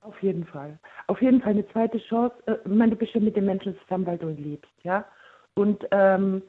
Auf 0.02 0.22
jeden 0.22 0.46
Fall. 0.46 0.78
Auf 1.08 1.22
jeden 1.22 1.42
Fall 1.42 1.52
eine 1.52 1.68
zweite 1.70 2.00
Chance. 2.00 2.36
Äh, 2.46 2.56
ich 2.66 2.72
meine, 2.72 2.92
du 2.92 2.98
bist 2.98 3.14
ja 3.14 3.22
mit 3.22 3.36
den 3.36 3.46
Menschen 3.46 3.76
zusammen, 3.84 4.06
weil 4.06 4.18
du 4.18 4.30
ihn 4.30 4.44
liebst, 4.44 4.72
ja? 4.84 5.06
Und, 5.54 5.86
ähm, 5.92 6.42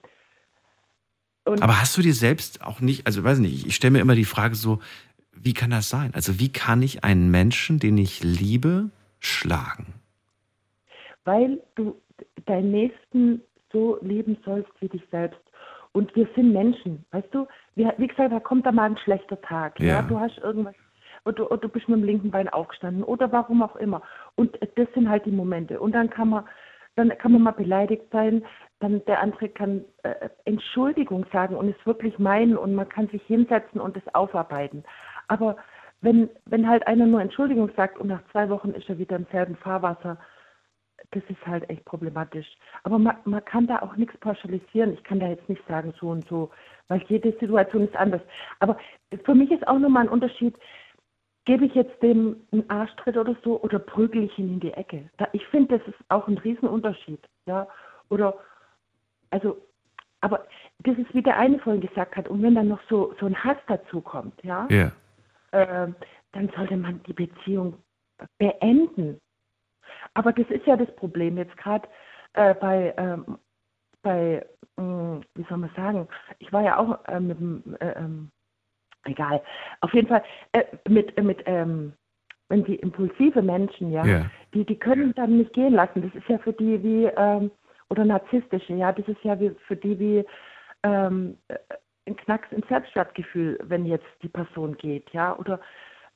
und 1.44 1.62
Aber 1.62 1.80
hast 1.80 1.96
du 1.96 2.02
dir 2.02 2.14
selbst 2.14 2.62
auch 2.62 2.80
nicht, 2.80 3.06
also 3.06 3.24
weiß 3.24 3.38
nicht, 3.38 3.66
ich 3.66 3.74
stelle 3.74 3.92
mir 3.92 4.00
immer 4.00 4.14
die 4.14 4.24
Frage 4.24 4.54
so, 4.54 4.80
wie 5.32 5.54
kann 5.54 5.70
das 5.70 5.88
sein? 5.88 6.12
Also 6.14 6.38
wie 6.38 6.52
kann 6.52 6.82
ich 6.82 7.04
einen 7.04 7.30
Menschen, 7.30 7.78
den 7.78 7.98
ich 7.98 8.22
liebe, 8.22 8.90
schlagen? 9.18 9.86
Weil 11.24 11.60
du 11.74 12.00
deinen 12.46 12.70
Nächsten 12.70 13.42
so 13.72 13.98
lieben 14.02 14.36
sollst 14.44 14.70
wie 14.80 14.88
dich 14.88 15.02
selbst. 15.10 15.40
Und 15.92 16.14
wir 16.16 16.26
sind 16.34 16.52
Menschen, 16.52 17.04
weißt 17.10 17.28
du? 17.32 17.46
Wie, 17.74 17.86
wie 17.98 18.06
gesagt, 18.06 18.32
da 18.32 18.40
kommt 18.40 18.66
da 18.66 18.72
mal 18.72 18.84
ein 18.84 18.96
schlechter 18.96 19.40
Tag. 19.40 19.78
Ja. 19.78 19.86
ja? 19.86 20.02
Du 20.02 20.18
hast 20.18 20.38
irgendwas, 20.38 20.74
oder, 21.24 21.50
oder 21.50 21.58
du 21.58 21.68
bist 21.68 21.88
mit 21.88 21.98
dem 21.98 22.04
linken 22.04 22.30
Bein 22.30 22.48
aufgestanden 22.48 23.04
oder 23.04 23.30
warum 23.30 23.62
auch 23.62 23.76
immer. 23.76 24.02
Und 24.34 24.58
das 24.76 24.88
sind 24.94 25.08
halt 25.08 25.26
die 25.26 25.30
Momente. 25.30 25.80
Und 25.80 25.92
dann 25.92 26.10
kann 26.10 26.30
man, 26.30 26.44
dann 26.96 27.10
kann 27.18 27.32
man 27.32 27.42
mal 27.42 27.52
beleidigt 27.52 28.04
sein, 28.10 28.44
dann 28.80 29.04
der 29.04 29.20
andere 29.20 29.48
kann 29.48 29.84
äh, 30.02 30.28
Entschuldigung 30.44 31.26
sagen 31.32 31.54
und 31.54 31.68
es 31.68 31.86
wirklich 31.86 32.18
meinen 32.18 32.56
und 32.56 32.74
man 32.74 32.88
kann 32.88 33.08
sich 33.08 33.22
hinsetzen 33.22 33.80
und 33.80 33.96
es 33.96 34.14
aufarbeiten. 34.14 34.84
Aber 35.28 35.56
wenn, 36.00 36.28
wenn 36.46 36.68
halt 36.68 36.86
einer 36.86 37.06
nur 37.06 37.20
Entschuldigung 37.20 37.70
sagt 37.76 37.98
und 37.98 38.08
nach 38.08 38.22
zwei 38.32 38.48
Wochen 38.48 38.70
ist 38.70 38.88
er 38.88 38.98
wieder 38.98 39.16
im 39.16 39.26
selben 39.30 39.56
Fahrwasser, 39.56 40.18
das 41.12 41.22
ist 41.28 41.46
halt 41.46 41.68
echt 41.70 41.84
problematisch. 41.84 42.46
Aber 42.82 42.98
man, 42.98 43.16
man 43.24 43.44
kann 43.44 43.66
da 43.66 43.80
auch 43.80 43.96
nichts 43.96 44.16
pauschalisieren. 44.18 44.94
Ich 44.94 45.04
kann 45.04 45.20
da 45.20 45.28
jetzt 45.28 45.48
nicht 45.48 45.62
sagen, 45.68 45.94
so 46.00 46.10
und 46.10 46.26
so, 46.28 46.50
weil 46.88 47.02
jede 47.08 47.32
Situation 47.38 47.84
ist 47.84 47.96
anders. 47.96 48.22
Aber 48.58 48.76
für 49.24 49.34
mich 49.34 49.50
ist 49.50 49.66
auch 49.68 49.78
nochmal 49.78 50.04
ein 50.04 50.12
Unterschied, 50.12 50.56
gebe 51.44 51.66
ich 51.66 51.74
jetzt 51.74 52.02
dem 52.02 52.36
einen 52.52 52.68
Arschtritt 52.70 53.16
oder 53.16 53.36
so 53.44 53.60
oder 53.62 53.78
prügel 53.78 54.24
ich 54.24 54.38
ihn 54.38 54.54
in 54.54 54.60
die 54.60 54.72
Ecke. 54.72 55.08
Da, 55.18 55.28
ich 55.32 55.46
finde, 55.48 55.78
das 55.78 55.88
ist 55.88 55.98
auch 56.08 56.28
ein 56.28 56.38
Riesenunterschied. 56.38 57.20
Ja? 57.46 57.68
Oder, 58.08 58.34
also, 59.30 59.58
aber 60.20 60.46
das 60.80 60.96
ist, 60.98 61.12
wie 61.14 61.22
der 61.22 61.36
eine 61.36 61.58
vorhin 61.58 61.82
gesagt 61.82 62.16
hat, 62.16 62.28
und 62.28 62.42
wenn 62.42 62.54
dann 62.54 62.68
noch 62.68 62.80
so, 62.88 63.14
so 63.18 63.26
ein 63.26 63.44
Hass 63.44 63.58
dazu 63.66 64.00
kommt, 64.00 64.42
ja, 64.44 64.68
yeah. 64.70 64.92
äh, 65.50 65.92
dann 66.32 66.48
sollte 66.56 66.76
man 66.76 67.02
die 67.04 67.12
Beziehung 67.12 67.74
beenden. 68.38 69.20
Aber 70.14 70.32
das 70.32 70.48
ist 70.50 70.66
ja 70.66 70.76
das 70.76 70.94
Problem 70.96 71.36
jetzt 71.36 71.56
gerade 71.56 71.88
äh, 72.34 72.54
bei, 72.54 72.94
ähm, 72.96 73.38
bei 74.02 74.46
mh, 74.76 74.82
hm, 74.84 75.20
wie 75.34 75.44
soll 75.48 75.58
man 75.58 75.70
sagen, 75.76 76.08
ich 76.38 76.52
war 76.52 76.62
ja 76.62 76.78
auch 76.78 77.04
äh, 77.06 77.20
mit 77.20 77.38
äh, 77.80 77.92
ähm, 77.96 78.30
egal, 79.04 79.42
auf 79.80 79.92
jeden 79.94 80.08
Fall 80.08 80.22
äh, 80.52 80.64
mit, 80.88 81.16
äh, 81.16 81.22
mit 81.22 81.42
ähm, 81.46 81.92
wenn 82.48 82.64
die 82.64 82.76
impulsive 82.76 83.40
Menschen, 83.40 83.90
ja, 83.90 84.04
yeah. 84.04 84.30
die, 84.52 84.66
die 84.66 84.78
können 84.78 85.14
dann 85.14 85.38
nicht 85.38 85.54
gehen 85.54 85.72
lassen. 85.72 86.02
Das 86.02 86.14
ist 86.14 86.28
ja 86.28 86.36
für 86.36 86.52
die 86.52 86.82
wie, 86.82 87.06
ähm, 87.16 87.50
oder 87.88 88.04
narzisstische, 88.04 88.74
ja, 88.74 88.92
das 88.92 89.08
ist 89.08 89.22
ja 89.24 89.40
wie, 89.40 89.52
für 89.66 89.76
die 89.76 89.98
wie 89.98 90.24
ähm, 90.82 91.38
äh, 91.48 91.56
ein 92.06 92.16
Knacks 92.16 92.48
im 92.50 92.62
Selbstwertgefühl, 92.68 93.58
wenn 93.62 93.86
jetzt 93.86 94.06
die 94.22 94.28
Person 94.28 94.76
geht, 94.76 95.08
ja, 95.12 95.34
oder 95.38 95.60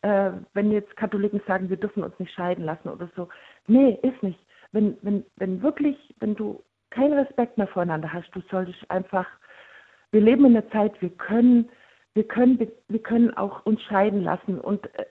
äh, 0.03 0.33
wenn 0.53 0.73
jetzt 0.73 0.95
Katholiken 0.97 1.41
sagen, 1.47 1.71
wir 1.71 1.79
dürfen 1.79 2.05
uns 2.05 2.19
nicht 2.19 2.35
scheiden 2.35 2.65
lassen 2.65 2.89
oder 2.91 3.09
so. 3.17 3.29
Nee, 3.67 3.99
ist 4.03 4.23
nicht. 4.23 4.39
Wenn, 4.73 4.97
wenn, 5.03 5.25
wenn 5.37 5.63
wirklich, 5.63 5.97
wenn 6.21 6.35
du 6.35 6.63
keinen 6.91 7.15
Respekt 7.15 7.59
mehr 7.59 7.67
voreinander 7.67 8.13
hast, 8.13 8.31
du 8.33 8.41
solltest 8.51 8.91
einfach, 8.91 9.27
wir 10.13 10.21
leben 10.21 10.45
in 10.45 10.57
einer 10.57 10.71
Zeit, 10.71 11.01
wir 11.01 11.11
können, 11.11 11.69
wir 12.15 12.27
können, 12.27 12.59
wir 12.89 13.03
können 13.03 13.37
auch 13.37 13.65
uns 13.67 13.83
scheiden 13.83 14.23
lassen 14.23 14.61
und 14.61 14.85
äh, 14.97 15.07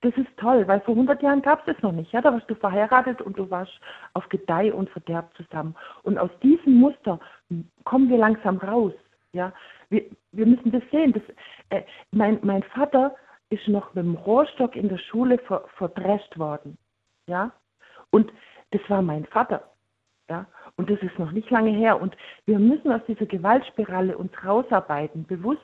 das 0.00 0.12
ist 0.16 0.36
toll, 0.36 0.66
weil 0.66 0.80
vor 0.80 0.94
100 0.94 1.22
Jahren 1.22 1.42
gab 1.42 1.60
es 1.60 1.74
das 1.74 1.82
noch 1.82 1.92
nicht. 1.92 2.12
Ja, 2.12 2.20
da 2.20 2.32
warst 2.32 2.50
du 2.50 2.54
verheiratet 2.54 3.20
und 3.20 3.38
du 3.38 3.50
warst 3.50 3.72
auf 4.14 4.28
Gedeih 4.28 4.72
und 4.72 4.90
Verderb 4.90 5.30
zusammen. 5.36 5.76
Und 6.02 6.18
aus 6.18 6.30
diesem 6.42 6.74
Muster 6.74 7.20
kommen 7.84 8.08
wir 8.08 8.18
langsam 8.18 8.58
raus. 8.58 8.92
Ja, 9.32 9.52
wir, 9.90 10.04
wir 10.32 10.46
müssen 10.46 10.72
das 10.72 10.82
sehen. 10.90 11.12
Das, 11.12 11.22
äh, 11.70 11.82
mein, 12.10 12.38
mein 12.42 12.62
Vater 12.62 13.14
ist 13.50 13.68
noch 13.68 13.94
mit 13.94 14.04
dem 14.04 14.14
Rohrstock 14.14 14.76
in 14.76 14.88
der 14.88 14.98
Schule 14.98 15.38
ver, 15.38 15.64
verdrescht 15.76 16.38
worden. 16.38 16.78
Ja, 17.26 17.52
und 18.14 18.32
das 18.70 18.80
war 18.88 19.02
mein 19.02 19.24
Vater. 19.26 19.70
Ja, 20.28 20.46
und 20.76 20.88
das 20.88 21.00
ist 21.02 21.18
noch 21.18 21.32
nicht 21.32 21.50
lange 21.50 21.70
her. 21.70 22.00
Und 22.00 22.16
wir 22.46 22.58
müssen 22.58 22.90
aus 22.92 23.02
dieser 23.06 23.26
Gewaltspirale 23.26 24.16
uns 24.16 24.32
rausarbeiten, 24.42 25.26
bewusst 25.26 25.60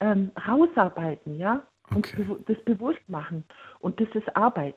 ähm, 0.00 0.32
rausarbeiten, 0.46 1.38
ja, 1.38 1.62
okay. 1.94 2.26
uns 2.28 2.44
das 2.46 2.62
bewusst 2.64 3.08
machen. 3.08 3.44
Und 3.78 4.00
das 4.00 4.08
ist 4.14 4.36
Arbeit. 4.36 4.76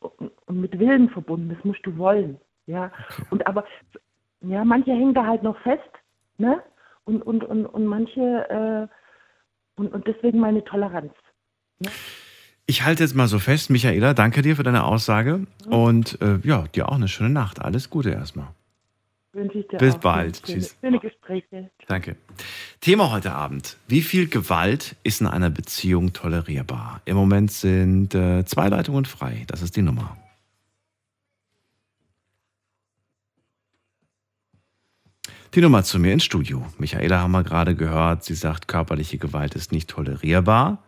Und 0.00 0.60
mit 0.60 0.78
Willen 0.78 1.08
verbunden, 1.08 1.54
das 1.54 1.64
musst 1.64 1.86
du 1.86 1.96
wollen. 1.96 2.38
Ja, 2.66 2.86
okay. 2.86 3.22
und 3.30 3.46
aber, 3.46 3.64
ja, 4.40 4.64
manche 4.64 4.90
hängen 4.90 5.14
da 5.14 5.24
halt 5.24 5.42
noch 5.42 5.58
fest, 5.60 5.90
ne? 6.36 6.62
Und, 7.04 7.22
und, 7.22 7.44
und, 7.44 7.64
und 7.66 7.86
manche, 7.86 8.20
äh, 8.50 9.80
und, 9.80 9.94
und 9.94 10.06
deswegen 10.06 10.40
meine 10.40 10.64
Toleranz. 10.64 11.14
Ne? 11.78 11.90
Ich 12.68 12.82
halte 12.84 13.04
jetzt 13.04 13.14
mal 13.14 13.28
so 13.28 13.38
fest, 13.38 13.70
Michaela, 13.70 14.12
danke 14.12 14.42
dir 14.42 14.56
für 14.56 14.64
deine 14.64 14.84
Aussage 14.84 15.46
und 15.66 16.20
äh, 16.20 16.40
ja, 16.42 16.66
dir 16.66 16.88
auch 16.88 16.96
eine 16.96 17.06
schöne 17.06 17.30
Nacht. 17.30 17.62
Alles 17.62 17.90
Gute 17.90 18.10
erstmal. 18.10 18.48
Wünsche 19.32 19.58
ich 19.58 19.68
dir 19.68 19.76
Bis 19.76 19.94
auch. 19.94 20.00
bald. 20.00 20.42
Schöne, 20.44 20.58
Tschüss. 20.58 20.76
schöne 20.80 20.98
Gespräche. 20.98 21.70
Danke. 21.86 22.16
Thema 22.80 23.12
heute 23.12 23.32
Abend. 23.32 23.76
Wie 23.86 24.00
viel 24.00 24.28
Gewalt 24.28 24.96
ist 25.04 25.20
in 25.20 25.28
einer 25.28 25.50
Beziehung 25.50 26.12
tolerierbar? 26.12 27.02
Im 27.04 27.16
Moment 27.16 27.52
sind 27.52 28.14
äh, 28.16 28.44
zwei 28.46 28.68
Leitungen 28.68 29.04
frei. 29.04 29.44
Das 29.46 29.62
ist 29.62 29.76
die 29.76 29.82
Nummer. 29.82 30.16
Die 35.54 35.60
Nummer 35.60 35.84
zu 35.84 36.00
mir 36.00 36.12
ins 36.12 36.24
Studio. 36.24 36.66
Michaela 36.78 37.20
haben 37.20 37.30
wir 37.30 37.44
gerade 37.44 37.76
gehört. 37.76 38.24
Sie 38.24 38.34
sagt, 38.34 38.66
körperliche 38.66 39.18
Gewalt 39.18 39.54
ist 39.54 39.70
nicht 39.70 39.88
tolerierbar. 39.88 40.82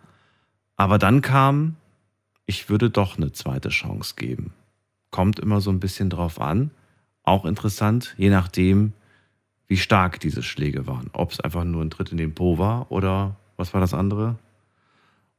Aber 0.79 0.97
dann 0.99 1.21
kam, 1.21 1.77
ich 2.47 2.71
würde 2.71 2.89
doch 2.89 3.19
eine 3.19 3.33
zweite 3.33 3.69
Chance 3.69 4.15
geben. 4.17 4.55
Kommt 5.11 5.39
immer 5.39 5.61
so 5.61 5.71
ein 5.71 5.81
bisschen 5.81 6.09
drauf 6.09 6.41
an. 6.41 6.71
Auch 7.25 7.45
interessant, 7.45 8.15
je 8.17 8.31
nachdem, 8.31 8.95
wie 9.67 9.77
stark 9.77 10.21
diese 10.21 10.43
Schläge 10.43 10.87
waren. 10.87 11.11
Ob 11.13 11.33
es 11.33 11.41
einfach 11.41 11.65
nur 11.65 11.83
ein 11.83 11.91
Tritt 11.91 12.13
in 12.13 12.17
den 12.17 12.35
Po 12.35 12.59
war 12.59 12.91
oder 12.91 13.37
was 13.57 13.75
war 13.75 13.81
das 13.81 13.93
andere? 13.93 14.37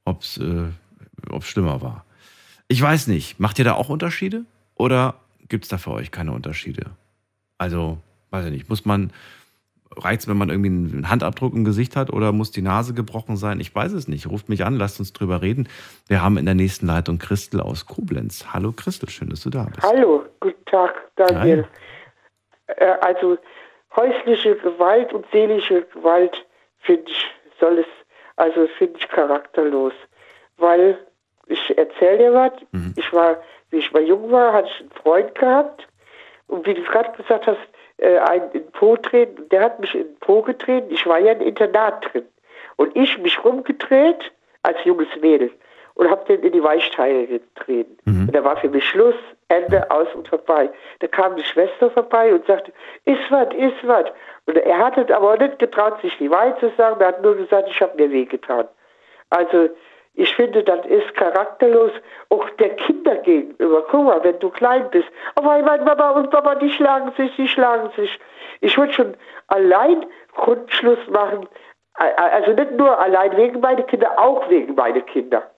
Ob 0.03 0.21
es 0.21 0.37
äh, 0.37 0.67
schlimmer 1.39 1.81
war. 1.81 2.05
Ich 2.67 2.81
weiß 2.81 3.07
nicht. 3.07 3.39
Macht 3.39 3.57
ihr 3.59 3.65
da 3.65 3.73
auch 3.73 3.89
Unterschiede? 3.89 4.45
Oder 4.75 5.15
gibt 5.47 5.65
es 5.65 5.69
da 5.69 5.77
für 5.77 5.91
euch 5.91 6.11
keine 6.11 6.33
Unterschiede? 6.33 6.91
Also, 7.57 7.97
weiß 8.29 8.45
ich 8.45 8.51
nicht. 8.51 8.69
Muss 8.69 8.85
man, 8.85 9.11
reicht 9.95 10.21
es, 10.21 10.27
wenn 10.27 10.37
man 10.37 10.49
irgendwie 10.49 10.69
einen 10.69 11.09
Handabdruck 11.09 11.53
im 11.53 11.65
Gesicht 11.65 11.95
hat 11.95 12.11
oder 12.11 12.31
muss 12.31 12.51
die 12.51 12.61
Nase 12.61 12.93
gebrochen 12.93 13.37
sein? 13.37 13.59
Ich 13.59 13.73
weiß 13.73 13.93
es 13.93 14.07
nicht. 14.07 14.27
Ruft 14.27 14.49
mich 14.49 14.65
an, 14.65 14.75
lasst 14.75 14.99
uns 14.99 15.13
drüber 15.13 15.41
reden. 15.41 15.67
Wir 16.07 16.21
haben 16.21 16.37
in 16.37 16.45
der 16.45 16.55
nächsten 16.55 16.85
Leitung 16.87 17.17
Christel 17.17 17.59
aus 17.59 17.85
Koblenz. 17.85 18.45
Hallo 18.53 18.71
Christel, 18.71 19.09
schön, 19.09 19.29
dass 19.29 19.41
du 19.41 19.49
da 19.49 19.63
bist. 19.63 19.81
Hallo, 19.83 20.25
guten 20.39 20.65
Tag, 20.65 20.93
Daniel. 21.15 21.67
Äh, 22.67 22.95
also 23.01 23.37
häusliche 23.95 24.55
Gewalt 24.57 25.13
und 25.13 25.25
seelische 25.31 25.81
Gewalt 25.93 26.45
finde 26.79 27.09
ich, 27.11 27.25
soll 27.59 27.79
es, 27.79 27.87
also 28.35 28.67
finde 28.77 28.99
ich 28.99 29.07
charakterlos. 29.09 29.93
Weil, 30.57 30.97
ich 31.47 31.77
erzähle 31.77 32.17
dir 32.17 32.33
was, 32.33 32.51
ich 32.95 33.11
war, 33.11 33.37
wie 33.71 33.77
ich 33.77 33.91
mal 33.91 34.03
jung 34.03 34.31
war, 34.31 34.53
hatte 34.53 34.69
ich 34.73 34.81
einen 34.81 34.91
Freund 34.91 35.35
gehabt 35.35 35.87
und 36.47 36.65
wie 36.65 36.73
du 36.73 36.83
gerade 36.83 37.11
gesagt 37.17 37.47
hast, 37.47 37.57
äh, 38.01 38.17
einen 38.19 38.51
in 38.51 38.71
Po 38.71 38.95
treten, 38.95 39.47
der 39.49 39.61
hat 39.61 39.79
mich 39.79 39.93
in 39.95 40.07
den 40.07 40.19
Po 40.19 40.41
getreten, 40.41 40.87
ich 40.91 41.05
war 41.05 41.19
ja 41.19 41.33
im 41.33 41.41
Internat 41.41 42.05
drin. 42.11 42.25
Und 42.77 42.95
ich 42.95 43.17
mich 43.17 43.43
rumgedreht 43.43 44.31
als 44.63 44.77
junges 44.85 45.09
Mädel 45.21 45.51
und 45.95 46.09
habe 46.09 46.23
den 46.25 46.41
in 46.43 46.53
die 46.53 46.63
Weichteile 46.63 47.27
getreten. 47.27 47.97
Und 48.05 48.33
da 48.33 48.43
war 48.43 48.55
für 48.55 48.69
mich 48.69 48.87
Schluss, 48.87 49.15
Ende, 49.49 49.89
aus 49.91 50.07
und 50.15 50.27
vorbei. 50.27 50.69
Da 50.99 51.07
kam 51.07 51.35
die 51.35 51.43
Schwester 51.43 51.91
vorbei 51.91 52.33
und 52.33 52.45
sagte, 52.45 52.71
ist 53.05 53.29
was, 53.29 53.53
ist 53.55 53.85
was. 53.85 54.05
Und 54.45 54.57
er 54.57 54.77
hat 54.77 54.97
es 54.97 55.11
aber 55.11 55.33
auch 55.33 55.37
nicht 55.37 55.59
getraut, 55.59 56.01
sich 56.01 56.15
die 56.17 56.29
Wahrheit 56.31 56.59
zu 56.59 56.71
sagen, 56.77 57.01
er 57.01 57.07
hat 57.07 57.21
nur 57.21 57.35
gesagt, 57.35 57.67
ich 57.69 57.81
habe 57.81 58.01
mir 58.01 58.09
wehgetan. 58.11 58.67
Also 59.29 59.69
ich 60.13 60.35
finde, 60.35 60.63
das 60.63 60.85
ist 60.85 61.13
charakterlos, 61.15 61.91
auch 62.29 62.49
der 62.51 62.75
Kinder 62.75 63.15
gegenüber. 63.17 63.85
Guck 63.89 64.05
mal, 64.05 64.23
wenn 64.23 64.39
du 64.39 64.49
klein 64.49 64.89
bist, 64.91 65.07
oh 65.39 65.43
mein 65.43 65.63
Mama 65.63 66.09
und 66.11 66.29
Papa, 66.29 66.55
die 66.55 66.71
schlagen 66.71 67.11
sich, 67.15 67.33
die 67.35 67.47
schlagen 67.47 67.89
sich. 67.95 68.19
Ich 68.61 68.77
würde 68.77 68.93
schon 68.93 69.17
allein 69.47 70.05
Grundschluss 70.35 70.99
machen, 71.09 71.47
also 71.93 72.53
nicht 72.53 72.71
nur 72.71 72.99
allein 72.99 73.35
wegen 73.37 73.59
meiner 73.59 73.83
Kinder, 73.83 74.17
auch 74.19 74.49
wegen 74.49 74.75
meiner 74.75 75.01
Kinder. 75.01 75.49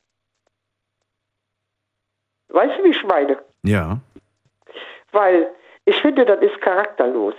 Weißt 2.49 2.79
du, 2.79 2.83
wie 2.83 2.89
ich 2.89 3.03
meine? 3.03 3.37
Ja. 3.63 3.97
Weil 5.11 5.49
ich 5.85 5.99
finde, 6.01 6.25
das 6.25 6.41
ist 6.41 6.59
charakterlos. 6.61 7.35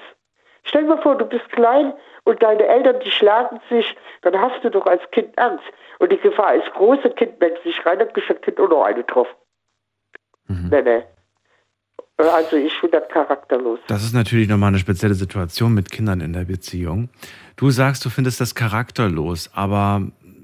Stell 0.64 0.82
dir 0.82 0.88
mal 0.88 1.02
vor, 1.02 1.16
du 1.16 1.24
bist 1.24 1.48
klein 1.50 1.92
und 2.24 2.42
deine 2.42 2.64
Eltern, 2.66 2.96
die 3.04 3.10
schlagen 3.10 3.60
sich, 3.68 3.96
dann 4.22 4.38
hast 4.40 4.62
du 4.62 4.70
doch 4.70 4.86
als 4.86 5.02
Kind 5.10 5.36
Angst. 5.38 5.64
Und 5.98 6.12
die 6.12 6.18
Gefahr 6.18 6.54
ist 6.54 6.72
groß, 6.74 6.98
ein 7.04 7.14
Kind 7.14 7.40
meldet 7.40 7.62
sich 7.62 7.84
rein, 7.84 7.98
kriegt 7.98 8.30
das 8.30 8.40
Kind 8.40 8.60
auch 8.60 8.68
noch 8.68 8.84
eine 8.84 9.04
drauf. 9.04 9.28
Nee, 10.48 10.82
nee. 10.82 11.02
Also 12.18 12.56
ich 12.56 12.72
finde 12.74 13.00
das 13.00 13.08
charakterlos. 13.08 13.80
Das 13.88 14.04
ist 14.04 14.14
natürlich 14.14 14.48
nochmal 14.48 14.68
eine 14.68 14.78
spezielle 14.78 15.14
Situation 15.14 15.74
mit 15.74 15.90
Kindern 15.90 16.20
in 16.20 16.32
der 16.32 16.44
Beziehung. 16.44 17.08
Du 17.56 17.70
sagst, 17.70 18.04
du 18.04 18.10
findest 18.10 18.40
das 18.40 18.54
charakterlos, 18.54 19.50
aber 19.54 20.02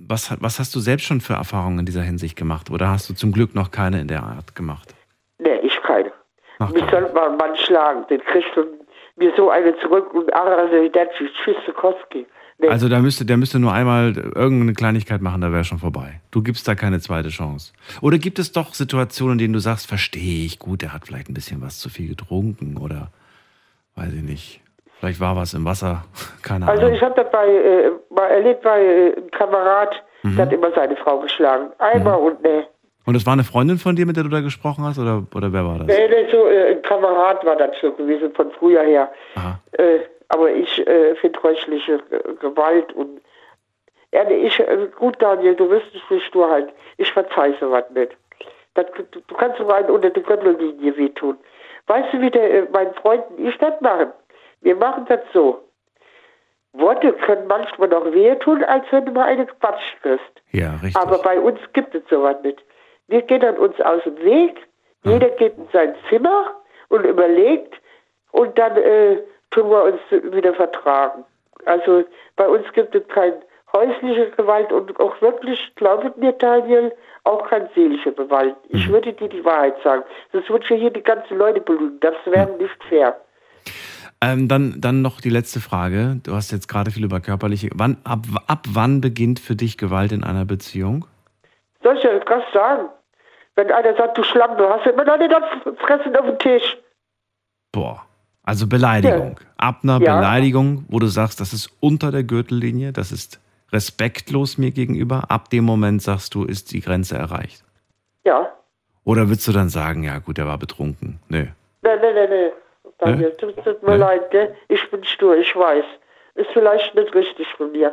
was, 0.08 0.34
was 0.40 0.58
hast 0.58 0.74
du 0.74 0.80
selbst 0.80 1.06
schon 1.06 1.20
für 1.20 1.34
Erfahrungen 1.34 1.80
in 1.80 1.86
dieser 1.86 2.02
Hinsicht 2.02 2.36
gemacht? 2.36 2.70
Oder 2.70 2.88
hast 2.88 3.08
du 3.10 3.14
zum 3.14 3.32
Glück 3.32 3.54
noch 3.54 3.70
keine 3.70 4.00
in 4.00 4.08
der 4.08 4.22
Art 4.22 4.54
gemacht? 4.54 4.94
Nee, 5.38 5.56
ich 5.62 5.80
keine. 5.82 6.12
Mich 6.72 6.84
soll 6.90 7.12
mal 7.12 7.30
ein 7.30 7.36
Mann 7.36 7.56
schlagen, 7.56 8.04
den 8.08 8.20
kriegst 8.20 8.50
du 8.56 8.64
mir 9.18 9.32
so 9.36 9.50
eine 9.50 9.76
zurück 9.78 10.12
und 10.14 10.32
Arrivederci, 10.34 11.28
tschüss, 11.44 11.56
Sikowski. 11.66 12.26
Nee. 12.60 12.68
Also 12.68 12.88
da 12.88 12.98
müsste, 12.98 13.24
der 13.24 13.36
müsste 13.36 13.60
nur 13.60 13.72
einmal 13.72 14.16
irgendeine 14.16 14.72
Kleinigkeit 14.72 15.20
machen, 15.22 15.40
da 15.40 15.52
wäre 15.52 15.62
schon 15.62 15.78
vorbei. 15.78 16.20
Du 16.32 16.42
gibst 16.42 16.66
da 16.66 16.74
keine 16.74 16.98
zweite 16.98 17.28
Chance. 17.28 17.72
Oder 18.00 18.18
gibt 18.18 18.40
es 18.40 18.50
doch 18.50 18.74
Situationen, 18.74 19.34
in 19.34 19.38
denen 19.38 19.52
du 19.54 19.60
sagst, 19.60 19.86
verstehe 19.86 20.44
ich, 20.44 20.58
gut, 20.58 20.82
er 20.82 20.92
hat 20.92 21.06
vielleicht 21.06 21.28
ein 21.28 21.34
bisschen 21.34 21.62
was 21.62 21.78
zu 21.78 21.88
viel 21.88 22.08
getrunken 22.08 22.76
oder 22.76 23.12
weiß 23.94 24.12
ich 24.12 24.22
nicht. 24.22 24.60
Vielleicht 24.98 25.20
war 25.20 25.36
was 25.36 25.54
im 25.54 25.64
Wasser, 25.64 26.04
keine 26.42 26.66
Also 26.66 26.82
Ahnung. 26.86 26.96
ich 26.96 27.02
habe 27.02 27.14
das 27.14 27.30
bei, 27.30 27.46
äh, 27.46 27.90
mal 28.12 28.26
erlebt 28.26 28.62
bei 28.62 28.80
äh, 28.80 29.12
einem 29.16 29.30
Kamerad, 29.30 29.94
der 30.24 30.46
hat 30.46 30.52
immer 30.52 30.72
seine 30.74 30.96
Frau 30.96 31.20
geschlagen. 31.20 31.68
Einmal 31.78 32.16
und 32.18 32.42
ne. 32.42 32.66
Und 33.08 33.14
das 33.14 33.24
war 33.24 33.32
eine 33.32 33.44
Freundin 33.44 33.78
von 33.78 33.96
dir, 33.96 34.04
mit 34.04 34.16
der 34.16 34.24
du 34.24 34.28
da 34.28 34.42
gesprochen 34.42 34.84
hast, 34.84 34.98
oder, 34.98 35.22
oder 35.34 35.50
wer 35.50 35.64
war 35.64 35.78
das? 35.78 35.86
Nee, 35.86 36.08
nee, 36.08 36.30
so 36.30 36.46
äh, 36.46 36.72
ein 36.72 36.82
Kamerad 36.82 37.42
war 37.42 37.56
das 37.56 37.70
so 37.80 37.90
gewesen 37.90 38.34
von 38.34 38.50
früher 38.50 38.82
her. 38.82 39.10
Äh, 39.72 40.00
aber 40.28 40.50
ich 40.50 40.86
äh, 40.86 41.14
finde 41.14 41.42
häusliche 41.42 42.02
äh, 42.10 42.34
Gewalt 42.38 42.92
und 42.92 43.22
ja, 44.12 44.28
ich, 44.28 44.60
äh, 44.60 44.88
gut 44.94 45.16
Daniel, 45.22 45.54
du 45.54 45.70
wirst 45.70 45.86
es 45.94 46.02
nicht 46.10 46.26
stur 46.26 46.50
halten. 46.50 46.70
Ich 46.98 47.10
verzeih 47.10 47.54
sowas 47.58 47.84
nicht. 47.94 48.14
Das, 48.74 48.84
du, 48.94 49.04
du 49.26 49.34
kannst 49.34 49.56
sogar 49.56 49.78
einen 49.78 49.88
unter 49.88 50.10
die 50.10 50.22
Gürtellinie 50.22 50.94
wehtun. 50.98 51.38
Weißt 51.86 52.12
du, 52.12 52.20
wie 52.20 52.30
der, 52.30 52.52
äh, 52.52 52.66
mein 52.70 52.92
Freund 52.92 53.24
und 53.38 53.48
ich 53.48 53.56
das 53.56 53.80
machen? 53.80 54.12
Wir 54.60 54.76
machen 54.76 55.06
das 55.08 55.20
so. 55.32 55.62
Worte 56.74 57.14
können 57.14 57.46
manchmal 57.46 57.88
noch 57.88 58.12
wehtun, 58.12 58.62
als 58.64 58.84
wenn 58.90 59.06
du 59.06 59.12
mal 59.12 59.28
eine 59.28 59.46
Quatsch 59.46 59.96
kriegst. 60.02 60.42
Ja, 60.52 60.72
richtig. 60.82 60.96
Aber 61.00 61.16
bei 61.22 61.40
uns 61.40 61.58
gibt 61.72 61.94
es 61.94 62.02
sowas 62.10 62.36
nicht. 62.42 62.62
Wir 63.08 63.22
gehen 63.22 63.40
dann 63.40 63.56
uns 63.56 63.80
aus 63.80 64.02
dem 64.04 64.16
Weg, 64.18 64.56
jeder 65.04 65.28
geht 65.30 65.56
in 65.56 65.68
sein 65.72 65.94
Zimmer 66.08 66.52
und 66.88 67.04
überlegt 67.04 67.74
und 68.32 68.56
dann 68.58 68.76
äh, 68.76 69.18
tun 69.50 69.70
wir 69.70 69.84
uns 69.84 70.32
wieder 70.32 70.54
vertragen. 70.54 71.24
Also 71.64 72.04
bei 72.36 72.48
uns 72.48 72.64
gibt 72.72 72.94
es 72.94 73.06
keine 73.08 73.40
häusliche 73.72 74.30
Gewalt 74.30 74.72
und 74.72 74.98
auch 75.00 75.20
wirklich, 75.20 75.72
glaube 75.76 76.12
mir 76.16 76.32
Daniel, 76.32 76.92
auch 77.24 77.48
keine 77.48 77.68
seelische 77.74 78.12
Gewalt. 78.12 78.56
Ich 78.68 78.88
würde 78.88 79.12
dir 79.12 79.28
die 79.28 79.44
Wahrheit 79.44 79.74
sagen. 79.82 80.02
Sonst 80.32 80.48
würde 80.48 80.64
ich 80.68 80.80
hier 80.80 80.90
die 80.90 81.02
ganzen 81.02 81.36
Leute 81.36 81.60
belügen. 81.60 81.98
Das 82.00 82.14
wäre 82.26 82.50
nicht 82.56 82.82
fair. 82.88 83.16
Ähm, 84.20 84.48
dann, 84.48 84.76
dann 84.78 85.02
noch 85.02 85.20
die 85.20 85.30
letzte 85.30 85.60
Frage. 85.60 86.16
Du 86.24 86.32
hast 86.32 86.50
jetzt 86.50 86.68
gerade 86.68 86.90
viel 86.90 87.04
über 87.04 87.20
körperliche. 87.20 87.70
Wann, 87.74 87.98
ab, 88.04 88.20
ab 88.46 88.64
wann 88.68 89.00
beginnt 89.00 89.38
für 89.38 89.54
dich 89.54 89.78
Gewalt 89.78 90.12
in 90.12 90.24
einer 90.24 90.44
Beziehung? 90.44 91.06
Soll 91.82 91.96
ich 91.96 92.02
dir 92.02 92.20
was 92.26 92.42
sagen? 92.52 92.88
Wenn 93.58 93.72
einer 93.72 93.92
sagt, 93.96 94.16
du 94.16 94.22
Schlampe, 94.22 94.68
hast 94.70 94.86
du 94.86 94.90
immer 94.90 95.02
noch 95.04 95.18
nicht 95.18 95.34
Fressen 95.80 96.14
auf 96.14 96.26
dem 96.26 96.38
Tisch. 96.38 96.76
Boah. 97.72 98.04
Also 98.44 98.68
Beleidigung. 98.68 99.40
Ab 99.56 99.80
einer 99.82 100.00
Ja. 100.00 100.16
Beleidigung, 100.16 100.84
wo 100.88 101.00
du 101.00 101.06
sagst, 101.08 101.40
das 101.40 101.52
ist 101.52 101.68
unter 101.80 102.12
der 102.12 102.22
Gürtellinie, 102.22 102.92
das 102.92 103.10
ist 103.10 103.40
respektlos 103.72 104.58
mir 104.58 104.70
gegenüber. 104.70 105.24
Ab 105.28 105.50
dem 105.50 105.64
Moment 105.64 106.02
sagst 106.02 106.36
du, 106.36 106.44
ist 106.44 106.72
die 106.72 106.80
Grenze 106.80 107.18
erreicht. 107.18 107.64
Ja. 108.24 108.48
Oder 109.02 109.22
würdest 109.28 109.48
du 109.48 109.52
dann 109.52 109.70
sagen, 109.70 110.04
ja 110.04 110.18
gut, 110.20 110.38
er 110.38 110.46
war 110.46 110.58
betrunken? 110.58 111.18
Nö. 111.28 111.46
Nee, 111.82 111.96
nee, 112.00 112.12
nee, 112.14 112.26
nee. 112.28 112.52
Daniel, 112.98 113.32
tut 113.38 113.56
tut 113.64 113.82
mir 113.82 113.96
leid, 113.96 114.30
gell? 114.30 114.54
Ich 114.68 114.88
bin 114.92 115.02
stur, 115.02 115.36
ich 115.36 115.56
weiß. 115.56 115.84
Ist 116.36 116.50
vielleicht 116.52 116.94
nicht 116.94 117.12
richtig 117.12 117.48
von 117.56 117.72
mir. 117.72 117.92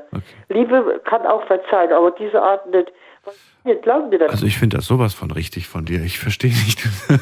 Liebe 0.49 1.01
kann 1.05 1.25
auch 1.25 1.43
verzeihen, 1.47 1.91
aber 1.91 2.11
diese 2.11 2.39
Art 2.39 2.67
nicht. 2.67 2.91
Also 4.31 4.45
ich 4.45 4.57
finde 4.57 4.77
das 4.77 4.85
sowas 4.85 5.13
von 5.13 5.31
richtig 5.31 5.67
von 5.67 5.85
dir. 5.85 6.01
Ich 6.03 6.19
verstehe 6.19 6.51
nicht. 6.51 6.79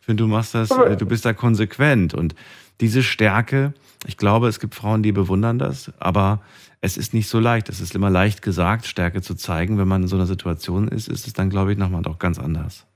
Ich 0.00 0.06
finde, 0.06 0.24
du 0.24 0.28
machst 0.28 0.54
das, 0.54 0.70
Aber- 0.70 0.96
du 0.96 1.06
bist 1.06 1.24
da 1.24 1.32
konsequent. 1.32 2.12
Und 2.12 2.34
diese 2.82 3.02
Stärke, 3.02 3.72
ich 4.06 4.18
glaube, 4.18 4.48
es 4.48 4.60
gibt 4.60 4.74
Frauen, 4.74 5.02
die 5.02 5.12
bewundern 5.12 5.58
das, 5.58 5.90
aber 5.98 6.40
es 6.82 6.98
ist 6.98 7.14
nicht 7.14 7.26
so 7.30 7.38
leicht. 7.40 7.70
Es 7.70 7.80
ist 7.80 7.94
immer 7.94 8.10
leicht 8.10 8.42
gesagt, 8.42 8.84
Stärke 8.84 9.22
zu 9.22 9.34
zeigen. 9.34 9.78
Wenn 9.78 9.88
man 9.88 10.02
in 10.02 10.08
so 10.08 10.16
einer 10.16 10.26
Situation 10.26 10.88
ist, 10.88 11.08
ist 11.08 11.26
es 11.26 11.32
dann, 11.32 11.48
glaube 11.48 11.72
ich, 11.72 11.78
nochmal 11.78 12.02
doch 12.02 12.18
ganz 12.18 12.38
anders. 12.38 12.86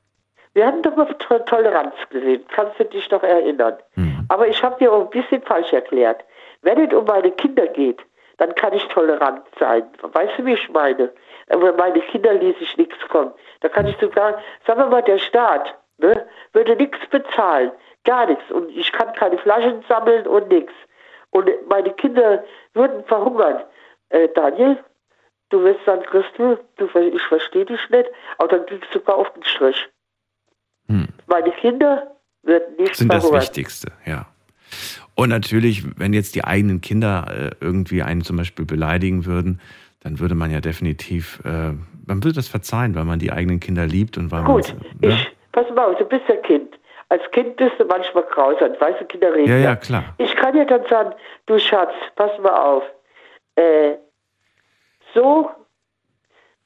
Wir 0.52 0.66
hatten 0.66 0.82
doch 0.82 0.96
mal 0.96 1.06
To- 1.14 1.38
Toleranz 1.46 1.94
gesehen. 2.10 2.42
Kannst 2.54 2.78
du 2.78 2.84
dich 2.84 3.10
noch 3.10 3.22
erinnern? 3.22 3.74
Aber 4.28 4.46
ich 4.46 4.62
habe 4.62 4.76
dir 4.78 4.92
auch 4.92 5.04
ein 5.04 5.10
bisschen 5.22 5.40
falsch 5.40 5.72
erklärt. 5.72 6.22
Wenn 6.60 6.78
es 6.78 6.92
um 6.92 7.06
meine 7.06 7.30
Kinder 7.30 7.68
geht, 7.68 8.00
dann 8.36 8.54
kann 8.54 8.74
ich 8.74 8.84
tolerant 8.92 9.40
sein. 9.58 9.84
Weißt 10.02 10.32
du, 10.38 10.44
wie 10.44 10.52
ich 10.52 10.68
meine? 10.68 11.10
Aber 11.50 11.72
meine 11.72 12.00
Kinder 12.00 12.34
ließ 12.34 12.56
ich 12.60 12.76
nichts 12.76 12.96
kommen. 13.08 13.32
Da 13.60 13.68
kann 13.68 13.86
ich 13.86 13.96
sogar, 13.98 14.40
sagen 14.66 14.80
wir 14.80 14.86
mal, 14.86 15.02
der 15.02 15.18
Staat 15.18 15.74
ne, 15.98 16.26
würde 16.52 16.76
nichts 16.76 16.98
bezahlen. 17.10 17.70
Gar 18.04 18.26
nichts. 18.26 18.50
Und 18.50 18.68
ich 18.70 18.90
kann 18.92 19.12
keine 19.14 19.38
Flaschen 19.38 19.82
sammeln 19.88 20.26
und 20.26 20.48
nichts. 20.48 20.72
Und 21.30 21.50
meine 21.68 21.92
Kinder 21.94 22.44
würden 22.74 23.04
verhungern. 23.04 23.62
Äh, 24.10 24.28
Daniel, 24.34 24.78
du 25.50 25.62
wirst 25.62 25.84
sagen, 25.84 26.02
Christel, 26.02 26.58
du, 26.76 26.86
ich 26.98 27.22
verstehe 27.22 27.66
dich 27.66 27.80
nicht, 27.90 28.10
aber 28.38 28.48
dann 28.48 28.66
kriegst 28.66 28.94
du 28.94 28.98
sogar 28.98 29.16
auf 29.16 29.32
den 29.34 29.44
Strich. 29.44 29.88
Meine 31.28 31.50
Kinder 31.52 32.16
würden 32.42 32.76
nicht 32.76 32.96
Sind 32.96 33.12
das 33.12 33.22
verhungern. 33.22 33.42
Wichtigste, 33.42 33.92
ja. 34.06 34.26
Und 35.14 35.28
natürlich, 35.28 35.84
wenn 35.98 36.12
jetzt 36.12 36.34
die 36.34 36.44
eigenen 36.44 36.80
Kinder 36.80 37.26
äh, 37.28 37.64
irgendwie 37.64 38.02
einen 38.02 38.22
zum 38.22 38.36
Beispiel 38.36 38.64
beleidigen 38.64 39.26
würden, 39.26 39.60
dann 40.00 40.20
würde 40.20 40.34
man 40.34 40.50
ja 40.50 40.60
definitiv, 40.60 41.40
äh, 41.44 41.72
man 42.06 42.22
würde 42.22 42.34
das 42.34 42.48
verzeihen, 42.48 42.94
weil 42.94 43.04
man 43.04 43.18
die 43.18 43.32
eigenen 43.32 43.60
Kinder 43.60 43.86
liebt 43.86 44.16
und 44.16 44.30
weil 44.30 44.44
Gut, 44.44 44.74
man. 45.00 45.10
Ne? 45.10 45.14
ich, 45.16 45.36
pass 45.52 45.68
mal 45.74 45.86
auf, 45.86 45.98
du 45.98 46.04
bist 46.04 46.22
ja 46.28 46.36
Kind. 46.36 46.78
Als 47.10 47.22
Kind 47.30 47.56
bist 47.56 47.72
du 47.78 47.84
manchmal 47.86 48.24
grausam, 48.24 48.72
weißt 48.78 49.00
du, 49.00 49.04
Kinder 49.06 49.34
reden. 49.34 49.48
Ja, 49.48 49.56
ja, 49.56 49.76
klar. 49.76 50.04
Ich 50.18 50.34
kann 50.36 50.56
ja 50.56 50.64
dann 50.64 50.84
sagen, 50.88 51.14
du 51.46 51.58
Schatz, 51.58 51.92
pass 52.16 52.30
mal 52.40 52.54
auf. 52.54 52.84
Äh, 53.56 53.94
so 55.14 55.50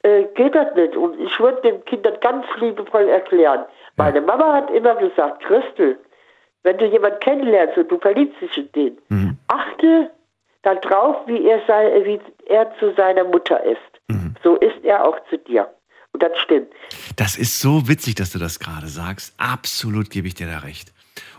äh, 0.03 0.24
geht 0.35 0.55
das 0.55 0.74
nicht. 0.74 0.97
Und 0.97 1.18
ich 1.20 1.39
würde 1.39 1.61
den 1.62 1.85
Kindern 1.85 2.14
ganz 2.20 2.45
liebevoll 2.59 3.09
erklären. 3.09 3.64
Meine 3.97 4.20
Mama 4.20 4.53
hat 4.55 4.70
immer 4.70 4.97
gesagt, 4.97 5.45
Christel, 5.45 5.99
wenn 6.64 6.76
du 6.78 6.87
jemanden 6.87 7.20
kennenlernst 7.20 7.78
und 7.78 7.89
du 7.91 7.99
verliebst 7.99 8.41
dich 8.41 8.59
in 8.59 8.72
den, 8.72 8.99
Mhm. 9.09 9.39
achte 9.49 10.11
darauf, 10.62 11.16
wie 11.26 11.47
er, 11.47 11.61
sei, 11.66 12.03
wie 12.05 12.20
er 12.53 12.72
zu 12.78 12.94
seiner 12.94 13.24
Mutter 13.24 13.62
ist. 13.64 13.78
Mhm. 14.09 14.34
So 14.44 14.57
ist 14.57 14.84
er 14.84 15.05
auch 15.05 15.16
zu 15.30 15.38
dir. 15.38 15.68
Und 16.12 16.22
das 16.22 16.38
stimmt. 16.38 16.68
Das 17.16 17.36
ist 17.36 17.61
so 17.61 17.88
witzig, 17.88 18.16
dass 18.16 18.30
du 18.30 18.38
das 18.38 18.59
gerade 18.59 18.88
sagst. 18.88 19.34
Absolut 19.38 20.11
gebe 20.11 20.28
ich 20.28 20.34
dir 20.34 20.46
da 20.46 20.59
recht. 20.59 20.92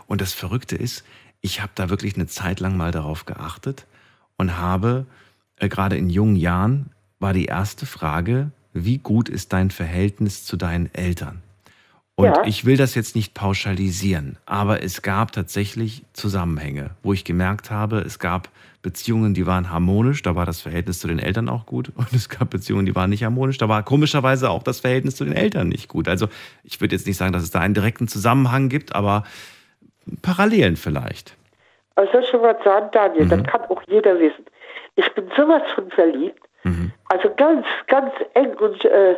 Und 0.06 0.20
das 0.20 0.32
Verrückte 0.32 0.76
ist, 0.76 1.04
ich 1.40 1.60
habe 1.60 1.72
da 1.74 1.90
wirklich 1.90 2.16
eine 2.16 2.26
Zeit 2.26 2.58
lang 2.60 2.76
mal 2.76 2.90
darauf 2.90 3.24
geachtet 3.24 3.86
und 4.36 4.58
habe 4.58 5.06
äh, 5.60 5.68
gerade 5.68 5.96
in 5.96 6.10
jungen 6.10 6.36
Jahren 6.36 6.90
war 7.20 7.32
die 7.32 7.46
erste 7.46 7.86
Frage, 7.86 8.50
wie 8.72 8.98
gut 8.98 9.28
ist 9.28 9.52
dein 9.52 9.70
Verhältnis 9.70 10.44
zu 10.44 10.56
deinen 10.56 10.92
Eltern? 10.92 11.43
Und 12.16 12.26
Ja. 12.26 12.44
ich 12.44 12.64
will 12.64 12.76
das 12.76 12.94
jetzt 12.94 13.16
nicht 13.16 13.34
pauschalisieren, 13.34 14.38
aber 14.46 14.82
es 14.84 15.02
gab 15.02 15.32
tatsächlich 15.32 16.04
Zusammenhänge, 16.12 16.90
wo 17.02 17.12
ich 17.12 17.24
gemerkt 17.24 17.70
habe, 17.72 17.98
es 17.98 18.20
gab 18.20 18.48
Beziehungen, 18.82 19.34
die 19.34 19.46
waren 19.46 19.70
harmonisch, 19.70 20.22
da 20.22 20.36
war 20.36 20.46
das 20.46 20.60
Verhältnis 20.60 21.00
zu 21.00 21.08
den 21.08 21.18
Eltern 21.18 21.48
auch 21.48 21.66
gut. 21.66 21.90
Und 21.96 22.12
es 22.12 22.28
gab 22.28 22.50
Beziehungen, 22.50 22.86
die 22.86 22.94
waren 22.94 23.10
nicht 23.10 23.24
harmonisch, 23.24 23.58
da 23.58 23.68
war 23.68 23.82
komischerweise 23.82 24.50
auch 24.50 24.62
das 24.62 24.80
Verhältnis 24.80 25.16
zu 25.16 25.24
den 25.24 25.34
Eltern 25.34 25.68
nicht 25.68 25.88
gut. 25.88 26.06
Also 26.06 26.28
ich 26.62 26.80
würde 26.80 26.94
jetzt 26.94 27.06
nicht 27.06 27.16
sagen, 27.16 27.32
dass 27.32 27.42
es 27.42 27.50
da 27.50 27.60
einen 27.60 27.74
direkten 27.74 28.06
Zusammenhang 28.06 28.68
gibt, 28.68 28.94
aber 28.94 29.24
Parallelen 30.22 30.76
vielleicht. 30.76 31.34
Also 31.96 32.12
soll 32.12 32.22
ich 32.22 32.28
schon 32.28 32.42
mal 32.42 32.56
sagen, 32.62 32.88
Daniel, 32.92 33.26
das 33.26 33.42
kann 33.44 33.62
auch 33.62 33.82
jeder 33.88 34.18
wissen. 34.20 34.44
Ich 34.96 35.10
bin 35.14 35.24
sowas 35.36 35.62
von 35.74 35.90
verliebt. 35.90 36.40
Also 37.08 37.30
ganz, 37.36 37.66
ganz 37.88 38.12
eng 38.34 38.54
und 38.54 38.84
äh, 38.84 39.16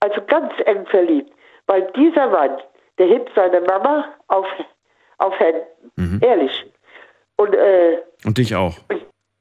also 0.00 0.20
ganz 0.26 0.52
eng 0.66 0.84
verliebt. 0.86 1.32
Weil 1.72 1.90
dieser 1.96 2.28
Mann, 2.28 2.58
der 2.98 3.06
hebt 3.06 3.30
seine 3.34 3.62
Mama 3.62 4.04
auf, 4.28 4.46
auf 5.16 5.32
Händen. 5.40 6.20
Ehrlich. 6.22 6.70
Und 7.36 7.54
äh, 7.54 8.02
Und 8.26 8.36
dich 8.36 8.54
auch. 8.54 8.74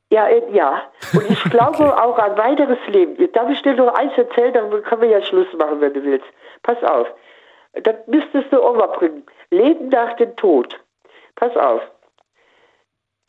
ja, 0.09 0.29
äh, 0.29 0.41
ja. 0.53 0.81
Und 1.13 1.29
ich 1.29 1.43
glaube 1.49 2.01
auch 2.01 2.17
an 2.17 2.37
weiteres 2.37 2.79
Leben. 2.87 3.29
Darf 3.33 3.49
ich 3.49 3.61
dir 3.63 3.73
noch 3.73 3.93
eins 3.95 4.17
erzählen, 4.17 4.53
dann 4.53 4.81
können 4.83 5.01
wir 5.01 5.09
ja 5.09 5.21
Schluss 5.21 5.51
machen, 5.57 5.81
wenn 5.81 5.93
du 5.93 6.01
willst. 6.03 6.25
Pass 6.63 6.81
auf. 6.85 7.07
Das 7.73 7.95
müsstest 8.07 8.53
du 8.53 8.63
auch 8.63 8.75
mal 8.77 8.87
bringen. 8.87 9.25
Leben 9.49 9.89
nach 9.89 10.15
dem 10.15 10.33
Tod. 10.37 10.79
Pass 11.35 11.53
auf. 11.57 11.81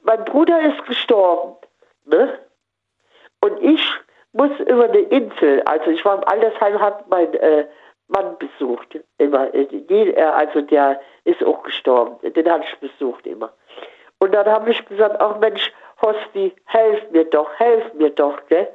Mein 0.02 0.24
Bruder 0.26 0.60
ist 0.60 0.86
gestorben. 0.86 1.56
Ne? 2.04 2.38
Und 3.40 3.60
ich 3.64 3.82
muss 4.32 4.52
über 4.60 4.84
eine 4.84 5.00
Insel, 5.00 5.60
also 5.62 5.90
ich 5.90 6.04
war 6.04 6.18
im 6.18 6.24
Altersheim, 6.28 6.80
habe 6.80 7.02
meinen 7.08 7.34
äh, 7.34 7.66
Mann 8.08 8.36
besucht. 8.38 8.98
Immer. 9.18 9.50
Also 10.34 10.60
der 10.60 11.00
ist 11.24 11.42
auch 11.44 11.62
gestorben. 11.62 12.16
Den 12.32 12.50
habe 12.50 12.64
ich 12.64 12.78
besucht 12.78 13.26
immer. 13.26 13.52
Und 14.18 14.32
dann 14.32 14.46
habe 14.46 14.70
ich 14.70 14.84
gesagt, 14.86 15.16
ach 15.20 15.38
Mensch, 15.38 15.72
Hosti, 16.00 16.54
helf 16.66 17.10
mir 17.10 17.24
doch, 17.24 17.50
helf 17.58 17.94
mir 17.94 18.10
doch, 18.10 18.38
gell? 18.48 18.68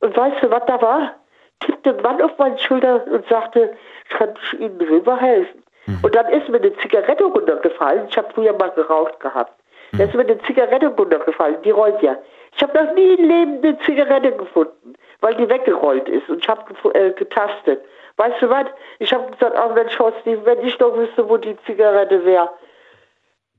Und 0.00 0.16
weißt 0.16 0.42
du, 0.42 0.50
was 0.50 0.66
da 0.66 0.80
war? 0.82 1.14
Tippte 1.60 1.90
ein 1.90 2.02
Mann 2.02 2.20
auf 2.20 2.36
meine 2.38 2.58
Schulter 2.58 3.06
und 3.06 3.26
sagte, 3.28 3.76
kann 4.10 4.34
ich 4.42 4.60
Ihnen 4.60 4.80
rüber 4.80 5.16
helfen? 5.16 5.62
Und 6.02 6.14
dann 6.14 6.28
ist 6.28 6.48
mir 6.48 6.58
eine 6.58 6.76
Zigarette 6.76 7.24
runtergefallen. 7.24 8.06
Ich 8.08 8.16
habe 8.16 8.32
früher 8.34 8.52
mal 8.52 8.70
geraucht 8.70 9.18
gehabt. 9.20 9.52
Da 9.92 10.04
ist 10.04 10.14
mir 10.14 10.22
eine 10.22 10.38
Zigarette 10.42 10.88
runtergefallen, 10.88 11.60
die 11.62 11.70
rollt 11.70 12.00
ja. 12.02 12.16
Ich 12.56 12.62
habe 12.62 12.84
noch 12.84 12.94
nie 12.94 13.14
im 13.14 13.28
Leben 13.28 13.58
eine 13.62 13.78
Zigarette 13.80 14.32
gefunden, 14.32 14.94
weil 15.22 15.34
die 15.36 15.48
weggerollt 15.48 16.08
ist 16.08 16.28
und 16.28 16.40
ich 16.42 16.48
habe 16.48 16.94
äh, 16.94 17.12
getastet. 17.12 17.82
Weißt 18.16 18.42
du 18.42 18.50
was? 18.50 18.66
Ich 18.98 19.12
habe 19.12 19.30
gesagt, 19.30 19.56
ach 19.56 19.74
Mensch, 19.74 19.98
Hosti, 19.98 20.44
wenn 20.44 20.60
ich 20.66 20.76
doch 20.76 20.94
wüsste, 20.94 21.26
wo 21.28 21.38
die 21.38 21.56
Zigarette 21.64 22.24
wäre. 22.24 22.50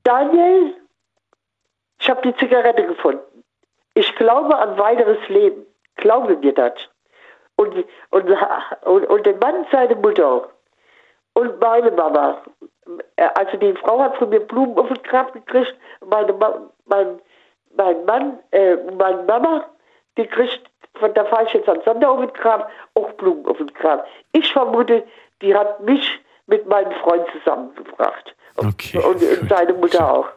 Daniel, 0.04 0.76
ich 1.98 2.08
habe 2.08 2.22
die 2.22 2.36
Zigarette 2.36 2.86
gefunden. 2.86 3.44
Ich 3.94 4.14
glaube 4.16 4.56
an 4.56 4.78
weiteres 4.78 5.28
Leben. 5.28 5.66
Glaube 5.96 6.36
mir 6.36 6.52
das. 6.52 6.74
Und, 7.56 7.84
und, 8.10 8.30
und, 8.82 9.06
und 9.06 9.26
der 9.26 9.36
Mann, 9.36 9.66
seine 9.72 9.94
Mutter 9.96 10.48
und 11.34 11.60
meine 11.60 11.90
Mama. 11.90 12.42
Äh, 13.16 13.28
Also 13.34 13.56
die 13.56 13.74
Frau 13.74 14.00
hat 14.00 14.16
von 14.16 14.28
mir 14.28 14.40
Blumen 14.40 14.78
auf 14.78 14.88
den 14.88 15.02
Grab 15.02 15.32
gekriegt. 15.32 15.76
Meine 16.04 16.32
Ma 16.32 16.70
mein, 16.86 17.20
mein 17.76 18.04
Mann, 18.04 18.38
äh, 18.50 18.76
meine 18.76 19.22
Mama, 19.22 19.64
die 20.16 20.26
kriegt, 20.26 20.62
von 20.98 21.12
da 21.14 21.24
fahre 21.24 21.44
ich 21.46 21.52
jetzt 21.52 21.68
am 21.68 21.80
Sonntag 21.84 22.08
auf 22.08 22.20
den 22.20 22.32
Grab, 22.32 22.70
auch 22.94 23.10
Blumen 23.12 23.46
auf 23.46 23.56
den 23.58 23.72
Grab. 23.74 24.06
Ich 24.32 24.52
vermute, 24.52 25.02
die 25.42 25.54
hat 25.54 25.80
mich 25.80 26.20
mit 26.46 26.66
meinem 26.68 26.92
Freund 27.02 27.24
zusammengebracht. 27.32 28.34
Okay. 28.56 28.98
Und, 28.98 29.22
und 29.22 29.48
seine 29.48 29.72
Mutter 29.72 30.12
auch. 30.12 30.28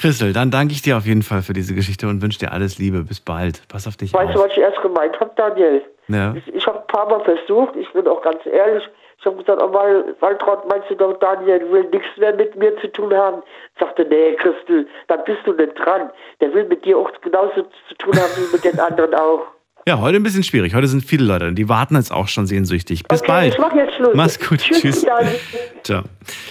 Christel, 0.00 0.32
dann 0.32 0.50
danke 0.50 0.72
ich 0.72 0.82
dir 0.82 0.96
auf 0.96 1.04
jeden 1.04 1.22
Fall 1.22 1.42
für 1.42 1.52
diese 1.52 1.74
Geschichte 1.74 2.06
und 2.06 2.22
wünsche 2.22 2.38
dir 2.38 2.52
alles 2.52 2.78
Liebe. 2.78 3.02
Bis 3.02 3.20
bald. 3.20 3.66
Pass 3.68 3.86
auf 3.88 3.96
dich 3.96 4.12
Weißt 4.14 4.34
du, 4.34 4.38
auf. 4.38 4.44
was 4.46 4.52
ich 4.52 4.58
erst 4.58 4.80
gemeint 4.82 5.18
habe, 5.18 5.32
Daniel? 5.34 5.82
Ja. 6.08 6.34
Ich, 6.36 6.54
ich 6.54 6.66
habe 6.66 6.78
ein 6.80 6.86
paar 6.86 7.08
Mal 7.08 7.20
versucht, 7.24 7.74
ich 7.76 7.92
bin 7.92 8.06
auch 8.06 8.22
ganz 8.22 8.44
ehrlich, 8.46 8.88
ich 9.18 9.26
habe 9.26 9.36
gesagt, 9.36 9.60
oh, 9.62 9.72
Wal- 9.72 10.14
Waltraud, 10.20 10.66
meinst 10.68 10.88
du 10.90 10.94
doch, 10.94 11.12
Daniel 11.18 11.70
will 11.70 11.84
nichts 11.92 12.08
mehr 12.16 12.34
mit 12.34 12.56
mir 12.56 12.74
zu 12.78 12.88
tun 12.90 13.12
haben? 13.14 13.42
Sagte, 13.78 14.04
nee, 14.08 14.34
Christel, 14.36 14.86
dann 15.08 15.22
bist 15.24 15.40
du 15.44 15.52
nicht 15.52 15.78
dran. 15.78 16.10
Der 16.40 16.54
will 16.54 16.64
mit 16.64 16.84
dir 16.84 16.96
auch 16.96 17.10
genauso 17.20 17.62
zu 17.88 17.94
tun 17.98 18.14
haben 18.16 18.30
wie 18.36 18.52
mit 18.52 18.64
den 18.64 18.80
anderen 18.80 19.14
auch. 19.14 19.42
Ja, 19.86 19.98
heute 19.98 20.16
ein 20.16 20.22
bisschen 20.22 20.42
schwierig. 20.42 20.74
Heute 20.74 20.88
sind 20.88 21.04
viele 21.04 21.24
Leute, 21.24 21.52
die 21.52 21.68
warten 21.68 21.96
jetzt 21.96 22.12
auch 22.12 22.28
schon 22.28 22.46
sehnsüchtig. 22.46 23.04
Bis 23.04 23.20
Okay, 23.22 23.28
bald. 23.30 23.54
ich 23.54 23.58
mach 23.60 23.74
jetzt 23.74 23.94
Schluss. 23.96 24.14
Mach's 24.14 24.38
gut. 24.38 24.58
Tschüss, 24.60 24.80
Tschüss. 24.80 25.06
Ciao. 25.82 26.02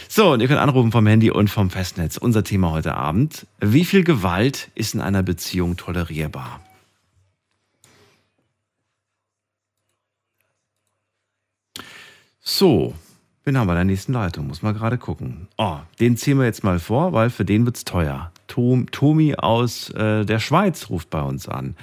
So, 0.08 0.32
und 0.34 0.42
ihr 0.42 0.48
könnt 0.48 0.60
anrufen 0.60 0.92
vom 0.92 1.06
Handy 1.06 1.30
und 1.30 1.50
vom 1.50 1.70
Festnetz. 1.70 2.18
Unser 2.18 2.44
Thema 2.44 2.72
heute 2.72 2.96
Abend. 2.96 3.46
Wie 3.60 3.86
viel 3.86 4.04
Gewalt 4.04 4.70
ist 4.76 4.96
in 4.96 5.02
einer 5.02 5.22
Beziehung 5.22 5.78
tolerierbar? 5.78 6.60
So, 12.42 12.94
wen 13.44 13.58
haben 13.58 13.68
wir 13.68 13.74
in 13.74 13.78
der 13.78 13.86
nächsten 13.86 14.14
Leitung? 14.14 14.48
Muss 14.48 14.62
mal 14.62 14.74
gerade 14.74 14.98
gucken. 14.98 15.48
Oh, 15.58 15.78
den 16.00 16.18
ziehen 16.18 16.38
wir 16.40 16.46
jetzt 16.46 16.64
mal 16.64 16.80
vor, 16.80 17.14
weil 17.14 17.30
für 17.30 17.46
den 17.46 17.66
wird's 17.66 17.86
teuer. 17.86 18.32
Tom, 18.48 18.90
Tomi 18.92 19.36
aus 19.36 19.90
äh, 19.92 20.26
der 20.26 20.40
Schweiz 20.40 20.90
ruft 20.90 21.10
bei 21.10 21.22
uns 21.22 21.48
an. 21.48 21.76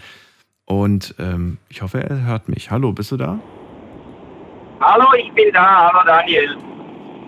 Und 0.67 1.15
ähm, 1.19 1.59
ich 1.69 1.81
hoffe, 1.81 2.03
er 2.03 2.27
hört 2.27 2.49
mich. 2.49 2.71
Hallo, 2.71 2.93
bist 2.93 3.13
du 3.13 3.17
da? 3.17 3.39
Hallo, 4.81 5.07
ich 5.17 5.33
bin 5.33 5.53
da. 5.53 5.93
Hallo 5.93 6.01
Daniel. 6.05 6.57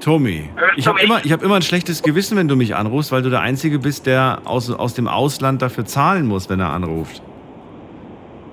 Tommy, 0.01 0.49
ich 0.77 0.87
habe 0.87 1.01
immer, 1.01 1.25
ich 1.25 1.33
hab 1.33 1.43
immer 1.43 1.57
ein 1.57 1.63
schlechtes 1.63 2.03
Gewissen, 2.03 2.37
wenn 2.37 2.47
du 2.47 2.55
mich 2.55 2.77
anrufst, 2.77 3.11
weil 3.11 3.23
du 3.23 3.31
der 3.31 3.41
Einzige 3.41 3.79
bist, 3.81 4.07
der 4.07 4.43
aus, 4.45 4.71
aus 4.71 4.95
dem 4.95 5.09
Ausland 5.09 5.61
dafür 5.61 5.87
zahlen 5.87 6.27
muss, 6.27 6.49
wenn 6.49 6.61
er 6.61 6.71
anruft. 6.71 7.21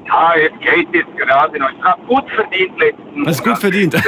Ja, 0.07 0.33
es 0.36 0.51
geht 0.59 0.88
jetzt 0.93 1.17
gerade 1.17 1.59
noch. 1.59 1.69
Ich 1.69 1.83
habe 1.83 2.01
gut 2.07 2.23
verdient 2.29 2.79
letzten 2.79 3.25
Das 3.25 3.38
ist 3.38 3.43
gut 3.43 3.57
verdient. 3.57 3.95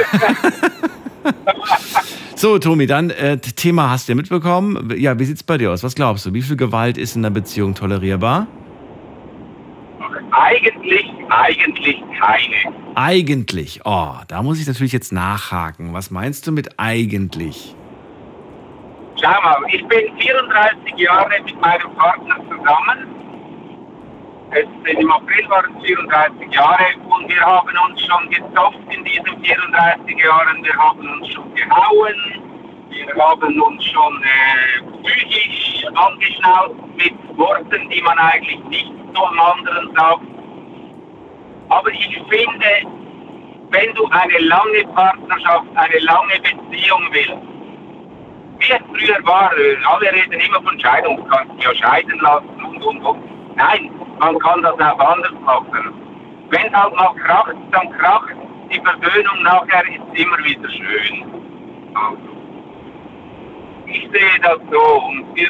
so, 2.34 2.58
Tommy, 2.58 2.86
dann 2.86 3.10
äh, 3.10 3.38
Thema 3.38 3.90
hast 3.90 4.08
du 4.08 4.12
ja 4.12 4.16
mitbekommen. 4.16 4.92
Ja, 4.96 5.18
wie 5.18 5.24
sieht's 5.24 5.42
bei 5.42 5.58
dir 5.58 5.72
aus? 5.72 5.82
Was 5.82 5.94
glaubst 5.94 6.26
du? 6.26 6.34
Wie 6.34 6.42
viel 6.42 6.56
Gewalt 6.56 6.98
ist 6.98 7.16
in 7.16 7.24
einer 7.24 7.34
Beziehung 7.34 7.74
tolerierbar? 7.74 8.46
Eigentlich, 10.30 11.10
eigentlich 11.28 12.02
keine. 12.20 12.76
Eigentlich. 12.94 13.80
Oh, 13.84 14.14
da 14.28 14.42
muss 14.42 14.60
ich 14.60 14.66
natürlich 14.66 14.92
jetzt 14.92 15.12
nachhaken. 15.12 15.94
Was 15.94 16.10
meinst 16.10 16.46
du 16.46 16.52
mit 16.52 16.78
eigentlich? 16.78 17.74
Schau 19.20 19.42
mal, 19.42 19.56
ich 19.68 19.84
bin 19.88 20.16
34 20.18 20.96
Jahre 20.96 21.30
mit 21.44 21.60
meinem 21.60 21.94
Partner 21.96 22.36
zusammen. 22.48 23.18
Es 24.50 24.64
sind 24.84 25.00
Im 25.00 25.12
April 25.12 25.48
waren 25.48 25.76
es 25.76 25.86
34 25.86 26.52
Jahre 26.52 26.84
und 27.06 27.28
wir 27.28 27.40
haben 27.40 27.68
uns 27.90 28.00
schon 28.00 28.30
gezopft 28.30 28.78
in 28.90 29.04
diesen 29.04 29.44
34 29.44 30.18
Jahren. 30.18 30.64
Wir 30.64 30.74
haben 30.74 31.20
uns 31.20 31.28
schon 31.32 31.54
gehauen. 31.54 32.47
Wir 32.90 33.14
haben 33.14 33.62
uns 33.62 33.84
schon 33.84 34.22
äh, 34.22 35.02
psychisch 35.04 35.84
angeschnauzt 35.94 36.74
mit 36.96 37.38
Worten, 37.38 37.88
die 37.90 38.02
man 38.02 38.18
eigentlich 38.18 38.58
nicht 38.64 38.92
zum 39.14 39.40
anderen 39.40 39.94
sagt. 39.94 40.22
Aber 41.68 41.90
ich 41.90 42.22
finde, 42.28 42.66
wenn 43.70 43.94
du 43.94 44.06
eine 44.06 44.38
lange 44.38 44.84
Partnerschaft, 44.94 45.66
eine 45.74 45.98
lange 45.98 46.34
Beziehung 46.40 47.08
willst, 47.12 47.58
wie 48.58 48.72
es 48.72 48.80
früher 48.88 49.24
war, 49.26 49.56
äh, 49.56 49.76
alle 49.84 50.12
reden 50.12 50.40
immer 50.40 50.62
von 50.62 50.80
Scheidung, 50.80 51.16
du 51.16 51.24
kannst 51.24 51.54
dich 51.54 51.64
ja 51.64 51.74
scheiden 51.74 52.18
lassen 52.20 52.64
und 52.64 52.82
und 52.82 53.02
und. 53.02 53.56
Nein, 53.56 53.90
man 54.18 54.38
kann 54.38 54.62
das 54.62 54.74
auch 54.74 54.98
anders 54.98 55.32
machen. 55.44 55.92
Wenn 56.50 56.66
es 56.66 56.72
halt 56.72 56.94
mal 56.94 57.14
kracht, 57.14 57.54
dann 57.72 57.90
kracht. 57.98 58.34
Die 58.70 58.80
Versöhnung 58.80 59.42
nachher 59.42 59.82
ist 59.88 60.20
immer 60.20 60.38
wieder 60.38 60.68
schön. 60.70 61.24
Also, 63.88 63.98
ich 63.98 64.10
sehe 64.12 64.40
das 64.42 64.58
so. 64.70 65.02
Und 65.02 65.34
wir, 65.34 65.48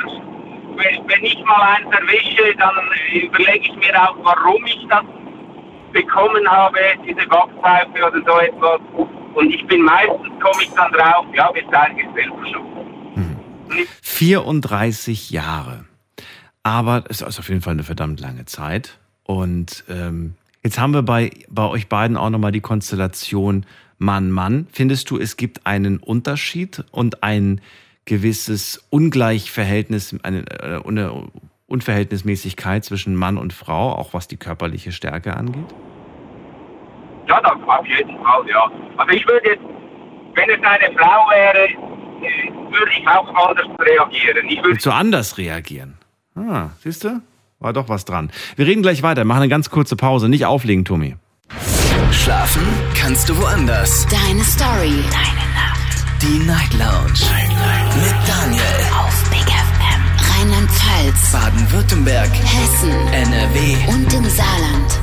wenn, 0.76 1.24
ich 1.24 1.38
mal 1.44 1.76
eins 1.76 1.92
erwische, 1.92 2.54
dann 2.56 2.74
überlege 3.12 3.64
ich 3.64 3.76
mir 3.76 4.02
auch, 4.02 4.16
warum 4.22 4.64
ich 4.66 4.86
das 4.88 5.04
bekommen 5.92 6.48
habe, 6.48 6.78
diese 7.04 7.26
Backpfeife 7.26 8.06
oder 8.06 8.22
so 8.24 8.38
etwas. 8.38 8.80
Und 9.34 9.50
ich 9.50 9.66
bin 9.66 9.82
meistens, 9.82 10.28
komme 10.40 10.62
ich 10.62 10.70
dann 10.70 10.92
drauf, 10.92 11.26
ja, 11.34 11.50
bist 11.52 11.72
eigentlich 11.72 12.06
selber 12.14 12.46
schuld. 12.46 13.86
34 14.02 15.30
Jahre. 15.30 15.84
Aber 16.62 17.04
es 17.08 17.20
ist 17.20 17.38
auf 17.38 17.48
jeden 17.48 17.60
Fall 17.60 17.74
eine 17.74 17.84
verdammt 17.84 18.20
lange 18.20 18.44
Zeit. 18.46 18.98
Und 19.24 19.84
ähm, 19.88 20.34
jetzt 20.62 20.78
haben 20.78 20.92
wir 20.92 21.02
bei, 21.02 21.30
bei 21.48 21.66
euch 21.66 21.88
beiden 21.88 22.16
auch 22.16 22.30
nochmal 22.30 22.52
die 22.52 22.60
Konstellation 22.60 23.66
Mann-Mann. 23.98 24.66
Findest 24.72 25.10
du, 25.10 25.18
es 25.18 25.36
gibt 25.36 25.66
einen 25.66 25.98
Unterschied 25.98 26.84
und 26.90 27.22
ein 27.22 27.60
gewisses 28.08 28.84
Ungleichverhältnis, 28.90 30.16
eine, 30.22 30.38
äh, 30.50 30.80
eine 30.84 31.28
Unverhältnismäßigkeit 31.66 32.84
zwischen 32.84 33.14
Mann 33.14 33.36
und 33.36 33.52
Frau, 33.52 33.92
auch 33.92 34.14
was 34.14 34.26
die 34.26 34.38
körperliche 34.38 34.90
Stärke 34.90 35.36
angeht? 35.36 35.66
Ja, 37.28 37.40
das 37.42 37.52
auf 37.66 37.86
jeden 37.86 38.16
Fall, 38.24 38.48
ja. 38.48 38.70
Also 38.96 39.12
ich 39.12 39.26
würde 39.28 39.50
jetzt, 39.50 39.62
wenn 40.34 40.48
es 40.50 40.66
eine 40.66 40.98
Frau 40.98 41.30
wäre, 41.30 41.68
äh, 41.68 42.50
würde 42.72 42.90
ich 42.98 43.06
auch 43.06 43.28
anders 43.48 43.66
reagieren. 43.78 44.46
Ich 44.48 44.56
würde 44.56 44.70
Willst 44.70 44.86
du 44.86 44.90
anders 44.90 45.38
reagieren? 45.38 45.98
Ah, 46.34 46.70
siehst 46.82 47.04
du? 47.04 47.20
War 47.60 47.72
doch 47.72 47.88
was 47.88 48.04
dran. 48.04 48.30
Wir 48.56 48.66
reden 48.66 48.82
gleich 48.82 49.02
weiter, 49.02 49.24
machen 49.24 49.42
eine 49.42 49.48
ganz 49.48 49.68
kurze 49.68 49.96
Pause. 49.96 50.28
Nicht 50.28 50.46
auflegen, 50.46 50.84
Tommy. 50.84 51.16
Schlafen 52.12 52.62
kannst 52.94 53.28
du 53.28 53.36
woanders. 53.36 54.06
Deine 54.06 54.42
Story. 54.44 55.04
Deine. 55.10 55.47
Die 56.22 56.38
Night 56.46 56.72
Lounge. 56.74 57.12
Night, 57.30 57.48
Night. 57.48 57.96
Mit 57.96 58.28
Daniel. 58.28 58.62
Auf 58.98 59.30
Big 59.30 59.40
FM. 59.44 60.02
Rheinland-Pfalz. 60.30 61.32
Baden-Württemberg. 61.32 62.30
Hessen. 62.30 62.90
NRW. 63.12 63.76
Und 63.92 64.12
im 64.12 64.24
Saarland. 64.24 65.00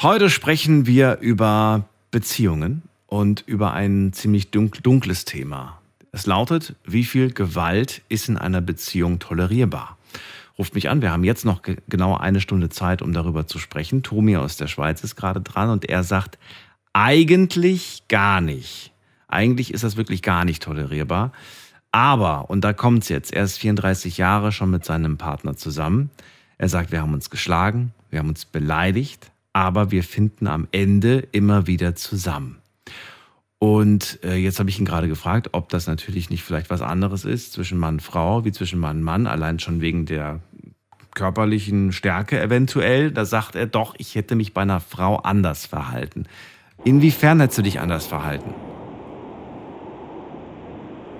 Heute 0.00 0.30
sprechen 0.30 0.86
wir 0.86 1.18
über 1.20 1.84
Beziehungen 2.10 2.82
und 3.06 3.42
über 3.46 3.72
ein 3.72 4.12
ziemlich 4.12 4.50
dunk- 4.50 4.82
dunkles 4.82 5.24
Thema. 5.24 5.78
Es 6.12 6.26
lautet, 6.26 6.74
wie 6.84 7.04
viel 7.04 7.32
Gewalt 7.32 8.02
ist 8.08 8.28
in 8.28 8.36
einer 8.36 8.60
Beziehung 8.60 9.18
tolerierbar? 9.18 9.96
Ruft 10.58 10.74
mich 10.74 10.90
an, 10.90 11.00
wir 11.00 11.10
haben 11.10 11.24
jetzt 11.24 11.44
noch 11.46 11.62
ge- 11.62 11.78
genau 11.88 12.16
eine 12.16 12.40
Stunde 12.40 12.68
Zeit, 12.68 13.00
um 13.00 13.12
darüber 13.14 13.46
zu 13.46 13.58
sprechen. 13.58 14.02
Tomi 14.02 14.36
aus 14.36 14.56
der 14.58 14.66
Schweiz 14.66 15.02
ist 15.02 15.16
gerade 15.16 15.40
dran 15.40 15.70
und 15.70 15.88
er 15.88 16.02
sagt, 16.04 16.38
eigentlich 16.92 18.04
gar 18.08 18.40
nicht. 18.40 18.92
Eigentlich 19.28 19.72
ist 19.72 19.84
das 19.84 19.96
wirklich 19.96 20.22
gar 20.22 20.44
nicht 20.44 20.62
tolerierbar. 20.62 21.32
Aber, 21.90 22.48
und 22.48 22.62
da 22.62 22.72
kommt's 22.72 23.08
jetzt, 23.08 23.32
er 23.32 23.44
ist 23.44 23.58
34 23.58 24.18
Jahre 24.18 24.52
schon 24.52 24.70
mit 24.70 24.84
seinem 24.84 25.18
Partner 25.18 25.56
zusammen. 25.56 26.10
Er 26.58 26.68
sagt, 26.68 26.92
wir 26.92 27.02
haben 27.02 27.14
uns 27.14 27.28
geschlagen, 27.28 27.92
wir 28.10 28.18
haben 28.18 28.28
uns 28.28 28.44
beleidigt, 28.44 29.30
aber 29.52 29.90
wir 29.90 30.04
finden 30.04 30.46
am 30.46 30.68
Ende 30.72 31.26
immer 31.32 31.66
wieder 31.66 31.94
zusammen. 31.94 32.58
Und 33.58 34.18
äh, 34.24 34.36
jetzt 34.36 34.58
habe 34.58 34.70
ich 34.70 34.78
ihn 34.78 34.84
gerade 34.84 35.06
gefragt, 35.06 35.50
ob 35.52 35.68
das 35.68 35.86
natürlich 35.86 36.30
nicht 36.30 36.42
vielleicht 36.42 36.68
was 36.68 36.82
anderes 36.82 37.24
ist 37.24 37.52
zwischen 37.52 37.78
Mann 37.78 37.94
und 37.94 38.00
Frau, 38.00 38.44
wie 38.44 38.52
zwischen 38.52 38.80
Mann 38.80 38.98
und 38.98 39.02
Mann, 39.04 39.26
allein 39.26 39.60
schon 39.60 39.80
wegen 39.80 40.04
der 40.04 40.40
körperlichen 41.14 41.92
Stärke 41.92 42.40
eventuell. 42.40 43.12
Da 43.12 43.24
sagt 43.24 43.54
er 43.54 43.66
doch, 43.66 43.94
ich 43.98 44.14
hätte 44.14 44.34
mich 44.34 44.52
bei 44.52 44.62
einer 44.62 44.80
Frau 44.80 45.16
anders 45.16 45.66
verhalten. 45.66 46.26
Inwiefern 46.84 47.40
hättest 47.40 47.58
du 47.58 47.62
dich 47.62 47.80
anders 47.80 48.06
verhalten? 48.06 48.54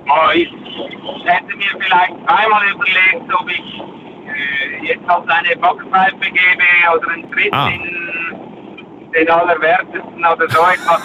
Oh, 0.09 0.31
ich 0.35 0.49
hätte 1.25 1.57
mir 1.57 1.81
vielleicht 1.81 2.13
einmal 2.27 2.69
überlegt, 2.73 3.35
ob 3.41 3.49
ich 3.49 3.59
äh, 3.59 4.87
jetzt 4.87 5.07
halt 5.09 5.29
eine 5.31 5.57
Backpfeife 5.57 6.17
gebe 6.19 6.97
oder 6.97 7.09
einen 7.13 7.31
Tritt 7.31 7.53
Ah. 7.53 7.69
in 7.69 9.13
den 9.15 9.29
Allerwertesten 9.31 10.19
oder 10.19 10.49
so 10.51 10.59
etwas. 10.59 11.03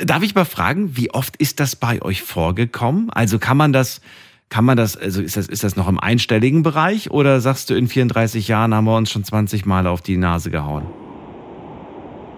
Darf 0.06 0.22
ich 0.22 0.34
mal 0.34 0.44
fragen, 0.44 0.96
wie 0.96 1.10
oft 1.12 1.36
ist 1.36 1.60
das 1.60 1.76
bei 1.76 2.00
euch 2.02 2.22
vorgekommen? 2.22 3.10
Also 3.10 3.38
kann 3.38 3.56
man 3.56 3.72
das, 3.72 4.00
kann 4.48 4.64
man 4.64 4.76
das, 4.76 4.96
also 4.96 5.20
ist 5.22 5.36
das, 5.36 5.46
ist 5.48 5.62
das 5.64 5.76
noch 5.76 5.88
im 5.88 6.00
einstelligen 6.00 6.62
Bereich 6.62 7.10
oder 7.10 7.40
sagst 7.40 7.70
du, 7.70 7.74
in 7.74 7.86
34 7.88 8.48
Jahren 8.48 8.74
haben 8.74 8.84
wir 8.86 8.96
uns 8.96 9.10
schon 9.12 9.22
20 9.24 9.66
Mal 9.66 9.86
auf 9.86 10.00
die 10.00 10.16
Nase 10.16 10.50
gehauen? 10.50 10.86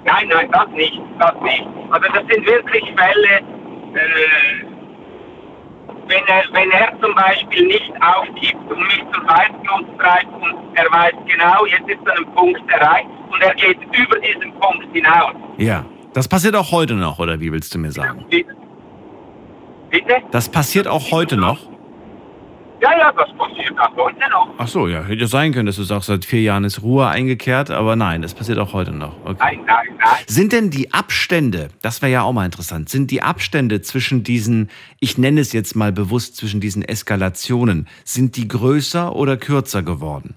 Nein, 0.09 0.29
nein, 0.29 0.49
das 0.51 0.69
nicht, 0.71 0.99
das 1.19 1.35
nicht. 1.43 1.67
Also 1.91 2.07
das 2.15 2.25
sind 2.31 2.47
wirklich 2.47 2.85
Fälle, 2.97 3.35
äh, 3.95 4.65
wenn, 6.07 6.25
er, 6.27 6.45
wenn 6.53 6.71
er 6.71 6.99
zum 7.01 7.15
Beispiel 7.15 7.67
nicht 7.67 7.93
aufgibt 8.01 8.71
und 8.71 8.81
mich 8.81 9.05
zur 9.13 9.25
Weißglut 9.27 9.99
treibt 9.99 10.33
und 10.33 10.55
er 10.77 10.91
weiß 10.91 11.13
genau, 11.27 11.67
jetzt 11.67 11.89
ist 11.89 12.07
er 12.07 12.17
ein 12.17 12.35
Punkt 12.35 12.63
erreicht 12.71 13.09
und 13.31 13.43
er 13.43 13.55
geht 13.55 13.79
über 13.93 14.19
diesen 14.21 14.53
Punkt 14.61 14.87
hinaus. 14.93 15.35
Ja. 15.59 15.85
Das 16.15 16.27
passiert 16.27 16.57
auch 16.57 16.73
heute 16.73 16.95
noch, 16.95 17.19
oder 17.19 17.39
wie 17.39 17.53
willst 17.53 17.75
du 17.75 17.79
mir 17.79 17.93
sagen? 17.93 18.25
Bitte? 19.91 20.17
Das 20.31 20.49
passiert 20.49 20.89
auch 20.89 21.11
heute 21.11 21.37
noch? 21.37 21.59
Ja, 22.81 22.97
ja, 22.97 23.13
das 23.13 23.29
passiert 23.37 23.77
auch 23.81 23.97
heute 23.97 24.21
noch. 24.31 24.49
Ach 24.57 24.69
so, 24.69 24.87
ja, 24.87 25.03
hätte 25.03 25.23
ja 25.23 25.27
sein 25.27 25.53
können, 25.53 25.67
dass 25.67 25.77
du 25.77 25.83
sagst, 25.83 26.07
seit 26.07 26.25
vier 26.25 26.43
Jahren 26.43 26.63
ist 26.63 26.81
Ruhe 26.83 27.09
eingekehrt, 27.09 27.71
aber 27.71 27.97
nein, 27.97 28.23
das 28.23 28.35
passiert 28.35 28.59
auch 28.59 28.73
heute 28.73 28.93
noch. 28.93 29.15
Okay. 29.25 29.37
Nein, 29.41 29.61
nein, 29.67 29.87
nein. 29.99 30.19
Sind 30.29 30.53
denn 30.53 30.71
die 30.71 30.93
Abstände, 30.93 31.71
das 31.83 32.03
wäre 32.03 32.13
ja 32.13 32.23
auch 32.23 32.33
mal 32.33 32.45
interessant, 32.45 32.89
sind 32.89 33.11
die 33.11 33.21
Abstände 33.23 33.83
zwischen 33.83 34.23
diesen, 34.23 34.71
ich 35.01 35.19
nenne 35.19 35.41
es 35.41 35.53
jetzt 35.53 35.75
mal 35.75 35.91
bewusst, 35.91 36.37
zwischen 36.37 36.61
diesen 36.61 36.83
Eskalationen, 36.83 37.89
sind 38.05 38.37
die 38.37 38.47
größer 38.47 39.15
oder 39.17 39.37
kürzer 39.37 39.83
geworden? 39.83 40.37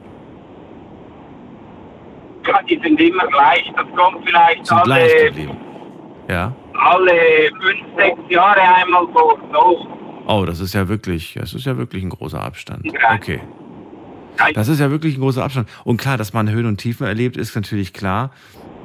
Ja, 2.48 2.60
die 2.64 2.80
sind 2.82 3.00
immer 3.00 3.28
gleich. 3.28 3.72
Das 3.76 3.86
kommt 3.96 4.26
vielleicht 4.26 4.66
Sind 4.66 4.78
alle, 4.80 5.26
geblieben. 5.26 5.58
Ja. 6.28 6.52
alle 6.74 7.52
fünf, 7.62 7.82
sechs 7.98 8.20
Jahre 8.30 8.62
einmal 8.62 9.06
vor. 9.14 9.38
So. 9.54 9.88
Oh, 10.32 10.46
das 10.46 10.60
ist 10.62 10.74
ja 10.74 10.88
wirklich, 10.88 11.36
das 11.38 11.54
ist 11.54 11.66
ja 11.66 11.78
wirklich 11.78 12.04
ein 12.04 12.10
großer 12.10 12.42
Abstand. 12.42 12.88
Okay. 13.16 13.42
Das 14.56 14.70
ist 14.70 14.80
ja 14.80 14.90
wirklich 14.90 15.18
ein 15.18 15.22
großer 15.22 15.44
Abstand. 15.44 15.68
Und 15.84 15.98
klar, 15.98 16.18
dass 16.18 16.32
man 16.32 16.50
Höhen 16.50 16.66
und 16.66 16.78
Tiefen 16.78 17.06
erlebt, 17.06 17.36
ist 17.36 17.54
natürlich 17.56 17.92
klar. 17.92 18.32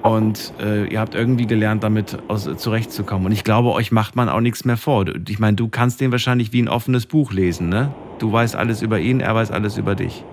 Und 0.03 0.53
äh, 0.61 0.86
ihr 0.86 0.99
habt 1.01 1.14
irgendwie 1.14 1.47
gelernt, 1.47 1.82
damit 1.84 2.18
aus, 2.28 2.49
zurechtzukommen. 2.57 3.26
Und 3.26 3.32
ich 3.32 3.44
glaube, 3.44 3.70
euch 3.72 3.92
macht 3.92 4.16
man 4.16 4.28
auch 4.28 4.40
nichts 4.40 4.64
mehr 4.64 4.76
vor. 4.76 5.05
Ich 5.28 5.38
meine, 5.38 5.57
du 5.57 5.68
kannst 5.68 6.01
den 6.01 6.11
wahrscheinlich 6.12 6.53
wie 6.53 6.62
ein 6.62 6.68
offenes 6.68 7.07
Buch 7.07 7.32
lesen, 7.32 7.68
ne? 7.68 7.94
Du 8.18 8.32
weißt 8.32 8.57
alles 8.57 8.82
über 8.82 8.99
ihn, 8.99 9.20
er 9.20 9.34
weiß 9.34 9.51
alles 9.53 9.78
über 9.78 9.94
dich. 9.94 10.24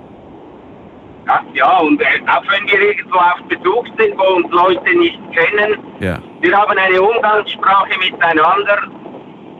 Ja, 1.54 1.78
und 1.80 2.02
auch 2.28 2.44
wenn 2.52 2.68
wir 2.68 2.82
irgendwo 2.82 3.18
auf 3.18 3.40
Besuch 3.48 3.86
sind, 3.98 4.18
wo 4.18 4.36
uns 4.36 4.52
Leute 4.52 4.98
nicht 4.98 5.20
kennen, 5.32 5.78
Ja. 6.02 6.20
wir 6.42 6.58
haben 6.58 6.78
eine 6.78 7.02
Umgangssprache 7.02 7.92
miteinander. 8.00 8.78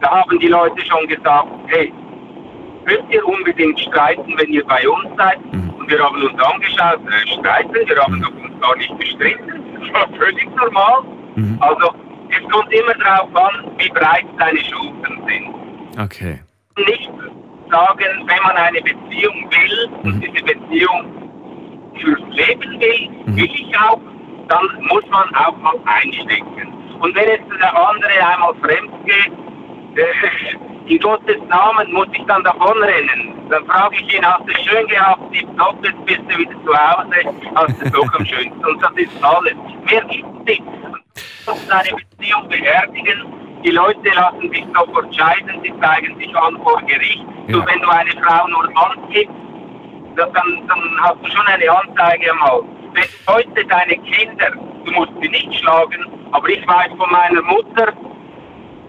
Da 0.04 0.12
haben 0.12 0.38
die 0.38 0.48
Leute 0.48 0.86
schon 0.86 1.08
gesagt, 1.08 1.48
hey, 1.68 1.94
müsst 2.86 3.04
ihr 3.10 3.26
unbedingt 3.26 3.80
streiten, 3.80 4.36
wenn 4.38 4.50
ihr 4.50 4.66
bei 4.66 4.88
uns 4.88 5.10
seid? 5.16 5.40
Und 5.54 5.90
wir 5.90 5.98
haben 5.98 6.22
uns 6.22 6.44
angeschaut, 6.44 7.00
äh, 7.08 7.28
streiten, 7.40 7.74
wir 7.74 8.02
haben 8.02 8.22
doch 8.22 8.34
uns 8.36 8.62
gar 8.62 8.76
nicht 8.76 9.00
gestritten. 9.00 9.60
Das 9.84 9.94
war 9.94 10.18
völlig 10.18 10.48
normal. 10.56 11.04
Also, 11.60 11.94
es 12.30 12.50
kommt 12.50 12.72
immer 12.74 12.94
darauf 12.94 13.36
an, 13.36 13.72
wie 13.78 13.90
breit 13.90 14.26
deine 14.40 14.60
Schultern 14.60 15.22
sind. 15.28 16.02
Okay. 16.02 16.40
Nicht 16.78 17.12
sagen, 17.70 18.28
wenn 18.28 18.44
man 18.44 18.56
eine 18.56 18.80
Beziehung 18.82 19.50
will 19.52 19.90
und 20.04 20.22
diese 20.22 20.44
Beziehung 20.46 21.30
fürs 22.00 22.22
Leben 22.30 22.80
will, 22.80 23.36
will 23.36 23.52
ich 23.54 23.78
auch, 23.78 24.00
dann 24.48 24.88
muss 24.88 25.04
man 25.10 25.36
auch 25.36 25.58
mal 25.58 25.76
einstecken. 25.86 26.74
Und 27.02 27.14
wenn 27.14 27.28
jetzt 27.28 27.44
der 27.60 27.90
andere 27.90 28.26
einmal 28.26 28.56
fremd 28.62 29.06
geht, 29.06 29.34
in 30.88 31.00
Gottes 31.00 31.38
Namen 31.50 31.92
muss 31.94 32.08
ich 32.14 32.24
dann 32.26 32.44
davonrennen. 32.44 33.34
Dann 33.50 33.66
frage 33.66 33.96
ich 33.96 34.16
ihn, 34.16 34.26
hast 34.26 34.46
du 34.48 34.52
es 34.52 34.62
schön 34.66 34.88
gehabt, 34.88 35.22
tipptopp, 35.34 35.78
jetzt 35.86 36.06
bist 36.06 36.22
du 36.30 36.38
wieder 36.38 36.52
zu 36.66 36.74
Hause, 36.74 37.16
hast 37.56 37.82
du 37.82 37.86
es 37.86 37.92
doch 37.92 38.14
am 38.14 38.26
schönsten. 38.26 38.66
Und 38.66 38.82
das 38.82 38.92
ist 38.96 39.24
alles. 39.24 39.54
Mehr 39.90 40.02
gibt 40.06 40.26
es 40.26 40.46
nicht. 40.46 40.64
Man 41.46 41.56
muss 41.56 41.70
eine 41.70 41.90
Beziehung 42.18 42.50
beerdigen. 42.50 43.26
Die 43.64 43.72
Leute 43.72 44.10
lassen 44.16 44.50
sich 44.52 44.66
sofort 44.76 45.16
scheiden, 45.16 45.62
sie 45.64 45.74
zeigen 45.80 46.18
sich 46.18 46.36
an 46.36 46.58
vor 46.64 46.82
Gericht. 46.86 47.24
So, 47.50 47.66
wenn 47.66 47.80
du 47.82 47.88
eine 47.90 48.12
Frau 48.22 48.48
nur 48.48 48.70
angibst, 48.76 49.34
das- 50.16 50.32
dann, 50.34 50.68
dann 50.68 50.82
hast 51.02 51.16
du 51.24 51.30
schon 51.32 51.46
eine 51.48 51.70
Anzeige 51.72 52.32
am 52.32 52.42
Hals. 52.42 52.64
Wenn 52.94 53.34
heute 53.34 53.66
deine 53.66 53.98
Kinder, 54.00 54.52
du 54.86 54.92
musst 54.92 55.12
sie 55.22 55.30
nicht 55.30 55.54
schlagen, 55.56 56.06
aber 56.32 56.50
ich 56.50 56.68
weiß 56.68 56.90
von 56.98 57.10
meiner 57.12 57.42
Mutter, 57.42 57.94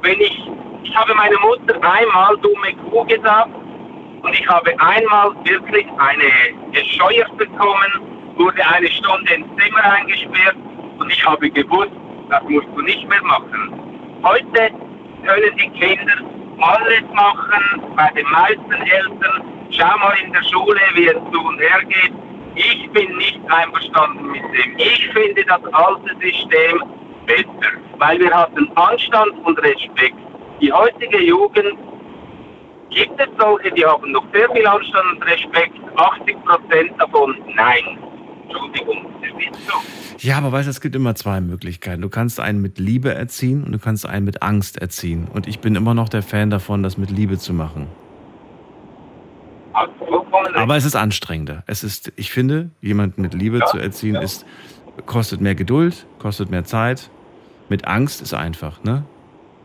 wenn 0.03 0.21
ich, 0.21 0.43
ich 0.85 0.95
habe 0.95 1.14
meiner 1.14 1.41
Mutter 1.41 1.74
einmal 1.82 2.37
dumme 2.39 2.74
Kuh 2.91 3.05
gesagt 3.05 3.51
und 4.22 4.32
ich 4.32 4.47
habe 4.49 4.70
einmal 4.80 5.35
wirklich 5.45 5.87
eine 5.99 6.30
gescheuert 6.72 7.37
bekommen, 7.37 8.35
wurde 8.37 8.62
eine 8.66 8.89
Stunde 8.89 9.35
ins 9.35 9.47
Zimmer 9.57 9.85
eingesperrt 9.85 10.57
und 10.99 11.11
ich 11.11 11.26
habe 11.26 11.51
gewusst, 11.51 11.93
das 12.30 12.43
musst 12.45 12.68
du 12.74 12.82
nicht 12.82 13.09
mehr 13.09 13.22
machen. 13.22 13.72
Heute 14.22 14.70
können 15.24 15.57
die 15.57 15.70
Kinder 15.70 16.14
alles 16.61 17.03
machen, 17.12 17.82
bei 17.97 18.11
den 18.14 18.30
meisten 18.30 18.72
Eltern. 18.72 19.43
Schau 19.70 19.99
mal 19.99 20.14
in 20.24 20.32
der 20.32 20.43
Schule, 20.45 20.80
wie 20.95 21.07
es 21.07 21.16
zu 21.32 21.41
und 21.41 21.59
her 21.59 21.80
geht. 21.89 22.12
Ich 22.55 22.89
bin 22.91 23.16
nicht 23.16 23.41
einverstanden 23.49 24.30
mit 24.30 24.43
dem. 24.43 24.78
Ich 24.78 25.09
finde 25.09 25.45
das 25.45 25.61
alte 25.72 26.14
System 26.20 26.85
besser, 27.26 27.72
weil 27.99 28.20
wir 28.20 28.32
hatten 28.32 28.70
Anstand 28.76 29.32
und 29.45 29.59
Respekt. 29.61 30.16
Die 30.61 30.73
heutige 30.73 31.21
Jugend 31.23 31.77
gibt 32.91 33.21
es 33.21 33.29
solche, 33.39 33.73
die 33.73 33.85
haben 33.85 34.11
noch 34.13 34.25
sehr 34.33 34.49
viel 34.51 34.67
Anstand 34.67 35.05
und 35.17 35.23
Respekt. 35.25 35.75
80 35.97 36.45
Prozent 36.45 36.93
davon 36.99 37.37
nein. 37.55 37.99
Entschuldigung, 38.45 39.07
das 39.21 39.31
ist 39.31 39.67
so. 39.69 39.79
Ja, 40.19 40.39
aber 40.39 40.53
weißt 40.53 40.67
du, 40.67 40.71
es 40.71 40.81
gibt 40.81 40.95
immer 40.95 41.15
zwei 41.15 41.41
Möglichkeiten. 41.41 42.03
Du 42.03 42.09
kannst 42.09 42.41
einen 42.41 42.63
mit 42.63 42.79
Liebe 42.79 43.13
erziehen 43.15 43.65
und 43.65 43.73
du 43.73 43.79
kannst 43.79 44.07
einen 44.07 44.25
mit 44.25 44.43
Angst 44.43 44.81
erziehen. 44.81 45.29
Und 45.33 45.47
ich 45.49 45.59
bin 45.61 45.75
immer 45.75 45.93
noch 45.95 46.09
der 46.09 46.23
Fan 46.23 46.51
davon, 46.51 46.83
das 46.83 46.97
mit 46.97 47.11
Liebe 47.11 47.39
zu 47.39 47.53
machen. 47.53 47.89
Aber 50.55 50.77
es 50.77 50.85
ist 50.85 50.95
anstrengender. 50.97 51.65
Es 51.67 51.83
ist, 51.85 52.13
ich 52.17 52.31
finde, 52.33 52.71
jemanden 52.81 53.23
mit 53.23 53.35
Liebe 53.35 53.59
Ja, 53.59 53.67
zu 53.67 53.79
erziehen, 53.79 54.15
ja. 54.15 54.21
ist, 54.21 54.47
kostet 55.07 55.41
mehr 55.41 55.55
Geduld, 55.55 56.07
kostet 56.19 56.51
mehr 56.51 56.65
Zeit. 56.65 57.11
Mit 57.69 57.87
Angst 57.87 58.23
ist 58.23 58.35
einfach, 58.35 58.83
ne? 58.85 59.05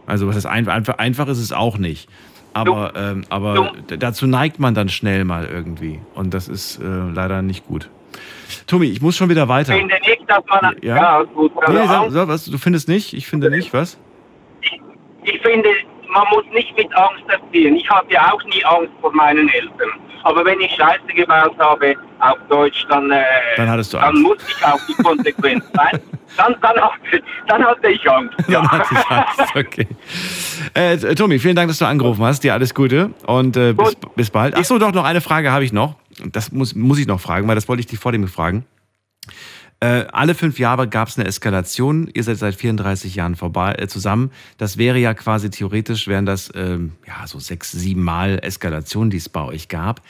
Also 0.10 0.28
was 0.28 0.36
ist 0.36 0.46
einfach, 0.46 0.98
einfach, 0.98 1.28
ist 1.28 1.40
es 1.40 1.54
auch 1.54 1.78
nicht. 1.78 2.10
Aber, 2.54 2.94
ähm, 2.96 3.24
aber 3.30 3.74
dazu 3.88 4.26
neigt 4.26 4.60
man 4.60 4.74
dann 4.74 4.90
schnell 4.90 5.24
mal 5.24 5.46
irgendwie. 5.46 6.00
Und 6.16 6.34
das 6.34 6.48
ist 6.48 6.80
äh, 6.80 6.84
leider 6.84 7.42
nicht 7.42 7.68
gut. 7.68 7.90
Tommy, 8.66 8.88
ich 8.88 9.02
muss 9.02 9.16
schon 9.16 9.30
wieder 9.30 9.48
weiter. 9.48 9.74
Ich 9.74 9.80
finde 9.80 9.96
nicht, 9.96 10.24
dass 10.28 10.44
man. 10.48 10.76
Ja? 10.82 10.96
Ja, 10.96 11.24
gut. 11.24 11.52
Nee, 11.68 11.78
also 11.78 11.88
sag, 11.88 12.12
sag, 12.12 12.28
was, 12.28 12.46
du 12.46 12.58
findest 12.58 12.88
nicht? 12.88 13.14
Ich 13.14 13.28
finde 13.28 13.50
nicht, 13.52 13.72
was? 13.72 13.98
ich 15.24 15.42
finde, 15.42 15.70
man 16.10 16.24
muss 16.32 16.46
nicht 16.54 16.76
mit 16.76 16.88
Angst 16.96 17.24
erziehen. 17.28 17.76
Ich 17.76 17.90
hatte 17.90 18.12
ja 18.12 18.32
auch 18.34 18.44
nie 18.46 18.64
Angst 18.66 18.92
vor 19.02 19.14
meinen 19.14 19.48
Eltern. 19.50 19.90
Aber 20.24 20.44
wenn 20.44 20.60
ich 20.60 20.72
Scheiße 20.76 21.14
gebaut 21.16 21.56
habe 21.60 21.96
auf 22.20 22.38
Deutsch, 22.50 22.86
dann, 22.90 23.10
äh, 23.12 23.24
Dann 23.56 23.68
dann 23.68 24.22
musste 24.22 24.46
ich 24.50 24.66
auch 24.66 24.80
die 24.88 25.02
Konsequenz 25.02 25.64
sein. 25.74 26.02
Dann, 26.38 26.56
dann, 26.62 26.76
hatte, 26.76 27.24
dann 27.48 27.66
hatte 27.66 27.90
ich 27.90 28.10
Angst. 28.10 28.36
Dann 28.48 28.70
hatte 28.70 28.88
ich 28.92 29.10
Angst, 29.10 29.56
okay. 29.56 29.88
Äh, 30.74 31.16
Tommy, 31.16 31.40
vielen 31.40 31.56
Dank, 31.56 31.70
dass 31.70 31.80
du 31.80 31.86
angerufen 31.86 32.24
hast. 32.24 32.44
Dir 32.44 32.54
alles 32.54 32.74
Gute 32.74 33.12
und 33.26 33.58
äh, 33.58 33.74
bis, 33.74 33.96
bis 34.16 34.30
bald. 34.30 34.56
Achso, 34.56 34.78
doch, 34.78 34.92
noch 34.92 35.06
eine 35.06 35.22
Frage 35.22 35.52
habe 35.52 35.64
ich 35.64 35.74
noch. 35.74 35.96
Das 36.32 36.52
muss, 36.52 36.76
muss 36.76 37.00
ich 37.00 37.08
noch 37.08 37.20
fragen, 37.20 37.48
weil 37.48 37.56
das 37.56 37.68
wollte 37.68 37.80
ich 37.80 37.88
dich 37.88 38.00
vor 38.00 38.12
dem 38.12 38.28
fragen. 38.28 38.66
Äh, 39.82 40.06
alle 40.12 40.36
fünf 40.36 40.60
Jahre 40.60 40.90
gab 40.90 41.08
es 41.08 41.18
eine 41.18 41.28
Eskalation. 41.28 42.10
Ihr 42.14 42.24
seid 42.24 42.38
seit 42.38 42.56
34 42.56 43.16
Jahren 43.16 43.36
vorbei, 43.36 43.76
äh, 43.78 43.88
zusammen. 43.88 44.32
Das 44.58 44.78
wäre 44.78 45.00
ja 45.00 45.14
quasi 45.14 45.50
theoretisch, 45.50 46.08
wären 46.08 46.26
das 46.26 46.52
ähm, 46.54 46.94
ja 47.08 47.26
so 47.28 47.40
sechs, 47.40 47.72
sieben 47.72 48.04
Mal 48.04 48.40
Eskalationen, 48.42 49.10
die 49.10 49.18
es 49.18 49.30
bei 49.30 49.44
euch 49.44 49.70
gab. 49.70 50.02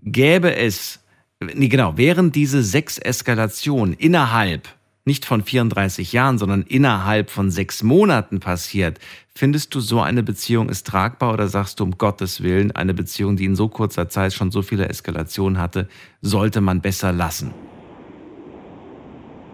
Gäbe 0.00 0.54
es, 0.54 1.00
nee, 1.40 1.68
genau, 1.68 1.96
wären 1.96 2.30
diese 2.30 2.62
sechs 2.62 2.98
Eskalationen 2.98 3.94
innerhalb, 3.94 4.68
nicht 5.04 5.24
von 5.24 5.42
34 5.42 6.12
Jahren, 6.12 6.38
sondern 6.38 6.62
innerhalb 6.62 7.30
von 7.30 7.50
sechs 7.50 7.82
Monaten 7.82 8.38
passiert, 8.38 9.00
findest 9.34 9.74
du 9.74 9.80
so 9.80 10.00
eine 10.00 10.22
Beziehung 10.22 10.68
ist 10.68 10.86
tragbar 10.86 11.32
oder 11.32 11.48
sagst 11.48 11.80
du 11.80 11.84
um 11.84 11.98
Gottes 11.98 12.44
Willen, 12.44 12.70
eine 12.70 12.94
Beziehung, 12.94 13.34
die 13.34 13.46
in 13.46 13.56
so 13.56 13.66
kurzer 13.68 14.08
Zeit 14.08 14.32
schon 14.32 14.52
so 14.52 14.62
viele 14.62 14.88
Eskalationen 14.88 15.58
hatte, 15.58 15.88
sollte 16.22 16.60
man 16.60 16.80
besser 16.80 17.12
lassen? 17.12 17.52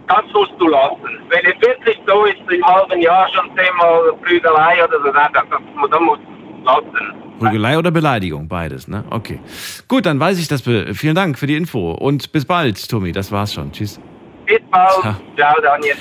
Das 0.09 0.25
musst 0.33 0.53
du 0.59 0.69
lassen. 0.69 1.19
Wenn 1.29 1.45
es 1.47 1.61
wirklich 1.61 1.99
so 2.07 2.25
ist, 2.25 2.37
im 2.51 2.65
halben 2.65 3.01
Jahr 3.01 3.29
schon 3.29 3.47
zehnmal 3.57 4.13
Prügelei 4.23 4.85
oder 4.85 4.99
so, 5.01 5.11
dann, 5.13 5.33
dann, 5.33 5.47
dann 5.91 6.03
musst 6.05 6.21
du 6.23 6.29
es 6.59 6.65
lassen. 6.65 7.25
Prügelei 7.39 7.79
oder 7.79 7.91
Beleidigung, 7.91 8.49
beides, 8.49 8.87
ne? 8.87 9.05
Okay. 9.11 9.41
Gut, 9.89 10.07
dann 10.07 10.21
weiß 10.21 10.39
ich 10.39 10.49
das. 10.49 10.63
Vielen 10.63 11.15
Dank 11.15 11.39
für 11.39 11.47
die 11.47 11.57
Info 11.57 11.93
und 11.93 12.33
bis 12.33 12.45
bald, 12.45 12.89
Tommy. 12.89 13.13
Das 13.13 13.33
war's 13.33 13.55
schon. 13.55 13.73
Tschüss. 13.73 14.01
Bis 14.47 14.61
bald. 14.71 15.01
Ciao. 15.01 15.15
Ciao, 15.37 15.55
Daniel. 15.63 15.97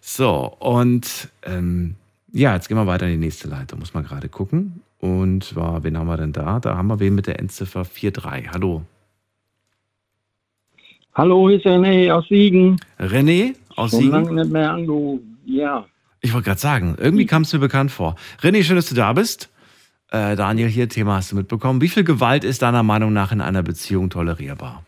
So, 0.00 0.54
und 0.58 1.30
ähm, 1.44 1.96
ja, 2.32 2.54
jetzt 2.54 2.68
gehen 2.68 2.76
wir 2.76 2.86
weiter 2.86 3.06
in 3.06 3.12
die 3.12 3.18
nächste 3.18 3.48
Leitung. 3.48 3.78
Muss 3.78 3.94
man 3.94 4.04
gerade 4.04 4.28
gucken. 4.28 4.82
Und 4.98 5.44
zwar, 5.44 5.84
wen 5.84 5.98
haben 5.98 6.06
wir 6.06 6.16
denn 6.16 6.32
da? 6.32 6.60
Da 6.60 6.76
haben 6.76 6.88
wir 6.88 6.98
wen 7.00 7.14
mit 7.14 7.26
der 7.26 7.38
Endziffer 7.38 7.84
43. 7.84 8.50
Hallo. 8.52 8.82
Hallo, 11.16 11.48
hier 11.48 11.58
ist 11.58 11.66
René 11.66 12.10
aus 12.12 12.26
Siegen. 12.26 12.80
René 12.98 13.54
aus 13.76 13.92
Schon 13.92 14.00
Siegen? 14.00 14.12
lange 14.12 14.34
nicht 14.34 14.52
mehr 14.52 14.72
angerufen. 14.72 15.38
Ja. 15.44 15.86
Ich 16.20 16.32
wollte 16.34 16.46
gerade 16.46 16.60
sagen, 16.60 16.96
irgendwie 16.98 17.26
kam 17.26 17.42
es 17.42 17.52
mir 17.52 17.60
bekannt 17.60 17.92
vor. 17.92 18.16
René, 18.40 18.64
schön, 18.64 18.74
dass 18.74 18.88
du 18.88 18.96
da 18.96 19.12
bist. 19.12 19.48
Äh, 20.10 20.34
Daniel, 20.34 20.66
hier 20.68 20.88
Thema 20.88 21.16
hast 21.16 21.30
du 21.30 21.36
mitbekommen. 21.36 21.80
Wie 21.80 21.88
viel 21.88 22.02
Gewalt 22.02 22.42
ist 22.42 22.62
deiner 22.62 22.82
Meinung 22.82 23.12
nach 23.12 23.30
in 23.30 23.40
einer 23.40 23.62
Beziehung 23.62 24.10
tolerierbar? 24.10 24.84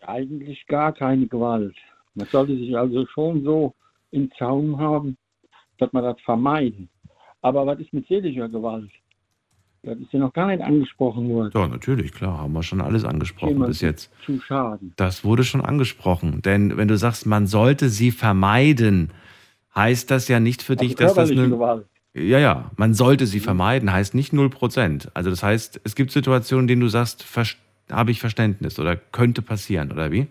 Eigentlich 0.00 0.66
gar 0.66 0.92
keine 0.92 1.28
Gewalt. 1.28 1.76
Man 2.14 2.26
sollte 2.26 2.56
sich 2.56 2.76
also 2.76 3.06
schon 3.06 3.44
so 3.44 3.74
im 4.10 4.28
Zaum 4.38 4.80
haben, 4.80 5.16
dass 5.78 5.92
man 5.92 6.02
das 6.02 6.20
vermeiden. 6.24 6.88
Aber 7.42 7.64
was 7.64 7.78
ist 7.78 7.92
mit 7.92 8.08
seelischer 8.08 8.48
Gewalt? 8.48 8.90
Das 9.84 9.98
ist 9.98 10.12
ja 10.12 10.18
noch 10.18 10.32
gar 10.32 10.46
nicht 10.46 10.62
angesprochen 10.62 11.28
worden. 11.28 11.50
Ja, 11.54 11.68
natürlich, 11.68 12.12
klar, 12.12 12.38
haben 12.38 12.52
wir 12.54 12.62
schon 12.62 12.80
alles 12.80 13.04
angesprochen 13.04 13.50
Jemand 13.50 13.68
bis 13.68 13.82
jetzt. 13.82 14.10
Zu 14.24 14.40
schaden. 14.40 14.92
Das 14.96 15.24
wurde 15.24 15.44
schon 15.44 15.60
angesprochen. 15.60 16.40
Denn 16.40 16.76
wenn 16.78 16.88
du 16.88 16.96
sagst, 16.96 17.26
man 17.26 17.46
sollte 17.46 17.90
sie 17.90 18.10
vermeiden, 18.10 19.10
heißt 19.74 20.10
das 20.10 20.28
ja 20.28 20.40
nicht 20.40 20.62
für 20.62 20.76
dich, 20.76 20.92
Also 20.98 21.04
dass 21.04 21.14
das 21.14 21.30
eine. 21.30 21.50
Gewalt. 21.50 21.86
Ja, 22.14 22.38
ja, 22.38 22.70
man 22.76 22.94
sollte 22.94 23.26
sie 23.26 23.40
vermeiden, 23.40 23.92
heißt 23.92 24.14
nicht 24.14 24.32
0%. 24.32 25.08
Also 25.14 25.30
das 25.30 25.42
heißt, 25.42 25.80
es 25.84 25.94
gibt 25.96 26.12
Situationen, 26.12 26.64
in 26.64 26.68
denen 26.68 26.80
du 26.80 26.88
sagst, 26.88 27.26
habe 27.90 28.10
ich 28.10 28.20
Verständnis 28.20 28.78
oder 28.78 28.96
könnte 28.96 29.42
passieren, 29.42 29.92
oder 29.92 30.12
wie? 30.12 30.28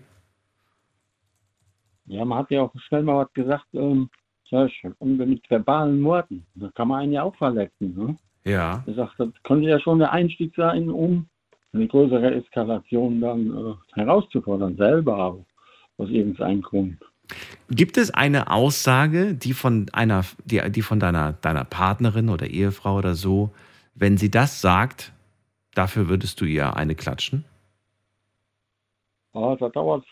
Ja, 2.06 2.26
man 2.26 2.39
hat 2.39 2.51
ja 2.51 2.62
auch 2.62 2.74
schnell 2.88 3.04
mal 3.04 3.18
was 3.26 3.34
gesagt, 3.34 3.68
ähm, 3.74 4.10
mit 4.99 5.49
verbalen 5.49 6.04
Worten. 6.04 6.45
Da 6.56 6.70
kann 6.74 6.88
man 6.88 7.01
einen 7.01 7.12
ja 7.12 7.24
auch 7.24 7.36
verletzen. 7.36 7.95
Ne? 7.95 8.16
Ja. 8.45 8.83
Er 8.85 8.93
sagt, 8.93 9.19
das 9.19 9.29
könnte 9.43 9.69
ja 9.69 9.79
schon 9.79 9.99
der 9.99 10.11
Einstieg 10.11 10.53
sein, 10.55 10.89
um 10.89 11.27
eine 11.73 11.87
größere 11.87 12.35
Eskalation 12.35 13.21
dann 13.21 13.47
äh, 13.47 13.73
herauszufordern, 13.93 14.75
selber 14.77 15.37
aus 15.97 16.09
irgendeinem 16.09 16.61
Grund. 16.61 16.97
Gibt 17.69 17.97
es 17.97 18.13
eine 18.13 18.51
Aussage, 18.51 19.33
die 19.33 19.53
von 19.53 19.87
einer, 19.93 20.23
die, 20.45 20.61
die 20.71 20.81
von 20.81 20.99
deiner, 20.99 21.33
deiner 21.33 21.63
Partnerin 21.63 22.29
oder 22.29 22.47
Ehefrau 22.47 22.97
oder 22.97 23.15
so, 23.15 23.51
wenn 23.95 24.17
sie 24.17 24.29
das 24.29 24.61
sagt, 24.61 25.13
dafür 25.73 26.09
würdest 26.09 26.41
du 26.41 26.45
ihr 26.45 26.75
eine 26.75 26.95
klatschen? 26.95 27.45
Aber 29.31 29.55
das 29.55 29.71
dauert, 29.71 30.05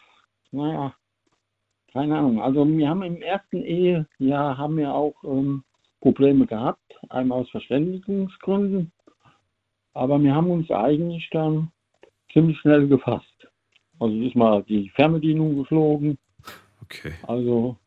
naja, 0.51 0.93
keine 1.91 2.17
Ahnung. 2.17 2.41
Also 2.41 2.67
wir 2.67 2.89
haben 2.89 3.03
im 3.03 3.21
ersten 3.21 3.61
Ehejahr 3.61 4.57
haben 4.57 4.77
wir 4.77 4.93
auch 4.93 5.15
ähm, 5.23 5.63
Probleme 6.01 6.45
gehabt, 6.47 6.99
einmal 7.09 7.41
aus 7.41 7.49
Verständigungsgründen, 7.51 8.91
aber 9.93 10.21
wir 10.21 10.35
haben 10.35 10.49
uns 10.49 10.69
eigentlich 10.71 11.29
dann 11.31 11.71
ziemlich 12.33 12.57
schnell 12.59 12.87
gefasst. 12.87 13.25
Also 13.99 14.15
ist 14.15 14.35
mal 14.35 14.63
die 14.63 14.89
Fernbedienung 14.89 15.57
geflogen. 15.57 16.17
Okay. 16.81 17.13
Also 17.27 17.77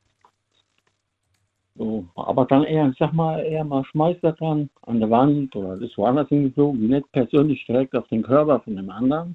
so, 1.76 2.06
aber 2.14 2.46
dann 2.46 2.62
eher, 2.62 2.88
ich 2.88 2.98
sag 2.98 3.12
mal, 3.12 3.40
eher 3.40 3.64
mal 3.64 3.84
Schmeißer 3.84 4.32
dran 4.32 4.70
an 4.82 5.00
der 5.00 5.10
Wand 5.10 5.56
oder 5.56 5.74
ist 5.74 5.98
woanders 5.98 6.28
hingeflogen, 6.28 6.86
nicht 6.86 7.10
persönlich 7.10 7.66
direkt 7.66 7.96
auf 7.96 8.06
den 8.08 8.22
Körper 8.22 8.60
von 8.60 8.76
dem 8.76 8.90
anderen. 8.90 9.34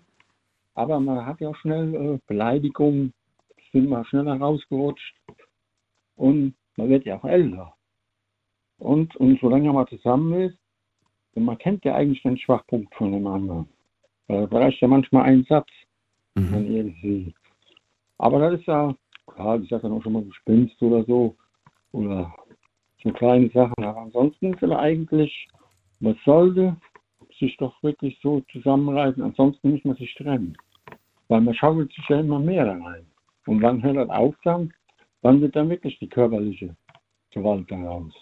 Aber 0.74 1.02
man 1.02 1.26
hat 1.26 1.42
ja 1.42 1.50
auch 1.50 1.56
schnell 1.58 1.94
äh, 1.96 2.20
Beleidigungen, 2.28 3.14
sind 3.74 3.90
mal 3.90 4.06
schneller 4.06 4.40
rausgerutscht 4.40 5.16
und 6.16 6.56
man 6.78 6.90
wird 6.90 7.06
ja 7.06 7.18
auch 7.18 7.26
älter. 7.26 7.74
Und, 8.80 9.16
und 9.18 9.40
solange 9.42 9.72
man 9.72 9.88
zusammen 9.88 10.34
ist, 10.42 10.58
man 11.36 11.58
kennt 11.58 11.86
ja 11.86 11.96
eigentlich 11.96 12.22
den 12.24 12.38
Schwachpunkt 12.38 12.94
von 12.96 13.12
dem 13.12 13.28
anderen. 13.28 13.68
Äh, 14.28 14.48
Da 14.48 14.58
reicht 14.60 14.82
ja 14.82 14.88
manchmal 14.88 15.24
ein 15.24 15.44
Satz. 15.44 15.70
Dann 16.52 16.66
irgendwie. 16.66 17.34
Aber 18.18 18.40
das 18.40 18.60
ist 18.60 18.68
ja, 18.68 18.96
klar, 19.28 19.60
ich 19.60 19.70
sag 19.70 19.82
dann 19.82 19.92
auch 19.92 20.04
schon 20.04 20.14
mal, 20.14 20.24
du 20.24 20.32
spinnst 20.32 20.82
oder 20.82 21.04
so. 21.06 21.36
Oder 21.92 22.34
so 23.04 23.12
kleine 23.12 23.50
Sachen. 23.50 23.84
Aber 23.84 24.02
ansonsten 24.02 24.54
ist 24.54 24.64
es 24.64 24.72
eigentlich, 24.72 25.48
man 26.00 26.18
sollte 26.26 26.76
sich 27.40 27.56
doch 27.58 27.82
wirklich 27.84 28.20
so 28.22 28.42
zusammenreißen. 28.52 29.24
Ansonsten 29.24 29.72
muss 29.72 29.84
man 29.84 29.96
sich 29.96 30.14
trennen. 30.16 30.56
Weil 31.28 31.42
man 31.42 31.54
schaukelt 31.54 31.92
sich 31.94 32.08
ja 32.10 32.20
immer 32.20 32.40
mehr 32.40 32.66
da 32.66 32.74
rein. 32.74 33.06
Und 33.46 33.62
wann 33.62 33.82
hört 33.82 33.98
das 33.98 34.10
auf 34.10 34.36
dann? 34.44 34.74
Wann 35.22 35.42
wird 35.42 35.56
dann 35.56 35.70
wirklich 35.70 35.98
die 36.00 36.10
körperliche 36.10 36.76
Gewalt 37.32 37.70
daraus? 37.72 38.14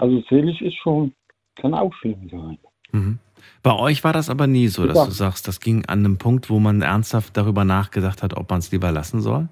Also 0.00 0.22
seelisch 0.30 0.62
ist 0.62 0.76
schon, 0.76 1.12
kann 1.56 1.74
auch 1.74 1.92
schlimm 1.94 2.26
sein. 2.30 2.58
Mhm. 2.92 3.18
Bei 3.62 3.78
euch 3.78 4.02
war 4.02 4.14
das 4.14 4.30
aber 4.30 4.46
nie 4.46 4.68
so, 4.68 4.86
dass 4.86 4.96
Ja. 4.96 5.04
du 5.04 5.10
sagst, 5.10 5.46
das 5.46 5.60
ging 5.60 5.84
an 5.86 5.98
einem 6.00 6.16
Punkt, 6.16 6.48
wo 6.48 6.58
man 6.58 6.80
ernsthaft 6.80 7.36
darüber 7.36 7.64
nachgedacht 7.64 8.22
hat, 8.22 8.34
ob 8.34 8.48
man 8.48 8.60
es 8.60 8.72
lieber 8.72 8.90
lassen 8.92 9.20
soll? 9.20 9.48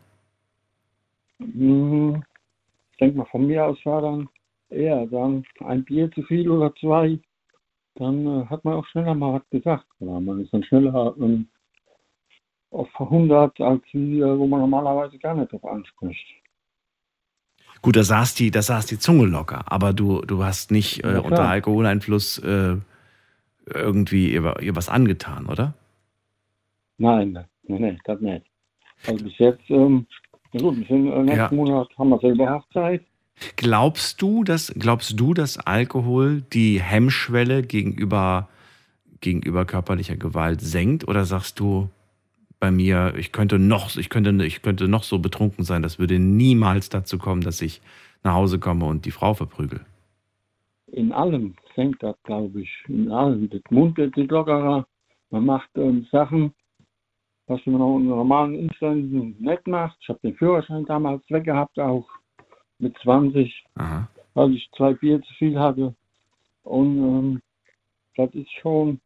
Mhm. 1.39 2.23
Ich 2.93 2.97
denke 2.99 3.19
mal, 3.19 3.27
von 3.27 3.47
mir 3.47 3.66
aus 3.66 3.79
war 3.85 4.01
dann 4.01 4.29
eher 4.70 5.07
dann 5.07 5.45
ein 5.61 5.85
Bier 5.85 6.11
zu 6.12 6.23
viel 6.23 6.51
oder 6.51 6.75
zwei. 6.77 7.19
Dann 7.97 8.27
äh, 8.27 8.47
hat 8.47 8.65
man 8.65 8.75
auch 8.75 8.87
schneller 8.87 9.15
mal 9.15 9.35
was 9.35 9.51
gesagt. 9.51 9.87
Oder 10.01 10.19
man 10.20 10.41
ist 10.41 10.53
dann 10.53 10.65
schneller 10.65 11.15
ähm, 11.20 11.47
auf 12.70 12.89
100, 12.99 13.61
als 13.61 13.83
äh, 13.93 14.39
wo 14.39 14.47
man 14.47 14.61
normalerweise 14.61 15.19
gar 15.19 15.35
nicht 15.35 15.53
drauf 15.53 15.65
anspricht. 15.66 16.27
Gut, 17.83 17.97
da 17.97 18.03
saß 18.03 18.35
die, 18.35 18.51
da 18.51 18.63
saß 18.63 18.87
die 18.87 18.99
Zunge 18.99 19.27
locker, 19.27 19.63
aber 19.67 19.93
du, 19.93 20.23
du 20.23 20.45
hast 20.45 20.71
nicht 20.71 21.05
äh, 21.05 21.19
unter 21.19 21.49
Alkoholeinfluss 21.49 22.39
äh, 22.39 22.77
irgendwie 23.73 24.33
ihr, 24.33 24.57
ihr 24.61 24.77
was 24.77 24.89
angetan, 24.89 25.47
oder? 25.47 25.75
Nein, 26.99 27.33
nein, 27.33 27.47
nein, 27.67 28.01
das 28.05 28.21
nicht. 28.21 28.45
Also 29.07 29.25
bis 29.25 29.39
jetzt, 29.39 29.71
ähm, 29.71 30.07
gut, 30.53 30.81
bis 30.81 30.89
in, 30.91 31.13
äh, 31.13 31.23
nächsten 31.23 31.37
Ja. 31.37 31.53
Monat 31.53 31.89
haben 31.99 32.09
wir 32.11 32.19
selber 32.19 32.51
Hochzeit. 32.51 33.05
Glaubst 33.55 34.21
du, 34.21 34.43
dass, 34.43 34.73
glaubst 34.77 35.19
du, 35.19 35.33
dass 35.33 35.59
Alkohol 35.59 36.43
die 36.53 36.83
Hemmschwelle 36.83 37.63
gegenüber, 37.63 38.49
gegenüber 39.21 39.65
körperlicher 39.65 40.17
Gewalt 40.17 40.61
senkt? 40.61 41.07
Oder 41.07 41.25
sagst 41.25 41.61
du 41.61 41.89
bei 42.60 42.70
mir, 42.70 43.14
ich 43.16 43.32
könnte 43.32 43.59
noch, 43.59 43.97
ich 43.97 44.10
könnte, 44.10 44.30
ich 44.44 44.62
könnte 44.62 44.89
noch 44.89 45.05
so 45.05 45.18
betrunken 45.18 45.64
sein, 45.64 45.82
das 45.82 45.98
würde 45.98 46.18
niemals 46.18 46.89
dazu 46.89 47.18
kommen, 47.18 47.43
dass 47.43 47.62
ich 47.62 47.80
nach 48.22 48.35
Hause 48.35 48.59
komme 48.59 48.85
und 48.86 49.05
die 49.05 49.10
Frau 49.10 49.35
verprügel? 49.35 49.80
In 50.89 51.12
allem 51.12 51.55
senkt 51.76 52.02
das, 52.02 52.16
glaube 52.24 52.62
ich. 52.62 52.70
In 52.89 53.10
allem. 53.10 53.48
Das 53.51 53.60
Mund 53.70 53.97
wird 53.97 54.14
sich 54.14 54.30
lockerer. 54.30 54.86
Man 55.30 55.44
macht 55.44 55.68
ähm, 55.76 56.06
Sachen, 56.10 56.55
was 57.47 57.64
man 57.66 57.80
auch 57.80 57.97
unter 57.97 58.16
normalen 58.16 58.56
Umständen 58.59 59.36
nicht 59.39 59.66
macht. 59.66 59.97
Ich 60.01 60.09
habe 60.09 60.20
den 60.22 60.35
Führerschein 60.36 60.86
damals 60.86 61.22
weggehabt, 61.28 61.78
auch 61.78 62.09
mit 62.78 62.97
20, 63.02 63.64
Aha. 63.74 64.09
weil 64.35 64.55
ich 64.55 64.68
zwei 64.76 64.94
Bier 64.94 65.20
zu 65.22 65.35
viel 65.35 65.59
hatte. 65.59 65.94
Und 66.62 66.97
ähm, 66.98 67.43
das 68.16 68.35
ist 68.35 68.51
schon, 68.60 69.01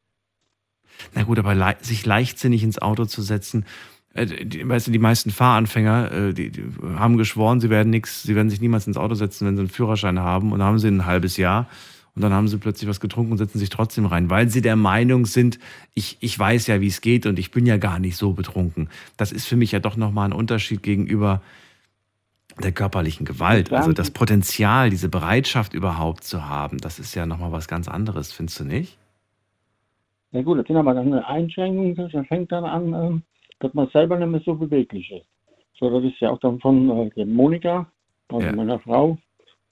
Na 1.15 1.23
gut, 1.25 1.39
aber 1.39 1.55
lei- 1.55 1.77
sich 1.81 2.05
leichtsinnig 2.07 2.63
ins 2.63 2.81
Auto 2.81 3.05
zu 3.05 3.23
setzen, 3.23 3.65
äh, 4.15 4.27
die, 4.27 4.69
weißt 4.69 4.87
du, 4.87 4.91
die 4.91 4.99
meisten 4.99 5.31
Fahranfänger, 5.31 6.13
äh, 6.13 6.35
die, 6.35 6.51
die 6.51 6.65
haben 6.97 7.17
geschworen, 7.17 7.61
sie 7.61 7.71
werden 7.71 7.91
nichts, 7.91 8.23
sie 8.23 8.35
werden 8.35 8.51
sich 8.51 8.61
niemals 8.61 8.87
ins 8.87 8.97
Auto 8.97 9.15
setzen, 9.15 9.47
wenn 9.47 9.57
sie 9.57 9.61
einen 9.63 9.71
Führerschein 9.71 10.19
haben 10.19 10.53
und 10.53 10.59
dann 10.59 10.69
haben 10.69 10.79
sie 10.79 10.89
ein 10.89 11.07
halbes 11.07 11.37
Jahr 11.37 11.69
und 12.15 12.21
dann 12.23 12.33
haben 12.33 12.47
sie 12.47 12.59
plötzlich 12.59 12.89
was 12.91 13.01
getrunken 13.01 13.33
und 13.33 13.39
setzen 13.39 13.59
sich 13.59 13.71
trotzdem 13.71 14.05
rein, 14.05 14.29
weil 14.29 14.51
sie 14.51 14.61
der 14.61 14.77
Meinung 14.77 15.25
sind, 15.25 15.59
ich, 15.95 16.19
ich 16.21 16.39
weiß 16.39 16.67
ja, 16.67 16.81
wie 16.83 16.89
es 16.89 17.01
geht 17.01 17.25
und 17.25 17.39
ich 17.39 17.51
bin 17.53 17.65
ja 17.65 17.79
gar 17.79 17.99
nicht 17.99 18.17
so 18.19 18.33
betrunken. 18.35 18.91
Das 19.17 19.33
ist 19.33 19.47
für 19.47 19.57
mich 19.57 19.73
ja 19.73 19.81
doch 19.81 19.97
nochmal 19.97 20.29
ein 20.29 20.33
Unterschied 20.35 20.83
gegenüber 20.83 21.41
der 22.63 22.73
körperlichen 22.73 23.25
Gewalt. 23.25 23.73
Also 23.73 23.93
das 23.95 24.11
Potenzial, 24.11 24.91
diese 24.91 25.09
Bereitschaft 25.09 25.73
überhaupt 25.73 26.25
zu 26.25 26.47
haben, 26.47 26.77
das 26.79 26.99
ist 26.99 27.15
ja 27.15 27.25
nochmal 27.25 27.51
was 27.51 27.67
ganz 27.67 27.89
anderes, 27.89 28.31
findest 28.31 28.61
du 28.61 28.65
nicht? 28.65 28.99
Ja 30.33 30.43
gut, 30.43 30.59
das 30.59 30.67
sind 30.67 30.77
aber 30.77 30.95
dann 30.95 31.13
Einschränkungen, 31.15 31.95
das 31.95 32.27
fängt 32.27 32.51
dann 32.53 32.65
an, 32.65 32.93
ähm, 32.95 33.23
dass 33.61 33.73
man 33.75 33.89
selber 33.89 34.19
nicht 34.19 34.29
mehr 34.29 34.41
so 34.45 34.55
beweglich 34.55 35.11
ist. 35.13 35.27
So, 35.79 35.91
das 35.91 36.11
ist 36.13 36.21
ja 36.21 36.31
auch 36.31 36.39
dann 36.41 36.59
von 36.61 36.91
äh, 36.91 37.11
der 37.11 37.27
Monika, 37.27 37.87
also 38.29 38.47
Ja. 38.47 38.53
meiner 38.53 38.79
Frau, 38.81 39.19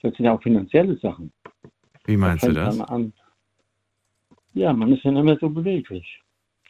das 0.01 0.13
sind 0.15 0.25
ja 0.25 0.33
auch 0.33 0.41
finanzielle 0.41 0.95
Sachen. 0.97 1.31
Wie 2.05 2.17
meinst 2.17 2.43
du 2.43 2.47
fängt 2.47 2.57
das? 2.57 2.77
Dann 2.77 2.87
an, 2.87 3.13
ja, 4.53 4.73
man 4.73 4.91
ist 4.93 5.03
ja 5.03 5.11
nicht 5.11 5.23
mehr 5.23 5.37
so 5.39 5.49
beweglich. 5.49 6.21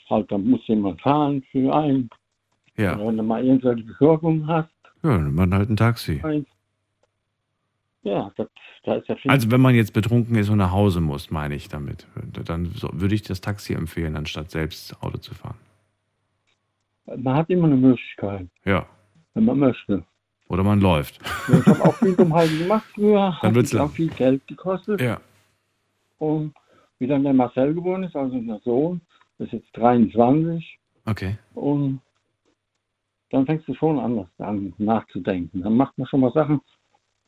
Halt, 0.09 0.31
dann 0.31 0.43
muss 0.49 0.65
jemand 0.67 1.01
fahren 1.01 1.41
für 1.51 1.73
einen. 1.73 2.09
Ja. 2.77 2.99
Wenn 2.99 3.17
du 3.17 3.23
mal 3.23 3.43
irgendwelche 3.45 3.83
Besorgung 3.83 4.45
hast, 4.47 4.69
Ja, 5.03 5.11
dann 5.11 5.23
nimmt 5.25 5.35
man 5.37 5.53
halt 5.53 5.69
ein 5.69 5.77
Taxi. 5.77 6.19
ein- 6.23 6.45
ja, 8.03 8.31
das, 8.35 8.47
da 8.83 8.95
ist 8.95 9.07
ja 9.07 9.15
viel. 9.15 9.31
Also 9.31 9.51
wenn 9.51 9.61
man 9.61 9.75
jetzt 9.75 9.93
betrunken 9.93 10.35
ist 10.35 10.49
und 10.49 10.57
nach 10.57 10.71
Hause 10.71 11.01
muss, 11.01 11.29
meine 11.31 11.55
ich 11.55 11.67
damit, 11.69 12.07
dann 12.45 12.73
würde 12.93 13.15
ich 13.15 13.21
das 13.23 13.41
Taxi 13.41 13.73
empfehlen, 13.73 14.15
anstatt 14.15 14.51
selbst 14.51 14.95
Auto 15.03 15.17
zu 15.17 15.33
fahren. 15.35 15.57
man 17.05 17.35
hat 17.35 17.49
immer 17.49 17.65
eine 17.67 17.75
Möglichkeit, 17.77 18.47
Ja. 18.65 18.85
wenn 19.33 19.45
man 19.45 19.59
möchte. 19.59 20.03
Oder 20.49 20.63
man 20.63 20.81
läuft. 20.81 21.19
Ja, 21.47 21.59
Ich 21.59 21.65
habe 21.65 21.83
auch 21.85 21.95
viel 21.95 22.15
Dummheiten 22.15 22.57
gemacht 22.59 22.85
früher. 22.93 23.37
Dann 23.41 23.55
hat 23.55 23.75
auch 23.75 23.91
viel 23.91 24.09
Geld 24.09 24.45
gekostet. 24.47 24.99
Ja. 24.99 25.21
Und 26.17 26.53
wie 26.99 27.07
dann 27.07 27.23
der 27.23 27.33
Marcel 27.33 27.73
geboren 27.73 28.03
ist, 28.03 28.15
also 28.15 28.35
unser 28.35 28.59
Sohn, 28.59 29.01
ist 29.39 29.53
jetzt 29.53 29.69
23. 29.77 30.77
Okay. 31.05 31.37
Und 31.55 32.01
dann 33.31 33.45
fängst 33.45 33.67
du 33.67 33.73
schon 33.75 33.97
anders 33.97 34.27
an 34.39 34.73
nachzudenken. 34.77 35.61
Dann 35.63 35.75
macht 35.77 35.97
man 35.97 36.05
schon 36.07 36.19
mal 36.19 36.33
Sachen, 36.33 36.59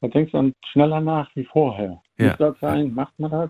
da 0.03 0.09
denkst 0.09 0.33
du 0.33 0.37
dann 0.37 0.53
schneller 0.65 0.99
nach 0.99 1.33
wie 1.33 1.45
vorher. 1.45 2.01
Ja. 2.17 2.27
Muss 2.27 2.37
das 2.37 2.59
sein, 2.59 2.93
macht 2.93 3.17
man 3.19 3.31
das. 3.31 3.49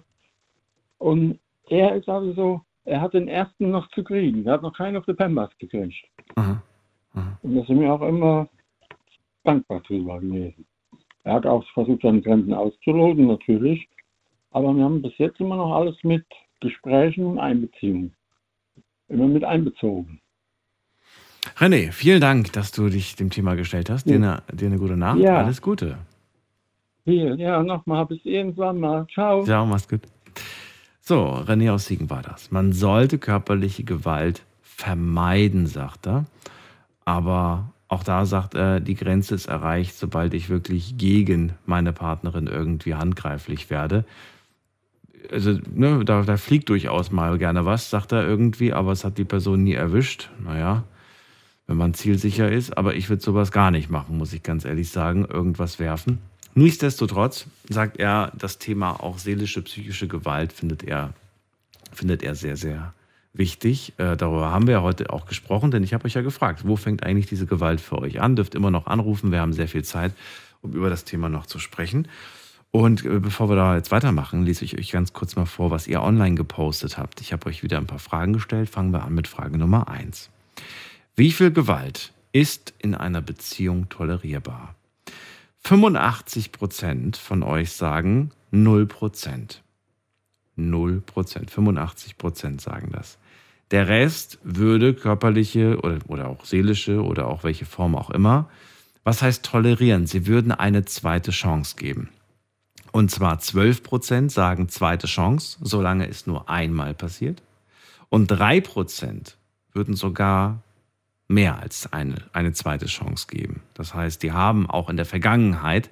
Und 1.00 1.40
er 1.68 1.96
ist 1.96 2.08
also 2.08 2.32
so, 2.34 2.62
er 2.86 3.02
hat 3.02 3.16
den 3.16 3.28
ersten 3.28 3.72
noch 3.72 3.90
zu 3.90 4.04
kriegen. 4.04 4.46
Er 4.46 4.54
hat 4.54 4.62
noch 4.62 4.78
keinen 4.78 4.98
auf 4.98 5.06
der 5.06 5.14
Pembas 5.14 5.50
gekriegt. 5.58 6.06
Und 6.36 7.56
da 7.56 7.66
sind 7.66 7.80
wir 7.80 7.92
auch 7.92 8.04
immer 8.04 8.48
dankbar 9.44 9.82
drüber 9.82 10.20
gewesen. 10.20 10.66
Er 11.24 11.34
hat 11.34 11.48
auch 11.48 11.66
versucht, 11.74 12.04
seine 12.04 12.22
Grenzen 12.22 12.54
auszuloten, 12.54 13.26
natürlich. 13.26 13.88
Aber 14.52 14.76
wir 14.76 14.84
haben 14.84 15.02
bis 15.02 15.18
jetzt 15.18 15.40
immer 15.40 15.56
noch 15.56 15.74
alles 15.74 15.96
mit 16.04 16.26
Gesprächen 16.60 17.26
und 17.26 17.40
Einbeziehung. 17.40 18.14
Immer 19.08 19.28
mit 19.28 19.44
einbezogen. 19.44 20.22
René, 21.58 21.92
vielen 21.92 22.22
Dank, 22.22 22.54
dass 22.54 22.72
du 22.72 22.90
dich 22.90 23.16
dem 23.16 23.32
Thema 23.32 23.56
gestellt 23.56 23.90
hast. 23.90 24.08
Dir, 24.08 24.16
eine, 24.16 24.44
dir 24.52 24.68
eine 24.68 24.78
gute 24.78 24.98
Nacht. 24.98 25.20
Ja. 25.20 25.40
Alles 25.40 25.62
Gute. 25.62 25.98
Hier, 27.06 27.36
ja, 27.36 27.62
nochmal, 27.62 28.06
bis 28.06 28.24
irgendwann 28.24 28.80
mal. 28.80 29.06
Ciao. 29.14 29.44
Ciao, 29.44 29.66
mach's 29.66 29.88
gut. 29.88 30.02
So, 31.02 31.26
René 31.26 31.72
aus 31.72 31.86
Siegen 31.86 32.10
war 32.10 32.22
das. 32.22 32.52
Man 32.52 32.72
sollte 32.72 33.18
körperliche 33.18 33.84
Gewalt 33.84 34.44
vermeiden, 34.62 35.68
sagt 35.68 36.08
er. 36.08 36.26
Aber 37.04 37.74
auch 37.90 38.04
da 38.04 38.26
sagt 38.26 38.56
er, 38.56 38.80
die 38.80 38.96
Grenze 38.96 39.36
ist 39.36 39.48
erreicht, 39.48 39.96
sobald 39.96 40.34
ich 40.34 40.50
wirklich 40.50 40.98
gegen 40.98 41.54
meine 41.66 41.92
Partnerin 41.92 42.48
irgendwie 42.48 42.96
handgreiflich 42.96 43.70
werde. 43.70 44.06
Also, 45.30 45.60
ne, 45.74 46.06
da, 46.06 46.22
da 46.22 46.38
fliegt 46.38 46.70
durchaus 46.70 47.12
mal 47.12 47.38
gerne 47.38 47.66
was, 47.66 47.90
sagt 47.90 48.14
er 48.14 48.26
irgendwie, 48.26 48.72
aber 48.72 48.94
es 48.94 49.04
hat 49.04 49.18
die 49.18 49.26
Person 49.26 49.64
nie 49.64 49.74
erwischt. 49.74 50.30
Naja, 50.42 50.86
wenn 51.68 51.78
man 51.78 51.94
zielsicher 51.94 52.50
ist. 52.50 52.78
Aber 52.78 52.96
ich 52.96 53.10
würde 53.10 53.22
sowas 53.22 53.52
gar 53.52 53.72
nicht 53.72 53.90
machen, 53.90 54.18
muss 54.18 54.32
ich 54.32 54.42
ganz 54.42 54.64
ehrlich 54.64 54.90
sagen. 54.90 55.26
Irgendwas 55.26 55.80
werfen. 55.80 56.20
Nichtsdestotrotz 56.56 57.48
sagt 57.70 57.98
er, 57.98 58.32
das 58.38 58.60
Thema 58.60 59.02
auch 59.02 59.18
seelische, 59.18 59.62
psychische 59.64 60.08
Gewalt 60.08 60.54
findet 60.54 60.84
er, 60.84 61.14
findet 61.92 62.22
er 62.22 62.36
sehr, 62.36 62.58
sehr 62.58 62.94
wichtig. 63.34 63.94
Äh, 63.98 64.16
darüber 64.16 64.52
haben 64.52 64.68
wir 64.68 64.76
ja 64.76 64.82
heute 64.84 65.12
auch 65.12 65.26
gesprochen, 65.26 65.72
denn 65.72 65.84
ich 65.84 65.94
habe 65.94 66.06
euch 66.06 66.14
ja 66.14 66.22
gefragt, 66.22 66.68
wo 66.68 66.76
fängt 66.76 67.04
eigentlich 67.04 67.26
diese 67.26 67.48
Gewalt 67.48 67.82
für 67.82 67.98
euch 67.98 68.22
an? 68.22 68.36
Dürft 68.36 68.54
immer 68.54 68.70
noch 68.70 68.86
anrufen, 68.86 69.32
wir 69.32 69.42
haben 69.42 69.54
sehr 69.54 69.68
viel 69.68 69.84
Zeit, 69.84 70.14
um 70.62 70.74
über 70.74 70.90
das 70.90 71.06
Thema 71.06 71.28
noch 71.30 71.48
zu 71.48 71.58
sprechen. 71.58 72.08
Und 72.70 73.04
äh, 73.06 73.20
bevor 73.20 73.50
wir 73.50 73.56
da 73.56 73.76
jetzt 73.76 73.92
weitermachen, 73.92 74.46
lese 74.46 74.66
ich 74.66 74.78
euch 74.78 74.92
ganz 74.92 75.14
kurz 75.14 75.36
mal 75.36 75.46
vor, 75.46 75.72
was 75.72 75.88
ihr 75.88 76.02
online 76.02 76.36
gepostet 76.36 76.98
habt. 76.98 77.22
Ich 77.22 77.34
habe 77.34 77.48
euch 77.48 77.64
wieder 77.64 77.78
ein 77.78 77.88
paar 77.88 78.00
Fragen 78.00 78.34
gestellt. 78.34 78.70
Fangen 78.70 78.92
wir 78.92 79.04
an 79.04 79.14
mit 79.14 79.28
Frage 79.28 79.58
Nummer 79.58 79.88
eins. 79.88 80.30
Wie 81.16 81.32
viel 81.32 81.52
Gewalt 81.52 82.14
ist 82.32 82.74
in 82.80 82.96
einer 82.96 83.22
Beziehung 83.22 83.90
tolerierbar? 83.90 84.76
85 85.66 86.52
Prozent 86.52 87.16
von 87.16 87.42
euch 87.42 87.72
sagen 87.72 88.32
0 88.52 88.86
Prozent. 88.86 89.64
0 90.58 91.00
Prozent. 91.00 91.52
85 91.52 92.18
Prozent 92.18 92.62
sagen 92.62 92.90
das. 92.92 93.18
Der 93.72 93.88
Rest 93.88 94.40
würde 94.44 94.94
körperliche 94.94 95.80
oder, 95.80 96.00
oder 96.08 96.28
auch 96.28 96.44
seelische 96.44 97.02
oder 97.02 97.28
auch 97.28 97.46
welche 97.46 97.66
Form 97.66 97.96
auch 97.96 98.10
immer, 98.10 98.50
was 99.06 99.22
heißt 99.22 99.44
tolerieren? 99.44 100.06
Sie 100.06 100.28
würden 100.28 100.52
eine 100.52 100.84
zweite 100.86 101.32
Chance 101.32 101.76
geben. 101.78 102.10
Und 102.92 103.10
zwar 103.10 103.40
12 103.40 103.84
Prozent 103.84 104.32
sagen 104.32 104.70
zweite 104.70 105.08
Chance, 105.08 105.58
solange 105.62 106.08
es 106.08 106.28
nur 106.28 106.50
einmal 106.50 106.94
passiert. 106.94 107.42
Und 108.10 108.28
3 108.28 108.62
Prozent 108.62 109.38
würden 109.72 109.96
sogar 109.96 110.62
mehr 111.34 111.60
als 111.60 111.92
eine, 111.92 112.16
eine 112.32 112.54
zweite 112.54 112.86
Chance 112.86 113.28
geben. 113.30 113.62
Das 113.74 113.94
heißt, 113.94 114.24
die 114.24 114.32
haben 114.32 114.70
auch 114.70 114.90
in 114.90 114.98
der 114.98 115.06
Vergangenheit 115.06 115.90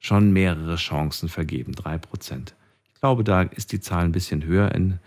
schon 0.00 0.32
mehrere 0.32 0.76
Chancen 0.76 1.28
vergeben, 1.28 1.72
drei 1.72 1.98
Prozent. 1.98 2.54
Ich 2.94 3.00
glaube, 3.00 3.24
da 3.24 3.42
ist 3.42 3.72
die 3.72 3.80
Zahl 3.80 4.04
ein 4.04 4.12
bisschen 4.12 4.44
höher 4.44 4.72
in 4.74 4.98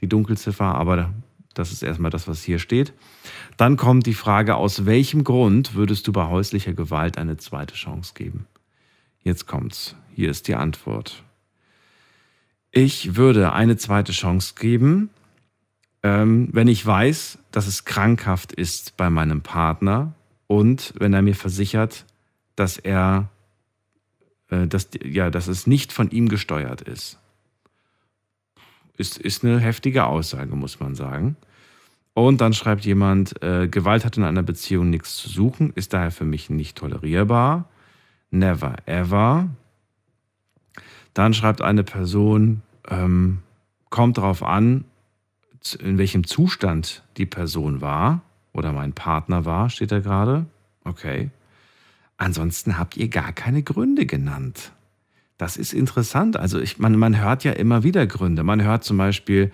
die 0.00 0.08
Dunkelziffer, 0.08 0.74
aber 0.74 1.12
das 1.54 1.72
ist 1.72 1.82
erstmal 1.82 2.10
das, 2.10 2.28
was 2.28 2.42
hier 2.42 2.58
steht. 2.58 2.92
Dann 3.56 3.76
kommt 3.76 4.06
die 4.06 4.14
Frage, 4.14 4.56
aus 4.56 4.84
welchem 4.84 5.24
Grund 5.24 5.74
würdest 5.74 6.06
du 6.06 6.12
bei 6.12 6.26
häuslicher 6.26 6.74
Gewalt 6.74 7.16
eine 7.16 7.38
zweite 7.38 7.74
Chance 7.74 8.12
geben? 8.14 8.46
Jetzt 9.22 9.46
kommt's. 9.46 9.96
Hier 10.14 10.30
ist 10.30 10.48
die 10.48 10.54
Antwort. 10.54 11.22
Ich 12.70 13.16
würde 13.16 13.52
eine 13.52 13.76
zweite 13.78 14.12
Chance 14.12 14.54
geben, 14.58 15.08
ähm, 16.06 16.48
wenn 16.52 16.68
ich 16.68 16.86
weiß, 16.86 17.38
dass 17.50 17.66
es 17.66 17.84
krankhaft 17.84 18.52
ist 18.52 18.96
bei 18.96 19.10
meinem 19.10 19.42
Partner 19.42 20.14
und 20.46 20.94
wenn 21.00 21.12
er 21.12 21.22
mir 21.22 21.34
versichert, 21.34 22.04
dass 22.54 22.78
er, 22.78 23.28
äh, 24.50 24.68
dass, 24.68 24.88
ja, 25.02 25.30
dass 25.30 25.48
es 25.48 25.66
nicht 25.66 25.92
von 25.92 26.08
ihm 26.12 26.28
gesteuert 26.28 26.80
ist. 26.80 27.18
Ist, 28.96 29.18
ist 29.18 29.44
eine 29.44 29.58
heftige 29.58 30.06
Aussage, 30.06 30.54
muss 30.54 30.78
man 30.78 30.94
sagen. 30.94 31.36
Und 32.14 32.40
dann 32.40 32.52
schreibt 32.52 32.84
jemand, 32.84 33.42
äh, 33.42 33.66
Gewalt 33.66 34.04
hat 34.04 34.16
in 34.16 34.22
einer 34.22 34.44
Beziehung 34.44 34.90
nichts 34.90 35.16
zu 35.16 35.28
suchen, 35.28 35.72
ist 35.74 35.92
daher 35.92 36.12
für 36.12 36.24
mich 36.24 36.50
nicht 36.50 36.78
tolerierbar. 36.78 37.68
Never 38.30 38.76
ever. 38.86 39.50
Dann 41.14 41.34
schreibt 41.34 41.62
eine 41.62 41.82
Person, 41.82 42.62
ähm, 42.88 43.40
kommt 43.90 44.18
darauf 44.18 44.44
an, 44.44 44.84
in 45.74 45.98
welchem 45.98 46.26
Zustand 46.26 47.02
die 47.16 47.26
Person 47.26 47.80
war 47.80 48.22
oder 48.52 48.72
mein 48.72 48.92
Partner 48.92 49.44
war, 49.44 49.70
steht 49.70 49.92
da 49.92 50.00
gerade. 50.00 50.46
Okay. 50.84 51.30
Ansonsten 52.16 52.78
habt 52.78 52.96
ihr 52.96 53.08
gar 53.08 53.32
keine 53.32 53.62
Gründe 53.62 54.06
genannt. 54.06 54.72
Das 55.38 55.56
ist 55.56 55.74
interessant. 55.74 56.36
Also 56.36 56.58
ich, 56.60 56.78
man, 56.78 56.96
man 56.96 57.20
hört 57.20 57.44
ja 57.44 57.52
immer 57.52 57.82
wieder 57.82 58.06
Gründe. 58.06 58.42
Man 58.42 58.62
hört 58.62 58.84
zum 58.84 58.96
Beispiel, 58.96 59.52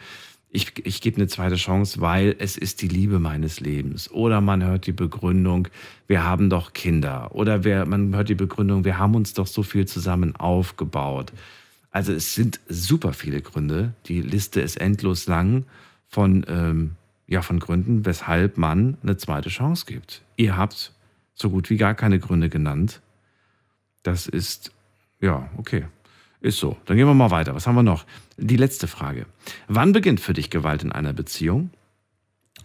ich, 0.55 0.87
ich 0.87 1.01
gebe 1.01 1.17
eine 1.17 1.27
zweite 1.27 1.57
Chance, 1.57 2.01
weil 2.01 2.37
es 2.39 2.57
ist 2.57 2.83
die 2.83 2.89
Liebe 2.89 3.19
meines 3.19 3.59
Lebens. 3.59 4.11
Oder 4.11 4.41
man 4.41 4.63
hört 4.63 4.87
die 4.87 4.93
Begründung, 4.93 5.69
wir 6.07 6.25
haben 6.25 6.51
doch 6.51 6.73
Kinder. 6.73 7.35
Oder 7.35 7.65
wer, 7.65 7.87
man 7.87 8.15
hört 8.15 8.29
die 8.29 8.35
Begründung, 8.35 8.85
wir 8.85 8.99
haben 8.99 9.15
uns 9.15 9.35
doch 9.35 9.47
so 9.47 9.63
viel 9.63 9.87
zusammen 9.87 10.37
aufgebaut. 10.37 11.33
Also 11.91 12.13
es 12.13 12.35
sind 12.35 12.61
super 12.69 13.13
viele 13.13 13.41
Gründe. 13.41 13.95
Die 14.07 14.21
Liste 14.21 14.61
ist 14.61 14.81
endlos 14.81 15.27
lang 15.27 15.65
von, 16.13 16.45
ähm, 16.47 16.97
ja, 17.27 17.43
von 17.43 17.59
Gründen, 17.59 18.05
weshalb 18.05 18.59
man 18.59 18.99
eine 19.03 19.17
zweite 19.17 19.49
Chance 19.49 19.87
gibt. 19.87 20.23
Ihr 20.37 20.57
habt 20.57 20.93
so 21.35 21.51
gut 21.51 21.71
wie 21.71 21.79
gar 21.79 21.95
keine 21.95 22.19
Gründe 22.19 22.51
genannt. 22.51 23.01
Das 24.03 24.27
ist, 24.27 24.73
ja, 25.21 25.49
okay. 25.57 25.87
Ist 26.43 26.59
so. 26.59 26.77
Dann 26.87 26.97
gehen 26.97 27.07
wir 27.07 27.15
mal 27.15 27.31
weiter. 27.31 27.55
Was 27.55 27.67
haben 27.67 27.77
wir 27.77 27.83
noch? 27.83 28.05
Die 28.37 28.57
letzte 28.57 28.89
Frage. 28.89 29.27
Wann 29.69 29.93
beginnt 29.93 30.21
für 30.21 30.33
dich 30.35 30.51
Gewalt 30.51 30.83
in 30.83 30.93
einer 30.93 31.13
Beziehung? 31.13 31.71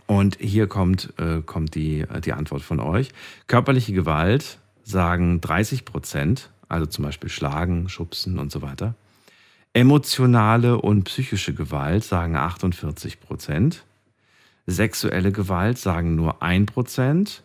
Und 0.07 0.37
hier 0.39 0.67
kommt, 0.67 1.13
äh, 1.17 1.41
kommt 1.41 1.75
die, 1.75 2.01
äh, 2.01 2.19
die 2.21 2.33
Antwort 2.33 2.63
von 2.63 2.79
euch. 2.79 3.11
Körperliche 3.45 3.93
Gewalt 3.93 4.57
sagen 4.83 5.41
30 5.41 5.85
Prozent, 5.85 6.49
also 6.67 6.85
zum 6.85 7.05
Beispiel 7.05 7.29
Schlagen, 7.29 7.87
Schubsen 7.87 8.39
und 8.39 8.51
so 8.51 8.61
weiter. 8.61 8.95
Emotionale 9.77 10.81
und 10.81 11.03
psychische 11.03 11.53
Gewalt 11.53 12.03
sagen 12.03 12.35
48 12.35 13.19
Prozent. 13.19 13.83
Sexuelle 14.65 15.31
Gewalt 15.31 15.77
sagen 15.77 16.15
nur 16.15 16.41
1 16.41 16.71
Prozent. 16.71 17.43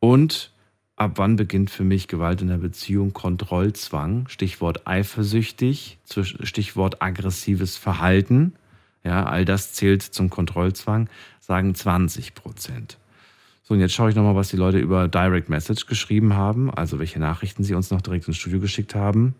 Und 0.00 0.52
ab 0.96 1.12
wann 1.16 1.36
beginnt 1.36 1.68
für 1.68 1.84
mich 1.84 2.08
Gewalt 2.08 2.40
in 2.40 2.48
der 2.48 2.56
Beziehung? 2.56 3.12
Kontrollzwang, 3.12 4.26
Stichwort 4.28 4.86
eifersüchtig, 4.86 5.98
Stichwort 6.08 7.02
aggressives 7.02 7.76
Verhalten. 7.76 8.54
Ja, 9.04 9.24
all 9.24 9.44
das 9.44 9.74
zählt 9.74 10.00
zum 10.00 10.30
Kontrollzwang, 10.30 11.10
sagen 11.40 11.74
20 11.74 12.34
Prozent. 12.34 12.96
So, 13.64 13.74
und 13.74 13.80
jetzt 13.80 13.92
schaue 13.92 14.08
ich 14.08 14.16
nochmal, 14.16 14.34
was 14.34 14.48
die 14.48 14.56
Leute 14.56 14.78
über 14.78 15.08
Direct 15.08 15.50
Message 15.50 15.84
geschrieben 15.84 16.32
haben, 16.32 16.70
also 16.72 16.98
welche 16.98 17.20
Nachrichten 17.20 17.64
sie 17.64 17.74
uns 17.74 17.90
noch 17.90 18.00
direkt 18.00 18.28
ins 18.28 18.38
Studio 18.38 18.60
geschickt 18.60 18.94
haben. 18.94 19.34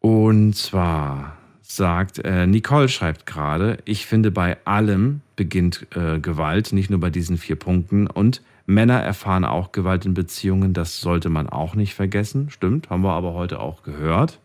Und 0.00 0.54
zwar 0.54 1.36
sagt, 1.62 2.18
äh, 2.18 2.46
Nicole 2.46 2.88
schreibt 2.88 3.26
gerade, 3.26 3.78
ich 3.84 4.06
finde, 4.06 4.30
bei 4.30 4.56
allem 4.64 5.20
beginnt 5.36 5.86
äh, 5.94 6.18
Gewalt, 6.18 6.72
nicht 6.72 6.90
nur 6.90 7.00
bei 7.00 7.10
diesen 7.10 7.38
vier 7.38 7.56
Punkten. 7.56 8.06
Und 8.06 8.42
Männer 8.66 9.00
erfahren 9.00 9.44
auch 9.44 9.72
Gewalt 9.72 10.06
in 10.06 10.14
Beziehungen, 10.14 10.72
das 10.72 11.00
sollte 11.00 11.28
man 11.28 11.48
auch 11.48 11.74
nicht 11.74 11.94
vergessen. 11.94 12.50
Stimmt, 12.50 12.90
haben 12.90 13.02
wir 13.02 13.12
aber 13.12 13.34
heute 13.34 13.60
auch 13.60 13.82
gehört. 13.82 14.40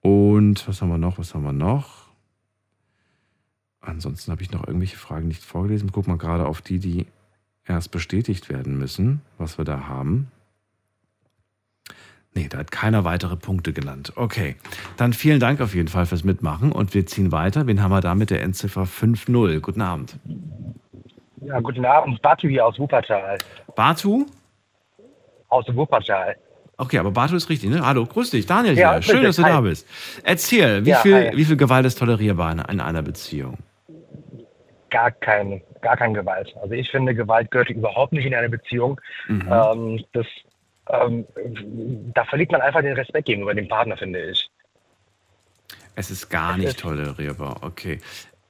Und 0.00 0.66
was 0.66 0.82
haben 0.82 0.88
wir 0.88 0.98
noch? 0.98 1.18
Was 1.18 1.34
haben 1.34 1.44
wir 1.44 1.52
noch? 1.52 2.08
Ansonsten 3.80 4.30
habe 4.30 4.42
ich 4.42 4.50
noch 4.50 4.66
irgendwelche 4.66 4.96
Fragen 4.96 5.28
nicht 5.28 5.42
vorgelesen. 5.42 5.90
Guck 5.92 6.06
mal 6.06 6.18
gerade 6.18 6.46
auf 6.46 6.60
die, 6.60 6.78
die 6.78 7.06
erst 7.64 7.90
bestätigt 7.90 8.48
werden 8.48 8.78
müssen, 8.78 9.22
was 9.38 9.58
wir 9.58 9.64
da 9.64 9.86
haben. 9.86 10.28
Nee, 12.34 12.46
da 12.48 12.58
hat 12.58 12.70
keiner 12.70 13.04
weitere 13.04 13.36
Punkte 13.36 13.72
genannt. 13.72 14.12
Okay, 14.14 14.54
dann 14.96 15.12
vielen 15.12 15.40
Dank 15.40 15.60
auf 15.60 15.74
jeden 15.74 15.88
Fall 15.88 16.06
fürs 16.06 16.22
Mitmachen 16.22 16.70
und 16.70 16.94
wir 16.94 17.04
ziehen 17.06 17.32
weiter. 17.32 17.66
Wen 17.66 17.82
haben 17.82 17.90
wir 17.90 18.00
da 18.00 18.14
mit 18.14 18.30
der 18.30 18.42
Endziffer 18.42 18.82
5.0? 18.82 19.58
Guten 19.60 19.80
Abend. 19.82 20.14
Ja, 21.42 21.58
guten 21.58 21.84
Abend. 21.84 22.22
Batu 22.22 22.46
hier 22.46 22.64
aus 22.66 22.78
Wuppertal. 22.78 23.38
Batu? 23.74 24.26
Aus 25.48 25.64
Wuppertal. 25.74 26.36
Okay, 26.76 26.98
aber 26.98 27.10
Batu 27.10 27.34
ist 27.34 27.48
richtig, 27.50 27.68
ne? 27.70 27.84
Hallo, 27.84 28.06
grüß 28.06 28.30
dich, 28.30 28.46
Daniel 28.46 28.78
Ja, 28.78 28.92
hier. 28.94 29.02
Schön, 29.02 29.22
dass 29.24 29.36
du 29.36 29.42
Hi. 29.42 29.50
da 29.50 29.60
bist. 29.62 29.86
Erzähl, 30.22 30.84
wie, 30.86 30.90
Ja, 30.90 30.98
viel, 30.98 31.14
hi. 31.30 31.36
wie 31.36 31.44
viel 31.44 31.56
Gewalt 31.56 31.84
ist 31.84 31.98
tolerierbar 31.98 32.52
in, 32.52 32.58
in 32.60 32.80
einer 32.80 33.02
Beziehung? 33.02 33.58
Gar 34.90 35.10
keine, 35.10 35.60
gar 35.82 35.96
keine 35.96 36.14
Gewalt. 36.14 36.54
Also 36.62 36.74
ich 36.74 36.88
finde, 36.90 37.14
Gewalt 37.14 37.50
gehört 37.50 37.70
überhaupt 37.70 38.12
nicht 38.12 38.24
in 38.24 38.34
eine 38.34 38.48
Beziehung. 38.48 39.00
Mhm. 39.28 39.48
Ähm, 39.50 40.04
das, 40.12 40.26
ähm, 40.92 41.26
da 42.14 42.24
verliert 42.24 42.52
man 42.52 42.60
einfach 42.60 42.82
den 42.82 42.94
Respekt 42.94 43.26
gegenüber 43.26 43.54
dem 43.54 43.68
Partner, 43.68 43.96
finde 43.96 44.30
ich. 44.30 44.48
Es 45.94 46.10
ist 46.10 46.28
gar 46.30 46.56
nicht 46.56 46.78
tolerierbar, 46.78 47.58
okay. 47.62 48.00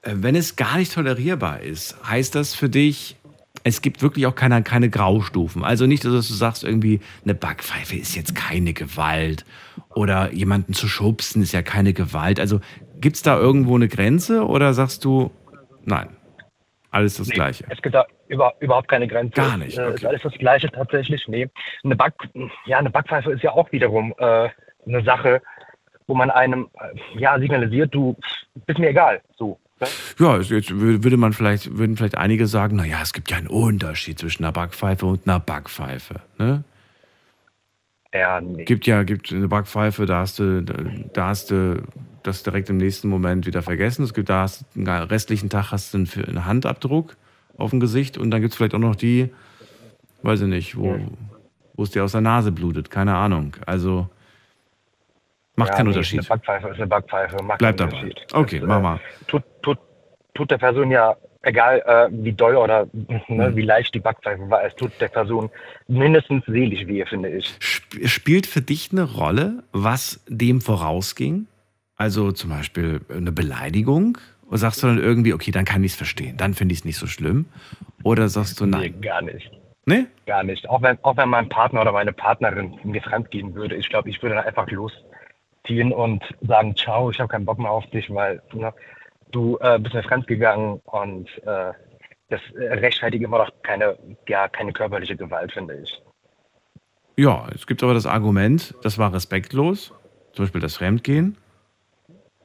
Äh, 0.02 0.12
Wenn 0.16 0.36
es 0.36 0.56
gar 0.56 0.78
nicht 0.78 0.92
tolerierbar 0.92 1.60
ist, 1.60 1.96
heißt 2.08 2.34
das 2.34 2.54
für 2.54 2.68
dich, 2.68 3.16
es 3.64 3.82
gibt 3.82 4.02
wirklich 4.02 4.26
auch 4.26 4.34
keine, 4.34 4.62
keine 4.62 4.88
Graustufen. 4.88 5.64
Also 5.64 5.86
nicht, 5.86 6.04
dass 6.04 6.28
du 6.28 6.34
sagst, 6.34 6.64
irgendwie, 6.64 7.00
eine 7.24 7.34
Backpfeife 7.34 7.96
ist 7.96 8.14
jetzt 8.16 8.34
keine 8.34 8.72
Gewalt 8.72 9.44
oder 9.94 10.32
jemanden 10.32 10.72
zu 10.72 10.88
schubsen 10.88 11.42
ist 11.42 11.52
ja 11.52 11.62
keine 11.62 11.92
Gewalt. 11.92 12.40
Also 12.40 12.60
gibt 13.00 13.16
es 13.16 13.22
da 13.22 13.38
irgendwo 13.38 13.74
eine 13.76 13.88
Grenze 13.88 14.46
oder 14.46 14.72
sagst 14.72 15.04
du, 15.04 15.30
nein, 15.84 16.08
alles 16.90 17.16
das 17.16 17.28
Nee, 17.28 17.34
Gleiche? 17.34 17.64
Es 17.68 17.82
gibt 17.82 17.94
da 17.94 18.06
über, 18.30 18.54
überhaupt 18.60 18.88
keine 18.88 19.06
Grenze. 19.08 19.34
Gar 19.34 19.56
nicht, 19.58 19.76
Äh, 19.76 19.82
okay. 19.82 19.94
Ist 19.96 20.06
alles 20.06 20.22
das 20.22 20.32
Gleiche 20.34 20.70
tatsächlich. 20.70 21.26
Nee. 21.28 21.48
Eine, 21.84 21.96
Back, 21.96 22.14
ja, 22.66 22.78
eine 22.78 22.90
Backpfeife 22.90 23.32
ist 23.32 23.42
ja 23.42 23.52
auch 23.52 23.70
wiederum 23.72 24.14
äh, 24.18 24.48
eine 24.86 25.02
Sache, 25.04 25.42
wo 26.06 26.14
man 26.14 26.30
einem 26.30 26.68
äh, 26.80 27.18
ja, 27.20 27.38
signalisiert, 27.38 27.94
du 27.94 28.16
bist 28.66 28.78
mir 28.78 28.88
egal. 28.90 29.20
So. 29.36 29.58
ne? 29.80 29.86
Ja, 30.18 30.36
es- 30.38 30.48
jetzt 30.50 30.70
wür- 30.70 31.02
würde 31.04 31.16
man 31.16 31.32
vielleicht, 31.32 31.76
würden 31.76 31.96
vielleicht 31.96 32.16
einige 32.18 32.46
sagen, 32.46 32.76
naja, 32.76 32.98
es 33.02 33.12
gibt 33.12 33.30
ja 33.30 33.36
einen 33.36 33.46
Unterschied 33.48 34.18
zwischen 34.18 34.44
einer 34.44 34.52
Backpfeife 34.52 35.06
und 35.06 35.26
einer 35.26 35.40
Backpfeife. 35.40 36.16
Ne? 36.38 36.64
Ja, 38.12 38.40
nee. 38.40 38.64
Gibt 38.64 38.86
ja, 38.86 39.04
gibt 39.04 39.32
eine 39.32 39.46
Backpfeife, 39.48 40.04
da 40.06 40.18
hast 40.20 40.38
du, 40.40 40.62
da 40.62 41.26
hast 41.28 41.50
du 41.52 41.82
das 42.24 42.42
direkt 42.42 42.68
im 42.68 42.76
nächsten 42.76 43.08
Moment 43.08 43.46
wieder 43.46 43.62
vergessen. 43.62 44.02
Es 44.04 44.12
gibt, 44.14 44.28
da 44.28 44.42
hast 44.42 44.62
du 44.74 44.80
den 44.84 44.88
restlichen 44.88 45.48
Tag 45.48 45.70
hast 45.70 45.94
du 45.94 45.98
einen 45.98 46.44
Handabdruck 46.44 47.16
auf 47.60 47.70
dem 47.70 47.80
Gesicht 47.80 48.18
und 48.18 48.30
dann 48.30 48.40
gibt 48.40 48.52
es 48.52 48.56
vielleicht 48.56 48.74
auch 48.74 48.78
noch 48.78 48.96
die, 48.96 49.30
weiß 50.22 50.40
ich 50.42 50.46
nicht, 50.48 50.76
wo, 50.76 50.98
wo 51.74 51.82
es 51.82 51.90
dir 51.90 52.04
aus 52.04 52.12
der 52.12 52.20
Nase 52.20 52.52
blutet, 52.52 52.90
keine 52.90 53.14
Ahnung. 53.16 53.56
Also 53.66 54.08
macht 55.56 55.70
ja, 55.70 55.76
keinen 55.76 55.86
nee, 55.86 55.92
Unterschied. 55.92 56.20
Eine 56.20 56.28
Backpfeife 56.28 56.68
ist 56.68 56.76
eine 56.76 56.86
Backpfeife. 56.86 57.42
Macht 57.42 57.58
Bleib 57.58 57.76
keinen 57.76 57.90
dabei. 57.90 58.02
Unterschied. 58.02 58.26
Okay, 58.34 58.58
Das, 58.60 58.68
mach 58.68 58.78
äh, 58.78 58.82
mal. 58.82 59.00
Tut, 59.26 59.42
tut, 59.62 59.78
tut 60.34 60.50
der 60.50 60.58
Person 60.58 60.90
ja, 60.90 61.16
egal 61.42 61.82
äh, 61.86 62.08
wie 62.10 62.32
doll 62.32 62.56
oder 62.56 62.86
ne, 62.92 63.20
Hm. 63.26 63.56
wie 63.56 63.62
leicht 63.62 63.94
die 63.94 64.00
Backpfeife 64.00 64.48
war, 64.50 64.64
es 64.64 64.74
tut 64.76 64.92
der 65.00 65.08
Person 65.08 65.50
mindestens 65.88 66.44
seelisch 66.46 66.86
weh, 66.86 67.04
finde 67.06 67.30
ich. 67.30 67.46
Sp- 67.60 68.06
Spielt 68.06 68.46
für 68.46 68.62
dich 68.62 68.90
eine 68.92 69.02
Rolle, 69.04 69.62
was 69.72 70.20
dem 70.28 70.60
vorausging? 70.60 71.46
Also 71.96 72.32
zum 72.32 72.48
Beispiel 72.50 73.02
eine 73.14 73.32
Beleidigung? 73.32 74.16
Oder 74.50 74.58
sagst 74.58 74.82
du 74.82 74.88
dann 74.88 74.98
irgendwie, 74.98 75.32
okay, 75.32 75.52
dann 75.52 75.64
kann 75.64 75.84
ich 75.84 75.92
es 75.92 75.96
verstehen, 75.96 76.36
dann 76.36 76.54
finde 76.54 76.72
ich 76.72 76.80
es 76.80 76.84
nicht 76.84 76.96
so 76.96 77.06
schlimm? 77.06 77.46
Oder 78.02 78.28
sagst 78.28 78.60
du 78.60 78.66
Nee, 78.66 78.70
nein? 78.70 79.00
gar 79.00 79.22
nicht. 79.22 79.50
Nee? 79.86 80.06
Gar 80.26 80.42
nicht. 80.42 80.68
Auch 80.68 80.82
wenn, 80.82 80.98
auch 81.02 81.16
wenn 81.16 81.28
mein 81.28 81.48
Partner 81.48 81.82
oder 81.82 81.92
meine 81.92 82.12
Partnerin 82.12 82.78
mir 82.82 83.00
fremd 83.00 83.30
gehen 83.30 83.54
würde, 83.54 83.76
ich 83.76 83.88
glaube, 83.88 84.10
ich 84.10 84.20
würde 84.22 84.34
dann 84.34 84.44
einfach 84.44 84.68
losziehen 84.70 85.92
und 85.92 86.22
sagen, 86.42 86.74
ciao, 86.76 87.10
ich 87.10 87.20
habe 87.20 87.28
keinen 87.28 87.44
Bock 87.44 87.58
mehr 87.58 87.70
auf 87.70 87.88
dich, 87.90 88.12
weil 88.12 88.42
ne, 88.52 88.74
du 89.30 89.56
äh, 89.60 89.78
bist 89.78 89.94
mir 89.94 90.02
fremd 90.02 90.26
gegangen 90.26 90.80
und 90.84 91.28
äh, 91.46 91.72
das 92.28 92.40
äh, 92.58 92.74
rechtfertigt 92.74 93.22
immer 93.22 93.38
noch 93.38 93.50
keine, 93.62 93.96
ja, 94.28 94.48
keine 94.48 94.72
körperliche 94.72 95.16
Gewalt, 95.16 95.52
finde 95.52 95.80
ich. 95.82 96.02
Ja, 97.16 97.46
es 97.54 97.66
gibt 97.66 97.82
aber 97.82 97.94
das 97.94 98.06
Argument, 98.06 98.74
das 98.82 98.98
war 98.98 99.12
respektlos, 99.12 99.92
zum 100.32 100.44
Beispiel 100.44 100.60
das 100.60 100.76
Fremdgehen. 100.76 101.36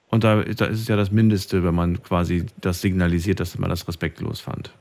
Und 0.10 0.24
da, 0.24 0.44
da 0.44 0.66
ist 0.66 0.82
es 0.82 0.88
ja 0.88 0.96
das 0.96 1.12
Mindeste, 1.12 1.64
wenn 1.64 1.76
man 1.76 2.02
quasi 2.04 2.46
das 2.62 2.82
signalisiert, 2.82 3.40
dass 3.40 3.58
man 3.58 3.70
das 3.70 3.88
respektlos 3.88 4.40
fand. 4.40 4.72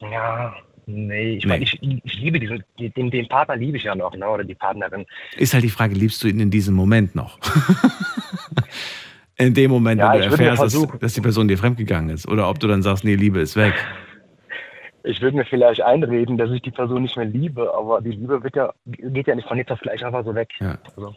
Ja, 0.00 0.54
nee, 0.86 1.36
ich 1.36 1.44
Nee. 1.44 1.48
meine, 1.48 1.64
ich, 1.64 1.78
ich 1.82 2.18
liebe 2.18 2.40
diesen, 2.40 2.64
den, 2.78 3.10
den 3.10 3.28
Partner 3.28 3.56
liebe 3.56 3.76
ich 3.76 3.84
ja 3.84 3.94
noch, 3.94 4.14
ne, 4.16 4.28
oder 4.28 4.44
die 4.44 4.54
Partnerin. 4.54 5.06
Ist 5.36 5.54
halt 5.54 5.64
die 5.64 5.70
Frage, 5.70 5.94
liebst 5.94 6.22
du 6.22 6.28
ihn 6.28 6.40
in 6.40 6.50
diesem 6.50 6.74
Moment 6.74 7.14
noch? 7.14 7.38
in 9.36 9.54
dem 9.54 9.70
Moment, 9.70 10.00
Ja, 10.00 10.12
wenn 10.12 10.20
du 10.20 10.26
erfährst, 10.26 10.62
dass, 10.62 10.86
dass 11.00 11.14
die 11.14 11.20
Person 11.20 11.48
dir 11.48 11.58
fremdgegangen 11.58 12.10
ist. 12.10 12.26
Oder 12.28 12.48
ob 12.48 12.58
du 12.60 12.66
dann 12.66 12.82
sagst, 12.82 13.04
nee, 13.04 13.14
Liebe 13.14 13.40
ist 13.40 13.56
weg. 13.56 13.74
Ich 15.06 15.20
würde 15.20 15.36
mir 15.36 15.44
vielleicht 15.44 15.82
einreden, 15.82 16.38
dass 16.38 16.50
ich 16.50 16.62
die 16.62 16.70
Person 16.70 17.02
nicht 17.02 17.16
mehr 17.16 17.26
liebe, 17.26 17.72
aber 17.74 18.00
die 18.00 18.12
Liebe 18.12 18.42
wird 18.42 18.56
ja, 18.56 18.72
geht 18.86 19.26
ja 19.26 19.34
nicht 19.34 19.46
von 19.46 19.58
jetzt 19.58 19.70
auf 19.70 19.80
gleich 19.80 20.04
einfach 20.04 20.24
so 20.24 20.34
weg. 20.34 20.48
Ja. 20.60 20.78
Also, 20.96 21.14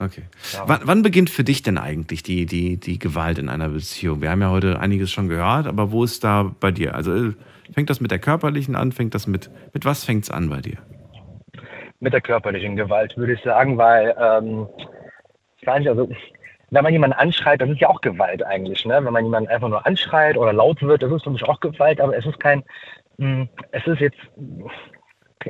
Okay. 0.00 0.22
Ja. 0.54 0.64
Wann, 0.66 0.80
wann 0.84 1.02
beginnt 1.02 1.30
für 1.30 1.44
dich 1.44 1.62
denn 1.62 1.78
eigentlich 1.78 2.22
die, 2.22 2.46
die, 2.46 2.78
die 2.78 2.98
Gewalt 2.98 3.38
in 3.38 3.48
einer 3.48 3.68
Beziehung? 3.68 4.22
Wir 4.22 4.30
haben 4.30 4.40
ja 4.40 4.50
heute 4.50 4.80
einiges 4.80 5.10
schon 5.12 5.28
gehört, 5.28 5.66
aber 5.66 5.92
wo 5.92 6.04
ist 6.04 6.24
da 6.24 6.50
bei 6.58 6.70
dir? 6.70 6.94
Also 6.94 7.14
äh, 7.14 7.32
fängt 7.72 7.90
das 7.90 8.00
mit 8.00 8.10
der 8.10 8.18
körperlichen 8.18 8.74
an? 8.76 8.92
Fängt 8.92 9.14
das 9.14 9.26
mit, 9.26 9.50
mit 9.74 9.84
was 9.84 10.04
fängt 10.04 10.24
es 10.24 10.30
an 10.30 10.48
bei 10.48 10.60
dir? 10.60 10.78
mit 12.00 12.12
der 12.12 12.20
körperlichen 12.20 12.76
Gewalt, 12.76 13.16
würde 13.16 13.34
ich 13.34 13.42
sagen, 13.42 13.78
weil, 13.78 14.14
ähm, 14.18 14.66
ich 15.58 15.66
weiß 15.66 15.80
nicht, 15.80 15.88
also, 15.88 16.08
wenn 16.70 16.82
man 16.82 16.92
jemanden 16.92 17.18
anschreit, 17.18 17.60
das 17.60 17.68
ist 17.68 17.80
ja 17.80 17.88
auch 17.88 18.00
Gewalt 18.00 18.44
eigentlich, 18.44 18.84
ne? 18.84 19.04
Wenn 19.04 19.12
man 19.12 19.24
jemanden 19.24 19.50
einfach 19.50 19.68
nur 19.68 19.86
anschreit 19.86 20.36
oder 20.36 20.52
laut 20.52 20.80
wird, 20.82 21.02
das 21.02 21.12
ist 21.12 21.24
für 21.24 21.30
mich 21.30 21.44
auch 21.44 21.60
Gewalt, 21.60 22.00
aber 22.00 22.16
es 22.16 22.24
ist 22.24 22.40
kein, 22.40 22.62
mh, 23.18 23.48
es 23.72 23.86
ist 23.86 24.00
jetzt, 24.00 24.18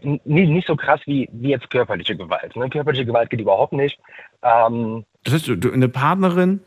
nie, 0.02 0.46
nicht 0.46 0.66
so 0.66 0.76
krass 0.76 1.00
wie, 1.06 1.28
wie 1.32 1.50
jetzt 1.50 1.70
körperliche 1.70 2.16
Gewalt. 2.16 2.54
Ne? 2.56 2.68
Körperliche 2.70 3.04
Gewalt 3.06 3.30
geht 3.30 3.40
überhaupt 3.40 3.72
nicht. 3.72 3.98
Ähm, 4.42 5.04
Das 5.24 5.34
heißt, 5.34 5.48
du, 5.48 5.72
eine 5.72 5.88
Partnerin, 5.88 6.60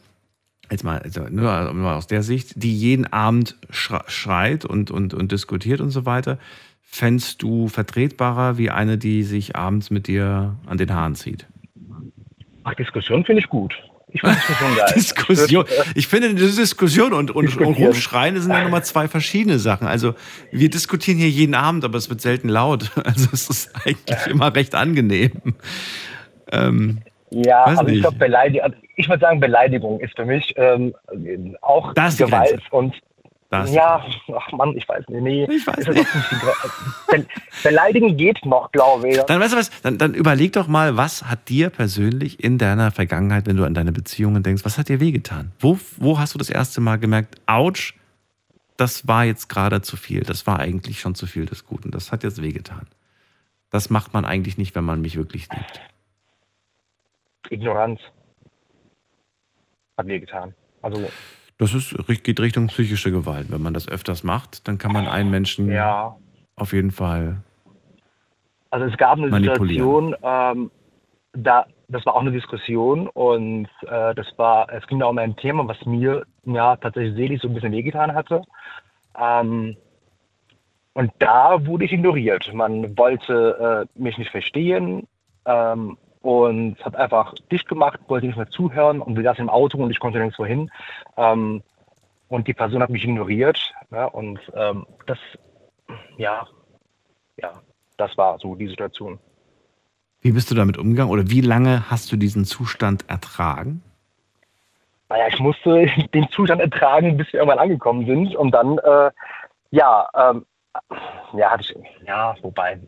jetzt 0.69 0.83
mal, 0.83 0.99
also 0.99 1.21
nur 1.29 1.73
mal 1.73 1.95
aus 1.95 2.07
der 2.07 2.23
Sicht, 2.23 2.61
die 2.61 2.75
jeden 2.75 3.11
Abend 3.11 3.57
schre- 3.71 4.09
schreit 4.09 4.65
und, 4.65 4.91
und, 4.91 5.13
und 5.13 5.31
diskutiert 5.31 5.81
und 5.81 5.89
so 5.89 6.05
weiter, 6.05 6.37
fändst 6.81 7.41
du 7.41 7.67
vertretbarer 7.69 8.57
wie 8.57 8.69
eine, 8.69 8.97
die 8.97 9.23
sich 9.23 9.55
abends 9.55 9.89
mit 9.89 10.07
dir 10.07 10.55
an 10.65 10.77
den 10.77 10.93
Haaren 10.93 11.15
zieht? 11.15 11.47
ach, 12.65 12.75
Diskussion 12.75 13.25
finde 13.25 13.41
ich 13.41 13.49
gut. 13.49 13.73
Ich 14.21 14.21
finde 14.21 14.35
Diskussion 14.35 14.75
geil. 14.75 14.93
Diskussion. 14.95 15.65
Ich 15.95 16.07
finde, 16.07 16.33
Diskussion 16.35 17.13
und, 17.13 17.31
und, 17.31 17.57
und. 17.57 17.77
Rumschreien 17.77 18.39
sind 18.39 18.51
ja 18.51 18.63
nochmal 18.63 18.83
zwei 18.83 19.07
verschiedene 19.07 19.59
Sachen. 19.59 19.87
Also, 19.87 20.13
wir 20.51 20.69
diskutieren 20.69 21.17
hier 21.17 21.29
jeden 21.29 21.55
Abend, 21.55 21.83
aber 21.83 21.97
es 21.97 22.09
wird 22.09 22.21
selten 22.21 22.49
laut. 22.49 22.91
Also, 23.03 23.29
es 23.33 23.49
ist 23.49 23.71
eigentlich 23.85 24.27
immer 24.27 24.53
recht 24.55 24.75
angenehm. 24.75 25.31
Ähm, 26.51 26.99
Ja, 27.31 27.65
Weiß 27.65 27.79
also 27.79 27.87
ich 27.87 27.93
nicht. 27.93 28.01
glaube, 28.01 28.17
Beleidigung, 28.17 28.63
also 28.63 28.77
ich 28.95 29.09
würde 29.09 29.21
sagen, 29.21 29.39
Beleidigung 29.39 29.99
ist 29.99 30.15
für 30.15 30.25
mich 30.25 30.53
ähm, 30.55 30.93
auch 31.61 31.93
Da 31.93 32.07
ist 32.07 32.19
die 32.19 32.25
Gewalt 32.25 32.61
und 32.69 32.93
ja, 33.53 34.03
ach 34.35 34.51
Mann, 34.51 34.75
ich 34.75 34.87
weiß 34.87 35.07
nicht, 35.07 35.21
nee. 35.21 35.45
Ich 35.45 35.67
weiß 35.67 35.87
nicht 35.87 36.07
Be 37.09 37.25
Beleidigen 37.63 38.17
geht 38.17 38.43
noch, 38.45 38.71
glaube 38.71 39.09
ich. 39.09 39.17
Dann 39.23 39.39
weißt 39.39 39.53
du 39.53 39.57
was, 39.57 39.81
dann, 39.81 39.97
dann 39.97 40.13
überleg 40.13 40.53
doch 40.53 40.67
mal, 40.67 40.97
was 40.97 41.23
hat 41.25 41.49
dir 41.49 41.69
persönlich 41.69 42.43
in 42.43 42.57
deiner 42.57 42.91
Vergangenheit, 42.91 43.45
wenn 43.47 43.57
du 43.57 43.63
an 43.63 43.73
deine 43.73 43.91
Beziehungen 43.91 44.43
denkst, 44.43 44.65
was 44.65 44.77
hat 44.77 44.89
dir 44.89 44.99
wehgetan? 44.99 45.51
Wo, 45.59 45.77
wo 45.97 46.19
hast 46.19 46.33
du 46.33 46.37
das 46.37 46.49
erste 46.49 46.81
Mal 46.81 46.97
gemerkt, 46.97 47.39
ouch, 47.45 47.93
das 48.77 49.07
war 49.07 49.23
jetzt 49.25 49.49
gerade 49.49 49.81
zu 49.81 49.97
viel, 49.97 50.21
das 50.21 50.47
war 50.47 50.59
eigentlich 50.59 50.99
schon 50.99 51.15
zu 51.15 51.27
viel 51.27 51.45
des 51.45 51.65
Guten, 51.65 51.91
das 51.91 52.11
hat 52.11 52.23
jetzt 52.23 52.41
wehgetan. 52.41 52.87
Das 53.69 53.89
macht 53.89 54.13
man 54.13 54.25
eigentlich 54.25 54.57
nicht, 54.57 54.75
wenn 54.75 54.83
man 54.83 55.01
mich 55.01 55.15
wirklich 55.15 55.47
liebt. 55.51 55.81
Ignoranz 57.49 57.99
hat 59.97 60.07
wehgetan. 60.07 60.53
Also 60.81 61.09
Das 61.63 61.73
ist, 61.73 62.23
geht 62.23 62.41
Richtung 62.41 62.67
psychische 62.67 63.09
Gewalt. 63.09 63.49
Wenn 63.49 63.61
man 63.61 63.73
das 63.73 63.87
öfters 63.87 64.25
macht, 64.25 64.67
dann 64.67 64.77
kann 64.77 64.91
man 64.91 65.07
einen 65.07 65.31
Menschen 65.31 65.71
Ja. 65.71 66.17
auf 66.57 66.73
jeden 66.73 66.91
Fall. 66.91 67.37
Also 68.69 68.87
es 68.87 68.97
gab 68.97 69.17
eine. 69.17 69.31
Situation, 69.31 70.13
ähm, 70.23 70.69
da, 71.31 71.65
das 71.87 72.05
war 72.05 72.15
auch 72.15 72.21
eine 72.21 72.33
Diskussion 72.33 73.07
und 73.07 73.69
äh, 73.83 74.13
das 74.13 74.27
war, 74.35 74.69
es 74.73 74.85
ging 74.87 74.99
da 74.99 75.05
um 75.05 75.17
ein 75.17 75.37
Thema, 75.37 75.65
was 75.65 75.77
mir 75.85 76.25
ja 76.43 76.75
tatsächlich 76.75 77.15
seelisch 77.15 77.41
so 77.41 77.47
ein 77.47 77.53
bisschen 77.53 77.71
wehgetan 77.71 78.13
hatte. 78.13 78.41
Ähm, 79.17 79.77
und 80.91 81.13
da 81.19 81.65
wurde 81.65 81.85
ich 81.85 81.93
ignoriert. 81.93 82.53
Man 82.53 82.97
wollte 82.97 83.87
äh, 83.95 83.99
mich 84.01 84.17
nicht 84.17 84.31
verstehen 84.31 85.07
ähm, 85.45 85.97
und 86.23 86.83
hat 86.83 86.95
einfach 86.95 87.35
dicht 87.51 87.67
gemacht, 87.67 87.99
wollte 88.07 88.25
nicht 88.25 88.37
mehr 88.37 88.49
zuhören 88.49 89.01
und 89.01 89.15
wir 89.15 89.23
saßen 89.23 89.43
im 89.43 89.49
Auto 89.49 89.77
und 89.77 89.91
ich 89.91 89.99
konnte 89.99 90.17
nirgendwo 90.17 90.45
hin. 90.45 90.71
Ähm, 91.17 91.61
und 92.29 92.47
die 92.47 92.53
Person 92.53 92.81
hat 92.81 92.89
mich 92.89 93.03
ignoriert. 93.03 93.73
Ja, 93.91 94.05
und 94.05 94.39
ähm, 94.55 94.87
das, 95.05 95.19
ja, 96.17 96.47
ja, 97.37 97.51
das 97.97 98.17
war 98.17 98.39
so 98.39 98.55
die 98.55 98.69
Situation. 98.69 99.19
Wie 100.21 100.31
bist 100.31 100.49
du 100.49 100.55
damit 100.55 100.77
umgegangen 100.77 101.11
oder 101.11 101.29
wie 101.29 101.41
lange 101.41 101.91
hast 101.91 102.09
du 102.11 102.15
diesen 102.15 102.45
Zustand 102.45 103.09
ertragen? 103.09 103.83
Naja, 105.09 105.27
ich 105.27 105.39
musste 105.39 105.87
den 106.13 106.29
Zustand 106.29 106.61
ertragen, 106.61 107.17
bis 107.17 107.31
wir 107.33 107.41
irgendwann 107.41 107.59
angekommen 107.59 108.05
sind. 108.05 108.33
Und 108.33 108.51
dann, 108.51 108.77
äh, 108.77 109.11
ja, 109.71 110.07
ähm, 110.15 110.45
ja, 111.33 111.51
hatte 111.51 111.63
ich, 111.63 112.07
ja, 112.07 112.33
wobei, 112.41 112.79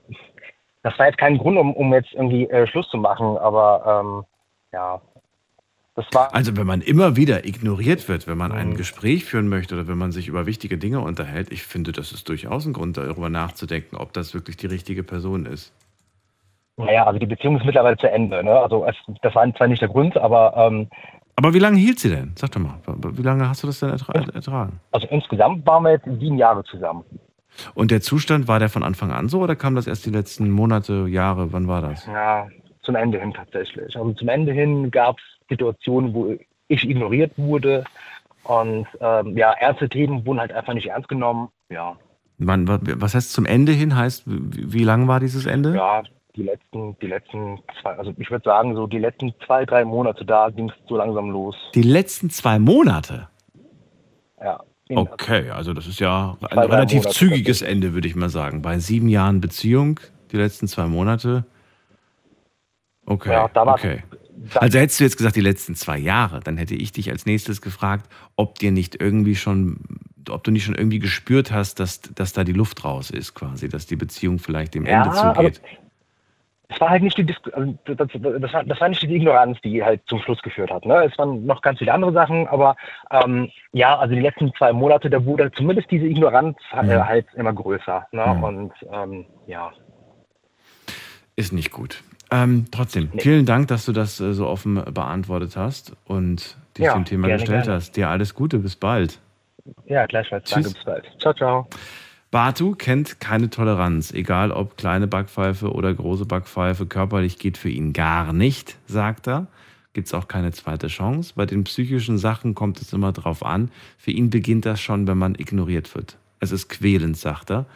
das 0.86 1.00
war 1.00 1.08
jetzt 1.08 1.18
kein 1.18 1.40
Grund, 1.40 1.58
um, 1.58 1.74
um 1.74 1.92
jetzt 1.96 2.14
irgendwie 2.14 2.48
äh, 2.48 2.68
Schluss 2.68 2.88
zu 2.90 2.98
machen, 2.98 3.38
aber 3.40 4.04
ähm, 4.06 4.24
ja, 4.72 5.02
das 5.96 6.06
war. 6.14 6.32
Also 6.34 6.56
wenn 6.56 6.68
man 6.68 6.82
immer 6.82 7.16
wieder 7.16 7.44
ignoriert 7.46 8.08
wird, 8.08 8.28
wenn 8.28 8.38
man 8.38 8.52
Mhm. 8.52 8.58
ein 8.58 8.76
Gespräch 8.76 9.26
führen 9.26 9.48
möchte 9.48 9.74
oder 9.74 9.88
wenn 9.88 9.98
man 9.98 10.12
sich 10.12 10.28
über 10.28 10.46
wichtige 10.46 10.78
Dinge 10.78 11.00
unterhält, 11.00 11.52
ich 11.52 11.64
finde, 11.64 11.92
das 11.92 12.12
ist 12.12 12.30
durchaus 12.30 12.68
ein 12.68 12.74
Grund, 12.74 12.98
darüber 12.98 13.30
nachzudenken, 13.30 13.96
ob 13.98 14.14
das 14.14 14.36
wirklich 14.36 14.58
die 14.58 14.68
richtige 14.68 15.02
Person 15.04 15.48
ist. 15.48 15.74
Naja, 16.78 17.06
also 17.08 17.18
die 17.18 17.26
Beziehung 17.26 17.58
ist 17.58 17.66
mittlerweile 17.66 17.98
zu 17.98 18.12
Ende. 18.12 18.44
Ne? 18.44 18.52
Also 18.52 18.86
es, 18.86 18.96
das 19.24 19.34
war 19.34 19.52
zwar 19.56 19.68
nicht 19.68 19.82
der 19.82 19.90
Grund, 19.90 20.16
aber 20.18 20.54
ähm, 20.56 20.88
Aber 21.36 21.54
wie 21.56 21.60
lange 21.60 21.78
hielt 21.80 21.98
sie 22.00 22.10
denn? 22.10 22.34
Sag 22.36 22.52
doch 22.52 22.62
mal, 22.62 22.76
wie 22.86 23.24
lange 23.24 23.50
hast 23.50 23.64
du 23.64 23.68
das 23.68 23.80
denn 23.80 23.90
ertra 23.90 24.14
ertragen? 24.14 24.80
also 24.92 25.08
insgesamt 25.08 25.66
waren 25.66 25.84
wir 25.84 25.92
jetzt 25.94 26.06
sieben 26.06 26.38
Jahre 26.38 26.64
zusammen. 26.66 27.04
Und 27.74 27.92
der 27.92 28.02
Zustand, 28.02 28.48
war 28.48 28.60
der 28.60 28.70
von 28.70 28.84
Anfang 28.84 29.12
an 29.12 29.30
so 29.30 29.42
oder 29.42 29.56
kam 29.56 29.76
das 29.76 29.88
erst 29.88 30.06
die 30.06 30.10
letzten 30.12 30.50
Monate, 30.50 31.08
Jahre? 31.08 31.54
Wann 31.54 31.68
war 31.68 31.82
das? 31.82 32.06
Ja, 32.06 32.48
zum 32.84 32.96
Ende 32.96 33.20
hin 33.20 33.34
tatsächlich. 33.34 33.96
Also 33.96 34.14
zum 34.14 34.28
Ende 34.30 34.52
hin 34.54 34.92
gab 34.92 35.18
es 35.18 35.24
Situationen, 35.50 36.14
wo 36.14 36.36
ich 36.68 36.90
ignoriert 36.90 37.34
wurde 37.38 37.84
und 38.44 38.88
ähm, 39.00 39.38
ja, 39.38 39.54
ernste 39.54 39.90
Themen 39.90 40.26
wurden 40.26 40.40
halt 40.40 40.52
einfach 40.54 40.74
nicht 40.74 40.88
ernst 40.88 41.08
genommen. 41.08 41.50
Ja, 41.70 41.96
wa- 42.38 42.80
was 42.82 43.16
heißt 43.16 43.34
zum 43.34 43.46
Ende 43.46 43.72
hin? 43.72 43.96
Heißt, 43.96 44.24
wie, 44.26 44.74
wie 44.74 44.84
lang 44.84 45.08
war 45.08 45.20
dieses 45.20 45.46
Ende? 45.46 45.76
ja, 45.76 46.04
die 46.36 46.44
letzten, 46.44 46.98
die 47.00 47.08
letzten 47.08 47.60
zwei, 47.82 47.92
also 47.92 48.14
ich 48.18 48.30
würde 48.30 48.44
sagen, 48.44 48.76
so 48.76 48.88
die 48.88 48.98
letzten 49.00 49.34
zwei, 49.46 49.66
drei 49.66 49.86
Monate 49.86 50.26
da 50.26 50.50
ging 50.50 50.70
es 50.70 50.76
so 50.88 50.98
langsam 50.98 51.30
los. 51.30 51.56
Die 51.74 51.82
letzten 51.82 52.30
zwei 52.30 52.60
Monate? 52.60 53.30
Ja. 54.42 54.62
Okay, 54.90 55.50
also 55.50 55.74
das 55.74 55.88
ist 55.88 56.00
ja 56.00 56.38
ein 56.52 56.60
relativ 56.60 57.00
Monate 57.00 57.16
zügiges 57.18 57.62
Ende, 57.64 57.94
würde 57.94 58.08
ich 58.08 58.16
mal 58.16 58.30
sagen. 58.30 58.62
Bei 58.62 58.78
sieben 58.80 59.08
Jahren 59.10 59.42
Beziehung, 59.42 60.00
die 60.32 60.38
letzten 60.38 60.68
zwei 60.68 60.86
Monate. 60.86 61.46
Okay, 63.08 63.32
Ja, 63.32 63.48
da 63.48 63.66
war- 63.66 63.74
okay. 63.76 64.04
Also 64.56 64.78
hättest 64.78 65.00
du 65.00 65.06
jetzt 65.06 65.18
gesagt, 65.18 65.36
die 65.36 65.42
letzten 65.42 65.74
zwei 65.76 65.98
Jahre, 65.98 66.40
dann 66.40 66.58
hätte 66.58 66.76
ich 66.76 66.92
dich 66.92 67.10
als 67.10 67.26
nächstes 67.26 67.62
gefragt, 67.62 68.08
ob 68.36 68.60
dir 68.60 68.72
nicht 68.72 69.02
irgendwie 69.02 69.36
schon, 69.36 69.80
ob 70.30 70.44
du 70.44 70.52
nicht 70.52 70.66
schon 70.66 70.76
irgendwie 70.76 71.00
gespürt 71.00 71.52
hast, 71.52 71.80
dass, 71.80 72.02
dass 72.02 72.34
da 72.34 72.44
die 72.44 72.52
Luft 72.54 72.84
raus 72.84 73.10
ist, 73.10 73.34
quasi, 73.34 73.70
dass 73.70 73.88
die 73.88 73.96
Beziehung 73.96 74.38
vielleicht 74.38 74.76
dem 74.76 74.86
Ja, 74.86 75.04
Ende 75.04 75.16
zugeht. 75.16 75.62
Es 76.70 76.82
war 76.82 76.90
halt 76.90 77.04
nicht 77.04 77.18
die 77.18 77.24
Disku 77.26 77.50
also 77.52 77.78
das, 77.86 77.96
das, 77.98 78.54
war, 78.54 78.64
das 78.64 78.82
war 78.82 78.90
nicht 78.90 79.02
die 79.02 79.16
Ignoranz, 79.16 79.60
die 79.62 79.84
halt 79.84 80.02
zum 80.08 80.20
Schluss 80.20 80.42
geführt 80.42 80.72
hat. 80.72 80.86
Ne? 80.86 81.04
Es 81.06 81.18
waren 81.18 81.46
noch 81.46 81.62
ganz 81.62 81.80
viele 81.80 81.94
andere 81.94 82.12
Sachen, 82.12 82.48
aber 82.48 82.76
ähm, 83.12 83.50
ja, 83.72 83.98
also 83.98 84.16
die 84.16 84.22
letzten 84.22 84.54
zwei 84.56 84.74
Monate, 84.74 85.10
da 85.10 85.24
wurde 85.26 85.52
zumindest 85.52 85.92
diese 85.92 86.06
Ignoranz 86.08 86.58
äh, 86.72 86.84
Mhm. 86.84 87.06
halt 87.08 87.28
immer 87.36 87.54
größer. 87.54 88.08
Ne? 88.12 88.26
Mhm. 88.26 88.44
Und 88.44 88.74
ähm, 88.92 89.26
ja. 89.48 89.72
Ist 91.36 91.54
nicht 91.54 91.72
gut. 91.72 92.02
Ähm, 92.32 92.66
trotzdem, 92.72 93.12
vielen 93.20 93.46
Dank, 93.46 93.68
dass 93.68 93.86
du 93.86 93.92
das 93.92 94.20
äh, 94.20 94.34
so 94.34 94.48
offen 94.48 94.76
beantwortet 94.94 95.56
hast 95.56 95.94
und 96.06 96.58
dich 96.78 96.86
Ja, 96.86 96.94
dem 96.94 97.06
Thema 97.06 97.28
gerne, 97.28 97.42
gestellt 97.42 97.64
gerne. 97.66 97.76
hast. 97.78 97.96
Dir 97.96 98.10
alles 98.10 98.34
Gute, 98.34 98.58
bis 98.60 98.76
bald. 98.76 99.20
Ja, 99.86 100.06
gleichfalls. 100.06 100.50
Danke, 100.50 100.70
Tschüss. 100.70 100.76
bis 100.76 100.84
bald. 100.86 101.06
Ciao, 101.20 101.34
ciao. 101.34 101.68
Batu 102.36 102.76
kennt 102.76 103.22
keine 103.22 103.50
Toleranz, 103.50 104.12
egal 104.12 104.52
ob 104.52 104.76
kleine 104.76 105.08
Backpfeife 105.08 105.72
oder 105.72 105.94
große 105.94 106.26
Backpfeife. 106.26 106.86
Körperlich 106.86 107.40
geht 107.40 107.58
für 107.58 107.70
ihn 107.70 107.94
gar 107.94 108.34
nicht, 108.34 108.76
sagt 108.88 109.30
er. 109.30 109.48
Gibt 109.94 110.08
es 110.08 110.14
auch 110.14 110.28
keine 110.28 110.52
zweite 110.52 110.88
Chance. 110.88 111.32
Bei 111.38 111.46
den 111.46 111.64
psychischen 111.64 112.18
Sachen 112.18 112.54
kommt 112.54 112.82
es 112.82 112.92
immer 112.92 113.14
drauf 113.14 113.46
an. 113.46 113.72
Für 113.98 114.12
ihn 114.12 114.32
beginnt 114.32 114.66
das 114.66 114.82
schon, 114.82 115.08
wenn 115.08 115.18
man 115.18 115.36
ignoriert 115.36 115.96
wird. 115.96 116.18
Es 116.42 116.52
ist 116.52 116.68
quälend, 116.68 117.16
sagt 117.16 117.52
er. 117.52 117.68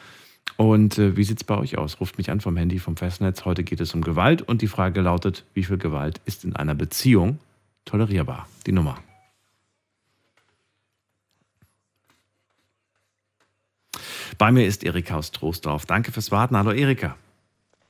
Und 0.57 0.97
äh, 0.97 1.15
wie 1.15 1.23
sieht 1.23 1.37
es 1.37 1.45
bei 1.45 1.57
euch 1.57 1.77
aus? 1.77 2.01
Ruft 2.01 2.17
mich 2.17 2.29
an 2.29 2.41
vom 2.41 2.57
Handy, 2.57 2.79
vom 2.79 2.97
Festnetz. 2.97 3.45
Heute 3.45 3.63
geht 3.63 3.79
es 3.79 3.93
um 3.93 4.01
Gewalt 4.01 4.41
und 4.41 4.61
die 4.61 4.67
Frage 4.67 4.99
lautet, 4.99 5.45
wie 5.53 5.63
viel 5.63 5.77
Gewalt 5.77 6.19
ist 6.25 6.43
in 6.43 6.57
einer 6.57 6.75
Beziehung 6.75 7.39
tolerierbar? 7.85 8.45
Die 8.65 8.73
Nummer. 8.73 8.97
Bei 14.37 14.51
mir 14.51 14.65
ist 14.65 14.83
Erika 14.83 15.17
aus 15.17 15.31
Troisdorf. 15.31 15.85
Danke 15.85 16.11
fürs 16.11 16.31
Warten. 16.31 16.57
Hallo 16.57 16.71
Erika. 16.71 17.15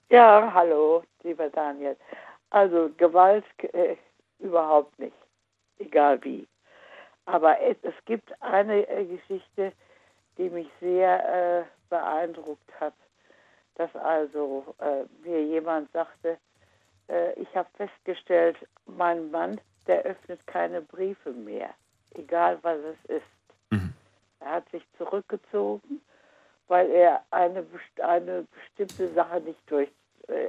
Ja, 0.10 0.52
hallo, 0.54 1.04
lieber 1.24 1.50
Daniel. 1.50 1.96
Also 2.50 2.90
Gewalt 2.98 3.46
äh, 3.74 3.96
überhaupt 4.40 4.98
nicht, 4.98 5.16
egal 5.78 6.24
wie. 6.24 6.48
Aber 7.26 7.60
es, 7.62 7.78
es 7.84 7.94
gibt 8.06 8.32
eine 8.42 8.88
äh, 8.88 9.06
Geschichte, 9.06 9.72
die 10.38 10.50
mich 10.50 10.68
sehr 10.80 11.60
äh, 11.60 11.64
beeindruckt 11.90 12.72
hat, 12.80 12.96
dass 13.76 13.96
also 13.96 14.76
äh, 14.80 15.04
mir 15.28 15.44
jemand 15.44 15.92
sagte, 15.92 16.38
äh, 17.08 17.34
ich 17.34 17.56
habe 17.56 17.70
festgestellt, 17.76 18.58
mein 18.88 19.30
Mann, 19.30 19.62
der 19.86 20.04
öffnet 20.04 20.46
keine 20.48 20.82
Briefe 20.82 21.32
mehr, 21.32 21.70
egal 22.16 22.58
was 22.64 22.78
es 22.80 23.18
ist. 23.18 23.24
Er 24.40 24.52
hat 24.52 24.70
sich 24.72 24.84
zurückgezogen, 24.98 26.02
weil 26.70 26.90
er 26.92 27.26
eine, 27.32 27.66
eine 28.02 28.48
bestimmte 28.54 29.12
Sache 29.14 29.42
nicht 29.42 29.60
durch, 29.66 29.90
äh, 30.28 30.48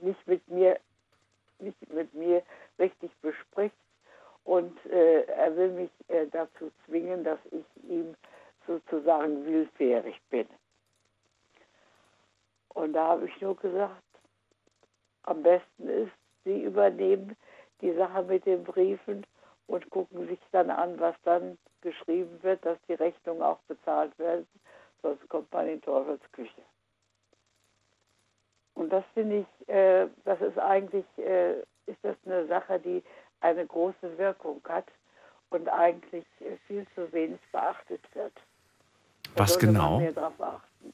nicht 0.00 0.26
mit 0.26 0.46
mir, 0.48 0.78
nicht 1.58 1.92
mit 1.92 2.14
mir 2.14 2.42
richtig 2.78 3.10
bespricht 3.20 3.76
und 4.44 4.74
äh, 4.86 5.22
er 5.22 5.56
will 5.56 5.70
mich 5.72 5.90
äh, 6.08 6.26
dazu 6.28 6.70
zwingen, 6.86 7.24
dass 7.24 7.40
ich 7.50 7.90
ihm 7.90 8.14
sozusagen 8.66 9.44
willfährig 9.44 10.20
bin. 10.30 10.46
Und 12.68 12.92
da 12.92 13.08
habe 13.08 13.26
ich 13.26 13.40
nur 13.40 13.56
gesagt, 13.56 14.02
am 15.24 15.42
besten 15.42 15.88
ist, 15.88 16.12
Sie 16.44 16.62
übernehmen 16.62 17.36
die 17.80 17.92
Sache 17.94 18.22
mit 18.22 18.46
den 18.46 18.62
Briefen 18.62 19.26
und 19.66 19.90
gucken 19.90 20.28
sich 20.28 20.38
dann 20.52 20.70
an, 20.70 21.00
was 21.00 21.16
dann 21.24 21.58
geschrieben 21.80 22.40
wird, 22.42 22.64
dass 22.64 22.78
die 22.88 22.94
Rechnungen 22.94 23.42
auch 23.42 23.58
bezahlt 23.66 24.16
werden, 24.18 24.46
sonst 25.06 25.28
kommt 25.28 25.52
man 25.52 25.68
in 25.68 25.80
Teufelsküche. 25.82 26.62
Und 28.74 28.92
das 28.92 29.04
finde 29.14 29.44
ich, 29.44 29.68
äh, 29.68 30.06
das 30.24 30.40
ist 30.40 30.58
eigentlich, 30.58 31.06
äh, 31.18 31.60
ist 31.86 31.98
das 32.02 32.16
eine 32.26 32.46
Sache, 32.46 32.78
die 32.78 33.02
eine 33.40 33.64
große 33.66 34.18
Wirkung 34.18 34.60
hat 34.68 34.86
und 35.50 35.68
eigentlich 35.68 36.26
äh, 36.40 36.56
viel 36.66 36.86
zu 36.94 37.10
wenig 37.12 37.40
beachtet 37.52 38.02
wird. 38.14 38.32
Da 39.34 39.42
Was 39.42 39.58
genau? 39.58 39.92
Man 39.92 40.02
mehr 40.02 40.12
drauf 40.12 40.40
achten. 40.40 40.92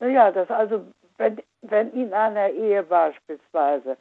Naja, 0.00 0.30
das 0.30 0.50
also, 0.50 0.84
wenn, 1.16 1.40
wenn 1.62 1.92
in 1.92 2.12
einer 2.12 2.50
Ehe 2.50 2.82
beispielsweise 2.82 3.96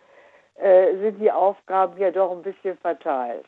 äh, 0.56 0.95
sind 0.98 1.19
die 1.19 1.31
Aufgaben 1.31 1.98
ja 1.98 2.11
doch 2.11 2.31
ein 2.31 2.44
bisschen 2.44 2.77
verteilt. 2.77 3.45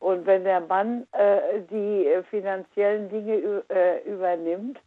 Und 0.00 0.26
wenn 0.26 0.44
der 0.44 0.60
Mann 0.60 1.06
äh, 1.12 1.60
die 1.70 2.06
äh, 2.06 2.22
finanziellen 2.24 3.08
Dinge 3.10 3.64
äh, 3.68 4.02
übernimmt 4.08 4.80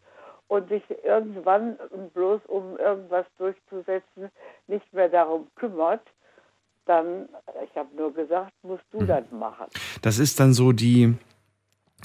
und 0.53 0.69
sich 0.69 0.83
irgendwann 1.03 1.77
bloß 2.13 2.41
um 2.47 2.77
irgendwas 2.77 3.25
durchzusetzen 3.39 4.29
nicht 4.67 4.93
mehr 4.93 5.09
darum 5.09 5.47
kümmert, 5.55 6.01
dann, 6.85 7.27
ich 7.65 7.75
habe 7.75 7.89
nur 7.97 8.13
gesagt, 8.13 8.51
musst 8.61 8.83
du 8.91 9.03
das 9.03 9.23
machen. 9.31 9.65
Das 10.03 10.19
ist 10.19 10.39
dann 10.39 10.53
so 10.53 10.71
die, 10.71 11.15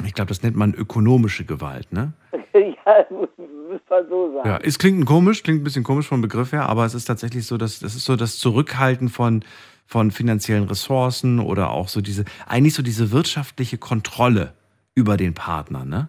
ich 0.06 0.14
glaube, 0.14 0.30
das 0.30 0.42
nennt 0.42 0.56
man 0.56 0.72
ökonomische 0.72 1.44
Gewalt, 1.44 1.92
ne? 1.92 2.14
ja, 2.54 3.04
muss, 3.10 3.28
muss 3.36 3.80
man 3.90 4.08
so 4.08 4.32
sagen. 4.32 4.48
Ja, 4.48 4.58
es 4.62 4.78
klingt 4.78 4.98
ein 4.98 5.04
komisch, 5.04 5.42
klingt 5.42 5.60
ein 5.60 5.64
bisschen 5.64 5.84
komisch 5.84 6.08
vom 6.08 6.22
Begriff 6.22 6.52
her, 6.52 6.70
aber 6.70 6.86
es 6.86 6.94
ist 6.94 7.04
tatsächlich 7.04 7.46
so, 7.46 7.58
dass 7.58 7.80
das 7.80 7.94
ist 7.96 8.06
so 8.06 8.16
das 8.16 8.38
Zurückhalten 8.38 9.10
von 9.10 9.44
von 9.84 10.10
finanziellen 10.10 10.64
Ressourcen 10.64 11.38
oder 11.38 11.70
auch 11.70 11.88
so 11.88 12.00
diese 12.00 12.24
eigentlich 12.46 12.74
so 12.74 12.82
diese 12.82 13.10
wirtschaftliche 13.10 13.78
Kontrolle 13.78 14.52
über 14.94 15.16
den 15.18 15.34
Partner, 15.34 15.84
ne? 15.84 16.08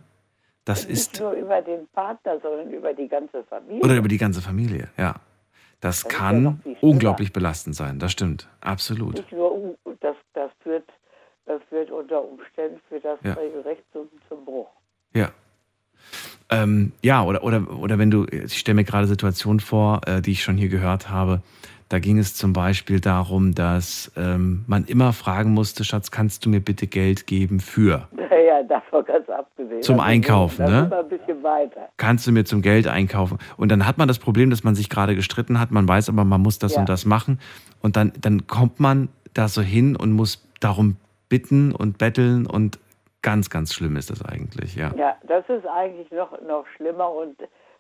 Das 0.70 0.86
ist 0.86 1.14
Nicht 1.14 1.22
nur 1.22 1.32
über 1.32 1.62
den 1.64 1.88
Partner, 1.94 2.40
sondern 2.44 2.70
über 2.72 2.94
die 2.94 3.08
ganze 3.08 3.44
Familie. 3.46 3.82
oder 3.84 3.96
über 3.98 4.08
die 4.08 4.20
ganze 4.20 4.40
Familie, 4.40 4.90
ja. 4.98 5.16
Das 5.82 6.04
Das 6.04 6.12
ja 6.12 6.18
kann 6.20 6.60
schlimmer. 6.62 6.78
unglaublich 6.84 7.34
belastend 7.34 7.76
sein, 7.76 7.98
das 7.98 8.12
stimmt, 8.12 8.48
absolut. 8.62 9.16
Nicht 9.16 9.32
nur, 9.32 9.76
das, 10.00 10.16
das, 10.34 10.52
führt, 10.62 10.88
das 11.48 11.60
führt 11.70 11.90
unter 11.90 12.24
Umständen 12.24 12.80
für 12.88 13.00
das 13.00 13.18
Ja. 13.24 13.34
Regelrecht 13.34 13.82
zum, 13.94 14.10
zum 14.28 14.46
Bruch. 14.46 14.68
Ja. 15.16 15.30
Ähm, 16.52 16.92
ja, 17.02 17.24
oder, 17.24 17.44
oder, 17.44 17.66
oder 17.80 17.98
wenn 17.98 18.12
du, 18.12 18.26
ich 18.30 18.60
stelle 18.60 18.76
mir 18.76 18.84
gerade 18.84 19.08
Situationen 19.08 19.60
vor, 19.60 20.02
äh, 20.06 20.22
die 20.22 20.34
ich 20.34 20.44
schon 20.44 20.56
hier 20.58 20.70
gehört 20.70 21.10
habe. 21.10 21.42
Da 21.90 21.98
ging 22.00 22.20
es 22.20 22.36
zum 22.36 22.54
Beispiel 22.54 23.00
darum, 23.00 23.56
dass 23.56 24.12
ähm, 24.16 24.64
man 24.68 24.86
immer 24.86 25.12
fragen 25.12 25.52
musste, 25.54 25.84
Schatz, 25.84 26.12
kannst 26.12 26.46
du 26.46 26.50
mir 26.50 26.60
bitte 26.60 26.86
Geld 26.88 27.26
geben 27.28 27.60
für? 27.60 28.08
Naja, 28.30 28.64
davon 28.64 29.04
ganz 29.06 29.28
abgesehen. 29.30 29.82
Zum 29.82 29.98
Das 29.98 30.06
ist- 30.06 30.10
Einkaufen, 30.12 30.58
das 30.66 30.70
ne? 30.72 30.84
ist 30.86 30.94
ein 30.94 31.10
bisschen 31.10 31.44
weiter. 31.44 31.90
Kannst 31.98 32.26
du 32.28 32.32
mir 32.32 32.46
zum 32.46 32.62
Geld 32.62 32.88
einkaufen? 32.88 33.38
Und 33.58 33.70
dann 33.72 33.86
hat 33.86 33.98
man 33.98 34.08
das 34.08 34.18
Problem, 34.20 34.50
dass 34.50 34.64
man 34.64 34.76
sich 34.76 34.88
gerade 34.90 35.16
gestritten 35.16 35.60
hat, 35.60 35.72
man 35.72 35.88
weiß 35.88 36.10
aber, 36.10 36.24
man 36.24 36.42
muss 36.42 36.58
das 36.60 36.74
Ja. 36.76 36.80
und 36.80 36.90
das 36.90 37.06
machen. 37.06 37.40
Und 37.82 37.96
dann, 37.98 38.14
dann 38.22 38.48
kommt 38.48 38.80
man 38.80 39.10
da 39.34 39.48
so 39.50 39.62
hin 39.62 39.96
und 39.96 40.12
muss 40.14 40.48
darum 40.62 40.96
bitten 41.28 41.74
und 41.74 41.98
betteln 41.98 42.46
und 42.48 42.80
ganz, 43.22 43.50
ganz 43.50 43.74
schlimm 43.74 43.98
ist 43.98 44.10
das 44.10 44.24
eigentlich, 44.24 44.76
ja. 44.76 44.94
Ja, 44.98 45.16
das 45.28 45.44
ist 45.50 45.66
eigentlich 45.68 46.10
noch, 46.12 46.32
noch 46.48 46.66
schlimmer 46.78 47.12
und 47.12 47.36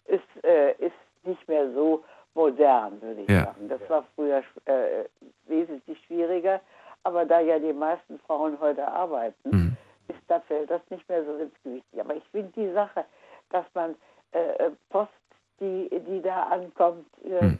ist, 0.07 0.43
äh, 0.43 0.71
ist 0.85 0.93
nicht 1.25 1.47
mehr 1.47 1.71
so 1.73 2.03
modern, 2.35 3.01
würde 3.01 3.21
ich 3.21 3.29
Ja. 3.29 3.45
sagen. 3.45 3.67
Das 3.69 3.81
war 3.89 4.05
früher 4.15 4.43
äh, 4.65 5.05
wesentlich 5.47 5.99
schwieriger, 6.05 6.61
aber 7.03 7.25
da 7.25 7.39
ja 7.39 7.59
die 7.59 7.73
meisten 7.73 8.19
Frauen 8.19 8.59
heute 8.59 8.87
arbeiten, 8.87 9.49
Mhm. 9.51 9.77
ist, 10.07 10.19
da 10.27 10.39
fällt 10.41 10.69
das 10.69 10.81
nicht 10.89 11.07
mehr 11.09 11.23
so 11.25 11.35
ins 11.37 11.53
Gewicht. 11.63 11.85
Aber 11.99 12.15
ich 12.15 12.23
finde 12.31 12.51
die 12.55 12.71
Sache, 12.73 13.05
dass 13.49 13.65
man 13.73 13.95
äh, 14.31 14.69
Post, 14.89 15.11
die, 15.59 15.89
die 16.07 16.21
da 16.21 16.43
ankommt, 16.43 17.05
äh, 17.23 17.51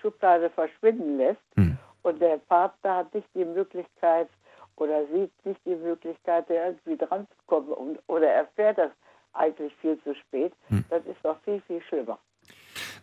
Schublade 0.00 0.50
verschwinden 0.50 1.16
lässt 1.18 1.40
und 2.02 2.20
der 2.20 2.36
Partner 2.38 2.96
hat 2.98 3.14
nicht 3.14 3.28
die 3.34 3.44
Möglichkeit 3.44 4.28
oder 4.76 5.06
sieht 5.06 5.32
nicht 5.44 5.60
die 5.64 5.74
Möglichkeit, 5.74 6.48
da 6.48 6.54
irgendwie 6.66 6.96
dran 6.96 7.26
zu 7.30 7.36
kommen 7.46 7.72
und, 7.72 7.98
oder 8.08 8.28
erfährt 8.30 8.78
das 8.78 8.90
eigentlich 9.32 9.74
viel 9.76 10.00
zu 10.02 10.14
spät, 10.14 10.52
das 10.88 11.04
ist 11.06 11.16
doch 11.22 11.38
viel, 11.40 11.60
viel 11.62 11.80
schlimmer. 11.82 12.18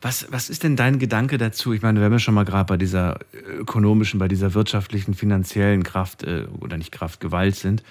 Was, 0.01 0.27
was 0.31 0.49
ist 0.49 0.63
denn 0.63 0.75
dein 0.75 0.99
Gedanke 0.99 1.37
dazu? 1.37 1.73
Ich 1.73 1.81
meine, 1.81 2.01
wenn 2.01 2.11
wir 2.11 2.19
schon 2.19 2.33
mal 2.33 2.45
gerade 2.45 2.65
bei 2.65 2.77
dieser 2.77 3.19
ökonomischen, 3.47 4.19
bei 4.19 4.27
dieser 4.27 4.53
wirtschaftlichen, 4.53 5.13
finanziellen 5.13 5.83
Kraft 5.83 6.23
äh, 6.23 6.45
oder 6.59 6.77
nicht 6.77 6.91
Kraft, 6.91 7.19
Gewalt 7.19 7.55
sind. 7.55 7.83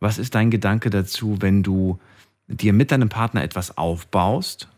Was 0.00 0.18
ist 0.18 0.34
dein 0.34 0.50
Gedanke 0.50 0.90
dazu, 0.90 1.36
wenn 1.40 1.62
du 1.62 1.98
dir 2.46 2.72
mit 2.72 2.90
deinem 2.90 3.08
Partner 3.08 3.42
etwas 3.42 3.78
aufbaust? 3.78 4.68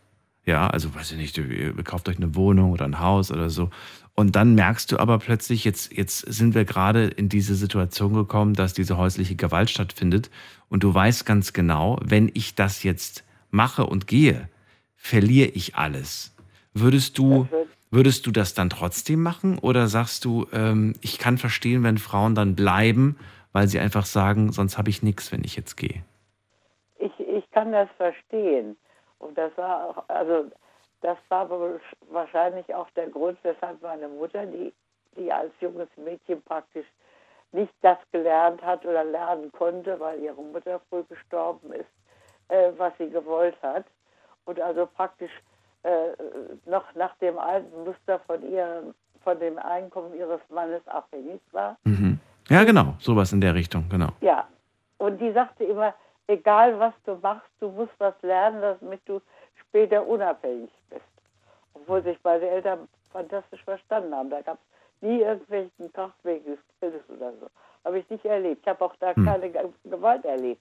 Ja, 0.45 0.69
also 0.69 0.95
weiß 0.95 1.13
ich 1.13 1.19
nicht, 1.19 1.37
ihr 1.39 1.75
kauft 1.83 2.09
euch 2.09 2.19
eine 2.19 2.37
Wohnung 2.37 2.71
oder 2.71 2.85
ein 2.85 3.01
Haus 3.01 3.33
oder 3.33 3.51
so. 3.51 3.71
Und 4.15 4.35
dann 4.35 4.55
merkst 4.55 4.93
du 4.93 4.99
aber 4.99 5.19
plötzlich, 5.19 5.65
jetzt, 5.65 5.93
jetzt 5.93 6.21
sind 6.21 6.55
wir 6.55 6.65
gerade 6.65 7.07
in 7.07 7.29
diese 7.29 7.55
Situation 7.55 8.15
gekommen, 8.15 8.55
dass 8.55 8.73
diese 8.73 8.97
häusliche 8.97 9.37
Gewalt 9.37 9.69
stattfindet. 9.69 10.31
Und 10.69 10.85
du 10.85 10.95
weißt 10.95 11.27
ganz 11.27 11.53
genau, 11.53 11.99
wenn 12.03 12.31
ich 12.33 12.55
das 12.55 12.83
jetzt 12.83 13.25
mache 13.51 13.85
und 13.85 14.07
gehe, 14.07 14.49
verliere 14.95 15.49
ich 15.49 15.75
alles. 15.75 16.33
Würdest 16.79 17.17
du, 17.17 17.49
würdest 17.91 18.27
du 18.27 18.31
das 18.31 18.53
dann 18.53 18.69
trotzdem 18.69 19.23
machen 19.23 19.59
oder 19.59 19.87
sagst 19.87 20.27
du, 20.27 20.47
ähm, 20.53 20.93
ich 21.01 21.19
kann 21.19 21.39
verstehen, 21.39 21.83
wenn 21.85 21.97
Frauen 21.97 22.35
dann 22.35 22.55
bleiben, 22.55 23.19
weil 23.55 23.67
sie 23.67 23.81
einfach 23.81 24.05
sagen, 24.05 24.53
sonst 24.53 24.77
habe 24.77 24.91
ich 24.91 25.03
nichts, 25.03 25.33
wenn 25.33 25.43
ich 25.43 25.57
jetzt 25.57 25.77
gehe? 25.77 26.05
Ich, 26.99 27.19
ich 27.19 27.51
kann 27.53 27.73
das 27.73 27.89
verstehen. 27.97 28.77
Und 29.19 29.39
das 29.39 29.57
war 29.57 29.89
auch, 29.89 30.05
also 30.09 30.51
das 31.01 31.17
war 31.31 31.49
wahrscheinlich 32.11 32.75
auch 32.75 32.91
der 32.91 33.09
Grund, 33.09 33.39
weshalb 33.43 33.81
meine 33.81 34.09
Mutter, 34.09 34.45
die, 34.45 34.71
die 35.17 35.33
als 35.33 35.53
junges 35.61 35.89
Mädchen 35.97 36.43
praktisch 36.43 36.87
nicht 37.53 37.73
das 37.81 37.97
gelernt 38.13 38.61
hat 38.61 38.85
oder 38.85 39.03
lernen 39.03 39.51
konnte, 39.53 39.99
weil 39.99 40.21
ihre 40.21 40.43
Mutter 40.43 40.79
früh 40.91 41.05
gestorben 41.05 41.73
ist, 41.73 41.89
äh, 42.49 42.73
was 42.77 42.93
sie 42.99 43.09
gewollt 43.09 43.57
hat. 43.63 43.87
Und 44.45 44.61
also 44.61 44.85
praktisch 44.85 45.33
äh, 45.87 46.69
noch 46.71 46.95
nach 46.95 47.15
dem 47.17 47.39
alten 47.39 47.85
Muster 47.85 48.19
von 48.27 48.43
ihrem, 48.51 48.95
von 49.23 49.39
dem 49.39 49.59
Einkommen 49.59 50.15
ihres 50.19 50.41
Mannes 50.51 50.87
abhängig 50.89 51.41
war. 51.53 51.77
Mhm. 51.85 52.19
Ja, 52.49 52.65
genau, 52.65 52.95
sowas 53.01 53.33
in 53.33 53.41
der 53.41 53.55
Richtung, 53.55 53.85
genau. 53.89 54.09
Ja, 54.21 54.47
und 54.99 55.19
die 55.21 55.33
sagte 55.33 55.65
immer, 55.65 55.95
egal 56.29 56.79
was 56.79 56.95
du 57.05 57.17
machst, 57.23 57.51
du 57.61 57.69
musst 57.71 57.93
was 57.99 58.15
lernen, 58.23 58.61
damit 58.81 59.01
du 59.07 59.21
später 59.61 60.07
unabhängig 60.07 60.71
bist. 60.91 61.03
Obwohl 61.75 62.03
sich 62.03 62.19
meine 62.25 62.49
Eltern 62.49 62.89
fantastisch 63.13 63.63
verstanden 63.65 64.15
haben. 64.15 64.31
Da 64.31 64.41
gab 64.43 64.59
es 64.59 65.03
nie 65.09 65.21
irgendwelchen 65.23 65.93
Krach 65.93 66.13
wegen 66.23 66.45
des 66.47 66.59
Geldes 66.81 67.03
oder 67.11 67.33
so. 67.41 67.47
Habe 67.85 67.99
ich 67.99 68.09
nicht 68.11 68.25
erlebt. 68.25 68.63
Ich 68.63 68.69
habe 68.69 68.85
auch 68.85 68.95
da 69.01 69.13
keine 69.15 69.51
Ge- 69.51 69.73
Gewalt 69.85 70.25
erlebt. 70.25 70.61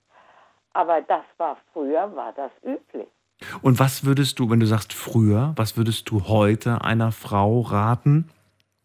Aber 0.74 1.02
das 1.02 1.24
war 1.38 1.58
früher, 1.72 2.14
war 2.16 2.34
das 2.34 2.52
üblich. 2.64 3.08
Und 3.62 3.80
was 3.80 4.06
würdest 4.06 4.40
du, 4.40 4.50
wenn 4.50 4.60
du 4.60 4.66
sagst 4.66 4.94
früher, 4.94 5.54
was 5.56 5.78
würdest 5.78 6.10
du 6.10 6.28
heute 6.28 6.84
einer 6.84 7.12
Frau 7.12 7.62
raten, 7.62 8.30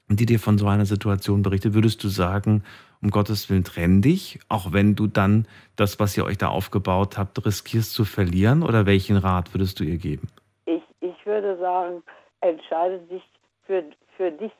die 0.09 0.27
dir 0.27 0.40
von 0.40 0.59
so 0.59 0.66
einer 0.66 0.86
Situation 0.86 1.43
berichtet? 1.43 1.74
Würdest 1.74 2.02
du 2.02 2.09
sagen, 2.09 2.64
um 3.02 3.10
Gottes 3.10 3.48
Willen 3.48 3.64
trenn 3.64 4.02
dich, 4.02 4.40
auch 4.48 4.72
wenn 4.72 4.94
du 4.94 5.06
dann 5.06 5.47
das, 5.77 5.98
was 6.01 6.16
ihr 6.16 6.24
euch 6.24 6.36
da 6.36 6.48
aufgebaut 6.48 7.16
habt, 7.16 7.44
riskierst 7.44 7.93
zu 7.93 8.05
verlieren? 8.05 8.62
Oder 8.62 8.86
welchen 8.86 9.16
Rat 9.16 9.55
würdest 9.55 9.81
du 9.81 9.85
ihr 9.85 9.98
geben? 9.98 10.28
Ich, 10.66 10.82
ich 11.01 11.27
würde 11.27 11.59
sagen, 11.59 12.02
entscheide 12.40 12.98
dich 13.10 13.22
für, 13.66 13.85
für 14.16 14.31
dich 14.32 14.52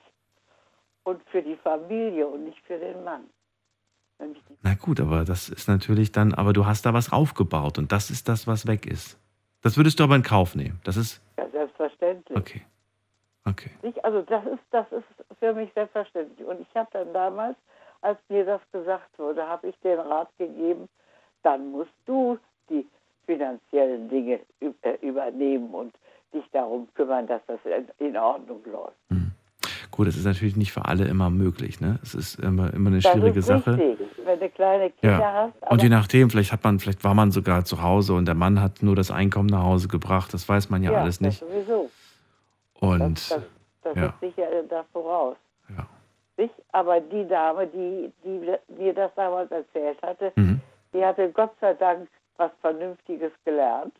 und 1.05 1.21
für 1.31 1.43
die 1.43 1.57
Familie 1.63 2.27
und 2.27 2.45
nicht 2.45 2.59
für 2.67 2.79
den 2.79 3.05
Mann. 3.05 3.23
Na 4.63 4.75
gut, 4.75 5.01
aber 5.01 5.25
das 5.25 5.49
ist 5.49 5.67
natürlich 5.67 6.13
dann, 6.13 6.35
aber 6.35 6.53
du 6.53 6.67
hast 6.67 6.85
da 6.85 6.93
was 6.93 7.11
aufgebaut 7.11 7.79
und 7.79 7.91
das 7.91 8.11
ist 8.11 8.29
das, 8.29 8.47
was 8.47 8.67
weg 8.67 8.87
ist. 8.87 9.20
Das 9.63 9.77
würdest 9.77 9.99
du 10.01 10.05
aber 10.05 10.17
in 10.17 10.23
Kauf 10.23 10.55
nehmen. 10.55 10.81
Das 10.85 10.97
ist 10.97 11.21
ja, 11.37 11.49
selbstverständlich. 11.51 12.37
okay. 12.39 12.63
Okay. 13.47 13.71
Nicht? 13.83 14.05
Also 14.05 14.21
das 14.23 14.45
ist, 14.47 14.63
das 14.71 14.87
ist 14.93 15.05
für 15.39 15.55
mich 15.55 15.73
selbstverständlich. 15.75 16.47
Und 16.47 16.61
ich 16.61 16.69
habe 16.75 16.89
dann 16.93 17.13
damals, 17.15 17.57
als 18.03 18.19
mir 18.29 18.45
das 18.45 18.61
gesagt 18.71 19.19
wurde, 19.19 19.47
habe 19.47 19.69
ich 19.69 19.79
den 19.81 19.99
Rat 19.99 20.29
gegeben, 20.39 20.89
dann 21.43 21.71
musst 21.73 21.91
du 22.07 22.39
die 22.69 22.87
finanziellen 23.27 24.09
Dinge 24.11 24.41
äh, 24.61 24.95
übernehmen 25.01 25.71
und 25.71 25.95
dich 26.35 26.45
darum 26.53 26.89
kümmern, 26.95 27.27
dass 27.27 27.41
das 27.47 27.59
in- 27.65 28.07
in 28.09 28.17
Ordnung 28.17 28.63
läuft. 28.67 28.97
Gut, 30.01 30.09
es 30.09 30.17
ist 30.17 30.25
natürlich 30.25 30.57
nicht 30.57 30.73
für 30.73 30.87
alle 30.87 31.05
immer 31.05 31.29
möglich, 31.29 31.79
ne? 31.83 31.99
Es 32.03 32.15
ist 32.15 32.37
immer, 32.41 32.73
immer 32.73 32.89
eine 32.89 33.01
Das 33.01 33.13
schwierige 33.13 33.43
Sache. 33.43 33.77
Richtig, 33.77 34.09
wenn 34.25 34.41
du 34.41 34.49
kleine 34.49 34.91
Kinder 34.93 35.19
Ja. 35.19 35.53
hast. 35.61 35.71
Und 35.71 35.83
je 35.83 35.91
nachdem, 35.91 36.31
vielleicht 36.31 36.53
hat 36.53 36.65
man, 36.65 36.79
vielleicht 36.79 37.05
war 37.05 37.13
man 37.13 37.33
sogar 37.33 37.67
zu 37.67 37.83
Hause 37.83 38.15
und 38.15 38.25
der 38.25 38.35
Mann 38.35 38.63
hat 38.63 38.83
nur 38.83 38.97
das 38.97 39.11
Einkommen 39.11 39.49
nach 39.51 39.63
Hause 39.63 39.89
gebracht. 39.89 40.33
Das 40.33 40.49
weiß 40.49 40.71
man 40.71 40.83
ja, 40.83 40.95
alles 40.95 41.21
nicht. 41.21 41.43
Das 41.43 41.47
sowieso. 41.51 41.91
Und 42.81 43.31
Das, 43.31 43.43
Das 43.83 43.95
Ja. 43.95 44.07
ist 44.07 44.21
sicher 44.21 44.47
da 44.71 44.87
voraus. 44.91 45.37
Nicht? 46.39 46.55
Aber 46.73 46.99
die 47.01 47.29
Dame, 47.29 47.67
die, 47.67 48.11
die 48.25 48.41
mir 48.79 48.95
das 48.95 49.11
damals 49.17 49.51
erzählt 49.51 50.01
hatte, 50.01 50.33
Mhm. 50.37 50.63
die 50.95 51.05
hatte 51.05 51.31
Gott 51.31 51.53
sei 51.61 51.75
Dank 51.75 52.09
was 52.39 52.53
Vernünftiges 52.63 53.33
gelernt. 53.45 53.95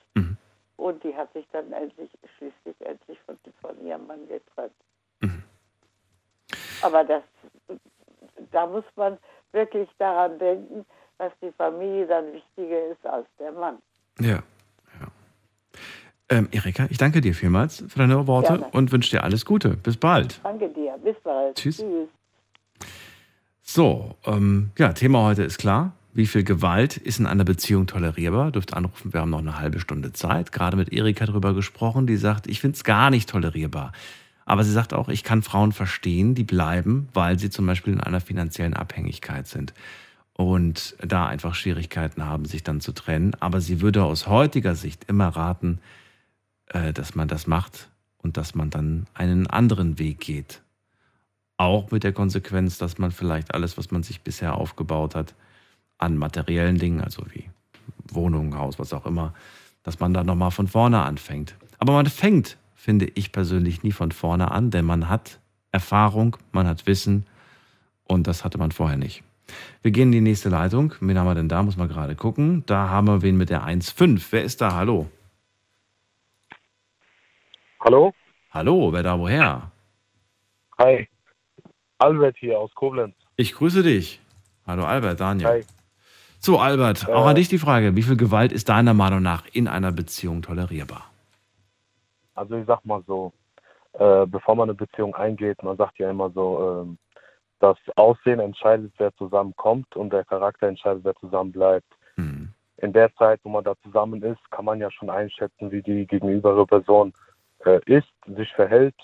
Und 0.79 1.05
die 1.05 1.15
hat 1.15 1.31
sich 1.35 1.47
dann 1.53 1.71
endlich, 1.75 2.09
schließlich 2.39 2.75
endlich 2.89 3.19
von, 3.27 3.37
von 3.61 3.87
ihrem 3.87 4.07
Mann 4.07 4.21
getrennt. 4.29 4.73
Aber 6.83 7.05
das, 7.05 7.23
da 8.53 8.67
muss 8.67 8.85
man 8.97 9.19
wirklich 9.53 9.89
daran 9.99 10.39
denken, 10.39 10.85
dass 11.19 11.33
die 11.43 11.53
Familie 11.53 12.07
dann 12.07 12.33
wichtiger 12.33 12.87
ist 12.91 13.05
als 13.07 13.27
der 13.39 13.53
Mann. 13.53 13.79
Ja. 14.21 14.43
ja. 15.01 15.09
Ähm, 16.29 16.49
Erika, 16.53 16.87
ich 16.91 16.99
danke 16.99 17.21
dir 17.21 17.35
vielmals 17.35 17.85
für 17.89 17.99
deine 17.99 18.27
Worte 18.27 18.59
Gerne. 18.59 18.71
und 18.73 18.93
wünsche 18.93 19.11
dir 19.11 19.25
alles 19.25 19.45
Gute. 19.45 19.71
Bis 19.77 19.97
bald. 19.97 20.41
Danke 20.43 20.69
dir. 20.71 20.97
Bis 21.03 21.17
bald. 21.23 21.57
Tschüss. 21.57 21.85
So, 23.63 24.17
ähm, 24.27 24.71
ja, 24.79 24.93
Thema 24.93 25.25
heute 25.25 25.43
ist 25.43 25.59
klar. 25.59 25.93
Wie 26.13 26.27
viel 26.27 26.43
Gewalt 26.43 26.97
ist 26.97 27.21
in 27.21 27.27
einer 27.27 27.45
Beziehung 27.45 27.87
tolerierbar? 27.87 28.51
Dürft 28.51 28.75
anrufen, 28.75 29.13
wir 29.13 29.21
haben 29.21 29.31
noch 29.31 29.39
eine 29.39 29.59
halbe 29.59 29.79
Stunde 29.79 30.13
Zeit. 30.13 30.51
Gerade 30.51 30.77
mit 30.77 30.93
Erika 30.93 31.25
drüber 31.25 31.55
gesprochen, 31.55 32.09
die 32.09 32.17
sagt, 32.17 32.49
ich 32.49 32.61
finde 32.61 32.75
es 32.75 32.83
gar 32.83 33.11
nicht 33.11 33.29
tolerierbar. 33.29 33.93
Aber 34.45 34.65
sie 34.65 34.73
sagt 34.73 34.95
auch, 34.95 35.09
ich 35.09 35.23
kann 35.25 35.43
Frauen 35.43 35.73
verstehen, 35.73 36.35
die 36.35 36.45
bleiben, 36.45 37.09
weil 37.13 37.39
sie 37.39 37.51
zum 37.51 37.67
Beispiel 37.67 37.93
in 37.93 38.01
einer 38.01 38.21
finanziellen 38.21 38.75
Abhängigkeit 38.75 39.47
sind 39.47 39.75
und 40.35 40.97
da 41.07 41.27
einfach 41.27 41.55
Schwierigkeiten 41.55 42.25
haben, 42.25 42.47
sich 42.47 42.63
dann 42.63 42.81
zu 42.81 42.93
trennen. 42.93 43.37
Aber 43.41 43.61
sie 43.61 43.81
würde 43.81 44.05
aus 44.05 44.27
heutiger 44.27 44.75
Sicht 44.75 45.05
immer 45.05 45.29
raten, 45.29 45.81
äh, 46.67 46.93
dass 46.93 47.15
man 47.15 47.29
das 47.29 47.47
macht 47.47 47.91
und 48.19 48.37
dass 48.37 48.55
man 48.55 48.71
dann 48.71 49.07
einen 49.15 49.47
anderen 49.47 49.99
Weg 49.99 50.21
geht. 50.21 50.63
Auch 51.57 51.91
mit 51.91 52.05
der 52.05 52.13
Konsequenz, 52.13 52.79
dass 52.79 52.97
man 52.97 53.11
vielleicht 53.11 53.55
alles, 53.55 53.77
was 53.77 53.91
man 53.91 54.03
sich 54.03 54.23
bisher 54.23 54.55
aufgebaut 54.55 55.15
hat, 55.15 55.35
an 55.99 56.17
materiellen 56.17 56.79
Dingen, 56.79 57.03
also 57.03 57.23
wie 57.33 57.51
Wohnung, 58.11 58.57
Haus, 58.57 58.79
was 58.79 58.95
auch 58.95 59.05
immer, 59.05 59.35
dass 59.83 60.01
man 60.01 60.15
da 60.15 60.25
nochmal 60.25 60.51
von 60.51 60.69
vorne 60.69 61.03
anfängt. 61.03 61.55
Aber 61.79 61.93
man 61.93 62.07
fängt, 62.07 62.57
finde 62.81 63.07
ich 63.15 63.31
persönlich, 63.31 63.83
nie 63.83 63.93
von 63.93 64.11
vorne 64.11 64.51
an, 64.51 64.71
denn 64.71 64.87
man 64.87 65.11
hat 65.11 65.39
Erfahrung, 65.71 66.39
man 66.51 66.67
hat 66.67 66.87
Wissen 66.87 67.27
und 68.05 68.27
das 68.27 68.43
hatte 68.43 68.57
man 68.57 68.73
vorher 68.73 68.97
nicht. 68.97 69.23
Wir 69.83 69.91
gehen 69.91 70.09
in 70.09 70.13
die 70.13 70.21
nächste 70.23 70.49
Leitung. 70.49 70.95
Wen 71.01 71.19
haben 71.19 71.27
wir 71.27 71.35
denn 71.35 71.49
da? 71.49 71.63
Muss 71.63 71.77
man 71.77 71.89
gerade 71.89 72.15
gucken. 72.15 72.63
Da 72.67 72.89
haben 72.89 73.07
wir 73.07 73.21
wen 73.21 73.37
mit 73.37 73.51
der 73.51 73.65
1.5. 73.65 74.25
Wer 74.31 74.45
ist 74.45 74.61
da? 74.61 74.73
Hallo. 74.73 75.11
Hallo? 77.81 78.15
Hallo, 78.51 78.93
wer 78.93 79.03
da 79.03 79.19
woher? 79.19 79.71
Hi. 80.79 81.09
Albert 81.99 82.37
hier 82.39 82.59
aus 82.59 82.75
Koblenz. 82.75 83.15
Ich 83.37 83.53
grüße 83.55 83.83
dich. 83.83 84.21
Hallo 84.67 84.85
Albert, 84.85 85.21
Daniel. 85.21 85.49
Hi. 85.49 85.65
So, 86.39 86.59
Albert, 86.59 87.09
auch 87.11 87.27
an 87.27 87.37
dich 87.37 87.49
die 87.49 87.59
Frage. 87.59 87.95
Wie 87.95 88.03
viel 88.03 88.17
Gewalt 88.17 88.53
ist 88.53 88.71
deiner 88.71 88.95
Meinung 88.95 89.21
nach 89.21 89.45
in 89.53 89.69
einer 89.69 89.93
Beziehung 89.93 90.41
tolerierbar? 90.41 91.10
Also 92.41 92.57
ich 92.57 92.67
sag 92.67 92.83
mal 92.87 93.03
so, 93.07 93.35
äh, 93.93 94.25
bevor 94.25 94.55
man 94.55 94.71
eine 94.71 94.75
Beziehung 94.75 95.15
eingeht, 95.15 95.63
man 95.63 95.77
sagt 95.77 95.99
ja 95.99 96.09
immer 96.09 96.31
so, 96.31 96.83
ähm, 96.83 96.99
das 97.59 97.77
Aussehen 97.97 98.41
entscheidet, 98.41 98.95
wer 98.97 99.15
zusammenkommt 99.17 99.95
und 99.95 100.11
der 100.11 100.25
Charakter 100.25 100.67
entscheidet, 100.67 101.05
wer 101.05 101.15
zusammen 101.17 101.53
bleibt. 101.53 101.93
In 102.79 102.95
der 102.95 103.15
Zeit, 103.17 103.41
wo 103.43 103.51
man 103.51 103.63
da 103.63 103.75
zusammen 103.83 104.23
ist, 104.23 104.41
kann 104.51 104.65
man 104.65 104.81
ja 104.81 104.91
schon 104.91 105.11
einschätzen, 105.11 105.71
wie 105.71 105.83
die 105.83 106.07
gegenübere 106.07 106.65
Person 106.67 107.13
äh, 107.67 107.79
ist, 107.85 108.09
sich 108.25 108.51
verhält. 108.55 108.97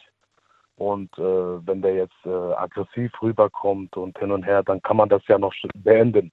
Und 0.76 1.12
äh, 1.18 1.66
wenn 1.66 1.82
der 1.82 1.94
jetzt 1.94 2.24
äh, 2.24 2.30
aggressiv 2.30 3.12
rüberkommt 3.20 3.98
und 3.98 4.18
hin 4.18 4.30
und 4.30 4.44
her, 4.44 4.62
dann 4.62 4.80
kann 4.80 4.96
man 4.96 5.10
das 5.10 5.26
ja 5.28 5.38
noch 5.38 5.52
beenden. 5.74 6.32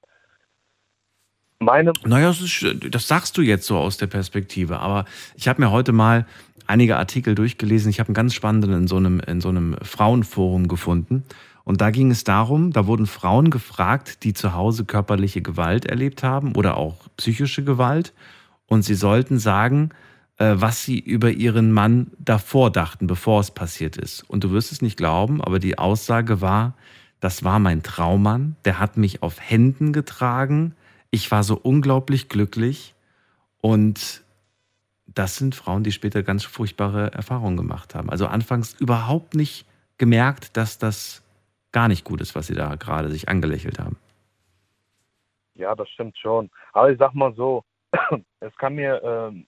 Meine 1.64 1.94
Naja, 2.06 2.28
das, 2.28 2.42
ist, 2.42 2.66
das 2.92 3.08
sagst 3.08 3.38
du 3.38 3.42
jetzt 3.42 3.66
so 3.66 3.78
aus 3.78 3.98
der 3.98 4.08
Perspektive, 4.08 4.80
aber 4.80 5.06
ich 5.36 5.48
habe 5.48 5.62
mir 5.62 5.72
heute 5.72 5.92
mal 5.92 6.26
einige 6.68 6.98
Artikel 6.98 7.36
durchgelesen. 7.36 7.90
Ich 7.90 8.00
habe 8.00 8.10
einen 8.10 8.16
ganz 8.16 8.34
spannenden 8.34 8.74
in 8.74 8.88
so 8.88 8.98
einem, 8.98 9.20
in 9.20 9.42
so 9.42 9.50
einem 9.50 9.76
Frauenforum 9.82 10.68
gefunden. 10.68 11.24
Und 11.64 11.82
da 11.82 11.92
ging 11.92 12.12
es 12.12 12.24
darum, 12.24 12.72
da 12.72 12.88
wurden 12.88 13.08
Frauen 13.08 13.50
gefragt, 13.50 14.24
die 14.24 14.34
zu 14.34 14.54
Hause 14.54 14.86
körperliche 14.86 15.42
Gewalt 15.42 15.86
erlebt 15.86 16.24
haben 16.24 16.56
oder 16.56 16.78
auch 16.78 16.98
psychische 17.18 17.64
Gewalt. 17.64 18.14
Und 18.68 18.84
sie 18.84 18.96
sollten 18.96 19.40
sagen, 19.40 19.92
äh, 20.38 20.56
was 20.56 20.84
sie 20.84 21.00
über 21.00 21.32
ihren 21.32 21.72
Mann 21.72 22.08
davor 22.20 22.72
dachten, 22.72 23.08
bevor 23.08 23.40
es 23.40 23.52
passiert 23.52 23.98
ist. 23.98 24.24
Und 24.30 24.44
du 24.44 24.52
wirst 24.52 24.72
es 24.72 24.82
nicht 24.82 24.98
glauben, 24.98 25.42
aber 25.42 25.60
die 25.60 25.78
Aussage 25.78 26.42
war, 26.42 26.76
das 27.20 27.44
war 27.44 27.60
mein 27.60 27.84
Traummann, 27.84 28.58
der 28.66 28.80
hat 28.80 28.98
mich 28.98 29.24
auf 29.24 29.40
Händen 29.40 29.94
getragen, 29.94 30.76
ich 31.14 31.30
war 31.30 31.44
so 31.44 31.60
unglaublich 31.62 32.28
glücklich 32.28 32.96
und 33.62 34.24
das 35.06 35.36
sind 35.36 35.54
Frauen, 35.54 35.84
die 35.84 35.92
später 35.92 36.24
ganz 36.24 36.44
furchtbare 36.44 37.14
Erfahrungen 37.14 37.56
gemacht 37.56 37.94
haben. 37.94 38.10
Also 38.10 38.26
anfangs 38.26 38.74
überhaupt 38.82 39.36
nicht 39.36 39.68
gemerkt, 40.00 40.58
dass 40.58 40.80
das 40.80 41.24
gar 41.72 41.88
nicht 41.88 42.04
gut 42.04 42.20
ist, 42.20 42.34
was 42.34 42.48
sie 42.48 42.56
da 42.56 42.74
gerade 42.76 43.10
sich 43.10 43.30
angelächelt 43.30 43.78
haben. 43.78 43.96
Ja, 45.54 45.76
das 45.76 45.88
stimmt 45.92 46.18
schon. 46.18 46.50
Aber 46.72 46.92
ich 46.92 46.98
sag 46.98 47.14
mal 47.14 47.32
so, 47.36 47.64
es 48.40 48.56
kann 48.58 48.74
mir 48.74 49.00
ähm, 49.04 49.46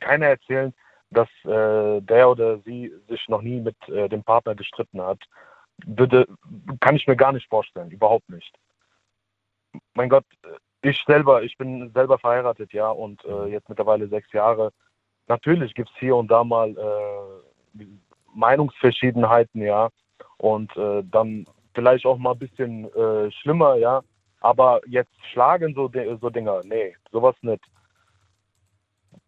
keiner 0.00 0.26
erzählen, 0.26 0.74
dass 1.08 1.28
äh, 1.44 2.02
der 2.02 2.28
oder 2.28 2.58
sie 2.58 2.92
sich 3.08 3.26
noch 3.28 3.40
nie 3.40 3.58
mit 3.58 3.76
äh, 3.88 4.10
dem 4.10 4.22
Partner 4.22 4.54
gestritten 4.54 5.00
hat. 5.00 5.22
Würde, 5.86 6.28
kann 6.80 6.96
ich 6.96 7.06
mir 7.06 7.16
gar 7.16 7.32
nicht 7.32 7.48
vorstellen, 7.48 7.90
überhaupt 7.90 8.28
nicht. 8.28 8.54
Mein 9.94 10.10
Gott, 10.10 10.26
ich 10.82 11.02
selber, 11.06 11.42
ich 11.42 11.56
bin 11.56 11.90
selber 11.92 12.18
verheiratet, 12.18 12.72
ja, 12.72 12.90
und 12.90 13.24
äh, 13.24 13.46
jetzt 13.46 13.68
mittlerweile 13.68 14.08
sechs 14.08 14.32
Jahre. 14.32 14.72
Natürlich 15.28 15.74
gibt 15.74 15.90
es 15.90 15.96
hier 15.98 16.16
und 16.16 16.30
da 16.30 16.42
mal 16.44 16.70
äh, 16.70 17.84
Meinungsverschiedenheiten, 18.34 19.62
ja, 19.62 19.90
und 20.38 20.74
äh, 20.76 21.02
dann 21.04 21.46
vielleicht 21.74 22.06
auch 22.06 22.18
mal 22.18 22.32
ein 22.32 22.38
bisschen 22.38 22.92
äh, 22.94 23.30
schlimmer, 23.30 23.76
ja. 23.76 24.02
Aber 24.40 24.80
jetzt 24.86 25.12
schlagen 25.32 25.74
so, 25.74 25.90
so 26.20 26.30
Dinger, 26.30 26.62
nee, 26.64 26.96
sowas 27.12 27.36
nicht. 27.42 27.62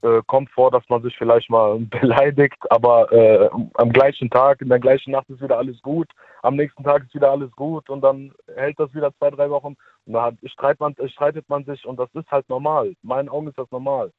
Äh, 0.03 0.21
kommt 0.27 0.51
vor, 0.51 0.73
dass 0.73 0.83
man 0.89 1.01
sich 1.03 1.17
vielleicht 1.17 1.49
mal 1.49 1.79
beleidigt, 2.01 2.59
aber 2.71 3.13
äh, 3.13 3.49
am 3.75 3.93
gleichen 3.93 4.29
Tag, 4.31 4.61
in 4.61 4.69
der 4.69 4.81
gleichen 4.81 5.13
Nacht 5.13 5.31
ist 5.31 5.41
wieder 5.41 5.59
alles 5.59 5.81
gut, 5.81 6.09
am 6.43 6.57
nächsten 6.57 6.83
Tag 6.83 7.05
ist 7.05 7.15
wieder 7.15 7.31
alles 7.31 7.53
gut 7.53 7.89
und 7.89 8.01
dann 8.01 8.33
hält 8.57 8.81
das 8.81 8.93
wieder 8.95 9.15
zwei, 9.19 9.31
drei 9.31 9.49
Wochen 9.49 9.77
und 10.07 10.13
dann 10.13 10.39
streitet, 10.47 10.81
man, 10.81 10.97
streitet 11.09 11.49
man 11.49 11.65
sich 11.65 11.85
und 11.87 12.01
das 12.01 12.09
ist 12.15 12.29
halt 12.33 12.49
normal. 12.49 12.89
In 12.89 12.97
meinen 13.03 13.29
Augen 13.29 13.47
ist 13.47 13.59
das 13.59 13.71
normal. 13.71 14.11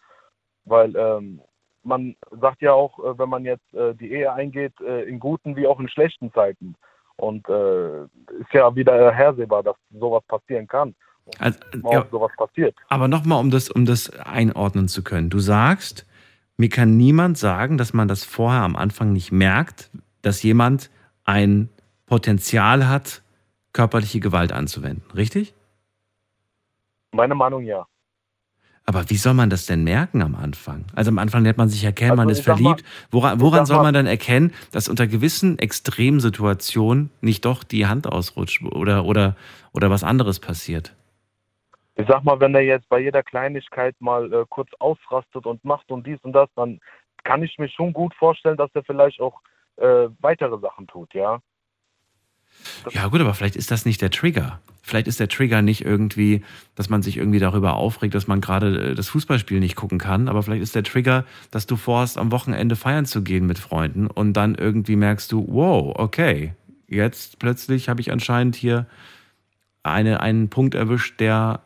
Weil 0.64 0.96
ähm, 0.96 1.42
man 1.84 2.16
sagt 2.32 2.62
ja 2.62 2.72
auch, 2.72 2.98
äh, 3.00 3.20
wenn 3.20 3.28
man 3.28 3.44
jetzt 3.44 3.74
äh, 3.74 3.94
die 3.94 4.14
Ehe 4.14 4.32
eingeht, 4.32 4.80
äh, 4.80 5.02
in 5.04 5.20
guten 5.20 5.58
wie 5.58 5.68
auch 5.68 5.82
in 5.82 5.90
schlechten 5.90 6.32
Zeiten. 6.32 6.76
Und 7.18 7.48
äh, 7.50 8.04
ist 8.40 8.54
ja 8.54 8.74
wieder 8.74 9.12
hersehbar, 9.12 9.64
dass 9.64 9.76
sowas 9.92 10.24
passieren 10.30 10.68
kann. 10.68 10.96
Also, 11.40 11.58
ja, 11.92 12.06
sowas 12.12 12.32
passiert. 12.38 12.76
aber 12.90 13.08
nochmal, 13.08 13.40
um 13.40 13.50
das, 13.50 13.70
um 13.70 13.86
das 13.86 14.10
einordnen 14.10 14.88
zu 14.88 15.04
können. 15.04 15.30
Du 15.30 15.40
sagst, 15.40 16.06
mir 16.58 16.70
kann 16.70 16.98
niemand 16.98 17.38
sagen, 17.38 17.78
dass 17.78 17.94
man 17.94 18.08
das 18.08 18.24
vorher 18.24 18.62
am 18.62 18.76
Anfang 18.76 19.14
nicht 19.14 19.32
merkt, 19.32 19.90
dass 20.22 20.44
jemand 20.44 20.90
ein 21.24 21.70
Potenzial 22.06 22.88
hat, 22.88 23.22
körperliche 23.72 24.20
Gewalt 24.20 24.52
anzuwenden. 24.52 25.04
Richtig? 25.16 25.54
Meine 27.14 27.36
Meinung 27.36 27.64
ja. 27.64 27.86
Aber 28.86 29.10
wie 29.10 29.16
soll 29.16 29.34
man 29.34 29.50
das 29.50 29.66
denn 29.66 29.86
merken 29.86 30.22
am 30.22 30.36
Anfang? 30.36 30.84
Also 30.94 31.10
am 31.10 31.18
Anfang 31.18 31.44
lernt 31.44 31.58
man 31.58 31.70
sich 31.70 31.84
erkennen, 31.86 32.12
Also 32.12 32.22
man 32.24 32.30
ist 32.30 32.44
sag 32.44 32.60
mal- 32.60 32.64
verliebt. 32.76 32.84
Woran, 33.12 33.40
woran 33.40 33.66
soll 33.66 33.82
man 33.82 33.94
dann 33.94 34.06
erkennen, 34.08 34.52
dass 34.72 34.90
unter 34.90 35.08
gewissen 35.08 35.58
Extremsituationen 35.58 37.10
nicht 37.22 37.46
doch 37.46 37.64
die 37.64 37.88
Hand 37.88 38.08
ausrutscht 38.08 38.62
oder, 38.64 39.06
oder, 39.06 39.38
oder 39.72 39.90
was 39.90 40.04
anderes 40.04 40.40
passiert? 40.40 40.94
Ich 41.96 42.08
sag 42.08 42.24
mal, 42.24 42.40
wenn 42.40 42.56
er 42.56 42.62
jetzt 42.62 42.90
bei 42.90 43.00
jeder 43.00 43.22
Kleinigkeit 43.24 43.96
mal 44.00 44.32
äh, 44.34 44.46
kurz 44.50 44.70
ausrastet 44.80 45.46
und 45.46 45.64
macht 45.64 45.92
und 45.92 46.08
dies 46.08 46.20
und 46.24 46.34
das, 46.34 46.50
dann 46.56 46.80
kann 47.24 47.44
ich 47.44 47.58
mir 47.58 47.70
schon 47.70 47.94
gut 47.94 48.14
vorstellen, 48.16 48.58
dass 48.58 48.72
er 48.74 48.84
vielleicht 48.84 49.22
auch 49.22 49.40
äh, 49.78 50.10
weitere 50.20 50.60
Sachen 50.60 50.88
tut, 50.88 51.14
ja. 51.14 51.40
Ja 52.92 53.08
gut, 53.08 53.22
aber 53.22 53.34
vielleicht 53.34 53.56
ist 53.56 53.72
das 53.72 53.86
nicht 53.86 54.02
der 54.02 54.12
Trigger. 54.12 54.60
Vielleicht 54.82 55.08
ist 55.08 55.20
der 55.20 55.28
Trigger 55.28 55.62
nicht 55.62 55.86
irgendwie, 55.86 56.44
dass 56.76 56.90
man 56.90 57.02
sich 57.02 57.18
irgendwie 57.18 57.40
darüber 57.40 57.76
aufregt, 57.76 58.14
dass 58.14 58.28
man 58.28 58.42
gerade 58.42 58.92
äh, 58.92 58.96
das 58.96 59.10
Fußballspiel 59.10 59.60
nicht 59.60 59.76
gucken 59.76 59.98
kann. 59.98 60.28
Aber 60.28 60.44
vielleicht 60.44 60.62
ist 60.62 60.76
der 60.76 60.84
Trigger, 60.84 61.26
dass 61.52 61.66
du 61.66 61.76
vorhast, 61.76 62.18
am 62.18 62.32
Wochenende 62.32 62.76
feiern 62.76 63.06
zu 63.06 63.24
gehen 63.24 63.48
mit 63.48 63.58
Freunden 63.58 64.08
und 64.08 64.34
dann 64.34 64.56
irgendwie 64.56 64.96
merkst 64.96 65.32
du, 65.32 65.46
wow, 65.50 65.94
okay, 65.98 66.54
jetzt 66.88 67.40
plötzlich 67.40 67.90
habe 67.90 68.02
ich 68.02 68.12
anscheinend 68.12 68.56
hier 68.56 68.88
eine, 69.84 70.20
einen 70.20 70.50
Punkt 70.50 70.76
erwischt, 70.76 71.20
der 71.20 71.62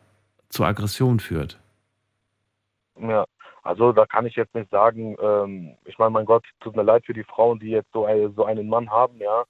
zur 0.48 0.66
Aggression 0.66 1.20
führt. 1.20 1.58
Ja, 3.00 3.26
Also 3.62 3.92
da 3.92 4.06
kann 4.06 4.26
ich 4.26 4.34
jetzt 4.34 4.54
nicht 4.54 4.70
sagen, 4.70 5.16
ähm, 5.20 5.76
ich 5.84 5.98
meine, 5.98 6.10
mein 6.10 6.24
Gott, 6.24 6.44
tut 6.60 6.74
mir 6.74 6.82
leid 6.82 7.04
für 7.04 7.12
die 7.12 7.24
Frauen, 7.24 7.58
die 7.58 7.70
jetzt 7.70 7.92
so, 7.92 8.06
ein, 8.06 8.32
so 8.34 8.44
einen 8.44 8.68
Mann 8.68 8.90
haben, 8.90 9.18
ja. 9.18 9.44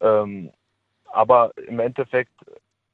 Ähm, 0.00 0.50
aber 1.12 1.52
im 1.66 1.80
Endeffekt, 1.80 2.32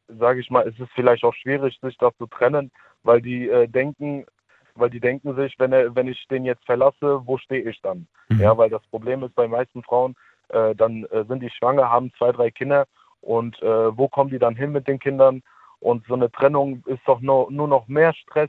sage 0.08 0.40
ich 0.40 0.50
mal, 0.50 0.62
ist 0.62 0.78
es 0.80 0.88
vielleicht 0.94 1.24
auch 1.24 1.34
schwierig, 1.34 1.78
sich 1.80 1.96
das 1.98 2.16
zu 2.16 2.26
trennen, 2.26 2.70
weil 3.02 3.20
die 3.20 3.48
äh, 3.48 3.68
denken, 3.68 4.26
weil 4.74 4.90
die 4.90 5.00
denken 5.00 5.34
sich, 5.36 5.54
wenn 5.58 5.72
er, 5.72 5.94
wenn 5.94 6.08
ich 6.08 6.26
den 6.28 6.44
jetzt 6.44 6.64
verlasse, 6.64 7.22
wo 7.24 7.38
stehe 7.38 7.68
ich 7.68 7.80
dann? 7.80 8.06
Mhm. 8.28 8.40
Ja, 8.40 8.56
weil 8.56 8.70
das 8.70 8.82
Problem 8.88 9.22
ist 9.22 9.34
bei 9.34 9.46
meisten 9.48 9.82
Frauen, 9.82 10.14
äh, 10.48 10.74
dann 10.74 11.04
äh, 11.04 11.24
sind 11.24 11.40
die 11.40 11.50
schwanger, 11.50 11.90
haben 11.90 12.12
zwei, 12.18 12.32
drei 12.32 12.50
Kinder 12.50 12.86
und 13.20 13.60
äh, 13.62 13.96
wo 13.96 14.08
kommen 14.08 14.30
die 14.30 14.38
dann 14.38 14.56
hin 14.56 14.72
mit 14.72 14.88
den 14.88 14.98
Kindern? 14.98 15.42
Und 15.84 16.06
so 16.06 16.14
eine 16.14 16.32
Trennung 16.32 16.82
ist 16.86 17.02
doch 17.04 17.20
nur, 17.20 17.52
nur 17.52 17.68
noch 17.68 17.88
mehr 17.88 18.14
Stress. 18.14 18.48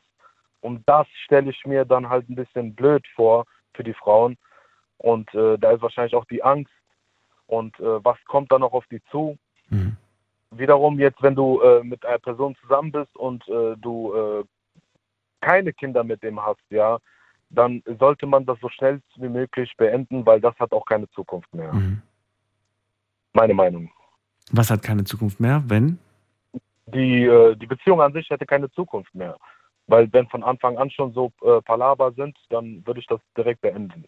Und 0.61 0.83
das 0.85 1.05
stelle 1.25 1.51
ich 1.51 1.65
mir 1.65 1.83
dann 1.83 2.07
halt 2.07 2.29
ein 2.29 2.35
bisschen 2.35 2.73
blöd 2.73 3.05
vor 3.13 3.43
für 3.73 3.83
die 3.83 3.93
Frauen. 3.93 4.37
Und 4.99 5.33
äh, 5.33 5.57
da 5.57 5.71
ist 5.71 5.81
wahrscheinlich 5.81 6.15
auch 6.15 6.23
die 6.23 6.41
Angst. 6.41 6.71
Und 7.47 7.77
äh, 7.81 8.05
was 8.05 8.17
kommt 8.23 8.53
dann 8.53 8.61
noch 8.61 8.71
auf 8.71 8.85
die 8.89 9.01
zu? 9.11 9.37
Mhm. 9.67 9.97
Wiederum 10.51 10.97
jetzt, 10.97 11.21
wenn 11.21 11.35
du 11.35 11.59
äh, 11.59 11.83
mit 11.83 12.05
einer 12.05 12.19
Person 12.19 12.55
zusammen 12.61 12.93
bist 12.93 13.13
und 13.17 13.45
äh, 13.49 13.75
du 13.79 14.13
äh, 14.15 14.43
keine 15.41 15.73
Kinder 15.73 16.05
mit 16.05 16.23
dem 16.23 16.39
hast, 16.39 16.63
ja, 16.69 16.99
dann 17.49 17.83
sollte 17.99 18.27
man 18.27 18.45
das 18.45 18.57
so 18.61 18.69
schnell 18.69 19.01
wie 19.17 19.27
möglich 19.27 19.73
beenden, 19.75 20.25
weil 20.25 20.39
das 20.39 20.57
hat 20.57 20.71
auch 20.71 20.85
keine 20.85 21.09
Zukunft 21.09 21.53
mehr. 21.53 21.73
Mhm. 21.73 22.01
Meine 23.33 23.53
Meinung. 23.53 23.91
Was 24.53 24.71
hat 24.71 24.83
keine 24.83 25.03
Zukunft 25.03 25.41
mehr, 25.41 25.61
wenn? 25.67 25.99
Die, 26.87 27.23
äh, 27.23 27.55
die 27.55 27.65
Beziehung 27.67 28.01
an 28.01 28.13
sich 28.13 28.29
hätte 28.29 28.45
keine 28.45 28.69
Zukunft 28.71 29.13
mehr. 29.15 29.37
Weil 29.87 30.11
wenn 30.13 30.27
von 30.27 30.43
Anfang 30.43 30.77
an 30.77 30.89
schon 30.89 31.13
so 31.13 31.31
äh, 31.43 31.61
Palaber 31.61 32.11
sind, 32.13 32.37
dann 32.49 32.85
würde 32.85 32.99
ich 32.99 33.07
das 33.07 33.19
direkt 33.37 33.61
beenden. 33.61 34.05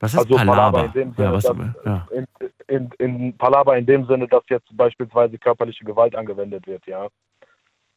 Was 0.00 0.12
ist 0.14 0.20
also 0.20 0.36
Palaber? 0.36 0.84
in 0.86 0.92
dem 0.92 1.12
Sinne, 1.14 1.28
Ja, 1.28 1.32
was- 1.32 1.44
dass, 1.44 1.56
ja. 1.84 2.08
in, 2.10 2.26
in, 2.68 2.90
in 2.98 3.36
Palaber 3.36 3.76
in 3.76 3.86
dem 3.86 4.06
Sinne, 4.06 4.28
dass 4.28 4.42
jetzt 4.48 4.68
beispielsweise 4.76 5.38
körperliche 5.38 5.84
Gewalt 5.84 6.14
angewendet 6.14 6.66
wird, 6.66 6.86
ja. 6.86 7.08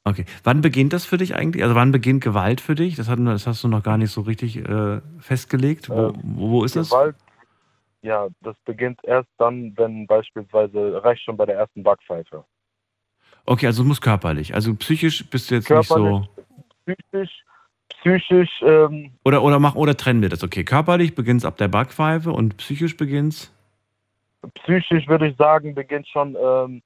Okay. 0.04 0.26
Wann 0.44 0.62
beginnt 0.62 0.94
das 0.94 1.06
für 1.06 1.18
dich 1.18 1.36
eigentlich? 1.36 1.62
Also 1.64 1.76
wann 1.76 1.92
beginnt 1.92 2.24
Gewalt 2.24 2.60
für 2.60 2.74
dich? 2.74 2.96
Das, 2.96 3.08
wir- 3.08 3.18
das 3.18 3.46
hast 3.46 3.64
du 3.64 3.68
noch 3.68 3.84
gar 3.84 3.98
nicht 3.98 4.12
so 4.12 4.22
richtig 4.22 4.58
äh, 4.58 5.00
festgelegt. 5.20 5.90
Wo, 5.90 6.08
Ähm, 6.10 6.22
wo, 6.24 6.64
ist 6.64 6.76
das? 6.76 6.90
Gewalt, 6.90 7.16
ja, 8.02 8.28
das 8.42 8.56
beginnt 8.66 9.00
erst 9.04 9.30
dann, 9.38 9.78
wenn 9.78 10.08
beispielsweise, 10.08 11.04
reicht 11.04 11.24
schon 11.24 11.38
bei 11.38 11.46
der 11.46 11.56
ersten 11.58 11.84
Backpfeife. 11.84 12.44
Okay, 13.46 13.66
also 13.68 13.82
es 13.84 13.88
muss 13.88 14.02
körperlich. 14.02 14.54
Also 14.54 14.76
psychisch 14.76 15.30
bist 15.30 15.50
du 15.52 15.56
jetzt 15.56 15.70
nicht 15.70 15.88
Körperlich, 15.88 16.26
so. 16.26 16.46
psychisch, 16.86 17.44
psychisch, 17.90 18.62
ähm, 18.62 19.12
Oder, 19.26 19.44
oder 19.44 19.60
mach 19.60 19.76
oder 19.76 19.96
trennen 19.98 20.22
wir 20.22 20.30
das. 20.30 20.44
Okay, 20.44 20.64
körperlich 20.64 21.16
beginnt 21.16 21.46
ab 21.46 21.58
der 21.58 21.68
Backpfeife 21.68 22.32
und 22.32 22.58
psychisch 22.58 22.98
beginnt's. 22.98 23.54
psychisch 24.56 25.08
würde 25.08 25.28
ich 25.28 25.38
sagen, 25.38 25.76
beginnt 25.76 26.08
schon, 26.08 26.36
ähm, 26.42 26.82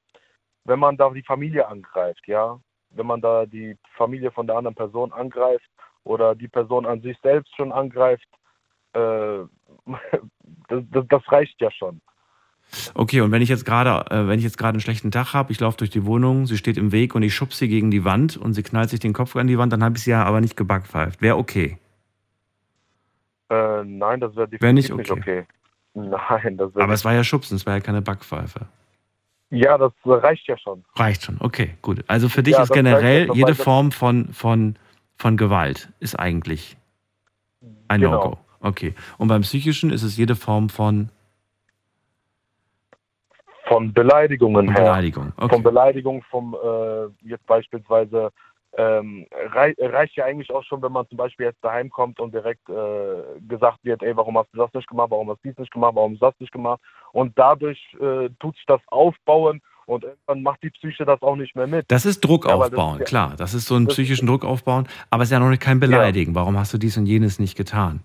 wenn 0.65 0.80
man 0.80 0.98
da 0.98 1.10
die 1.10 1.23
Familie 1.23 1.68
angreift, 1.68 2.27
ja. 2.27 2.60
Wenn 2.91 3.07
man 3.07 3.22
da 3.22 3.45
die 3.45 3.76
Familie 3.98 4.32
von 4.32 4.48
der 4.48 4.56
anderen 4.57 4.76
Person 4.76 5.11
angreift 5.11 5.69
oder 6.06 6.34
die 6.36 6.48
Person 6.48 6.86
an 6.86 7.02
sich 7.02 7.18
selbst 7.22 7.53
schon 7.56 7.72
angreift, 7.72 8.27
äh, 8.94 9.40
das, 10.69 10.84
das, 10.91 11.06
das 11.10 11.32
reicht 11.32 11.60
ja 11.61 11.69
schon. 11.72 12.02
Okay, 12.93 13.22
und 13.22 13.31
wenn 13.31 13.41
ich 13.41 13.49
jetzt 13.49 13.65
gerade, 13.65 14.10
äh, 14.11 14.27
wenn 14.27 14.39
ich 14.39 14.45
jetzt 14.45 14.57
gerade 14.57 14.76
einen 14.76 14.81
schlechten 14.81 15.11
Tag 15.11 15.34
habe, 15.34 15.52
ich 15.52 15.60
laufe 15.60 15.77
durch 15.77 15.89
die 15.89 16.06
Wohnung, 16.06 16.47
sie 16.47 16.57
steht 16.57 16.77
im 16.77 16.91
Weg 16.91 17.15
und 17.15 17.23
ich 17.23 17.34
schubse 17.34 17.60
sie 17.60 17.68
gegen 17.68 17.91
die 17.91 18.06
Wand 18.06 18.38
und 18.38 18.53
sie 18.53 18.64
knallt 18.64 18.89
sich 18.89 18.99
den 18.99 19.14
Kopf 19.14 19.35
an 19.35 19.47
die 19.47 19.57
Wand, 19.57 19.73
dann 19.73 19.84
habe 19.84 19.97
ich 19.97 20.03
sie 20.03 20.11
ja 20.11 20.23
aber 20.23 20.41
nicht 20.41 20.57
gebackpfeift. 20.57 21.22
Wäre 21.22 21.38
okay. 21.38 21.77
Äh, 23.49 23.84
nein, 23.84 24.19
das 24.19 24.35
wäre 24.35 24.49
Wär 24.60 24.73
nicht 24.73 24.89
definitiv 24.89 24.97
nicht 24.97 25.11
okay. 25.11 25.45
Nein, 25.93 26.57
das 26.57 26.76
wäre 26.76 26.84
Aber 26.84 26.93
es 26.93 27.06
war 27.06 27.14
ja 27.14 27.23
Schubsen, 27.23 27.56
es 27.56 27.65
war 27.65 27.76
ja 27.76 27.80
keine 27.80 28.02
Backpfeife. 28.02 28.68
Ja, 29.49 29.77
das 29.77 29.93
reicht 30.03 30.47
ja 30.47 30.57
schon. 30.57 30.84
Reicht 30.95 31.23
schon, 31.23 31.38
okay, 31.39 31.76
gut. 31.81 32.03
Also 32.07 32.27
für 32.27 32.43
dich 32.43 32.56
Ja, 32.56 32.64
ist 32.64 32.73
generell 32.73 33.30
jede 33.34 33.56
Form 33.56 33.91
von, 33.91 34.34
von, 34.34 34.76
von 35.15 35.38
Gewalt 35.38 35.89
ist 35.99 36.19
eigentlich 36.19 36.76
ein 37.88 38.02
Genau. 38.02 38.23
No-Go. 38.23 38.38
Okay. 38.60 38.95
Und 39.18 39.27
beim 39.27 39.41
Psychischen 39.43 39.91
ist 39.91 40.03
es 40.03 40.18
jede 40.18 40.35
Form 40.35 40.69
von 40.69 41.10
Von 43.68 43.94
Beleidigungen 43.94 44.70
her. 44.70 44.84
Beleidigung. 44.84 45.34
Okay. 45.38 45.54
Von 45.54 45.64
Beleidigung, 45.64 46.24
vom 46.30 46.54
äh, 46.56 47.06
jetzt 47.30 47.46
beispielsweise 47.48 48.32
ähm, 48.78 49.26
rei 49.54 49.74
reicht 49.80 50.16
ja 50.18 50.26
eigentlich 50.26 50.52
auch 50.52 50.64
schon, 50.64 50.82
wenn 50.82 50.92
man 50.92 51.08
zum 51.08 51.18
Beispiel 51.18 51.46
jetzt 51.46 51.64
daheim 51.64 51.90
kommt 51.90 52.20
und 52.20 52.34
direkt 52.34 52.68
äh, 52.70 53.40
gesagt 53.48 53.80
wird, 53.84 54.04
ey, 54.04 54.16
warum 54.18 54.38
hast 54.38 54.50
du 54.54 54.58
das 54.58 54.74
nicht 54.74 54.88
gemacht, 54.88 55.12
warum 55.12 55.30
hast 55.30 55.44
du 55.44 55.50
dies 55.50 55.58
nicht 55.58 55.72
gemacht, 55.72 55.96
warum 55.96 56.14
hast 56.14 56.22
du 56.22 56.26
das 56.26 56.40
nicht 56.40 56.52
gemacht? 56.52 56.82
Und 57.14 57.38
dadurch 57.38 57.80
äh, 58.02 58.30
tut 58.40 58.56
sich 58.56 58.66
das 58.68 58.82
aufbauen 58.88 59.62
und 59.86 60.04
irgendwann 60.04 60.44
macht 60.44 60.62
die 60.64 60.72
Psyche 60.72 61.06
das 61.06 61.22
auch 61.22 61.36
nicht 61.36 61.56
mehr 61.56 61.68
mit. 61.68 61.86
Das 61.90 62.06
ist 62.06 62.20
Druck 62.22 62.46
Ja, 62.46 62.56
aufbauen, 62.56 63.00
ja- 63.00 63.06
klar. 63.06 63.34
Das 63.38 63.54
ist 63.54 63.66
so 63.68 63.76
einen 63.76 63.88
psychischen 63.88 64.28
Druck 64.28 64.44
aufbauen, 64.44 64.88
aber 65.10 65.24
es 65.24 65.30
ist 65.30 65.34
ja 65.34 65.40
noch 65.40 65.50
nicht 65.50 65.62
kein 65.62 65.80
Beleidigen. 65.80 66.36
Warum 66.36 66.58
hast 66.58 66.74
du 66.74 66.78
dies 66.78 66.98
und 66.98 67.06
jenes 67.06 67.40
nicht 67.40 67.56
getan? 67.56 68.02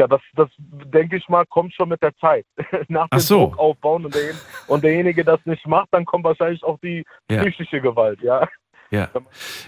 Ja, 0.00 0.06
das, 0.08 0.22
das 0.34 0.48
denke 0.58 1.16
ich 1.18 1.28
mal, 1.28 1.44
kommt 1.46 1.74
schon 1.74 1.90
mit 1.90 2.00
der 2.00 2.16
Zeit. 2.16 2.46
Nach 2.88 3.06
Ach 3.10 3.18
dem 3.18 3.20
so. 3.20 3.38
Druck 3.48 3.58
aufbauen 3.58 4.06
und, 4.06 4.14
der, 4.14 4.32
und 4.66 4.82
derjenige 4.82 5.24
das 5.24 5.40
nicht 5.44 5.66
macht, 5.66 5.88
dann 5.92 6.06
kommt 6.06 6.24
wahrscheinlich 6.24 6.62
auch 6.64 6.78
die 6.82 7.04
Ja. 7.30 7.42
psychische 7.42 7.82
Gewalt, 7.82 8.20
ja. 8.22 8.48
Ja. 8.92 9.08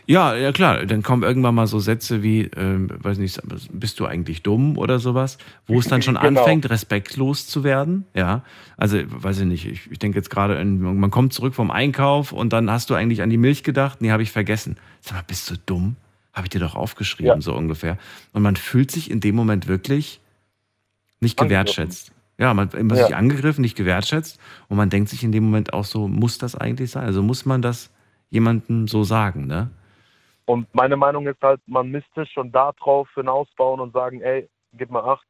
ja, 0.06 0.34
ja 0.34 0.50
klar. 0.52 0.84
Dann 0.86 1.02
kommen 1.02 1.22
irgendwann 1.22 1.54
mal 1.54 1.66
so 1.68 1.78
Sätze 1.78 2.22
wie, 2.24 2.50
ähm, 2.56 2.88
weiß 2.90 3.18
nicht, 3.18 3.40
bist 3.70 4.00
du 4.00 4.06
eigentlich 4.06 4.42
dumm 4.42 4.76
oder 4.78 4.98
sowas, 4.98 5.36
wo 5.66 5.78
es 5.78 5.86
dann 5.86 6.00
schon 6.02 6.14
Genau. 6.20 6.40
anfängt, 6.40 6.68
respektlos 6.70 7.46
zu 7.46 7.62
werden. 7.62 8.06
Ja, 8.14 8.42
also 8.78 8.96
weiß 9.06 9.40
ich 9.40 9.46
nicht. 9.46 9.66
Ich, 9.66 9.90
ich 9.92 9.98
denke 10.00 10.18
jetzt 10.18 10.30
gerade, 10.30 10.64
man 10.64 11.10
kommt 11.12 11.34
zurück 11.34 11.54
vom 11.54 11.70
Einkauf 11.70 12.32
und 12.32 12.52
dann 12.54 12.70
hast 12.70 12.88
du 12.90 12.94
eigentlich 12.94 13.20
an 13.22 13.28
die 13.30 13.36
Milch 13.36 13.62
gedacht. 13.62 14.00
Nee, 14.00 14.10
habe 14.10 14.22
ich 14.24 14.32
vergessen. 14.32 14.76
Sag 15.00 15.18
mal, 15.18 15.24
bist 15.26 15.48
du 15.50 15.54
dumm? 15.66 15.96
Habe 16.32 16.46
ich 16.46 16.50
dir 16.50 16.60
doch 16.60 16.74
aufgeschrieben, 16.74 17.26
Ja. 17.34 17.40
so 17.42 17.54
ungefähr. 17.54 17.98
Und 18.32 18.40
man 18.42 18.56
fühlt 18.56 18.90
sich 18.90 19.10
in 19.10 19.20
dem 19.20 19.36
Moment 19.36 19.68
wirklich 19.68 20.18
nicht 21.22 21.38
gewertschätzt. 21.38 22.12
Ja, 22.38 22.54
man 22.54 22.68
man 22.72 22.90
Ja. 22.90 23.04
sich 23.06 23.14
angegriffen, 23.14 23.62
nicht 23.62 23.76
gewertschätzt. 23.76 24.40
Und 24.68 24.76
man 24.76 24.90
denkt 24.90 25.08
sich 25.08 25.22
in 25.22 25.32
dem 25.32 25.44
Moment 25.44 25.72
auch 25.72 25.84
so, 25.84 26.08
muss 26.08 26.38
das 26.38 26.56
eigentlich 26.56 26.90
sein? 26.90 27.04
Also 27.04 27.22
muss 27.22 27.46
man 27.46 27.62
das 27.62 27.92
jemandem 28.30 28.88
so 28.88 29.04
sagen, 29.04 29.46
ne? 29.46 29.70
Und 30.46 30.66
meine 30.74 30.96
Meinung 30.96 31.26
ist 31.28 31.40
halt, 31.40 31.60
man 31.66 31.88
müsste 31.90 32.26
schon 32.26 32.50
darauf 32.50 33.08
hinausbauen 33.14 33.80
und 33.80 33.92
sagen, 33.92 34.20
ey, 34.22 34.48
gib 34.72 34.90
mal 34.90 35.04
acht, 35.04 35.26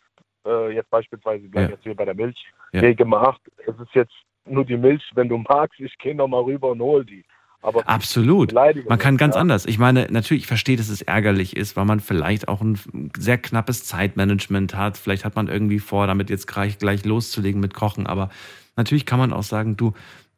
äh, 0.46 0.70
jetzt 0.74 0.88
beispielsweise 0.90 1.46
gleich 1.48 1.64
Ja. 1.68 1.74
jetzt 1.74 1.82
hier 1.82 1.94
bei 1.94 2.06
der 2.06 2.14
Milch, 2.14 2.42
Ja. 2.72 2.80
hey, 2.80 2.94
gib 2.94 3.06
mal 3.06 3.20
acht, 3.26 3.40
es 3.66 3.74
ist 3.78 3.94
jetzt 3.94 4.14
nur 4.46 4.64
die 4.64 4.76
Milch, 4.78 5.02
wenn 5.14 5.28
du 5.28 5.36
magst, 5.38 5.78
ich 5.80 5.96
gehe 5.98 6.14
noch 6.14 6.28
mal 6.28 6.40
rüber 6.42 6.70
und 6.70 6.80
hol 6.80 7.04
die. 7.04 7.24
Aber 7.62 7.88
Absolut. 7.88 8.52
Man 8.52 8.98
kann 8.98 9.16
ganz 9.16 9.36
ja. 9.36 9.40
anders. 9.40 9.66
Ich 9.66 9.78
meine, 9.78 10.08
natürlich, 10.10 10.42
ich 10.42 10.46
verstehe, 10.48 10.76
dass 10.76 10.88
es 10.88 11.00
ärgerlich 11.00 11.56
ist, 11.56 11.76
weil 11.76 11.84
man 11.84 12.00
vielleicht 12.00 12.48
auch 12.48 12.60
ein 12.60 12.78
sehr 13.16 13.38
knappes 13.38 13.84
Zeitmanagement 13.84 14.74
hat. 14.74 14.98
Vielleicht 14.98 15.24
hat 15.24 15.36
man 15.36 15.46
irgendwie 15.46 15.78
vor, 15.78 16.08
damit 16.08 16.28
jetzt 16.28 16.48
gleich, 16.48 16.78
gleich 16.78 17.04
loszulegen 17.04 17.60
mit 17.60 17.72
Kochen. 17.72 18.08
Aber 18.08 18.30
natürlich 18.76 19.06
kann 19.06 19.20
man 19.20 19.32
auch 19.32 19.44
sagen, 19.44 19.76
du, 19.76 19.92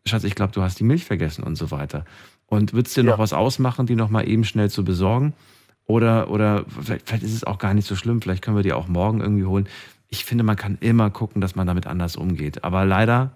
Schatz, 0.05 0.25
ich 0.25 0.35
glaube, 0.35 0.53
du 0.53 0.61
hast 0.61 0.79
die 0.79 0.85
Milch 0.85 1.07
vergessen 1.07 1.43
und 1.43 1.57
so 1.57 1.71
weiter. 1.71 2.05
Und 2.47 2.75
würdest 2.75 2.95
dir 2.95 3.05
noch 3.05 3.19
was 3.19 3.33
ausmachen, 3.33 3.87
die 3.87 3.97
noch 3.97 4.11
mal 4.11 4.29
eben 4.29 4.45
schnell 4.45 4.69
zu 4.69 4.85
besorgen? 4.85 5.33
Oder, 5.87 6.31
oder 6.31 6.67
vielleicht, 6.69 7.09
vielleicht 7.09 7.25
ist 7.25 7.35
es 7.35 7.45
auch 7.45 7.59
gar 7.59 7.73
nicht 7.73 7.87
so 7.87 7.97
schlimm. 7.97 8.21
Vielleicht 8.21 8.43
können 8.43 8.57
wir 8.57 8.63
die 8.63 8.75
auch 8.75 8.87
morgen 8.87 9.23
irgendwie 9.23 9.47
holen. 9.47 9.67
Ich 10.11 10.27
finde, 10.27 10.45
man 10.45 10.57
kann 10.57 10.77
immer 10.81 11.09
gucken, 11.09 11.41
dass 11.41 11.57
man 11.57 11.67
damit 11.67 11.87
anders 11.87 12.17
umgeht. 12.17 12.65
Aber 12.65 12.85
leider, 12.85 13.33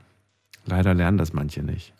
leider 0.66 0.92
lernen 0.92 1.16
das 1.16 1.32
manche 1.32 1.62
nicht. 1.62 1.94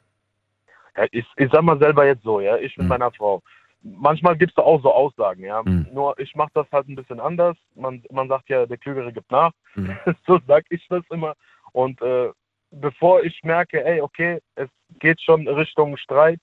Ich, 1.10 1.26
ich 1.36 1.50
sag 1.52 1.62
mal 1.62 1.78
selber 1.78 2.06
jetzt 2.06 2.22
so, 2.22 2.40
ja, 2.40 2.56
ich 2.56 2.76
mit 2.76 2.88
meiner 2.88 3.12
Frau. 3.12 3.42
Manchmal 3.82 4.36
gibt 4.36 4.52
es 4.52 4.56
da 4.56 4.62
auch 4.62 4.82
so 4.82 4.92
Aussagen, 4.92 5.44
ja. 5.44 5.62
Nur 5.92 6.18
ich 6.18 6.34
mache 6.34 6.50
das 6.54 6.66
halt 6.72 6.88
ein 6.88 6.96
bisschen 6.96 7.20
anders. 7.20 7.56
Man, 7.74 8.02
man 8.10 8.28
sagt 8.28 8.48
ja, 8.48 8.66
der 8.66 8.78
Klügere 8.78 9.12
gibt 9.12 9.30
nach. 9.30 9.52
so 10.26 10.40
sag 10.46 10.64
ich 10.70 10.86
das 10.88 11.04
immer. 11.10 11.34
Und 11.72 12.00
äh, 12.02 12.30
bevor 12.70 13.22
ich 13.22 13.42
merke, 13.44 13.84
ey, 13.84 14.00
okay, 14.00 14.40
es 14.56 14.68
geht 14.98 15.20
schon 15.20 15.46
Richtung 15.48 15.96
Streit, 15.96 16.40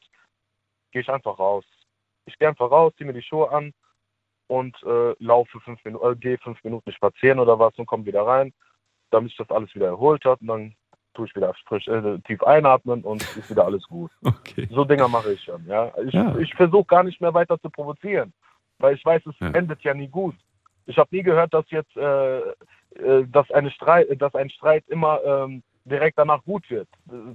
gehe 0.91 1.02
ich 1.02 1.10
einfach 1.10 1.38
raus. 1.38 1.65
Ich 2.26 2.38
gehe 2.38 2.48
einfach 2.48 2.72
raus, 2.72 2.94
ziehe 2.98 3.06
mir 3.06 3.14
die 3.14 3.22
Schuhe 3.22 3.52
an 3.52 3.73
und 4.48 4.76
äh, 4.84 5.14
laufe 5.19 5.60
fünf 5.60 5.84
Minuten, 5.84 6.06
äh, 6.06 6.15
gehe 6.15 6.38
fünf 6.38 6.64
Minuten 6.64 6.91
spazieren 6.91 7.40
oder 7.40 7.60
was 7.60 7.77
und 7.77 7.86
komme 7.86 8.06
wieder 8.06 8.26
rein, 8.26 8.53
damit 9.11 9.30
sich 9.30 9.38
das 9.38 9.49
alles 9.49 9.73
wieder 9.76 9.88
erholt 9.88 10.26
hat 10.26 10.41
und 10.41 10.48
dann 10.48 10.76
tue 11.15 11.25
ich 11.27 11.35
wieder 11.35 11.53
frisch, 11.67 11.87
äh, 11.87 12.19
tief 12.27 12.43
einatmen 12.43 13.01
und 13.01 13.21
ist 13.35 13.49
wieder 13.49 13.65
alles 13.65 13.83
gut. 13.87 14.11
Okay. 14.23 14.67
So 14.71 14.85
Dinger 14.85 15.07
mache 15.07 15.33
ich 15.33 15.43
schon, 15.43 15.65
ja. 15.67 15.91
Ich, 16.05 16.13
Ja. 16.13 16.35
ich 16.37 16.53
versuche 16.53 16.85
gar 16.85 17.03
nicht 17.03 17.19
mehr 17.19 17.33
weiter 17.33 17.59
zu 17.59 17.69
provozieren, 17.69 18.31
weil 18.79 18.95
ich 18.95 19.03
weiß, 19.03 19.25
es 19.25 19.35
Ja. 19.39 19.49
endet 19.49 19.81
ja 19.81 19.93
nie 19.93 20.07
gut. 20.07 20.35
Ich 20.85 20.97
habe 20.97 21.13
nie 21.15 21.23
gehört, 21.23 21.53
dass 21.53 21.65
jetzt, 21.71 21.95
äh, 21.97 22.37
äh, 22.39 23.25
dass, 23.27 23.49
eine 23.51 23.71
Streit, 23.71 24.07
dass 24.21 24.33
ein 24.35 24.49
Streit 24.49 24.83
immer 24.87 25.19
ähm, 25.25 25.63
direkt 25.83 26.17
danach 26.17 26.43
gut 26.43 26.69
wird. 26.69 26.87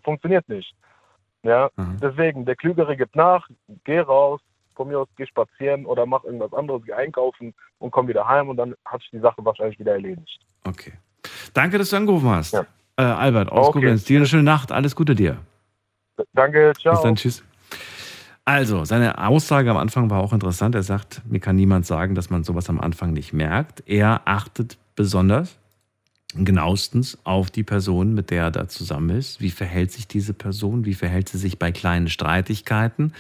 Funktioniert 0.05 0.49
nicht. 0.49 0.73
Ja, 1.43 1.71
deswegen, 2.03 2.45
der 2.45 2.55
Klügere 2.57 2.97
gibt 2.97 3.17
nach, 3.17 3.49
geh 3.85 4.01
raus 4.01 4.41
von 4.75 4.89
mir 4.89 4.99
aus 4.99 5.09
geh 5.17 5.27
spazieren 5.27 5.85
oder 5.85 6.07
mach 6.07 6.25
irgendwas 6.25 6.53
anderes, 6.55 6.83
geh 6.87 6.93
einkaufen 6.95 7.53
und 7.81 7.91
komm 7.91 8.09
wieder 8.09 8.27
heim 8.27 8.49
und 8.49 8.57
dann 8.57 8.75
hat 8.85 9.01
sich 9.03 9.11
die 9.11 9.19
Sache 9.21 9.45
wahrscheinlich 9.45 9.79
wieder 9.79 9.93
erledigt. 9.93 10.41
Okay. 10.65 10.93
Danke, 11.55 11.77
dass 11.79 11.91
du 11.91 11.97
angerufen 11.97 12.29
hast. 12.31 12.55
Äh, 13.01 13.05
Albert 13.05 13.51
aus 13.51 13.69
Okay. 13.69 13.79
Koblenz. 13.79 14.05
Dir 14.05 14.19
eine 14.19 14.27
schöne 14.27 14.43
Nacht. 14.43 14.73
Alles 14.73 14.95
Gute 14.95 15.15
dir. 15.15 15.39
Danke, 16.35 16.73
ciao. 16.79 16.95
Bis 16.95 17.03
dann, 17.03 17.17
tschüss. 17.17 17.43
Also, 18.45 18.85
seine 18.85 19.19
Aussage 19.19 19.71
am 19.71 19.77
Anfang 19.77 20.11
war 20.11 20.21
auch 20.21 20.33
interessant. 20.33 20.75
Er 20.75 20.83
sagt, 20.83 21.23
mir 21.27 21.41
kann 21.41 21.57
niemand 21.57 21.87
sagen, 21.87 22.15
dass 22.15 22.31
man 22.31 22.45
sowas 22.45 22.69
am 22.69 22.81
Anfang 22.81 23.13
nicht 23.13 23.33
merkt. 23.33 23.83
Er 23.87 24.23
achtet 24.27 24.77
besonders 24.97 25.57
genauestens 26.35 27.19
auf 27.25 27.51
die 27.51 27.63
Person, 27.63 28.15
mit 28.15 28.31
der 28.31 28.45
er 28.45 28.51
da 28.51 28.69
zusammen 28.69 29.11
ist. 29.11 29.41
Wie 29.41 29.51
verhält 29.51 29.93
sich 29.93 30.07
diese 30.07 30.35
Person? 30.35 30.85
Wie 30.85 30.95
verhält 30.95 31.29
sie 31.29 31.39
sich 31.39 31.59
bei 31.59 31.73
kleinen 31.73 32.09
Streitigkeiten? 32.09 33.15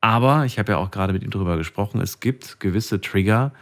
Aber 0.00 0.44
ich 0.44 0.58
habe 0.58 0.72
ja 0.72 0.78
auch 0.78 0.90
gerade 0.90 1.12
mit 1.12 1.22
ihm 1.22 1.30
darüber 1.30 1.56
gesprochen, 1.56 2.00
es 2.00 2.20
gibt 2.20 2.60
gewisse 2.60 3.00
Trigger, 3.00 3.52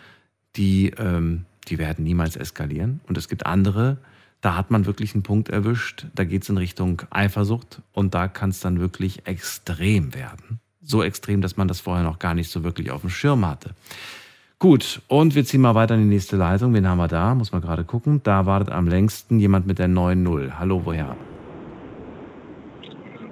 die, 0.56 0.90
ähm, 0.98 1.44
die 1.68 1.78
werden 1.78 2.04
niemals 2.04 2.36
eskalieren. 2.36 3.00
Und 3.08 3.16
es 3.18 3.28
gibt 3.28 3.46
andere, 3.46 3.96
da 4.44 4.56
hat 4.56 4.70
man 4.70 4.84
wirklich 4.84 5.14
einen 5.14 5.22
Punkt 5.22 5.48
erwischt, 5.48 6.04
da 6.14 6.24
geht 6.24 6.42
es 6.42 6.50
in 6.50 6.58
Richtung 6.58 7.00
Eifersucht 7.08 7.80
und 7.92 8.14
da 8.14 8.28
kann 8.28 8.50
es 8.50 8.60
dann 8.60 8.78
wirklich 8.78 9.26
extrem 9.26 10.14
werden. 10.14 10.60
So 10.82 11.02
extrem, 11.02 11.40
dass 11.40 11.56
man 11.56 11.66
das 11.66 11.80
vorher 11.80 12.04
noch 12.04 12.18
gar 12.18 12.34
nicht 12.34 12.50
so 12.50 12.62
wirklich 12.62 12.90
auf 12.90 13.00
dem 13.00 13.08
Schirm 13.08 13.46
hatte. 13.46 13.70
Gut, 14.58 15.00
und 15.08 15.34
wir 15.34 15.46
ziehen 15.46 15.62
mal 15.62 15.74
weiter 15.74 15.94
in 15.94 16.02
die 16.02 16.08
nächste 16.08 16.36
Leitung. 16.36 16.74
Wen 16.74 16.86
haben 16.86 16.98
wir 16.98 17.08
da? 17.08 17.34
Muss 17.34 17.52
man 17.52 17.62
gerade 17.62 17.84
gucken. 17.84 18.20
Da 18.22 18.44
wartet 18.44 18.70
am 18.70 18.86
längsten 18.86 19.38
jemand 19.38 19.66
mit 19.66 19.78
der 19.78 19.88
9-0. 19.88 20.58
Hallo, 20.58 20.82
woher? 20.84 21.16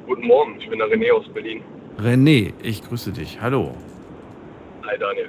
Guten 0.06 0.26
Morgen, 0.26 0.59
ich 0.60 0.68
bin 0.70 0.78
der 0.78 0.89
René 0.89 1.12
aus 1.12 1.28
Berlin. 1.34 1.60
René, 1.98 2.55
ich 2.62 2.82
grüße 2.82 3.12
dich. 3.12 3.39
Hallo. 3.39 3.74
Hi 4.86 4.98
Daniel. 4.98 5.28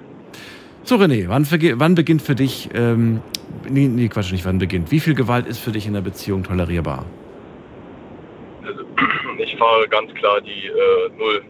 So, 0.84 0.96
René, 0.96 1.28
wann, 1.28 1.46
wann 1.80 1.96
beginnt 1.96 2.22
für 2.22 2.36
dich, 2.36 2.70
ähm, 2.74 3.22
nee, 3.70 3.88
nee, 3.88 4.08
Quatsch, 4.08 4.32
nicht 4.32 4.46
wann 4.46 4.60
beginnt. 4.60 4.92
Wie 4.92 5.00
viel 5.00 5.16
Gewalt 5.16 5.48
ist 5.48 5.60
für 5.60 5.72
dich 5.72 5.88
in 5.88 5.94
der 5.94 6.02
Beziehung 6.02 6.44
tolerierbar? 6.44 7.06
Also, 8.66 8.84
ich 9.40 9.56
fahre 9.58 9.88
ganz 9.88 10.14
klar 10.16 10.42
die 10.42 10.68
äh, 10.68 11.10
Null- 11.18 11.44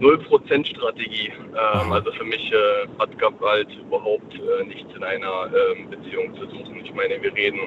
0% 0.00 0.66
Strategie. 0.66 1.30
Ähm, 1.30 1.92
also 1.92 2.10
für 2.12 2.24
mich 2.24 2.52
äh, 2.52 2.88
hat 2.98 3.16
Gewalt 3.18 3.68
überhaupt 3.86 4.34
äh, 4.34 4.64
nichts 4.64 4.92
in 4.96 5.04
einer 5.04 5.46
ähm, 5.46 5.90
Beziehung 5.90 6.34
zu 6.34 6.46
suchen. 6.46 6.80
Ich 6.84 6.92
meine, 6.94 7.22
wir 7.22 7.34
reden, 7.34 7.60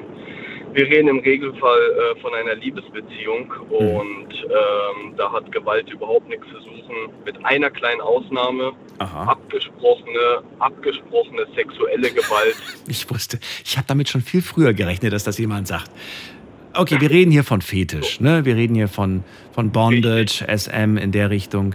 wir 0.76 0.86
reden 0.86 1.08
im 1.08 1.18
Regelfall 1.20 1.80
äh, 1.80 2.20
von 2.20 2.34
einer 2.34 2.54
Liebesbeziehung 2.54 3.50
und 3.70 4.28
ähm, 4.34 5.14
da 5.16 5.32
hat 5.32 5.50
Gewalt 5.50 5.88
überhaupt 5.88 6.28
nichts 6.28 6.46
zu 6.48 6.60
suchen. 6.60 7.12
Mit 7.24 7.42
einer 7.44 7.70
kleinen 7.70 8.02
Ausnahme, 8.02 8.72
abgesprochene, 8.98 10.42
abgesprochene 10.58 11.46
sexuelle 11.54 12.10
Gewalt. 12.10 12.56
Ich 12.88 13.10
wusste, 13.10 13.40
ich 13.64 13.76
habe 13.76 13.86
damit 13.88 14.08
schon 14.08 14.20
viel 14.20 14.42
früher 14.42 14.72
gerechnet, 14.72 15.12
dass 15.12 15.24
das 15.24 15.38
jemand 15.38 15.66
sagt. 15.66 15.90
Okay, 16.74 17.00
wir 17.00 17.10
reden 17.10 17.30
hier 17.30 17.42
von 17.42 17.62
Fetisch, 17.62 18.20
ne? 18.20 18.44
Wir 18.44 18.54
reden 18.54 18.74
hier 18.74 18.88
von, 18.88 19.24
von 19.52 19.72
Bondage, 19.72 20.44
SM 20.46 20.98
in 20.98 21.10
der 21.10 21.30
Richtung. 21.30 21.74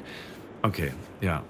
Okay, 0.62 0.92
ja. 1.22 1.44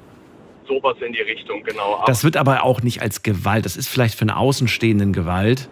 Sowas 0.67 0.95
in 1.05 1.11
die 1.11 1.21
Richtung, 1.21 1.61
genau. 1.63 2.01
Das 2.07 2.23
wird 2.23 2.37
aber 2.37 2.63
auch 2.63 2.81
nicht 2.81 3.01
als 3.01 3.23
Gewalt. 3.23 3.65
Das 3.65 3.75
ist 3.75 3.89
vielleicht 3.89 4.15
für 4.15 4.21
einen 4.21 4.31
Außenstehenden 4.31 5.11
Gewalt, 5.11 5.69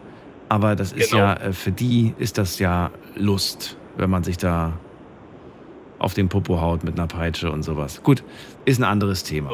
aber 0.49 0.75
das 0.75 0.91
ist 0.91 1.11
Genau. 1.11 1.23
ja, 1.23 1.33
äh, 1.35 1.53
für 1.53 1.71
die 1.71 2.13
ist 2.17 2.37
das 2.37 2.59
ja 2.59 2.91
Lust, 3.15 3.77
wenn 3.97 4.09
man 4.09 4.23
sich 4.23 4.37
da 4.37 4.73
auf 5.99 6.13
den 6.13 6.29
Popo 6.29 6.59
haut 6.61 6.83
mit 6.83 6.97
einer 6.97 7.07
Peitsche 7.07 7.51
und 7.51 7.63
sowas. 7.63 8.01
Gut, 8.03 8.23
ist 8.65 8.79
ein 8.79 8.83
anderes 8.85 9.23
Thema. 9.23 9.51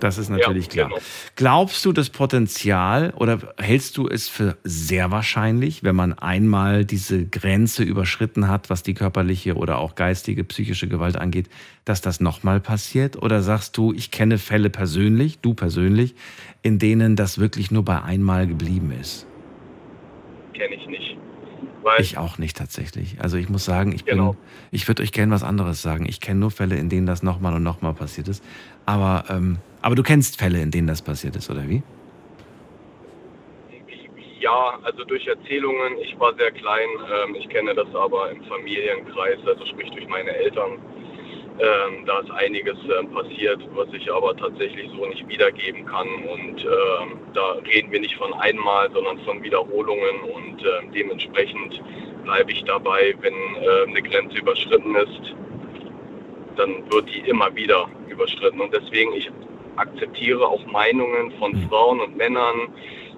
Das 0.00 0.18
ist 0.18 0.28
natürlich 0.28 0.66
Ja, 0.66 0.72
klar. 0.72 0.88
genau. 0.88 1.00
Glaubst 1.36 1.84
du 1.86 1.92
das 1.92 2.10
Potenzial 2.10 3.14
oder 3.16 3.38
hältst 3.58 3.96
du 3.96 4.06
es 4.08 4.28
für 4.28 4.56
sehr 4.62 5.10
wahrscheinlich, 5.10 5.82
wenn 5.84 5.96
man 5.96 6.12
einmal 6.12 6.84
diese 6.84 7.24
Grenze 7.26 7.82
überschritten 7.82 8.48
hat, 8.48 8.68
was 8.68 8.82
die 8.82 8.92
körperliche 8.92 9.54
oder 9.54 9.78
auch 9.78 9.94
geistige, 9.94 10.44
psychische 10.44 10.86
Gewalt 10.88 11.16
angeht, 11.16 11.48
dass 11.86 12.02
das 12.02 12.20
nochmal 12.20 12.60
passiert? 12.60 13.16
Oder 13.22 13.42
sagst 13.42 13.76
du, 13.78 13.92
ich 13.94 14.10
kenne 14.10 14.36
Fälle 14.36 14.68
persönlich, 14.68 15.38
du 15.40 15.54
persönlich, 15.54 16.14
in 16.62 16.78
denen 16.78 17.16
das 17.16 17.38
wirklich 17.38 17.70
nur 17.70 17.84
bei 17.84 18.02
einmal 18.02 18.46
geblieben 18.46 18.92
ist? 19.00 19.26
Kenne 20.56 20.74
ich 20.74 20.86
nicht. 20.86 21.16
Weil 21.82 22.00
Ich 22.00 22.18
auch 22.18 22.38
nicht 22.38 22.56
tatsächlich. 22.56 23.16
Also 23.20 23.36
ich 23.36 23.48
muss 23.48 23.64
sagen, 23.64 23.92
ich 23.92 24.04
bin, 24.04 24.16
Genau. 24.16 24.36
ich 24.72 24.88
würde 24.88 25.02
euch 25.02 25.12
gerne 25.12 25.32
was 25.32 25.44
anderes 25.44 25.82
sagen. 25.82 26.06
Ich 26.08 26.20
kenne 26.20 26.40
nur 26.40 26.50
Fälle, 26.50 26.76
in 26.76 26.88
denen 26.88 27.06
das 27.06 27.22
nochmal 27.22 27.54
und 27.54 27.62
nochmal 27.62 27.94
passiert 27.94 28.28
ist. 28.28 28.42
Aber, 28.86 29.24
ähm, 29.30 29.58
aber 29.82 29.94
du 29.94 30.02
kennst 30.02 30.38
Fälle, 30.38 30.60
in 30.60 30.70
denen 30.70 30.86
das 30.88 31.02
passiert 31.02 31.36
ist, 31.36 31.50
oder 31.50 31.68
wie? 31.68 31.82
Ja, 34.40 34.78
also 34.82 35.04
durch 35.04 35.26
Erzählungen, 35.26 35.98
ich 36.02 36.18
war 36.20 36.34
sehr 36.36 36.50
klein, 36.52 36.88
ähm, 37.24 37.34
ich 37.34 37.48
kenne 37.48 37.74
das 37.74 37.88
aber 37.94 38.30
im 38.30 38.42
Familienkreis, 38.44 39.38
also 39.46 39.64
sprich 39.66 39.90
durch 39.90 40.06
meine 40.08 40.30
Eltern. 40.30 40.78
Ähm, 41.58 42.04
da 42.04 42.18
ist 42.20 42.30
einiges 42.32 42.76
ähm, 42.84 43.10
passiert, 43.10 43.60
was 43.74 43.88
ich 43.92 44.12
aber 44.12 44.36
tatsächlich 44.36 44.90
so 44.90 45.06
nicht 45.06 45.26
wiedergeben 45.26 45.86
kann. 45.86 46.06
Und 46.06 46.64
ähm, 46.64 47.18
da 47.32 47.52
reden 47.52 47.90
wir 47.90 48.00
nicht 48.00 48.16
von 48.16 48.34
einmal, 48.34 48.90
sondern 48.92 49.18
von 49.20 49.42
Wiederholungen. 49.42 50.20
Und 50.34 50.62
ähm, 50.62 50.92
dementsprechend 50.92 51.82
bleibe 52.24 52.52
ich 52.52 52.62
dabei, 52.64 53.14
wenn 53.20 53.34
ähm, 53.34 53.88
eine 53.88 54.02
Grenze 54.02 54.38
überschritten 54.38 54.94
ist, 54.96 55.34
dann 56.56 56.90
wird 56.90 57.08
die 57.14 57.20
immer 57.20 57.54
wieder 57.54 57.88
überschritten. 58.08 58.60
Und 58.60 58.74
deswegen, 58.74 59.14
ich 59.14 59.30
akzeptiere 59.76 60.46
auch 60.46 60.64
Meinungen 60.66 61.32
von 61.38 61.54
Frauen 61.68 62.00
und 62.00 62.16
Männern, 62.16 62.68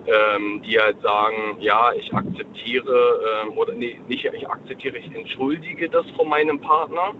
ähm, 0.06 0.62
die 0.62 0.78
halt 0.78 1.00
sagen, 1.02 1.56
ja, 1.60 1.92
ich 1.92 2.12
akzeptiere, 2.14 3.20
ähm, 3.42 3.58
oder 3.58 3.72
nee, 3.74 3.98
nicht 4.08 4.24
ich 4.24 4.48
akzeptiere, 4.48 4.98
ich 4.98 5.14
entschuldige 5.14 5.88
das 5.88 6.06
von 6.16 6.28
meinem 6.28 6.60
Partner. 6.60 7.14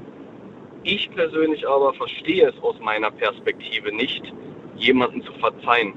Ich 0.89 1.11
persönlich 1.11 1.69
aber 1.69 1.93
verstehe 1.93 2.49
es 2.49 2.59
aus 2.63 2.81
meiner 2.81 3.11
Perspektive 3.11 3.95
nicht, 3.95 4.23
jemanden 4.75 5.23
zu 5.23 5.35
verzeihen, 5.35 5.93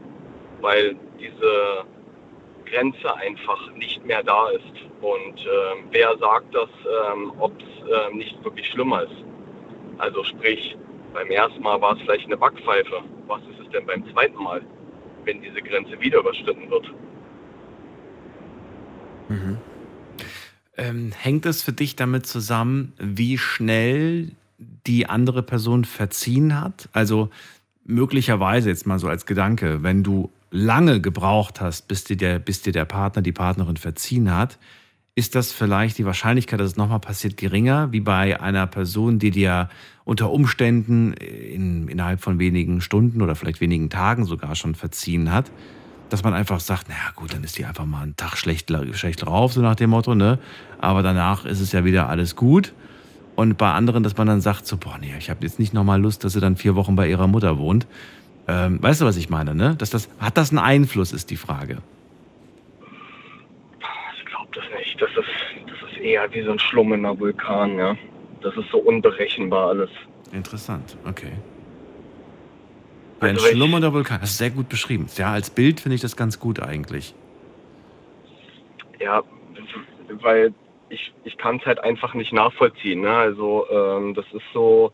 weil 0.60 0.98
diese 1.18 1.86
Grenze 2.66 3.16
einfach 3.16 3.72
nicht 3.76 4.06
mehr 4.06 4.22
da 4.22 4.50
ist. 4.50 4.74
Und 5.00 5.46
ähm, 5.46 5.86
wer 5.92 6.18
sagt 6.18 6.54
das, 6.54 6.68
ähm, 7.14 7.32
ob 7.40 7.54
es 7.62 8.10
ähm, 8.12 8.18
nicht 8.18 8.44
wirklich 8.44 8.68
schlimmer 8.68 9.04
ist? 9.04 9.16
Also 9.98 10.26
sprich, 10.26 10.76
beim 11.14 11.32
ersten 11.32 11.62
Mal 11.62 11.80
war 11.80 11.96
es 11.96 12.02
vielleicht 12.02 12.26
eine 12.26 12.36
Backpfeife. 12.36 13.02
Was 13.28 13.42
ist 13.44 13.62
es 13.62 13.70
denn 13.70 13.86
beim 13.86 14.06
zweiten 14.12 14.44
Mal, 14.44 14.62
wenn 15.24 15.42
diese 15.42 15.62
Grenze 15.62 16.02
wieder 16.02 16.20
überschritten 16.20 16.70
wird? 16.70 16.92
Ähm, 20.76 21.14
hängt 21.18 21.46
es 21.46 21.64
für 21.64 21.72
dich 21.72 21.96
damit 21.96 22.26
zusammen, 22.26 22.92
wie 23.00 23.38
schnell 23.38 24.36
die 24.88 25.08
andere 25.08 25.44
Person 25.44 25.86
verziehen 25.86 26.60
hat? 26.60 26.90
Also 26.94 27.30
möglicherweise 27.86 28.70
jetzt 28.70 28.88
mal 28.88 29.00
so 29.00 29.08
als 29.08 29.26
Gedanke, 29.26 29.84
wenn 29.84 30.04
du 30.04 30.32
lange 30.52 31.02
gebraucht 31.02 31.62
hast, 31.62 31.88
bis 31.88 32.04
dir 32.04 32.18
der, 32.18 32.40
bis 32.40 32.62
dir 32.62 32.74
der 32.74 32.86
Partner, 32.86 33.22
die 33.22 33.32
Partnerin 33.32 33.78
verziehen 33.78 34.32
hat, 34.32 34.58
ist 35.14 35.36
das 35.36 35.52
vielleicht 35.52 35.98
die 35.98 36.06
Wahrscheinlichkeit, 36.06 36.60
dass 36.60 36.72
es 36.72 36.78
nochmal 36.78 37.00
passiert, 37.00 37.38
geringer, 37.38 37.92
wie 37.92 38.00
bei 38.00 38.40
einer 38.40 38.66
Person, 38.68 39.20
die 39.20 39.32
dir 39.32 39.70
unter 40.06 40.32
Umständen 40.32 41.14
in, 41.14 41.88
innerhalb 41.88 42.22
von 42.22 42.40
wenigen 42.40 42.82
Stunden 42.82 43.22
oder 43.22 43.36
vielleicht 43.36 43.62
wenigen 43.62 43.90
Tagen 43.90 44.26
sogar 44.26 44.56
schon 44.56 44.74
verziehen 44.74 45.32
hat? 45.32 45.52
Dass 46.10 46.24
man 46.24 46.34
einfach 46.34 46.60
sagt, 46.60 46.90
naja 46.90 47.12
gut, 47.16 47.34
dann 47.34 47.44
ist 47.44 47.58
die 47.58 47.66
einfach 47.66 47.86
mal 47.86 48.04
einen 48.04 48.18
Tag 48.18 48.38
schlecht, 48.38 48.72
schlecht 48.94 49.26
drauf, 49.26 49.54
so 49.54 49.62
nach 49.62 49.76
dem 49.76 49.90
Motto, 49.90 50.16
ne? 50.16 50.40
Aber 50.80 51.04
danach 51.04 51.46
ist 51.46 51.60
es 51.60 51.72
ja 51.72 51.86
wieder 51.86 52.10
alles 52.10 52.36
gut. 52.36 52.74
Und 53.42 53.58
bei 53.58 53.72
anderen, 53.72 54.04
dass 54.04 54.16
man 54.16 54.28
dann 54.28 54.40
sagt, 54.40 54.68
so, 54.68 54.78
boah, 54.78 55.00
nee, 55.02 55.16
ich 55.18 55.32
habe 55.32 55.40
jetzt 55.42 55.58
nicht 55.58 55.74
nochmal 55.74 56.00
Lust, 56.00 56.24
dass 56.24 56.34
sie 56.34 56.40
dann 56.40 56.58
vier 56.58 56.76
Wochen 56.76 56.96
bei 56.96 57.10
ihrer 57.10 57.26
Mutter 57.26 57.58
wohnt. 57.58 57.88
Ähm, 58.48 58.78
weißt 58.84 59.02
du, 59.02 59.06
was 59.06 59.18
ich 59.18 59.32
meine, 59.32 59.56
ne? 59.56 59.74
Dass 59.80 59.90
das, 59.90 60.10
hat 60.20 60.38
das 60.38 60.52
einen 60.52 60.60
Einfluss, 60.60 61.12
ist 61.12 61.32
die 61.32 61.38
Frage. 61.38 61.80
Ich 64.20 64.26
glaube 64.28 64.52
das 64.54 64.64
nicht. 64.78 65.02
Das 65.02 65.10
ist, 65.10 65.72
das 65.72 65.92
ist 65.92 65.98
eher 65.98 66.32
wie 66.32 66.44
so 66.44 66.52
ein 66.52 66.60
schlummender 66.60 67.20
Vulkan, 67.20 67.80
ja. 67.80 67.98
Das 68.44 68.56
ist 68.56 68.70
so 68.70 68.78
unberechenbar 68.78 69.70
alles. 69.70 69.90
Interessant, 70.32 70.96
okay. 71.10 71.32
Ein 73.22 73.38
Also 73.38 73.48
schlummernder 73.48 73.92
Vulkan, 73.92 74.22
das 74.22 74.30
ist 74.30 74.38
sehr 74.38 74.52
gut 74.52 74.70
beschrieben. 74.70 75.08
Ja, 75.18 75.32
als 75.32 75.50
Bild 75.50 75.80
finde 75.80 75.96
ich 75.96 76.02
das 76.02 76.16
ganz 76.16 76.38
gut 76.38 76.60
eigentlich. 76.60 77.16
Ja, 79.00 79.24
weil 80.22 80.54
ich, 80.92 81.14
ich 81.24 81.38
kann 81.38 81.58
es 81.58 81.66
halt 81.66 81.84
einfach 81.84 82.14
nicht 82.14 82.34
nachvollziehen. 82.34 83.02
Ne? 83.02 83.12
Also 83.12 83.66
ähm, 83.72 84.14
das 84.14 84.26
ist 84.34 84.44
so, 84.54 84.94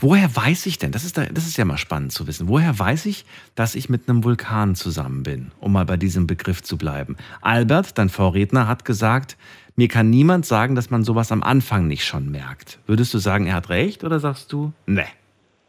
Woher 0.00 0.34
weiß 0.34 0.66
ich 0.66 0.78
denn, 0.78 0.92
das 0.92 1.04
ist, 1.04 1.16
da, 1.18 1.26
das 1.26 1.46
ist 1.46 1.56
ja 1.56 1.64
mal 1.64 1.78
spannend 1.78 2.12
zu 2.12 2.26
wissen, 2.26 2.48
woher 2.48 2.76
weiß 2.78 3.06
ich, 3.06 3.24
dass 3.54 3.74
ich 3.74 3.88
mit 3.88 4.08
einem 4.08 4.24
Vulkan 4.24 4.74
zusammen 4.74 5.22
bin, 5.22 5.52
um 5.60 5.72
mal 5.72 5.84
bei 5.84 5.96
diesem 5.96 6.26
Begriff 6.26 6.62
zu 6.62 6.76
bleiben? 6.76 7.16
Albert, 7.40 7.98
dein 7.98 8.08
Vorredner, 8.08 8.66
hat 8.66 8.84
gesagt, 8.84 9.36
mir 9.76 9.88
kann 9.88 10.10
niemand 10.10 10.46
sagen, 10.46 10.74
dass 10.74 10.90
man 10.90 11.04
sowas 11.04 11.30
am 11.30 11.42
Anfang 11.42 11.86
nicht 11.86 12.04
schon 12.04 12.30
merkt. 12.30 12.80
Würdest 12.86 13.14
du 13.14 13.18
sagen, 13.18 13.46
er 13.46 13.54
hat 13.54 13.68
recht 13.68 14.02
oder 14.02 14.18
sagst 14.18 14.52
du, 14.52 14.72
ne? 14.86 15.06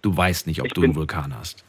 du 0.01 0.15
weißt 0.15 0.47
nicht, 0.47 0.61
ob 0.61 0.67
Ich 0.67 0.73
du 0.73 0.81
einen 0.81 0.95
Vulkan 0.95 1.35
hast. 1.37 1.63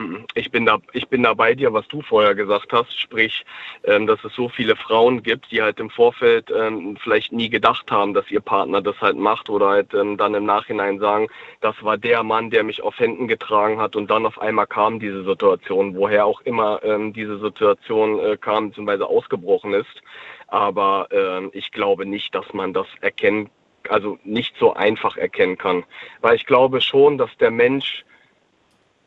Mhm. 0.00 0.24
Ich 0.34 0.50
bin 0.50 0.64
da, 0.64 0.78
ich 0.94 1.08
bin 1.08 1.24
da 1.24 1.34
bei 1.34 1.54
dir, 1.54 1.74
was 1.74 1.86
du 1.88 2.00
vorher 2.00 2.34
gesagt 2.34 2.72
hast, 2.72 2.98
sprich, 2.98 3.44
ähm, 3.84 4.06
dass 4.06 4.24
es 4.24 4.32
so 4.34 4.48
viele 4.48 4.74
Frauen 4.74 5.22
gibt, 5.22 5.50
die 5.52 5.60
halt 5.60 5.78
im 5.78 5.90
Vorfeld 5.90 6.50
ähm, 6.50 6.96
vielleicht 6.96 7.32
nie 7.32 7.50
gedacht 7.50 7.90
haben, 7.90 8.14
dass 8.14 8.30
ihr 8.30 8.40
Partner 8.40 8.80
das 8.80 8.98
halt 9.02 9.18
macht 9.18 9.50
oder 9.50 9.68
halt 9.68 9.92
ähm, 9.92 10.16
dann 10.16 10.32
im 10.32 10.46
Nachhinein 10.46 11.00
sagen, 11.00 11.26
das 11.60 11.74
war 11.82 11.98
der 11.98 12.22
Mann, 12.22 12.48
der 12.48 12.64
mich 12.64 12.82
auf 12.82 12.98
Händen 12.98 13.28
getragen 13.28 13.78
hat 13.78 13.94
und 13.94 14.10
dann 14.10 14.24
auf 14.24 14.40
einmal 14.40 14.66
kam 14.66 15.00
diese 15.00 15.22
Situation, 15.22 15.94
woher 15.94 16.24
auch 16.24 16.40
immer 16.42 16.82
ähm, 16.82 17.12
diese 17.12 17.38
Situation 17.38 18.20
äh, 18.20 18.38
kam 18.38 18.70
bzw. 18.70 19.04
ausgebrochen 19.04 19.74
ist. 19.74 20.02
Aber 20.46 21.08
ähm, 21.10 21.50
ich 21.52 21.72
glaube 21.72 22.06
nicht, 22.06 22.34
dass 22.34 22.54
man 22.54 22.72
das 22.72 22.86
erkennen, 23.02 23.50
also 23.90 24.18
nicht 24.24 24.56
so 24.58 24.72
einfach 24.72 25.18
erkennen 25.18 25.58
kann, 25.58 25.84
weil 26.22 26.36
ich 26.36 26.46
glaube 26.46 26.80
schon, 26.80 27.18
dass 27.18 27.36
der 27.36 27.50
Mensch 27.50 28.06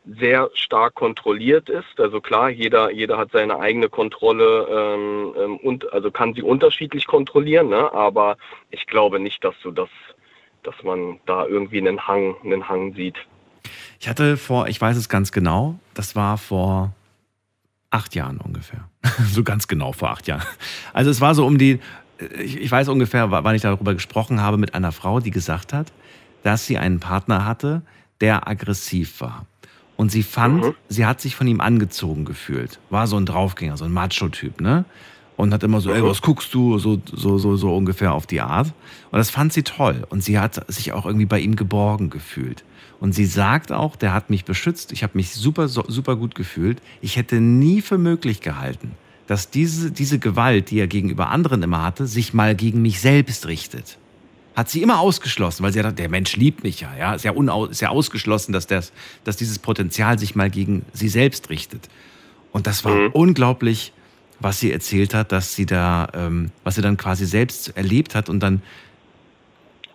sehr 0.06 0.50
stark 0.54 0.94
kontrolliert 0.94 1.68
ist. 1.68 1.98
Also 1.98 2.20
klar, 2.20 2.50
jeder, 2.50 2.90
jeder 2.90 3.16
hat 3.16 3.30
seine 3.32 3.58
eigene 3.58 3.88
Kontrolle 3.88 4.66
ähm, 4.70 5.34
ähm, 5.38 5.56
und 5.58 5.92
also 5.92 6.10
kann 6.10 6.34
sie 6.34 6.42
unterschiedlich 6.42 7.06
kontrollieren, 7.06 7.68
ne? 7.68 7.92
aber 7.92 8.36
ich 8.70 8.86
glaube 8.86 9.18
nicht, 9.18 9.42
dass 9.44 9.54
du 9.62 9.70
das, 9.70 9.88
dass 10.62 10.74
man 10.82 11.20
da 11.26 11.46
irgendwie 11.46 11.78
einen 11.78 12.06
Hang, 12.06 12.36
einen 12.44 12.68
Hang 12.68 12.94
sieht. 12.94 13.16
Ich 13.98 14.08
hatte 14.08 14.36
vor, 14.36 14.68
ich 14.68 14.80
weiß 14.80 14.96
es 14.96 15.08
ganz 15.08 15.32
genau, 15.32 15.78
das 15.94 16.14
war 16.14 16.36
vor 16.36 16.92
acht 17.90 18.14
Jahren 18.14 18.38
ungefähr. 18.38 18.88
so 19.30 19.42
ganz 19.42 19.68
genau 19.68 19.92
vor 19.92 20.10
acht 20.10 20.26
Jahren. 20.26 20.42
Also 20.92 21.10
es 21.10 21.20
war 21.20 21.34
so 21.34 21.46
um 21.46 21.56
die, 21.56 21.80
ich, 22.38 22.60
ich 22.60 22.70
weiß 22.70 22.88
ungefähr, 22.88 23.30
wann 23.30 23.54
ich 23.54 23.62
darüber 23.62 23.94
gesprochen 23.94 24.42
habe 24.42 24.58
mit 24.58 24.74
einer 24.74 24.92
Frau, 24.92 25.20
die 25.20 25.30
gesagt 25.30 25.72
hat, 25.72 25.92
dass 26.42 26.66
sie 26.66 26.76
einen 26.76 27.00
Partner 27.00 27.46
hatte, 27.46 27.82
der 28.20 28.46
aggressiv 28.46 29.20
war. 29.20 29.46
Und 29.96 30.10
sie 30.10 30.22
fand, 30.22 30.74
sie 30.88 31.06
hat 31.06 31.20
sich 31.20 31.36
von 31.36 31.46
ihm 31.46 31.60
angezogen 31.60 32.24
gefühlt. 32.24 32.80
War 32.90 33.06
so 33.06 33.16
ein 33.16 33.26
Draufgänger, 33.26 33.76
so 33.76 33.84
ein 33.84 33.92
Macho-Typ, 33.92 34.60
ne? 34.60 34.84
Und 35.36 35.52
hat 35.52 35.64
immer 35.64 35.80
so, 35.80 35.90
ey, 35.92 36.02
was 36.02 36.22
guckst 36.22 36.54
du? 36.54 36.78
So, 36.78 37.00
so, 37.12 37.38
so, 37.38 37.56
so 37.56 37.76
ungefähr 37.76 38.12
auf 38.12 38.26
die 38.26 38.40
Art. 38.40 38.72
Und 39.10 39.18
das 39.18 39.30
fand 39.30 39.52
sie 39.52 39.64
toll. 39.64 40.06
Und 40.08 40.22
sie 40.22 40.38
hat 40.38 40.64
sich 40.72 40.92
auch 40.92 41.06
irgendwie 41.06 41.26
bei 41.26 41.40
ihm 41.40 41.56
geborgen 41.56 42.08
gefühlt. 42.08 42.64
Und 43.00 43.14
sie 43.14 43.26
sagt 43.26 43.72
auch, 43.72 43.96
der 43.96 44.14
hat 44.14 44.30
mich 44.30 44.44
beschützt. 44.44 44.92
Ich 44.92 45.02
habe 45.02 45.16
mich 45.16 45.32
super, 45.32 45.68
super 45.68 46.14
gut 46.14 46.36
gefühlt. 46.36 46.80
Ich 47.00 47.16
hätte 47.16 47.40
nie 47.40 47.80
für 47.80 47.98
möglich 47.98 48.42
gehalten, 48.42 48.92
dass 49.26 49.50
diese, 49.50 49.90
diese 49.90 50.20
Gewalt, 50.20 50.70
die 50.70 50.78
er 50.78 50.86
gegenüber 50.86 51.30
anderen 51.30 51.64
immer 51.64 51.82
hatte, 51.82 52.06
sich 52.06 52.32
mal 52.32 52.54
gegen 52.54 52.80
mich 52.80 53.00
selbst 53.00 53.46
richtet 53.48 53.98
hat 54.54 54.70
sie 54.70 54.82
immer 54.82 55.00
ausgeschlossen, 55.00 55.62
weil 55.64 55.72
sie 55.72 55.82
hat, 55.82 55.98
der 55.98 56.08
Mensch 56.08 56.36
liebt 56.36 56.62
mich 56.62 56.80
ja, 56.80 56.94
ja, 56.96 57.14
ist 57.14 57.24
ja, 57.24 57.32
ist 57.66 57.80
ja 57.80 57.88
ausgeschlossen, 57.88 58.52
dass, 58.52 58.66
das, 58.66 58.92
dass 59.24 59.36
dieses 59.36 59.58
Potenzial 59.58 60.18
sich 60.18 60.34
mal 60.34 60.50
gegen 60.50 60.84
sie 60.92 61.08
selbst 61.08 61.50
richtet. 61.50 61.88
Und 62.52 62.66
das 62.68 62.84
war 62.84 63.14
unglaublich, 63.14 63.92
was 64.38 64.60
sie 64.60 64.70
erzählt 64.70 65.12
hat, 65.12 65.32
dass 65.32 65.54
sie 65.54 65.66
da, 65.66 66.08
ähm, 66.14 66.52
was 66.62 66.76
sie 66.76 66.82
dann 66.82 66.96
quasi 66.96 67.26
selbst 67.26 67.76
erlebt 67.76 68.14
hat 68.14 68.28
und 68.28 68.40
dann 68.40 68.62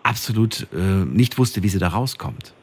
absolut 0.03 0.67
äh, 0.73 1.05
nicht 1.05 1.37
wusste, 1.37 1.63
wie 1.63 1.69
sie 1.69 1.79
da 1.79 1.89
rauskommt. 1.89 2.53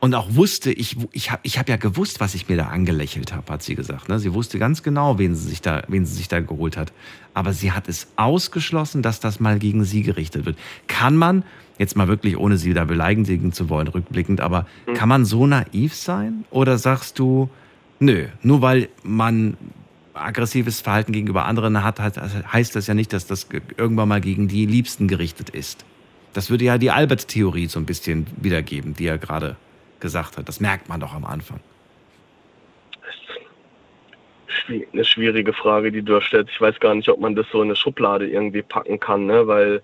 Und 0.00 0.14
auch 0.14 0.34
wusste, 0.34 0.72
ich, 0.72 0.96
ich 1.12 1.30
habe 1.30 1.40
ich 1.42 1.58
hab 1.58 1.68
ja 1.68 1.76
gewusst, 1.76 2.20
was 2.20 2.34
ich 2.34 2.48
mir 2.48 2.56
da 2.56 2.68
angelächelt 2.68 3.34
habe, 3.34 3.52
hat 3.52 3.62
sie 3.62 3.74
gesagt. 3.74 4.08
Ne? 4.08 4.18
Sie 4.18 4.32
wusste 4.32 4.58
ganz 4.58 4.82
genau, 4.82 5.18
wen 5.18 5.34
sie, 5.34 5.48
sich 5.48 5.60
da, 5.60 5.82
wen 5.88 6.06
sie 6.06 6.14
sich 6.14 6.26
da 6.28 6.40
geholt 6.40 6.78
hat. 6.78 6.92
Aber 7.34 7.52
sie 7.52 7.72
hat 7.72 7.86
es 7.86 8.06
ausgeschlossen, 8.16 9.02
dass 9.02 9.20
das 9.20 9.40
mal 9.40 9.58
gegen 9.58 9.84
sie 9.84 10.02
gerichtet 10.02 10.46
wird. 10.46 10.56
Kann 10.86 11.16
man, 11.16 11.44
jetzt 11.78 11.96
mal 11.96 12.08
wirklich, 12.08 12.38
ohne 12.38 12.56
sie 12.56 12.72
da 12.72 12.86
beleidigen 12.86 13.52
zu 13.52 13.68
wollen, 13.68 13.88
rückblickend, 13.88 14.40
aber 14.40 14.66
kann 14.94 15.08
man 15.10 15.26
so 15.26 15.46
naiv 15.46 15.94
sein? 15.94 16.44
Oder 16.50 16.78
sagst 16.78 17.18
du, 17.18 17.50
nö, 17.98 18.26
nur 18.42 18.62
weil 18.62 18.88
man 19.02 19.58
aggressives 20.14 20.80
Verhalten 20.80 21.12
gegenüber 21.12 21.44
anderen 21.44 21.84
hat, 21.84 22.00
hat 22.00 22.16
heißt 22.52 22.74
das 22.74 22.86
ja 22.86 22.94
nicht, 22.94 23.12
dass 23.12 23.26
das 23.26 23.48
ge- 23.50 23.60
irgendwann 23.76 24.08
mal 24.08 24.20
gegen 24.22 24.48
die 24.48 24.64
Liebsten 24.66 25.08
gerichtet 25.08 25.50
ist. 25.50 25.84
Das 26.32 26.48
würde 26.48 26.64
ja 26.64 26.78
die 26.78 26.90
Albert-Theorie 26.90 27.66
so 27.66 27.78
ein 27.78 27.86
bisschen 27.86 28.26
wiedergeben, 28.40 28.94
die 28.94 29.06
er 29.06 29.18
gerade 29.18 29.56
gesagt 30.00 30.36
hat. 30.36 30.48
Das 30.48 30.60
merkt 30.60 30.88
man 30.88 31.00
doch 31.00 31.14
am 31.14 31.24
Anfang. 31.24 31.60
Eine 34.92 35.04
schwierige 35.04 35.52
Frage, 35.52 35.90
die 35.90 36.02
du 36.02 36.14
da 36.14 36.20
stellst. 36.20 36.52
Ich 36.52 36.60
weiß 36.60 36.78
gar 36.78 36.94
nicht, 36.94 37.08
ob 37.08 37.20
man 37.20 37.34
das 37.34 37.46
so 37.50 37.60
in 37.60 37.68
eine 37.68 37.76
Schublade 37.76 38.28
irgendwie 38.28 38.62
packen 38.62 39.00
kann, 39.00 39.26
ne? 39.26 39.46
weil 39.46 39.82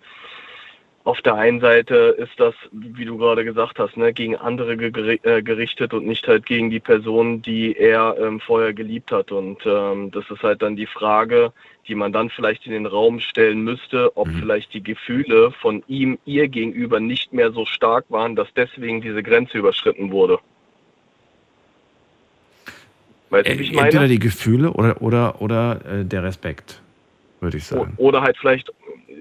auf 1.06 1.22
der 1.22 1.36
einen 1.36 1.60
Seite 1.60 2.16
ist 2.18 2.32
das, 2.38 2.54
wie 2.72 3.04
du 3.04 3.16
gerade 3.16 3.44
gesagt 3.44 3.78
hast, 3.78 3.96
ne, 3.96 4.12
gegen 4.12 4.34
andere 4.34 4.72
äh, 4.72 5.40
gerichtet 5.40 5.94
und 5.94 6.04
nicht 6.04 6.26
halt 6.26 6.46
gegen 6.46 6.68
die 6.68 6.80
Person, 6.80 7.42
die 7.42 7.76
er 7.76 8.16
ähm, 8.18 8.40
vorher 8.40 8.74
geliebt 8.74 9.12
hat. 9.12 9.30
Und 9.30 9.58
ähm, 9.64 10.10
das 10.10 10.28
ist 10.30 10.42
halt 10.42 10.62
dann 10.62 10.74
die 10.74 10.86
Frage, 10.86 11.52
die 11.86 11.94
man 11.94 12.12
dann 12.12 12.28
vielleicht 12.28 12.66
in 12.66 12.72
den 12.72 12.86
Raum 12.86 13.20
stellen 13.20 13.60
müsste, 13.60 14.16
ob 14.16 14.26
vielleicht 14.28 14.74
die 14.74 14.82
Gefühle 14.82 15.52
von 15.52 15.84
ihm 15.86 16.18
ihr 16.24 16.48
gegenüber 16.48 16.98
nicht 16.98 17.32
mehr 17.32 17.52
so 17.52 17.64
stark 17.66 18.06
waren, 18.08 18.34
dass 18.34 18.48
deswegen 18.56 19.00
diese 19.00 19.22
Grenze 19.22 19.58
überschritten 19.58 20.10
wurde. 20.10 20.40
Weißt 23.30 23.46
du, 23.46 23.58
wie 23.60 23.62
ich 23.62 23.72
meine? 23.72 23.86
Entweder 23.86 24.08
die 24.08 24.18
Gefühle 24.18 24.72
oder, 24.72 25.00
oder, 25.00 25.40
oder 25.40 25.80
äh, 25.86 26.04
der 26.04 26.24
Respekt, 26.24 26.82
würde 27.46 27.56
ich 27.56 27.66
sagen. 27.66 27.94
Oder 27.96 28.22
halt 28.22 28.36
vielleicht, 28.38 28.72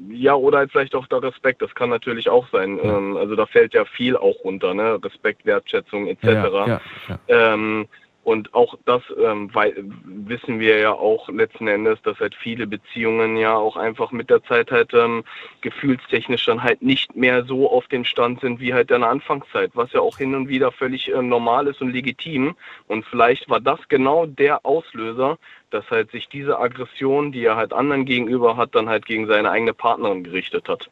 ja, 0.10 0.34
oder 0.34 0.58
halt 0.60 0.72
vielleicht 0.72 0.96
auch 0.96 1.08
der 1.08 1.22
Respekt, 1.22 1.62
das 1.62 1.74
kann 1.76 1.90
natürlich 1.90 2.30
auch 2.30 2.48
sein. 2.52 2.80
Ähm, 2.82 3.18
also 3.18 3.36
da 3.36 3.46
fällt 3.46 3.74
ja 3.74 3.86
viel 3.86 4.18
auch 4.18 4.36
runter, 4.44 4.74
ne? 4.74 5.00
Respekt, 5.04 5.46
Wertschätzung 5.46 6.08
etc. 6.08 6.24
Ja, 6.24 6.66
ja, 6.68 6.82
ja. 7.08 7.20
Ähm, 7.28 7.88
und 8.26 8.56
auch 8.56 8.76
das 8.86 9.04
ähm, 9.24 9.54
wei- 9.54 9.76
wissen 10.04 10.60
wir 10.60 10.80
ja 10.80 10.92
auch 10.92 11.30
letzten 11.30 11.68
Endes, 11.68 12.02
dass 12.02 12.20
halt 12.20 12.34
viele 12.34 12.66
Beziehungen 12.66 13.38
ja 13.38 13.56
auch 13.56 13.78
einfach 13.78 14.12
mit 14.12 14.32
der 14.32 14.44
Zeit 14.44 14.72
halt 14.72 14.96
ähm, 14.96 15.24
gefühlstechnisch 15.62 16.44
dann 16.46 16.64
halt 16.64 16.82
nicht 16.82 17.16
mehr 17.16 17.46
so 17.46 17.70
auf 17.70 17.88
dem 17.88 18.04
Stand 18.04 18.42
sind 18.42 18.60
wie 18.60 18.74
halt 18.74 18.90
in 18.90 19.02
der 19.02 19.12
Anfangszeit, 19.12 19.70
was 19.76 19.92
ja 19.94 20.02
auch 20.02 20.18
hin 20.18 20.34
und 20.34 20.50
wieder 20.50 20.72
völlig 20.72 21.08
ähm, 21.10 21.30
normal 21.30 21.68
ist 21.68 21.82
und 21.82 21.92
legitim. 21.92 22.56
Und 22.88 23.06
vielleicht 23.06 23.48
war 23.48 23.60
das 23.60 23.80
genau 23.90 24.26
der 24.26 24.66
Auslöser, 24.66 25.38
dass 25.70 25.90
halt 25.92 26.10
sich 26.10 26.28
diese 26.28 26.58
Aggression, 26.58 27.32
die 27.32 27.46
er 27.46 27.56
halt 27.56 27.74
anderen 27.74 28.06
gegenüber 28.06 28.58
hat, 28.58 28.74
dann 28.74 28.90
halt 28.90 29.06
gegen 29.06 29.28
seine 29.28 29.52
eigene 29.52 29.74
Partnerin 29.74 30.24
gerichtet 30.24 30.68
hat. 30.68 30.90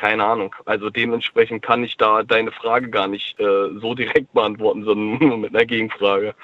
Keine 0.00 0.24
Ahnung. 0.24 0.54
Also 0.64 0.90
dementsprechend 0.90 1.62
kann 1.62 1.82
ich 1.82 1.96
da 1.96 2.22
deine 2.22 2.52
Frage 2.52 2.88
gar 2.88 3.08
nicht 3.08 3.38
äh, 3.40 3.44
so 3.80 3.94
direkt 3.94 4.32
beantworten, 4.32 4.84
sondern 4.84 5.28
nur 5.28 5.38
mit 5.38 5.54
einer 5.54 5.66
Gegenfrage. 5.66 6.34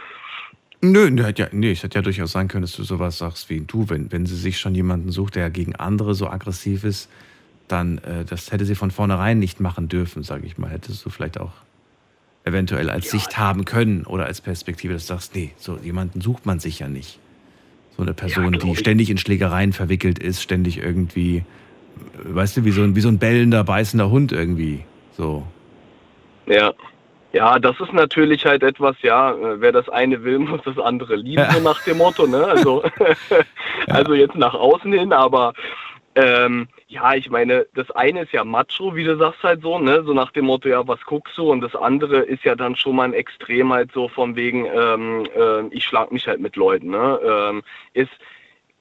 Nö, 0.80 1.10
nö, 1.10 1.32
ja, 1.34 1.46
nee, 1.52 1.70
es 1.70 1.82
hätte 1.82 1.98
ja 1.98 2.02
durchaus 2.02 2.32
sein 2.32 2.48
können, 2.48 2.62
dass 2.62 2.76
du 2.76 2.82
sowas 2.82 3.16
sagst 3.16 3.48
wie 3.48 3.60
du, 3.60 3.88
wenn, 3.88 4.12
wenn 4.12 4.26
sie 4.26 4.36
sich 4.36 4.58
schon 4.58 4.74
jemanden 4.74 5.10
sucht, 5.12 5.36
der 5.36 5.48
gegen 5.50 5.74
andere 5.76 6.14
so 6.14 6.28
aggressiv 6.28 6.84
ist, 6.84 7.10
dann 7.68 7.98
äh, 7.98 8.24
das 8.24 8.52
hätte 8.52 8.64
sie 8.64 8.74
von 8.74 8.90
vornherein 8.90 9.38
nicht 9.38 9.60
machen 9.60 9.88
dürfen, 9.88 10.22
sage 10.24 10.46
ich 10.46 10.58
mal. 10.58 10.68
Hättest 10.68 11.04
du 11.06 11.10
vielleicht 11.10 11.40
auch 11.40 11.52
eventuell 12.44 12.90
als 12.90 13.10
Sicht 13.10 13.38
haben 13.38 13.64
können 13.64 14.04
oder 14.04 14.26
als 14.26 14.40
Perspektive, 14.40 14.92
dass 14.92 15.06
du 15.06 15.14
sagst, 15.14 15.34
nee, 15.34 15.52
so 15.56 15.78
jemanden 15.82 16.20
sucht 16.20 16.44
man 16.44 16.60
sich 16.60 16.80
ja 16.80 16.88
nicht. 16.88 17.18
So 17.96 18.02
eine 18.02 18.12
Person, 18.12 18.52
glaub 18.52 18.62
die 18.62 18.76
ständig 18.76 19.08
in 19.08 19.16
Schlägereien 19.16 19.72
verwickelt 19.72 20.18
ist, 20.18 20.42
ständig 20.42 20.78
irgendwie, 20.78 21.44
weißt 22.24 22.56
du, 22.56 22.64
wie 22.64 22.70
so 22.70 22.82
ein, 22.82 22.96
wie 22.96 23.00
so 23.00 23.08
ein 23.08 23.18
bellender, 23.18 23.64
beißender 23.64 24.10
Hund 24.10 24.32
irgendwie. 24.32 24.84
So. 25.12 25.44
Ja. 26.46 26.72
Ja, 27.32 27.58
das 27.58 27.80
ist 27.80 27.92
natürlich 27.92 28.46
halt 28.46 28.62
etwas, 28.62 28.94
ja, 29.02 29.32
äh, 29.32 29.60
wer 29.60 29.72
das 29.72 29.88
eine 29.88 30.22
will, 30.22 30.38
muss 30.40 30.60
das 30.64 30.78
andere 30.78 31.16
lieben, 31.16 31.44
so 31.50 31.60
nach 31.60 31.82
dem 31.82 31.98
Motto, 31.98 32.26
ne? 32.28 32.44
Also, 32.44 32.84
also 33.88 34.14
jetzt 34.14 34.36
nach 34.36 34.54
außen 34.54 34.92
hin, 34.92 35.12
aber 35.12 35.52
ähm, 36.14 36.68
ja, 36.86 37.14
ich 37.14 37.28
meine, 37.28 37.66
das 37.74 37.90
eine 37.90 38.22
ist 38.22 38.32
ja 38.32 38.44
Macho, 38.44 38.94
wie 38.94 39.02
du 39.02 39.16
sagst 39.16 39.42
halt 39.42 39.62
so, 39.62 39.80
ne? 39.80 40.04
So 40.04 40.12
nach 40.12 40.30
dem 40.30 40.44
Motto, 40.44 40.68
ja, 40.68 40.86
was 40.86 41.00
guckst 41.02 41.36
du? 41.36 41.50
Und 41.50 41.60
das 41.60 41.74
andere 41.74 42.18
ist 42.18 42.44
ja 42.44 42.54
dann 42.54 42.76
schon 42.76 42.94
mal 42.94 43.04
ein 43.04 43.14
Extrem 43.14 43.72
halt 43.72 43.90
so 43.92 44.08
von 44.08 44.36
wegen, 44.36 44.66
ähm, 44.66 45.26
äh, 45.36 45.66
ich 45.74 45.84
schlag 45.84 46.12
mich 46.12 46.28
halt 46.28 46.40
mit 46.40 46.54
Leuten, 46.54 46.90
ne? 46.90 47.18
Ähm, 47.24 47.62
ist, 47.94 48.12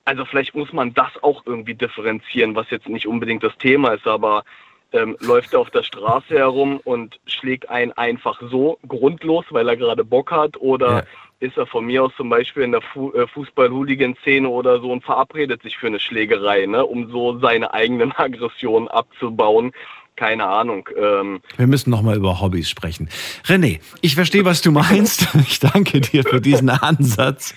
also 0.06 0.26
vielleicht 0.26 0.56
muss 0.56 0.74
man 0.74 0.94
das 0.94 1.12
auch 1.22 1.44
irgendwie 1.46 1.76
differenzieren, 1.76 2.56
was 2.56 2.70
jetzt 2.70 2.90
nicht 2.90 3.08
unbedingt 3.08 3.44
das 3.44 3.58
Thema 3.58 3.94
ist, 3.94 4.08
aber 4.08 4.44
ähm, 4.92 5.18
läuft 5.22 5.54
er 5.54 5.60
auf 5.60 5.72
der 5.72 5.84
Straße 5.84 6.38
herum 6.38 6.80
und 6.84 7.20
schlägt 7.26 7.70
einen 7.70 7.92
einfach 7.94 8.40
so 8.52 8.78
grundlos, 8.88 9.46
weil 9.50 9.68
er 9.68 9.78
gerade 9.78 10.04
Bock 10.04 10.32
hat, 10.32 10.58
oder 10.58 11.06
ist 11.44 11.58
er 11.58 11.68
von 11.68 11.86
mir 11.86 12.04
aus 12.04 12.12
zum 12.16 12.30
Beispiel 12.30 12.64
in 12.64 12.72
der 12.72 12.82
Fu 12.82 13.12
äh, 13.12 13.28
Fußball-Hooligan-Szene 13.28 14.48
oder 14.48 14.80
so 14.80 14.92
und 14.92 15.04
verabredet 15.04 15.62
sich 15.62 15.78
für 15.78 15.88
eine 15.88 16.00
Schlägerei, 16.00 16.66
ne, 16.66 16.86
um 16.86 17.12
so 17.12 17.40
seine 17.40 17.74
eigenen 17.74 18.12
Aggressionen 18.16 18.88
abzubauen. 18.88 19.74
Keine 20.16 20.46
Ahnung. 20.46 20.88
Ähm, 20.96 21.42
Wir 21.58 21.66
müssen 21.66 21.90
nochmal 21.90 22.16
über 22.16 22.40
Hobbys 22.40 22.70
sprechen. 22.70 23.10
René, 23.46 23.80
ich 24.02 24.14
verstehe, 24.14 24.46
was 24.46 24.62
du 24.62 24.72
meinst. 24.72 25.28
Ich 25.48 25.60
danke 25.60 26.02
dir 26.02 26.24
für 26.24 26.40
diesen 26.40 26.70
Ansatz. 26.70 27.56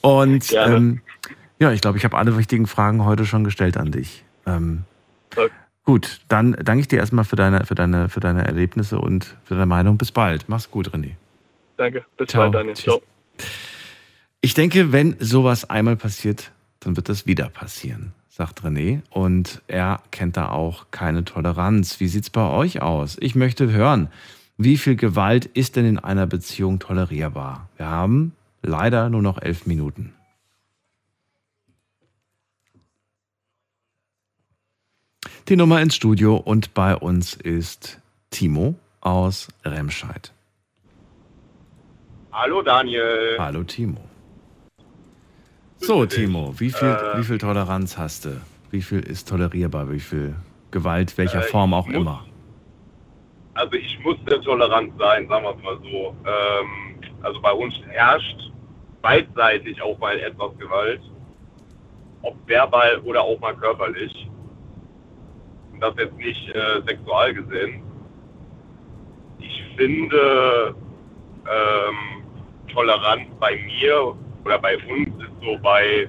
Und 0.00 0.52
ähm, 0.54 1.02
ja, 1.60 1.70
ich 1.72 1.80
glaube, 1.80 1.98
ich 1.98 2.04
habe 2.04 2.18
alle 2.18 2.36
wichtigen 2.36 2.66
Fragen 2.66 3.04
heute 3.04 3.24
schon 3.26 3.44
gestellt 3.44 3.76
an 3.76 3.92
dich. 3.92 4.24
Ähm, 4.46 4.84
Okay. 5.36 5.48
Gut, 5.84 6.20
dann 6.28 6.52
danke 6.52 6.80
ich 6.82 6.88
dir 6.88 6.98
erstmal 6.98 7.24
für 7.24 7.36
deine, 7.36 7.64
für, 7.64 7.74
deine, 7.74 8.08
für 8.08 8.20
deine 8.20 8.44
Erlebnisse 8.44 8.98
und 8.98 9.36
für 9.44 9.54
deine 9.54 9.66
Meinung. 9.66 9.96
Bis 9.96 10.12
bald. 10.12 10.48
Mach's 10.48 10.70
gut, 10.70 10.90
René. 10.90 11.12
Danke. 11.76 12.04
Bis 12.16 12.28
Ciao. 12.28 12.42
bald, 12.42 12.54
Daniel. 12.54 12.74
Ciao. 12.76 13.02
Ich 14.40 14.54
denke, 14.54 14.92
wenn 14.92 15.16
sowas 15.18 15.68
einmal 15.68 15.96
passiert, 15.96 16.52
dann 16.80 16.96
wird 16.96 17.08
das 17.08 17.26
wieder 17.26 17.48
passieren, 17.48 18.12
sagt 18.28 18.62
René. 18.62 19.00
Und 19.10 19.62
er 19.66 20.00
kennt 20.10 20.36
da 20.36 20.50
auch 20.50 20.86
keine 20.90 21.24
Toleranz. 21.24 22.00
Wie 22.00 22.08
sieht's 22.08 22.30
bei 22.30 22.48
euch 22.48 22.82
aus? 22.82 23.16
Ich 23.20 23.34
möchte 23.34 23.70
hören, 23.72 24.08
wie 24.56 24.76
viel 24.76 24.96
Gewalt 24.96 25.46
ist 25.46 25.76
denn 25.76 25.86
in 25.86 25.98
einer 25.98 26.26
Beziehung 26.26 26.78
tolerierbar? 26.78 27.68
Wir 27.76 27.88
haben 27.88 28.32
leider 28.62 29.08
nur 29.08 29.22
noch 29.22 29.40
elf 29.40 29.66
Minuten. 29.66 30.12
Die 35.50 35.56
Nummer 35.56 35.82
ins 35.82 35.96
Studio 35.96 36.36
und 36.36 36.74
bei 36.74 36.94
uns 36.94 37.34
ist 37.34 38.00
Timo 38.30 38.76
aus 39.00 39.48
Remscheid. 39.64 40.32
Hallo 42.30 42.62
Daniel. 42.62 43.34
Hallo 43.36 43.64
Timo. 43.64 43.98
So, 45.78 46.06
Timo, 46.06 46.54
wie 46.60 46.70
viel, 46.70 46.86
Äh, 46.86 47.18
wie 47.18 47.24
viel 47.24 47.38
Toleranz 47.38 47.98
hast 47.98 48.26
du? 48.26 48.40
Wie 48.70 48.80
viel 48.80 49.00
ist 49.00 49.28
tolerierbar? 49.28 49.90
Wie 49.90 49.98
viel 49.98 50.36
Gewalt, 50.70 51.18
welcher 51.18 51.40
Äh, 51.40 51.48
Form 51.50 51.74
auch 51.74 51.86
muss- 51.88 51.96
immer? 51.96 52.24
Also 53.54 53.72
ich 53.72 53.98
muss 54.04 54.18
sehr 54.28 54.40
tolerant 54.42 54.92
sein, 55.00 55.26
sagen 55.26 55.44
wir 55.44 55.56
es 55.56 55.62
mal 55.64 55.78
so. 55.82 56.14
Ähm, 56.26 57.00
also 57.22 57.40
bei 57.40 57.50
uns 57.52 57.74
herrscht 57.88 58.52
beidseitig 59.02 59.82
auch 59.82 59.98
mal 59.98 60.16
etwas 60.16 60.56
Gewalt, 60.58 61.00
ob 62.22 62.36
verbal 62.46 62.98
oder 63.00 63.22
auch 63.22 63.40
mal 63.40 63.56
körperlich. 63.56 64.29
Das 65.80 65.94
jetzt 65.98 66.16
nicht 66.16 66.48
äh, 66.54 66.82
sexual 66.86 67.34
gesehen. 67.34 67.82
Ich 69.38 69.64
finde, 69.76 70.74
ähm, 71.46 72.24
Toleranz 72.68 73.22
bei 73.38 73.56
mir 73.56 74.14
oder 74.44 74.58
bei 74.58 74.76
uns 74.76 75.08
ist 75.22 75.32
so 75.42 75.58
bei 75.62 76.08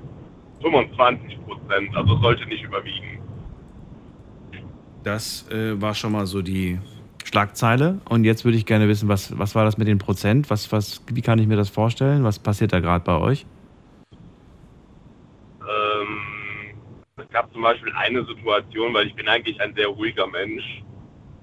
25 0.62 1.46
Prozent. 1.46 1.96
Also 1.96 2.18
sollte 2.18 2.46
nicht 2.48 2.64
überwiegen. 2.64 3.20
Das 5.04 5.50
äh, 5.50 5.82
war 5.82 5.96
schon 5.96 6.12
mal 6.12 6.28
so 6.28 6.42
die 6.42 6.80
Schlagzeile. 7.24 8.00
Und 8.10 8.24
jetzt 8.24 8.46
würde 8.46 8.58
ich 8.58 8.66
gerne 8.66 8.88
wissen, 8.88 9.08
was, 9.10 9.38
was 9.38 9.56
war 9.56 9.66
das 9.66 9.78
mit 9.78 9.88
den 9.88 9.98
Prozent? 9.98 10.50
Was, 10.50 10.72
was, 10.72 11.02
wie 11.12 11.22
kann 11.22 11.40
ich 11.40 11.48
mir 11.48 11.56
das 11.56 11.70
vorstellen? 11.70 12.24
Was 12.24 12.40
passiert 12.40 12.74
da 12.74 12.80
gerade 12.80 13.04
bei 13.04 13.18
euch? 13.18 13.46
Ähm, 15.62 16.18
es 17.18 17.21
gab 17.32 17.52
zum 17.54 17.62
Beispiel 17.62 17.92
eine 17.96 18.26
Situation, 18.26 18.94
weil 18.94 19.08
ich 19.08 19.16
bin 19.16 19.28
eigentlich 19.28 19.60
ein 19.62 19.74
sehr 19.76 19.88
ruhiger 19.88 20.28
Mensch. 20.28 20.84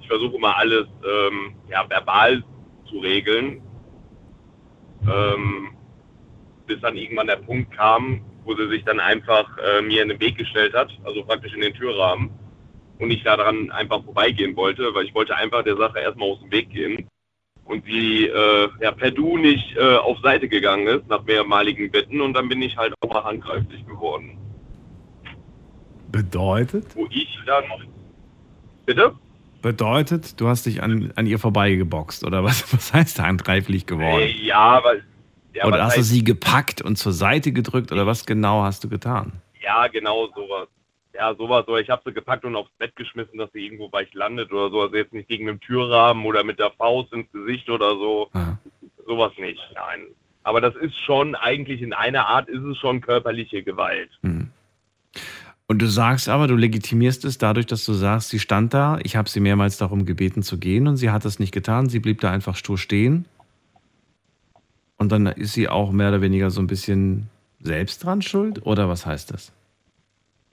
Ich 0.00 0.06
versuche 0.06 0.36
immer 0.36 0.56
alles 0.56 0.86
ähm, 1.04 1.54
ja, 1.68 1.88
verbal 1.88 2.42
zu 2.88 2.98
regeln. 2.98 3.62
Ähm, 5.02 5.70
bis 6.66 6.80
dann 6.80 6.96
irgendwann 6.96 7.26
der 7.26 7.36
Punkt 7.36 7.74
kam, 7.74 8.20
wo 8.44 8.54
sie 8.54 8.68
sich 8.68 8.84
dann 8.84 9.00
einfach 9.00 9.48
äh, 9.58 9.82
mir 9.82 10.02
in 10.02 10.10
den 10.10 10.20
Weg 10.20 10.36
gestellt 10.36 10.74
hat, 10.74 10.90
also 11.04 11.24
praktisch 11.24 11.54
in 11.54 11.62
den 11.62 11.74
Türrahmen. 11.74 12.30
Und 12.98 13.10
ich 13.10 13.22
daran 13.22 13.70
einfach 13.70 14.04
vorbeigehen 14.04 14.56
wollte, 14.56 14.94
weil 14.94 15.06
ich 15.06 15.14
wollte 15.14 15.36
einfach 15.36 15.62
der 15.62 15.76
Sache 15.76 16.00
erstmal 16.00 16.30
aus 16.30 16.40
dem 16.40 16.50
Weg 16.50 16.70
gehen. 16.70 17.08
Und 17.64 17.84
sie 17.84 18.26
äh, 18.26 18.68
ja, 18.80 18.92
per 18.92 19.10
Du 19.10 19.36
nicht 19.36 19.76
äh, 19.76 19.96
auf 19.96 20.18
Seite 20.20 20.48
gegangen 20.48 20.86
ist, 20.86 21.06
nach 21.08 21.22
mehrmaligen 21.24 21.90
Bitten. 21.90 22.20
Und 22.20 22.34
dann 22.34 22.48
bin 22.48 22.60
ich 22.60 22.76
halt 22.76 22.92
auch 23.00 23.12
mal 23.12 23.24
handgreiflich 23.24 23.86
geworden. 23.86 24.38
Bedeutet? 26.10 26.84
Wo 26.94 27.06
ich 27.10 27.38
dann... 27.46 27.64
Bitte? 28.86 29.14
Bedeutet, 29.60 30.40
du 30.40 30.48
hast 30.48 30.66
dich 30.66 30.82
an, 30.82 31.12
an 31.16 31.26
ihr 31.26 31.38
vorbeigeboxt 31.38 32.24
oder 32.24 32.44
was, 32.44 32.72
was 32.72 32.92
heißt 32.92 33.20
handgreiflich 33.20 33.86
geworden? 33.86 34.22
Äh, 34.22 34.46
ja, 34.46 34.82
weil... 34.82 35.04
Ja, 35.54 35.66
oder 35.66 35.84
hast 35.84 35.96
du 35.96 36.02
sie 36.02 36.22
gepackt 36.22 36.82
und 36.82 36.96
zur 36.96 37.12
Seite 37.12 37.52
gedrückt 37.52 37.90
oder 37.90 38.06
was 38.06 38.26
genau 38.26 38.62
hast 38.62 38.84
du 38.84 38.88
getan? 38.88 39.32
Ja, 39.60 39.88
genau 39.88 40.28
sowas. 40.28 40.68
Ja, 41.14 41.34
sowas. 41.34 41.66
Oder 41.66 41.80
ich 41.80 41.90
habe 41.90 42.02
sie 42.04 42.12
gepackt 42.12 42.44
und 42.44 42.54
aufs 42.54 42.70
Bett 42.78 42.94
geschmissen, 42.94 43.38
dass 43.38 43.50
sie 43.52 43.64
irgendwo 43.64 43.90
weich 43.90 44.12
landet 44.14 44.52
oder 44.52 44.70
so. 44.70 44.82
Also 44.82 44.94
jetzt 44.94 45.12
nicht 45.12 45.28
gegen 45.28 45.46
den 45.46 45.58
Türrahmen 45.58 46.24
oder 46.26 46.44
mit 46.44 46.60
der 46.60 46.70
Faust 46.70 47.12
ins 47.12 47.30
Gesicht 47.32 47.68
oder 47.70 47.90
so. 47.96 48.30
Sowas 49.04 49.32
nicht, 49.38 49.60
nein. 49.74 50.06
Aber 50.44 50.60
das 50.60 50.76
ist 50.76 50.96
schon, 51.00 51.34
eigentlich 51.34 51.82
in 51.82 51.92
einer 51.92 52.28
Art 52.28 52.48
ist 52.48 52.62
es 52.62 52.78
schon 52.78 53.00
körperliche 53.00 53.62
Gewalt. 53.64 54.10
Und 55.70 55.82
du 55.82 55.86
sagst 55.86 56.30
aber, 56.30 56.46
du 56.46 56.56
legitimierst 56.56 57.26
es 57.26 57.36
dadurch, 57.36 57.66
dass 57.66 57.84
du 57.84 57.92
sagst, 57.92 58.30
sie 58.30 58.38
stand 58.38 58.72
da, 58.72 58.98
ich 59.02 59.16
habe 59.16 59.28
sie 59.28 59.38
mehrmals 59.38 59.76
darum 59.76 60.06
gebeten 60.06 60.42
zu 60.42 60.58
gehen 60.58 60.88
und 60.88 60.96
sie 60.96 61.10
hat 61.10 61.26
es 61.26 61.38
nicht 61.38 61.52
getan, 61.52 61.90
sie 61.90 61.98
blieb 62.00 62.22
da 62.22 62.30
einfach 62.30 62.56
stur 62.56 62.78
stehen. 62.78 63.26
Und 64.96 65.12
dann 65.12 65.26
ist 65.26 65.52
sie 65.52 65.68
auch 65.68 65.92
mehr 65.92 66.08
oder 66.08 66.22
weniger 66.22 66.50
so 66.50 66.62
ein 66.62 66.66
bisschen 66.66 67.28
selbst 67.60 68.02
dran 68.02 68.22
schuld? 68.22 68.64
Oder 68.64 68.88
was 68.88 69.04
heißt 69.04 69.30
das? 69.30 69.52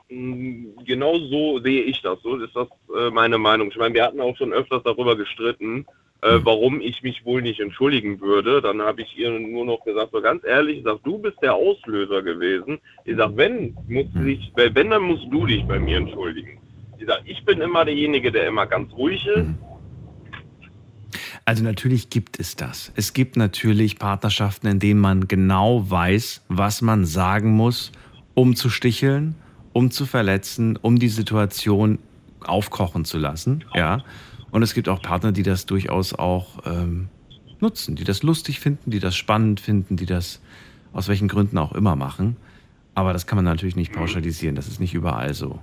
Mm, 0.09 0.65
Genau 0.85 1.17
so 1.17 1.59
sehe 1.61 1.83
ich 1.83 2.01
das. 2.01 2.21
So 2.21 2.35
ist 2.35 2.53
das 2.53 2.67
äh, 2.95 3.09
meine 3.09 3.37
Meinung. 3.37 3.69
Ich 3.71 3.77
meine, 3.77 3.93
wir 3.95 4.03
hatten 4.03 4.19
auch 4.19 4.35
schon 4.35 4.51
öfters 4.51 4.83
darüber 4.83 5.15
gestritten, 5.15 5.85
äh, 6.25 6.43
warum 6.43 6.81
ich 6.81 7.03
mich 7.03 7.23
wohl 7.23 7.43
nicht 7.43 7.59
entschuldigen 7.59 8.19
würde. 8.19 8.59
Dann 8.59 8.81
habe 8.81 9.03
ich 9.03 9.15
ihr 9.15 9.29
nur 9.29 9.63
noch 9.63 9.85
gesagt, 9.85 10.09
so 10.11 10.21
ganz 10.21 10.43
ehrlich, 10.43 10.79
ich 10.79 10.83
sag, 10.83 11.03
du 11.03 11.19
bist 11.19 11.37
der 11.43 11.53
Auslöser 11.53 12.23
gewesen. 12.23 12.79
Ich 13.03 13.15
sag, 13.15 13.37
wenn, 13.37 13.75
muss 13.87 14.07
dich, 14.15 14.51
wenn, 14.55 14.89
dann 14.89 15.03
musst 15.03 15.27
du 15.29 15.45
dich 15.45 15.63
bei 15.65 15.77
mir 15.77 15.97
entschuldigen. 15.97 16.57
Ich 16.97 17.05
sag, 17.05 17.21
ich 17.25 17.45
bin 17.45 17.61
immer 17.61 17.85
derjenige, 17.85 18.31
der 18.31 18.47
immer 18.47 18.65
ganz 18.65 18.91
ruhig 18.93 19.23
ist. 19.27 19.49
Also 21.45 21.63
natürlich 21.63 22.09
gibt 22.09 22.39
es 22.39 22.55
das. 22.55 22.91
Es 22.95 23.13
gibt 23.13 23.37
natürlich 23.37 23.99
Partnerschaften, 23.99 24.65
in 24.65 24.79
denen 24.79 24.99
man 24.99 25.27
genau 25.27 25.87
weiß, 25.87 26.43
was 26.47 26.81
man 26.81 27.05
sagen 27.05 27.51
muss, 27.51 27.91
um 28.33 28.55
zu 28.55 28.71
sticheln, 28.71 29.35
um 29.73 29.91
zu 29.91 30.07
verletzen, 30.07 30.75
um 30.75 30.97
die 30.97 31.09
Situation 31.09 31.99
aufkochen 32.45 33.05
zu 33.05 33.17
lassen. 33.17 33.63
Ja. 33.73 34.03
Und 34.51 34.63
es 34.63 34.73
gibt 34.73 34.87
auch 34.89 35.01
Partner, 35.01 35.31
die 35.31 35.43
das 35.43 35.65
durchaus 35.65 36.13
auch 36.13 36.59
ähm, 36.65 37.09
nutzen, 37.59 37.95
die 37.95 38.03
das 38.03 38.23
lustig 38.23 38.59
finden, 38.59 38.91
die 38.91 38.99
das 38.99 39.15
spannend 39.15 39.59
finden, 39.59 39.97
die 39.97 40.05
das 40.05 40.41
aus 40.93 41.07
welchen 41.07 41.27
Gründen 41.27 41.57
auch 41.57 41.73
immer 41.73 41.95
machen. 41.95 42.37
Aber 42.93 43.11
das 43.11 43.27
kann 43.27 43.35
man 43.35 43.45
natürlich 43.45 43.75
nicht 43.75 43.91
pauschalisieren. 43.91 44.55
Das 44.55 44.67
ist 44.67 44.79
nicht 44.79 44.93
überall 44.93 45.33
so. 45.33 45.59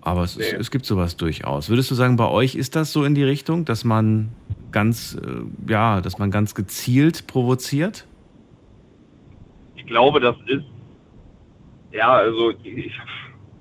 Aber 0.00 0.22
es, 0.22 0.36
ist, 0.36 0.54
es 0.54 0.70
gibt 0.70 0.86
sowas 0.86 1.16
durchaus. 1.16 1.68
Würdest 1.68 1.90
du 1.90 1.94
sagen, 1.94 2.16
bei 2.16 2.28
euch 2.28 2.54
ist 2.54 2.74
das 2.74 2.92
so 2.92 3.04
in 3.04 3.14
die 3.14 3.22
Richtung, 3.22 3.66
dass 3.66 3.84
man 3.84 4.30
ganz, 4.72 5.14
äh, 5.14 5.70
ja, 5.70 6.00
dass 6.00 6.18
man 6.18 6.30
ganz 6.30 6.54
gezielt 6.54 7.26
provoziert? 7.26 8.06
Ich 9.76 9.84
glaube, 9.86 10.20
das 10.20 10.36
ist, 10.46 10.64
ja, 11.92 12.14
also 12.14 12.52
ich, 12.62 12.92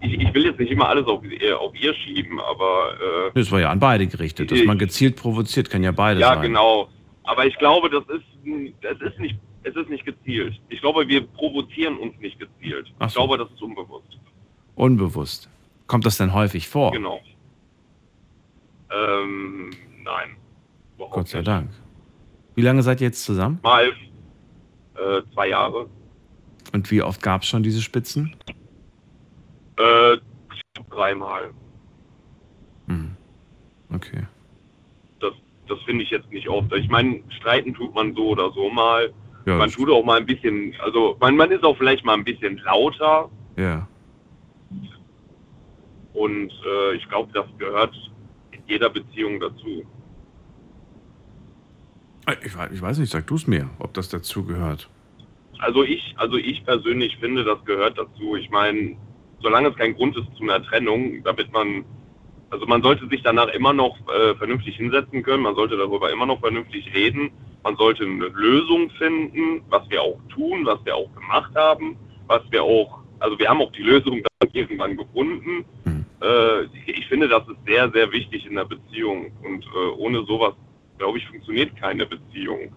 ich, 0.01 0.13
ich 0.13 0.34
will 0.34 0.45
jetzt 0.45 0.59
nicht 0.59 0.71
immer 0.71 0.88
alles 0.89 1.05
auf, 1.07 1.23
ihr- 1.23 1.59
auf 1.59 1.73
ihr 1.76 1.93
schieben, 1.93 2.39
aber 2.39 2.93
äh, 3.27 3.31
Das 3.34 3.51
war 3.51 3.59
ja 3.59 3.69
an 3.69 3.80
beide 3.80 4.07
gerichtet. 4.07 4.51
Dass 4.51 4.63
man 4.63 4.77
gezielt 4.77 5.15
provoziert, 5.15 5.69
kann 5.69 5.84
ja 5.84 5.91
beides 5.91 6.21
Ja, 6.21 6.34
sein. 6.35 6.41
genau. 6.43 6.89
Aber 7.23 7.45
ich 7.45 7.55
glaube, 7.57 7.89
das 7.89 8.03
ist, 8.09 8.23
das 8.81 8.99
ist 9.01 9.19
nicht, 9.19 9.35
es 9.63 9.76
ist 9.76 9.89
nicht 9.89 10.05
gezielt. 10.05 10.59
Ich 10.69 10.81
glaube, 10.81 11.07
wir 11.07 11.21
provozieren 11.27 11.97
uns 11.97 12.17
nicht 12.19 12.39
gezielt. 12.39 12.91
Ach 12.99 13.07
Ich 13.07 13.13
so. 13.13 13.19
glaube, 13.19 13.38
das 13.38 13.51
ist 13.51 13.61
unbewusst. 13.61 14.17
Unbewusst. 14.76 15.49
Kommt 15.88 16.05
das 16.05 16.17
denn 16.17 16.34
häufig 16.34 16.67
vor? 16.67 16.91
Genau. 16.91 17.19
Ähm, 18.91 19.69
nein. 20.03 20.35
Gott 20.97 21.27
sei 21.27 21.41
Dank. 21.41 21.69
Wie 22.55 22.61
lange 22.61 22.81
seid 22.84 23.01
ihr 23.01 23.07
jetzt 23.07 23.23
zusammen? 23.23 23.59
Mal 23.63 23.88
äh, 24.95 25.21
zwei 25.34 25.49
Jahre. 25.49 25.88
Und 26.73 26.89
wie 26.91 27.01
oft 27.01 27.21
gab 27.21 27.41
es 27.43 27.47
schon 27.47 27.63
diese 27.63 27.81
Spitzen? 27.81 28.35
Äh, 29.80 30.18
dreimal. 30.89 31.51
Okay. 33.91 34.22
Das, 35.19 35.34
das 35.68 35.80
finde 35.81 36.03
ich 36.03 36.11
jetzt 36.11 36.30
nicht 36.31 36.47
oft. 36.47 36.72
Ich 36.73 36.89
meine, 36.89 37.23
streiten 37.39 37.73
tut 37.73 37.93
man 37.95 38.14
so 38.14 38.30
oder 38.30 38.51
so 38.51 38.69
mal. 38.69 39.11
Ja, 39.47 39.56
man 39.56 39.72
tut 39.72 39.89
auch 39.89 40.03
mal 40.06 40.19
ein 40.19 40.27
bisschen, 40.27 40.76
also 40.84 41.18
man, 41.19 41.35
man 41.35 41.49
ist 41.49 41.64
auch 41.64 41.76
vielleicht 41.76 42.06
mal 42.06 42.14
ein 42.14 42.23
bisschen 42.23 42.57
lauter. 42.60 43.30
Ja. 43.57 43.88
Und 46.14 46.51
äh, 46.65 46.95
ich 46.95 47.07
glaube, 47.10 47.31
das 47.34 47.45
gehört 47.57 47.95
in 48.51 48.61
jeder 48.68 48.89
Beziehung 48.89 49.39
dazu. 49.39 49.84
Äh, 52.27 52.35
Ich 52.45 52.56
weiß, 52.56 52.72
ich 52.72 52.81
weiß 52.81 52.99
nicht, 52.99 53.10
sag 53.11 53.26
du 53.26 53.35
es 53.35 53.47
mir, 53.47 53.69
ob 53.80 53.93
das 53.95 54.10
dazu 54.10 54.45
gehört. 54.45 54.88
Also 55.57 55.84
ich, 55.84 56.14
also 56.18 56.38
ich 56.38 56.64
persönlich 56.64 57.18
finde, 57.18 57.43
das 57.43 57.64
gehört 57.65 57.97
dazu. 57.97 58.35
Ich 58.35 58.49
meine, 58.51 58.97
solange 59.41 59.70
es 59.70 59.76
kein 59.76 59.95
Grund 59.95 60.16
ist 60.18 60.28
zu 60.38 60.44
einer 60.44 60.64
Trennung, 60.64 61.24
damit 61.24 61.52
man, 61.52 61.86
also 62.49 62.66
man 62.66 62.82
sollte 62.82 63.07
sich 63.07 63.22
danach 63.24 63.48
immer 63.49 63.74
noch 63.74 63.98
äh, 64.10 64.36
vernünftig 64.36 64.78
hinsetzen 64.78 65.24
können, 65.24 65.44
man 65.44 65.56
sollte 65.56 65.78
darüber 65.78 66.11
immer 66.11 66.26
noch 66.26 66.40
vernünftig 66.40 66.94
reden, 66.94 67.32
man 67.64 67.76
sollte 67.76 68.03
eine 68.03 68.28
Lösung 68.28 68.90
finden, 68.91 69.61
was 69.70 69.90
wir 69.90 70.02
auch 70.02 70.20
tun, 70.34 70.66
was 70.66 70.84
wir 70.86 70.95
auch 70.95 71.14
gemacht 71.14 71.53
haben, 71.56 71.98
was 72.28 72.41
wir 72.52 72.64
auch, 72.64 72.99
also 73.20 73.38
wir 73.38 73.49
haben 73.49 73.61
auch 73.61 73.72
die 73.74 73.84
Lösung 73.84 74.22
dann 74.40 74.49
irgendwann 74.53 74.98
gefunden. 74.98 75.66
äh, 76.22 76.64
ich 76.86 77.07
finde, 77.07 77.28
das 77.28 77.48
ist 77.48 77.57
sehr, 77.66 77.91
sehr 77.91 78.11
wichtig 78.11 78.45
in 78.45 78.56
der 78.56 78.66
Beziehung. 78.66 79.32
Und 79.44 79.66
äh, 79.66 79.90
ohne 79.98 80.24
sowas, 80.26 80.53
glaube 80.98 81.18
ich, 81.18 81.28
funktioniert 81.28 81.76
keine 81.76 82.06
Beziehung. 82.06 82.72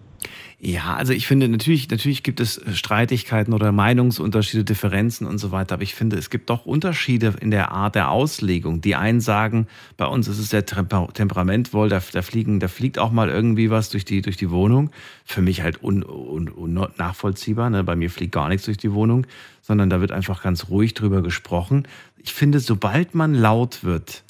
Ja, 0.65 0.95
also 0.95 1.11
ich 1.11 1.27
finde, 1.27 1.49
natürlich, 1.49 1.89
natürlich 1.89 2.23
gibt 2.23 2.39
es 2.39 2.61
Streitigkeiten 2.73 3.53
oder 3.53 3.73
Meinungsunterschiede, 3.73 4.63
Differenzen 4.63 5.27
und 5.27 5.37
so 5.37 5.51
weiter, 5.51 5.75
aber 5.75 5.83
ich 5.83 5.93
finde, 5.93 6.17
es 6.17 6.29
gibt 6.29 6.49
doch 6.49 6.65
Unterschiede 6.65 7.33
in 7.41 7.51
der 7.51 7.71
Art 7.71 7.95
der 7.95 8.09
Auslegung. 8.09 8.79
Die 8.79 8.95
einen 8.95 9.19
sagen, 9.19 9.67
bei 9.97 10.05
uns 10.05 10.29
ist 10.29 10.39
es 10.39 10.49
sehr 10.49 10.65
temper 10.65 11.09
temperamentvoll, 11.13 11.89
da, 11.89 12.01
da, 12.13 12.21
fliegen, 12.21 12.61
da 12.61 12.69
fliegt 12.69 12.97
auch 12.97 13.11
mal 13.11 13.29
irgendwie 13.29 13.71
was 13.71 13.89
durch 13.89 14.05
die, 14.05 14.21
durch 14.21 14.37
die 14.37 14.51
Wohnung. 14.51 14.91
Für 15.25 15.41
mich 15.41 15.61
halt 15.61 15.83
un, 15.83 16.01
un, 16.01 16.49
un 16.49 16.87
nachvollziehbar. 16.97 17.69
Ne? 17.69 17.83
Bei 17.83 17.97
mir 17.97 18.09
fliegt 18.09 18.31
gar 18.31 18.47
nichts 18.47 18.63
durch 18.63 18.77
die 18.77 18.93
Wohnung, 18.93 19.27
sondern 19.61 19.89
da 19.89 19.99
wird 19.99 20.13
einfach 20.13 20.43
ganz 20.43 20.69
ruhig 20.69 20.93
drüber 20.93 21.21
gesprochen. 21.21 21.89
Ich 22.17 22.33
finde, 22.33 22.61
sobald 22.61 23.15
man 23.15 23.33
laut 23.33 23.83
wird, 23.83 24.23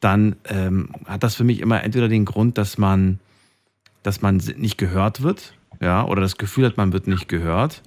dann 0.00 0.36
ähm, 0.46 0.88
hat 1.04 1.22
das 1.22 1.34
für 1.34 1.44
mich 1.44 1.60
immer 1.60 1.82
entweder 1.82 2.08
den 2.08 2.24
Grund, 2.24 2.56
dass 2.56 2.78
man 2.78 3.18
dass 4.04 4.22
man 4.22 4.36
nicht 4.36 4.78
gehört 4.78 5.22
wird, 5.22 5.54
ja, 5.80 6.06
oder 6.06 6.20
das 6.20 6.38
Gefühl 6.38 6.66
hat, 6.66 6.76
man 6.76 6.92
wird 6.92 7.08
nicht 7.08 7.28
gehört, 7.28 7.82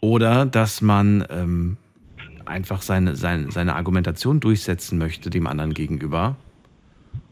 oder 0.00 0.46
dass 0.46 0.80
man 0.80 1.26
ähm, 1.28 1.76
einfach 2.46 2.80
seine, 2.80 3.16
seine, 3.16 3.50
seine 3.50 3.74
Argumentation 3.74 4.40
durchsetzen 4.40 4.98
möchte 4.98 5.28
dem 5.28 5.46
anderen 5.46 5.74
gegenüber. 5.74 6.36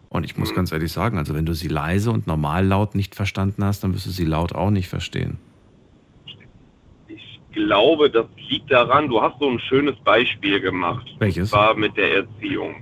Und 0.09 0.25
ich 0.25 0.37
muss 0.37 0.55
ganz 0.55 0.73
ehrlich 0.73 0.93
sagen, 0.93 1.19
also 1.19 1.35
wenn 1.35 1.47
du 1.47 1.55
sie 1.55 1.69
leise 1.69 2.11
und 2.11 2.27
normal 2.27 2.67
laut 2.67 2.95
nicht 2.95 3.15
verstanden 3.15 3.65
hast, 3.65 3.85
dann 3.85 3.95
wirst 3.95 4.07
du 4.07 4.11
sie 4.11 4.25
laut 4.25 4.55
auch 4.55 4.71
nicht 4.71 4.89
verstehen. 4.89 5.39
Ich 7.07 7.41
glaube, 7.53 8.11
das 8.11 8.27
liegt 8.49 8.71
daran, 8.71 9.09
du 9.09 9.21
hast 9.23 9.39
so 9.39 9.49
ein 9.49 9.61
schönes 9.61 9.97
Beispiel 10.05 10.61
gemacht. 10.61 11.07
Welches? 11.19 11.53
Und 11.53 11.59
zwar 11.59 11.75
mit 11.75 11.97
der 11.97 12.17
Erziehung. 12.17 12.77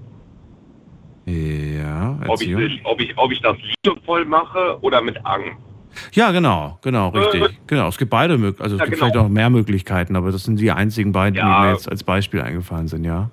Ja, 1.27 2.19
Ob 2.27 2.41
ich, 2.43 2.55
ob, 2.85 3.01
ich, 3.01 3.17
ob 3.17 3.33
ich 3.33 3.41
das 3.41 3.57
liebevoll 3.85 4.25
mache 4.27 4.79
oder 4.83 5.01
mit 5.01 5.25
Angst. 5.25 5.57
Ja, 6.13 6.33
genau, 6.33 6.79
genau, 6.83 7.09
richtig. 7.11 7.61
Genau, 7.67 7.89
es 7.89 7.97
gibt 7.97 8.11
beide 8.11 8.37
Möglichkeiten. 8.37 8.63
Also 8.63 8.77
es 8.77 8.81
Ja, 8.81 8.85
gibt 8.87 8.99
genau. 8.99 9.11
vielleicht 9.13 9.25
auch 9.27 9.29
mehr 9.31 9.49
Möglichkeiten, 9.49 10.17
aber 10.17 10.33
das 10.33 10.45
sind 10.45 10.59
die 10.61 10.71
einzigen 10.71 11.13
beiden, 11.13 11.35
die 11.35 11.41
Ja. 11.41 11.61
mir 11.61 11.71
jetzt 11.71 11.89
als 11.89 12.03
Beispiel 12.05 12.41
eingefallen 12.41 12.89
sind, 12.89 13.05
ja. 13.05 13.31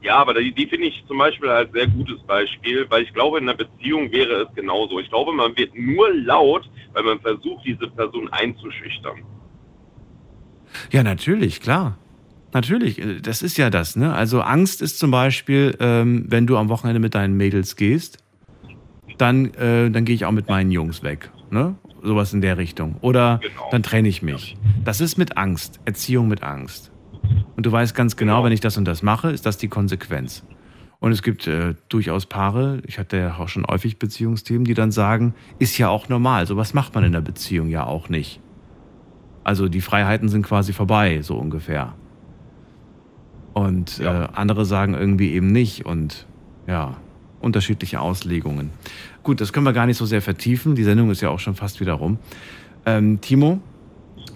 Ja, 0.00 0.16
aber 0.18 0.34
die, 0.34 0.52
die 0.52 0.66
finde 0.68 0.86
ich 0.86 1.04
zum 1.08 1.18
Beispiel 1.18 1.48
als 1.48 1.72
sehr 1.72 1.88
gutes 1.88 2.20
Beispiel, 2.22 2.86
weil 2.88 3.02
ich 3.02 3.12
glaube, 3.12 3.38
in 3.38 3.48
einer 3.48 3.58
Beziehung 3.58 4.12
wäre 4.12 4.42
es 4.48 4.54
genauso. 4.54 5.00
Ich 5.00 5.08
glaube, 5.08 5.32
man 5.32 5.56
wird 5.56 5.76
nur 5.76 6.14
laut, 6.14 6.70
weil 6.92 7.02
man 7.02 7.18
versucht, 7.20 7.64
diese 7.66 7.88
Person 7.88 8.28
einzuschüchtern. 8.32 9.22
Ja, 10.92 11.02
natürlich, 11.02 11.60
klar. 11.60 11.98
Natürlich, 12.52 13.00
äh, 13.00 13.20
das 13.20 13.42
ist 13.42 13.56
ja 13.56 13.70
das. 13.70 13.96
Ne? 13.96 14.12
Also 14.12 14.40
Angst 14.40 14.82
ist 14.82 14.98
zum 14.98 15.10
Beispiel, 15.10 15.76
ähm, 15.80 16.26
wenn 16.28 16.46
du 16.46 16.56
am 16.56 16.68
Wochenende 16.68 17.00
mit 17.00 17.14
deinen 17.14 17.36
Mädels 17.36 17.76
gehst, 17.76 18.18
dann, 19.18 19.52
äh, 19.54 19.90
dann 19.90 20.04
gehe 20.04 20.14
ich 20.14 20.24
auch 20.24 20.32
mit 20.32 20.48
meinen 20.48 20.70
Jungs 20.70 21.02
weg. 21.02 21.30
Ne? 21.50 21.76
Sowas 22.02 22.32
in 22.32 22.40
der 22.40 22.58
Richtung. 22.58 22.96
Oder 23.00 23.40
dann 23.70 23.82
trenne 23.82 24.08
ich 24.08 24.22
mich. 24.22 24.56
Das 24.84 25.00
ist 25.00 25.16
mit 25.16 25.36
Angst, 25.36 25.80
Erziehung 25.84 26.28
mit 26.28 26.42
Angst. 26.42 26.92
Und 27.56 27.66
du 27.66 27.72
weißt 27.72 27.94
ganz 27.94 28.16
genau, 28.16 28.44
wenn 28.44 28.52
ich 28.52 28.60
das 28.60 28.76
und 28.76 28.84
das 28.84 29.02
mache, 29.02 29.30
ist 29.30 29.46
das 29.46 29.58
die 29.58 29.68
Konsequenz. 29.68 30.44
Und 30.98 31.12
es 31.12 31.22
gibt 31.22 31.46
äh, 31.46 31.74
durchaus 31.88 32.26
Paare, 32.26 32.80
ich 32.86 32.98
hatte 32.98 33.18
ja 33.18 33.36
auch 33.36 33.48
schon 33.48 33.66
häufig 33.66 33.98
Beziehungsthemen, 33.98 34.64
die 34.64 34.74
dann 34.74 34.90
sagen, 34.92 35.34
ist 35.58 35.76
ja 35.78 35.88
auch 35.88 36.08
normal, 36.08 36.46
sowas 36.46 36.74
macht 36.74 36.94
man 36.94 37.04
in 37.04 37.12
der 37.12 37.20
Beziehung 37.20 37.68
ja 37.68 37.84
auch 37.84 38.08
nicht. 38.08 38.40
Also 39.44 39.68
die 39.68 39.80
Freiheiten 39.80 40.28
sind 40.28 40.44
quasi 40.44 40.72
vorbei, 40.72 41.20
so 41.22 41.36
ungefähr. 41.36 41.94
Und 43.56 44.00
äh, 44.00 44.04
andere 44.06 44.66
sagen 44.66 44.92
irgendwie 44.92 45.32
eben 45.32 45.50
nicht. 45.50 45.86
Und 45.86 46.26
ja, 46.66 46.98
unterschiedliche 47.40 48.02
Auslegungen. 48.02 48.68
Gut, 49.22 49.40
das 49.40 49.54
können 49.54 49.64
wir 49.64 49.72
gar 49.72 49.86
nicht 49.86 49.96
so 49.96 50.04
sehr 50.04 50.20
vertiefen. 50.20 50.74
Die 50.74 50.84
Sendung 50.84 51.10
ist 51.10 51.22
ja 51.22 51.30
auch 51.30 51.40
schon 51.40 51.54
fast 51.54 51.80
wieder 51.80 51.94
rum. 51.94 52.18
Ähm, 52.84 53.22
Timo, 53.22 53.60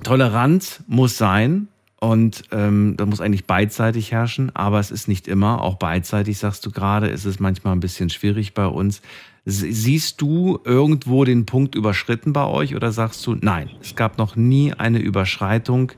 Toleranz 0.03 0.83
muss 0.87 1.19
sein. 1.19 1.69
Und 2.01 2.45
ähm, 2.51 2.95
da 2.97 3.05
muss 3.05 3.21
eigentlich 3.21 3.45
beidseitig 3.45 4.11
herrschen, 4.11 4.57
aber 4.57 4.81
es 4.81 4.91
ist 4.91 5.07
nicht 5.07 5.29
immer, 5.29 5.61
auch 5.61 5.75
beidseitig, 5.75 6.39
sagst 6.39 6.65
du 6.65 6.71
gerade, 6.71 7.09
ist 7.09 7.27
es 7.27 7.41
manchmal 7.41 7.75
ein 7.75 7.81
bisschen 7.81 8.09
schwierig 8.09 8.55
bei 8.55 8.65
uns. 8.65 9.03
Sie- 9.45 9.71
Siehst 9.71 10.19
du 10.23 10.61
irgendwo 10.65 11.27
den 11.27 11.45
Punkt 11.45 11.75
überschritten 11.75 12.33
bei 12.33 12.47
euch 12.47 12.75
oder 12.75 12.91
sagst 12.91 13.27
du, 13.27 13.37
nein, 13.39 13.69
es 13.83 13.97
gab 13.97 14.17
noch 14.17 14.35
nie 14.35 14.73
eine 14.73 14.99
Überschreitung, 14.99 15.93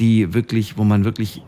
die 0.00 0.34
wirklich, 0.34 0.78
wo 0.78 0.82
man 0.82 1.04
wirklich 1.04 1.42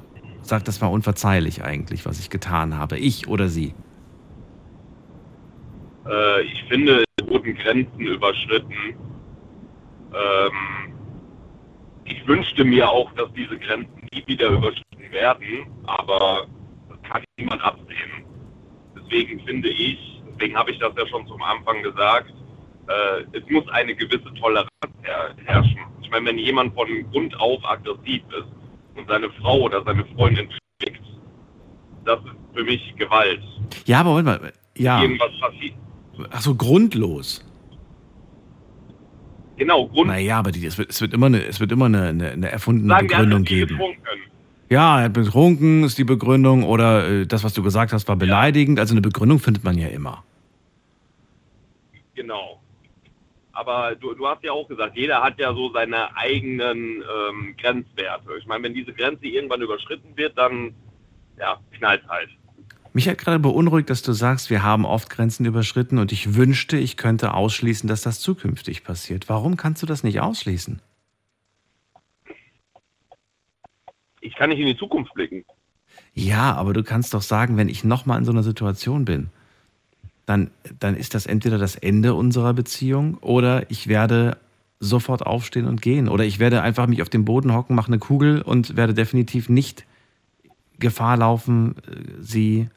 sagt, 0.49 0.69
das 0.69 0.81
war 0.81 0.91
unverzeihlich 0.91 1.63
eigentlich, 1.63 2.07
was 2.07 2.19
ich 2.19 2.31
getan 2.31 2.77
habe, 2.77 2.99
ich 2.99 3.29
oder 3.29 3.49
sie? 3.49 3.75
Äh, 6.07 6.43
ich 6.43 6.65
finde, 6.65 7.05
es 7.17 7.27
wurden 7.27 7.55
Grenzen 7.55 8.01
überschritten. 8.01 8.95
Ähm, 10.13 10.95
ich 12.05 12.27
wünschte 12.27 12.65
mir 12.65 12.89
auch, 12.89 13.13
dass 13.13 13.33
diese 13.35 13.59
Grenzen 13.59 14.07
nie 14.13 14.25
wieder 14.27 14.49
überschritten 14.49 15.11
werden, 15.11 15.67
aber 15.87 16.47
das 16.89 16.99
kann 17.03 17.23
niemand 17.39 17.63
absehen. 17.63 18.25
Deswegen 18.97 19.41
finde 19.41 19.69
ich, 19.69 20.23
deswegen 20.33 20.57
habe 20.57 20.71
ich 20.71 20.79
das 20.79 20.93
ja 20.97 21.07
schon 21.07 21.27
zum 21.27 21.43
Anfang 21.43 21.83
gesagt, 21.83 22.33
äh, 22.89 23.37
es 23.37 23.49
muss 23.51 23.69
eine 23.69 23.95
gewisse 23.95 24.33
Toleranz 24.35 24.71
her 25.03 25.35
herrschen. 25.45 25.81
Ich 26.03 26.11
meine, 26.11 26.27
wenn 26.27 26.39
jemand 26.39 26.75
von 26.75 26.89
Grund 27.11 27.39
auf 27.39 27.63
aggressiv 27.69 28.23
ist 28.31 28.49
und 28.99 29.09
seine 29.09 29.31
Frau 29.41 29.63
oder 29.63 29.83
seine 29.85 30.05
Freundin 30.17 30.49
schlägt, 30.81 31.03
das 32.05 32.19
ist 32.21 32.33
für 32.55 32.65
mich 32.65 32.95
Gewalt. 32.97 33.41
Ja, 33.87 34.01
aber 34.01 34.11
Moment 34.11 34.43
mal, 34.43 34.53
ja. 34.77 35.03
Irgendwas 35.03 35.31
passiert. 35.41 35.75
Ach 36.31 36.41
so, 36.41 36.55
grundlos. 36.55 37.45
Genau, 39.57 39.89
Grund. 39.89 40.09
Naja, 40.09 40.39
aber 40.39 40.53
die, 40.53 40.65
es, 40.65 40.79
wird, 40.79 40.91
es 40.91 41.01
wird 41.01 41.13
immer 41.13 41.27
eine, 41.27 41.45
es 41.45 41.59
wird 41.59 41.73
immer 41.73 41.87
eine, 41.87 42.09
eine, 42.09 42.31
eine 42.31 42.51
erfundene 42.51 42.89
Sagen, 42.89 43.09
Begründung 43.09 43.47
viel 43.47 43.67
geben. 43.67 43.81
Ja, 44.71 44.99
er 44.99 45.05
hat 45.07 45.15
betrunken, 45.15 45.83
ist 45.85 45.99
die 45.99 46.05
Begründung, 46.05 46.63
oder 46.63 47.09
äh, 47.09 47.27
das, 47.27 47.43
was 47.43 47.55
du 47.55 47.63
gesagt 47.63 47.93
hast, 47.93 48.07
war 48.07 48.17
beleidigend. 48.17 48.79
Also 48.79 48.95
eine 48.95 49.01
Begründung 49.01 49.39
findet 49.39 49.65
man 49.65 49.79
ja 49.79 49.89
immer. 49.89 50.25
Genau. 52.15 52.61
Aber 53.59 53.97
du, 53.97 54.15
du 54.15 54.29
hast 54.29 54.45
ja 54.45 54.53
auch 54.53 54.69
gesagt, 54.69 54.97
jeder 54.97 55.21
hat 55.21 55.41
ja 55.41 55.53
so 55.53 55.73
seine 55.73 56.17
eigenen 56.17 57.03
ähm, 57.03 57.57
Grenzwerte. 57.61 58.31
Ich 58.39 58.47
meine, 58.47 58.63
wenn 58.63 58.73
diese 58.73 58.93
Grenze 58.93 59.27
irgendwann 59.27 59.61
überschritten 59.61 60.17
wird, 60.17 60.39
dann 60.39 60.77
ja, 61.37 61.59
knallt 61.73 62.07
halt. 62.09 62.31
Mich 62.93 63.09
hat 63.09 63.19
gerade 63.19 63.41
beunruhigt, 63.41 63.91
dass 63.91 64.03
du 64.03 64.13
sagst, 64.13 64.49
wir 64.51 64.63
haben 64.63 64.85
oft 64.85 65.11
Grenzen 65.11 65.45
überschritten 65.45 65.99
und 65.99 66.13
ich 66.13 66.37
wünschte, 66.37 66.77
ich 66.77 66.97
könnte 66.97 67.35
ausschließen, 67.35 67.89
dass 67.89 68.03
das 68.03 68.21
zukünftig 68.21 68.85
passiert. 68.85 69.29
Warum 69.29 69.57
kannst 69.57 69.83
du 69.83 69.87
das 69.87 70.05
nicht 70.05 70.21
ausschließen? 70.21 70.81
Ich 74.21 74.37
kann 74.37 74.51
nicht 74.51 74.61
in 74.61 74.67
die 74.67 74.77
Zukunft 74.77 75.13
blicken. 75.15 75.45
Ja, 76.15 76.55
aber 76.55 76.75
du 76.75 76.85
kannst 76.85 77.13
doch 77.13 77.23
sagen, 77.23 77.57
wenn 77.57 77.69
ich 77.69 77.83
nochmal 77.83 78.19
in 78.19 78.25
so 78.25 78.31
einer 78.31 78.45
Situation 78.45 79.05
bin, 79.05 79.31
dann, 80.29 80.51
dann 80.79 80.95
ist 80.95 81.15
das 81.15 81.27
entweder 81.27 81.57
das 81.57 81.75
Ende 81.75 82.15
unserer 82.15 82.53
Beziehung 82.53 83.17
oder 83.23 83.71
ich 83.71 83.89
werde 83.89 84.37
sofort 84.79 85.25
aufstehen 85.27 85.67
und 85.67 85.81
gehen. 85.81 86.09
Oder 86.09 86.25
ich 86.25 86.39
werde 86.39 86.63
einfach 86.63 86.87
mich 86.87 87.03
auf 87.03 87.09
den 87.09 87.25
Boden 87.25 87.55
hocken, 87.55 87.75
mache 87.75 87.89
eine 87.89 87.99
Kugel 87.99 88.43
und 88.43 88.77
werde 88.77 88.95
definitiv 88.95 89.49
nicht 89.49 89.87
Gefahr 90.79 91.17
laufen, 91.17 91.77
äh, 91.79 92.21
sie 92.21 92.69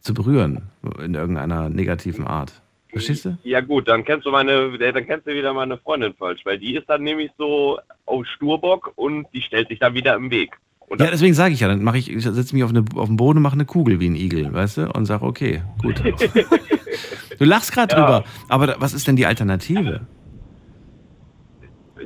zu 0.00 0.14
berühren 0.14 0.62
in 1.04 1.14
irgendeiner 1.14 1.68
negativen 1.68 2.26
Art. 2.26 2.62
Verstehst 2.88 3.26
du? 3.26 3.38
Ja 3.44 3.60
gut, 3.60 3.86
dann 3.86 4.04
kennst 4.04 4.26
du 4.26 4.30
meine, 4.30 4.76
dann 4.78 5.06
kennst 5.06 5.26
du 5.26 5.34
wieder 5.34 5.52
meine 5.52 5.76
Freundin 5.76 6.14
falsch, 6.14 6.40
weil 6.44 6.58
die 6.58 6.74
ist 6.74 6.88
dann 6.88 7.02
nämlich 7.02 7.30
so 7.38 7.78
auf 8.06 8.26
Sturbock 8.26 8.92
und 8.96 9.26
die 9.34 9.42
stellt 9.42 9.68
sich 9.68 9.78
dann 9.78 9.94
wieder 9.94 10.16
im 10.16 10.30
Weg. 10.30 10.56
Und 10.90 11.00
Ja, 11.00 11.08
deswegen 11.08 11.34
sage 11.34 11.54
ich 11.54 11.60
ja, 11.60 11.68
dann 11.68 11.84
mache 11.84 11.98
ich, 11.98 12.10
ich 12.10 12.22
setze 12.24 12.52
mich 12.54 12.64
auf, 12.64 12.70
eine, 12.70 12.84
auf 12.96 13.06
den 13.06 13.16
Boden 13.16 13.38
und 13.38 13.42
mache 13.44 13.54
eine 13.54 13.64
Kugel 13.64 14.00
wie 14.00 14.08
ein 14.10 14.16
Igel, 14.16 14.52
weißt 14.52 14.76
du? 14.78 14.90
Und 14.90 15.06
sage, 15.06 15.24
okay, 15.24 15.62
gut. 15.80 16.02
Du 17.38 17.44
lachst 17.46 17.72
gerade 17.72 17.94
Ja. 17.94 18.00
drüber, 18.02 18.24
aber 18.48 18.66
da- 18.66 18.76
was 18.80 18.92
ist 18.92 19.06
denn 19.08 19.16
die 19.16 19.24
Alternative? 19.24 20.06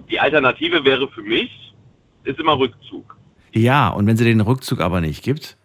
Die 0.09 0.21
Alternative 0.21 0.85
wäre 0.85 1.09
für 1.09 1.23
mich, 1.23 1.51
ist 2.25 2.39
immer 2.39 2.57
Rückzug. 2.59 3.17
Ja, 3.53 3.89
und 3.89 4.07
wenn 4.07 4.17
sie 4.17 4.25
den 4.25 4.41
Rückzug 4.43 4.81
aber 4.81 5.01
nicht 5.01 5.25
gibt, 5.25 5.57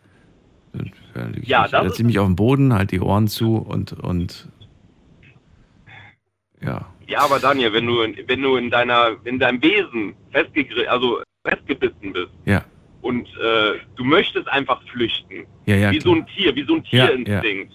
dann 1.13 1.35
Ja, 1.43 1.67
setze 1.67 2.01
ich 2.01 2.03
mich 2.05 2.17
auf 2.19 2.25
den 2.27 2.35
Boden, 2.35 2.73
halt 2.73 2.91
die 2.91 2.99
Ohren 3.01 3.27
zu 3.27 3.57
und, 3.57 3.93
und 3.93 4.47
ja. 6.61 6.87
Ja, 7.07 7.19
aber 7.25 7.39
Daniel, 7.39 7.73
wenn 7.73 7.85
du, 7.85 8.01
in- 8.01 8.17
wenn 8.27 8.41
du 8.41 8.55
in 8.55 8.69
deiner, 8.71 9.11
in 9.25 9.37
deinem 9.39 9.61
Wesen 9.61 10.15
festgegri 10.31 10.87
also 10.87 11.21
festgebissen 11.45 12.13
bist 12.13 12.29
Ja. 12.45 12.63
Und 13.01 13.27
äh, 13.27 13.79
du 13.95 14.03
möchtest 14.03 14.47
einfach 14.49 14.81
flüchten, 14.91 15.45
Ja, 15.65 15.75
ja, 15.75 15.91
wie 15.91 15.99
so 16.01 16.13
ein 16.13 16.25
Tier, 16.27 16.55
wie 16.55 16.63
so 16.63 16.75
ein 16.75 16.83
Ja, 16.89 17.07
Tierinstinkt, 17.07 17.73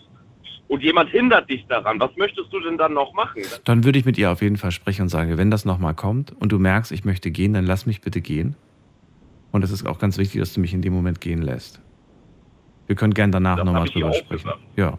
und 0.69 0.83
jemand 0.83 1.11
hindert 1.11 1.49
dich 1.49 1.67
daran, 1.69 2.01
was 2.01 2.11
möchtest 2.17 2.53
du 2.53 2.59
denn 2.61 2.79
dann 2.79 2.95
noch 2.95 3.13
machen? 3.13 3.43
Dann 3.65 3.85
würde 3.85 3.99
ich 3.99 4.05
mit 4.05 4.19
ihr 4.19 4.31
auf 4.31 4.43
jeden 4.43 4.57
Fall 4.57 4.71
sprechen 4.71 5.03
und 5.03 5.09
sagen, 5.09 5.37
wenn 5.37 5.51
das 5.51 5.65
nochmal 5.65 5.95
kommt 5.95 6.33
und 6.41 6.53
du 6.53 6.59
merkst, 6.59 6.91
ich 6.91 7.05
möchte 7.05 7.31
gehen, 7.31 7.53
dann 7.53 7.67
lass 7.67 7.87
mich 7.87 8.01
bitte 8.01 8.21
gehen. 8.21 8.57
Und 9.53 9.63
es 9.63 9.71
ist 9.71 9.87
auch 9.87 9.99
ganz 9.99 10.19
wichtig, 10.19 10.41
dass 10.41 10.55
du 10.55 10.61
mich 10.61 10.75
in 10.75 10.83
dem 10.83 10.93
Moment 10.93 11.21
gehen 11.21 11.43
lässt. 11.43 11.81
Wir 12.87 12.97
können 12.97 13.15
gern 13.15 13.31
danach 13.31 13.63
nochmal 13.63 13.89
drüber 13.89 14.13
sprechen. 14.13 14.45
gesagt. 14.49 14.59
Ja. 14.77 14.99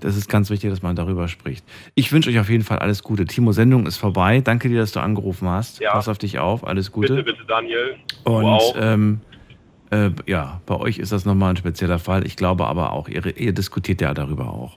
Das 0.00 0.16
ist 0.16 0.28
ganz 0.28 0.50
wichtig, 0.50 0.70
dass 0.70 0.82
man 0.82 0.96
darüber 0.96 1.28
spricht. 1.28 1.64
Ich 1.94 2.12
wünsche 2.12 2.30
euch 2.30 2.38
auf 2.38 2.48
jeden 2.48 2.64
Fall 2.64 2.78
alles 2.78 3.02
Gute. 3.02 3.24
Timo, 3.24 3.52
Sendung 3.52 3.86
ist 3.86 3.96
vorbei. 3.96 4.40
Danke 4.40 4.68
dir, 4.68 4.80
dass 4.80 4.92
du 4.92 5.00
angerufen 5.00 5.48
hast. 5.48 5.80
Ja. 5.80 5.92
Pass 5.92 6.08
auf 6.08 6.18
dich 6.18 6.38
auf. 6.38 6.66
Alles 6.66 6.92
Gute. 6.92 7.14
Bitte, 7.14 7.32
bitte, 7.32 7.44
Daniel. 7.46 7.96
Und 8.24 8.44
auch. 8.44 8.74
ähm, 8.78 9.20
äh, 9.90 10.10
ja, 10.26 10.60
bei 10.66 10.76
euch 10.76 10.98
ist 10.98 11.12
das 11.12 11.24
nochmal 11.24 11.50
ein 11.50 11.56
spezieller 11.56 11.98
Fall. 11.98 12.26
Ich 12.26 12.36
glaube 12.36 12.66
aber 12.66 12.92
auch, 12.92 13.08
ihr, 13.08 13.36
ihr 13.36 13.52
diskutiert 13.52 14.00
ja 14.00 14.14
darüber 14.14 14.50
auch. 14.52 14.76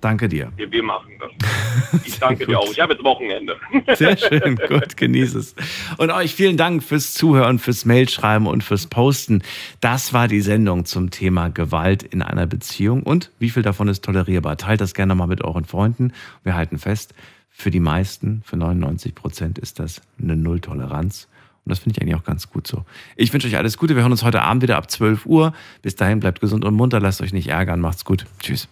Danke 0.00 0.28
dir. 0.28 0.52
Wir, 0.56 0.70
wir 0.70 0.82
machen 0.82 1.12
das. 1.18 1.30
Ich 2.04 2.18
danke 2.18 2.46
dir 2.46 2.58
auch. 2.58 2.70
Ich 2.70 2.80
habe 2.80 2.94
jetzt 2.94 3.04
Wochenende. 3.04 3.56
Sehr 3.94 4.16
schön, 4.16 4.56
gut, 4.68 4.96
genieß 4.96 5.34
es. 5.34 5.54
Und 5.98 6.10
euch 6.10 6.34
vielen 6.34 6.56
Dank 6.56 6.82
fürs 6.82 7.12
Zuhören, 7.12 7.58
fürs 7.58 7.84
Mailschreiben 7.84 8.46
und 8.46 8.64
fürs 8.64 8.86
Posten. 8.86 9.42
Das 9.80 10.12
war 10.12 10.26
die 10.26 10.40
Sendung 10.40 10.84
zum 10.86 11.10
Thema 11.10 11.48
Gewalt 11.48 12.02
in 12.02 12.22
einer 12.22 12.46
Beziehung 12.46 13.02
und 13.02 13.30
wie 13.38 13.50
viel 13.50 13.62
davon 13.62 13.88
ist 13.88 14.04
tolerierbar. 14.04 14.56
Teilt 14.56 14.80
das 14.80 14.94
gerne 14.94 15.14
mal 15.14 15.26
mit 15.26 15.44
euren 15.44 15.64
Freunden. 15.64 16.12
Wir 16.44 16.54
halten 16.54 16.78
fest, 16.78 17.14
für 17.50 17.70
die 17.70 17.80
meisten, 17.80 18.42
für 18.44 18.56
99 18.56 19.14
Prozent 19.14 19.58
ist 19.58 19.78
das 19.78 20.02
eine 20.20 20.36
Nulltoleranz. 20.36 21.28
Und 21.64 21.70
das 21.70 21.80
finde 21.80 21.96
ich 21.96 22.02
eigentlich 22.02 22.14
auch 22.14 22.24
ganz 22.24 22.50
gut 22.50 22.66
so. 22.66 22.84
Ich 23.16 23.32
wünsche 23.32 23.48
euch 23.48 23.56
alles 23.56 23.76
Gute. 23.76 23.96
Wir 23.96 24.02
hören 24.02 24.12
uns 24.12 24.22
heute 24.22 24.42
Abend 24.42 24.62
wieder 24.62 24.76
ab 24.76 24.90
12 24.90 25.26
Uhr. 25.26 25.52
Bis 25.82 25.96
dahin 25.96 26.20
bleibt 26.20 26.40
gesund 26.40 26.64
und 26.64 26.74
munter. 26.74 27.00
Lasst 27.00 27.20
euch 27.20 27.32
nicht 27.32 27.48
ärgern. 27.48 27.80
Macht's 27.80 28.04
gut. 28.04 28.26
Tschüss. 28.40 28.68